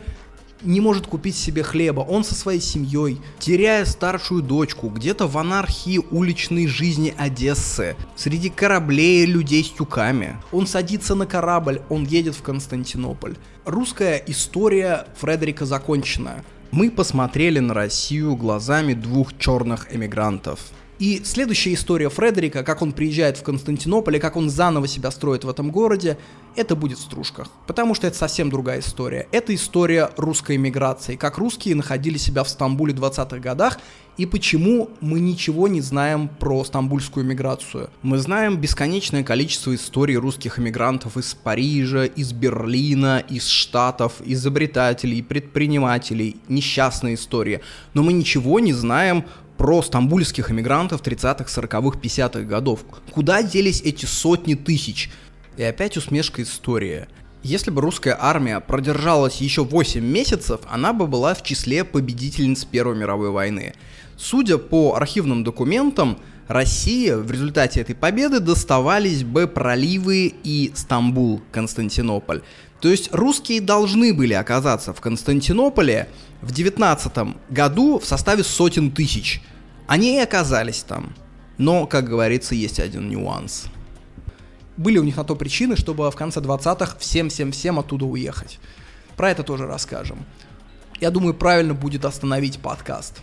не 0.61 0.81
может 0.81 1.07
купить 1.07 1.35
себе 1.35 1.63
хлеба, 1.63 2.01
он 2.01 2.23
со 2.23 2.35
своей 2.35 2.61
семьей, 2.61 3.21
теряя 3.39 3.85
старшую 3.85 4.41
дочку, 4.41 4.89
где-то 4.89 5.27
в 5.27 5.37
анархии 5.37 5.99
уличной 6.11 6.67
жизни 6.67 7.13
Одессы, 7.17 7.95
среди 8.15 8.49
кораблей 8.49 9.25
людей 9.25 9.63
с 9.63 9.69
тюками. 9.69 10.37
Он 10.51 10.67
садится 10.67 11.15
на 11.15 11.25
корабль, 11.25 11.81
он 11.89 12.05
едет 12.05 12.35
в 12.35 12.41
Константинополь. 12.41 13.35
Русская 13.65 14.21
история 14.27 15.07
Фредерика 15.17 15.65
закончена. 15.65 16.43
Мы 16.71 16.91
посмотрели 16.91 17.59
на 17.59 17.73
Россию 17.73 18.35
глазами 18.35 18.93
двух 18.93 19.37
черных 19.37 19.93
эмигрантов. 19.93 20.59
И 20.99 21.21
следующая 21.23 21.73
история 21.73 22.09
Фредерика, 22.09 22.61
как 22.61 22.81
он 22.81 22.91
приезжает 22.91 23.37
в 23.37 23.43
Константинополь 23.43 24.17
и 24.17 24.19
как 24.19 24.35
он 24.35 24.49
заново 24.49 24.85
себя 24.85 25.11
строит 25.11 25.45
в 25.45 25.49
этом 25.49 25.71
городе, 25.71 26.17
это 26.57 26.75
будет 26.75 26.97
в 26.97 27.01
стружках. 27.01 27.47
Потому 27.67 27.95
что 27.95 28.05
это 28.05 28.17
совсем 28.17 28.49
другая 28.49 28.81
история. 28.81 29.29
Это 29.31 29.55
история 29.55 30.09
русской 30.17 30.57
эмиграции, 30.57 31.15
как 31.15 31.37
русские 31.37 31.75
находили 31.75 32.17
себя 32.17 32.43
в 32.43 32.49
Стамбуле 32.49 32.93
в 32.93 33.01
20-х 33.01 33.37
годах 33.37 33.79
и 34.17 34.25
почему 34.25 34.89
мы 34.99 35.21
ничего 35.21 35.69
не 35.69 35.79
знаем 35.79 36.27
про 36.27 36.65
стамбульскую 36.65 37.25
миграцию. 37.25 37.89
Мы 38.01 38.17
знаем 38.17 38.57
бесконечное 38.57 39.23
количество 39.23 39.73
историй 39.73 40.17
русских 40.17 40.59
эмигрантов 40.59 41.15
из 41.15 41.33
Парижа, 41.33 42.03
из 42.03 42.33
Берлина, 42.33 43.23
из 43.29 43.47
Штатов, 43.47 44.15
изобретателей, 44.25 45.23
предпринимателей, 45.23 46.35
несчастные 46.49 47.15
истории. 47.15 47.61
Но 47.93 48.03
мы 48.03 48.11
ничего 48.11 48.59
не 48.59 48.73
знаем 48.73 49.23
про 49.59 49.81
стамбульских 49.81 50.51
эмигрантов 50.51 51.01
30-х, 51.01 51.43
40-х, 51.43 51.99
50-х 51.99 52.39
годов. 52.43 52.79
Куда 53.11 53.43
делись 53.43 53.81
эти 53.81 54.05
сотни 54.05 54.55
тысяч? 54.55 55.11
И 55.57 55.63
опять 55.63 55.97
усмешка 55.97 56.41
история. 56.41 57.09
Если 57.43 57.69
бы 57.69 57.81
русская 57.81 58.17
армия 58.17 58.61
продержалась 58.61 59.41
еще 59.41 59.65
8 59.65 60.01
месяцев, 60.01 60.61
она 60.69 60.93
бы 60.93 61.07
была 61.07 61.33
в 61.33 61.43
числе 61.43 61.83
победительниц 61.83 62.63
Первой 62.63 62.95
мировой 62.95 63.31
войны. 63.31 63.73
Судя 64.15 64.59
по 64.59 64.95
архивным 64.95 65.43
документам, 65.43 66.19
Россия 66.47 67.17
в 67.17 67.29
результате 67.29 67.81
этой 67.81 67.95
победы 67.95 68.39
доставались 68.39 69.23
бы 69.23 69.45
проливы 69.45 70.33
и 70.41 70.71
Стамбул, 70.73 71.41
Константинополь. 71.51 72.43
То 72.81 72.89
есть 72.89 73.09
русские 73.11 73.61
должны 73.61 74.13
были 74.13 74.33
оказаться 74.33 74.93
в 74.93 75.01
Константинополе 75.01 76.09
в 76.41 76.51
19 76.51 77.35
году 77.49 77.99
в 77.99 78.05
составе 78.05 78.43
сотен 78.43 78.91
тысяч. 78.91 79.41
Они 79.87 80.15
и 80.15 80.19
оказались 80.19 80.83
там. 80.83 81.13
Но, 81.57 81.87
как 81.87 82.05
говорится, 82.07 82.55
есть 82.55 82.79
один 82.79 83.09
нюанс. 83.09 83.65
Были 84.77 84.97
у 84.97 85.03
них 85.03 85.17
на 85.17 85.25
то 85.25 85.35
причины, 85.35 85.75
чтобы 85.75 86.09
в 86.09 86.15
конце 86.15 86.39
20-х 86.39 86.97
всем-всем-всем 86.99 87.79
оттуда 87.79 88.05
уехать. 88.05 88.59
Про 89.17 89.31
это 89.31 89.43
тоже 89.43 89.67
расскажем. 89.67 90.25
Я 91.01 91.11
думаю, 91.11 91.33
правильно 91.33 91.73
будет 91.73 92.05
остановить 92.05 92.59
подкаст. 92.59 93.19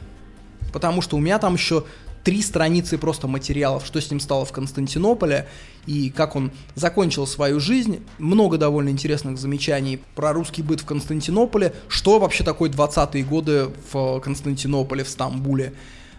Потому 0.70 1.00
что 1.00 1.16
у 1.16 1.20
меня 1.20 1.38
там 1.38 1.54
еще 1.54 1.84
три 2.26 2.42
страницы 2.42 2.98
просто 2.98 3.28
материалов, 3.28 3.86
что 3.86 4.00
с 4.00 4.10
ним 4.10 4.18
стало 4.18 4.44
в 4.44 4.50
Константинополе 4.50 5.46
и 5.86 6.10
как 6.10 6.34
он 6.34 6.50
закончил 6.74 7.24
свою 7.24 7.60
жизнь. 7.60 8.04
Много 8.18 8.58
довольно 8.58 8.88
интересных 8.88 9.38
замечаний 9.38 10.00
про 10.16 10.32
русский 10.32 10.62
быт 10.62 10.80
в 10.80 10.86
Константинополе, 10.86 11.72
что 11.86 12.18
вообще 12.18 12.42
такое 12.42 12.68
20-е 12.68 13.22
годы 13.22 13.70
в 13.92 14.18
Константинополе, 14.18 15.04
в 15.04 15.08
Стамбуле. 15.08 15.72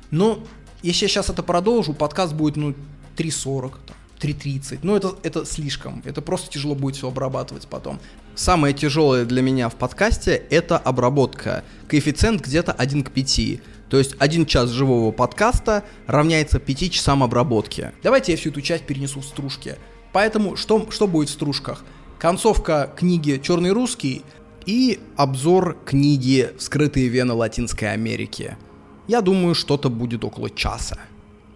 Но 0.10 0.40
если 0.82 1.04
я 1.04 1.10
сейчас 1.10 1.30
это 1.30 1.44
продолжу, 1.44 1.94
подкаст 1.94 2.34
будет, 2.34 2.56
ну, 2.56 2.74
3.40, 3.18 3.74
3.30. 4.22 4.80
Ну, 4.84 4.96
это, 4.96 5.14
это 5.24 5.46
слишком. 5.46 6.02
Это 6.06 6.22
просто 6.22 6.50
тяжело 6.50 6.74
будет 6.74 6.96
все 6.96 7.10
обрабатывать 7.10 7.68
потом. 7.68 8.00
Самое 8.34 8.74
тяжелое 8.74 9.26
для 9.26 9.42
меня 9.42 9.68
в 9.68 9.76
подкасте— 9.76 10.42
это 10.52 10.78
обработка. 10.78 11.66
Коэффициент 11.90 12.42
где-то 12.42 12.72
1 12.72 13.04
к 13.04 13.12
5. 13.12 13.60
То 13.90 13.98
есть 13.98 14.16
один 14.20 14.46
час 14.46 14.70
живого 14.70 15.12
подкаста 15.12 15.84
равняется 16.08 16.60
5 16.60 16.92
часам 16.92 17.24
обработки. 17.24 17.92
Давайте 18.04 18.34
я 18.34 18.38
всю 18.38 18.50
эту 18.50 18.62
часть 18.62 18.86
перенесу 18.86 19.22
в 19.22 19.26
стружки. 19.26 19.76
Поэтому 20.12 20.56
что, 20.56 20.90
что 20.92 21.08
будет 21.08 21.30
в 21.30 21.34
стружках? 21.34 21.84
Концовка 22.20 22.92
книги 22.96 23.40
«Черный 23.42 23.72
русский» 23.72 24.24
и 24.66 25.00
обзор 25.16 25.78
книги 25.86 26.50
«Скрытые 26.58 27.08
вены 27.08 27.34
Латинской 27.34 27.94
Америки». 27.94 28.58
Я 29.08 29.22
думаю, 29.22 29.56
что-то 29.56 29.90
будет 29.90 30.26
около 30.26 30.50
часа. 30.50 30.98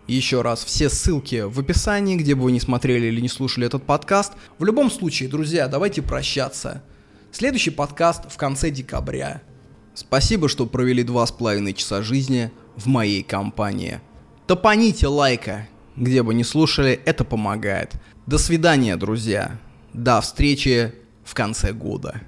Еще 0.08 0.42
раз, 0.42 0.64
все 0.64 0.90
ссылки 0.90 1.42
в 1.42 1.60
описании, 1.60 2.16
где 2.16 2.36
бы 2.36 2.44
вы 2.44 2.52
не 2.52 2.60
смотрели 2.60 3.08
или 3.08 3.20
не 3.20 3.30
слушали 3.30 3.66
этот 3.68 3.84
подкаст. 3.84 4.34
В 4.58 4.64
любом 4.64 4.90
случае, 4.90 5.30
друзья, 5.30 5.68
давайте 5.68 6.02
прощаться. 6.02 6.84
Следующий 7.32 7.72
подкаст 7.72 8.32
в 8.32 8.38
конце 8.38 8.72
декабря. 8.72 9.42
Спасибо, 9.94 10.48
что 10.48 10.66
провели 10.66 11.04
два 11.04 11.26
с 11.26 11.32
половиной 11.32 11.74
часа 11.74 12.02
жизни 12.02 12.52
в 12.76 12.88
моей 12.88 13.24
компании. 13.24 14.00
Топаните 14.48 15.08
лайка, 15.08 15.68
где 15.96 16.24
бы 16.24 16.34
не 16.34 16.44
слушали, 16.44 17.00
это 17.06 17.24
помогает. 17.24 17.94
До 18.26 18.38
свидания, 18.38 18.96
друзья. 18.96 19.60
До 19.94 20.22
встречи 20.22 20.94
в 21.24 21.34
конце 21.34 21.74
года. 21.74 22.22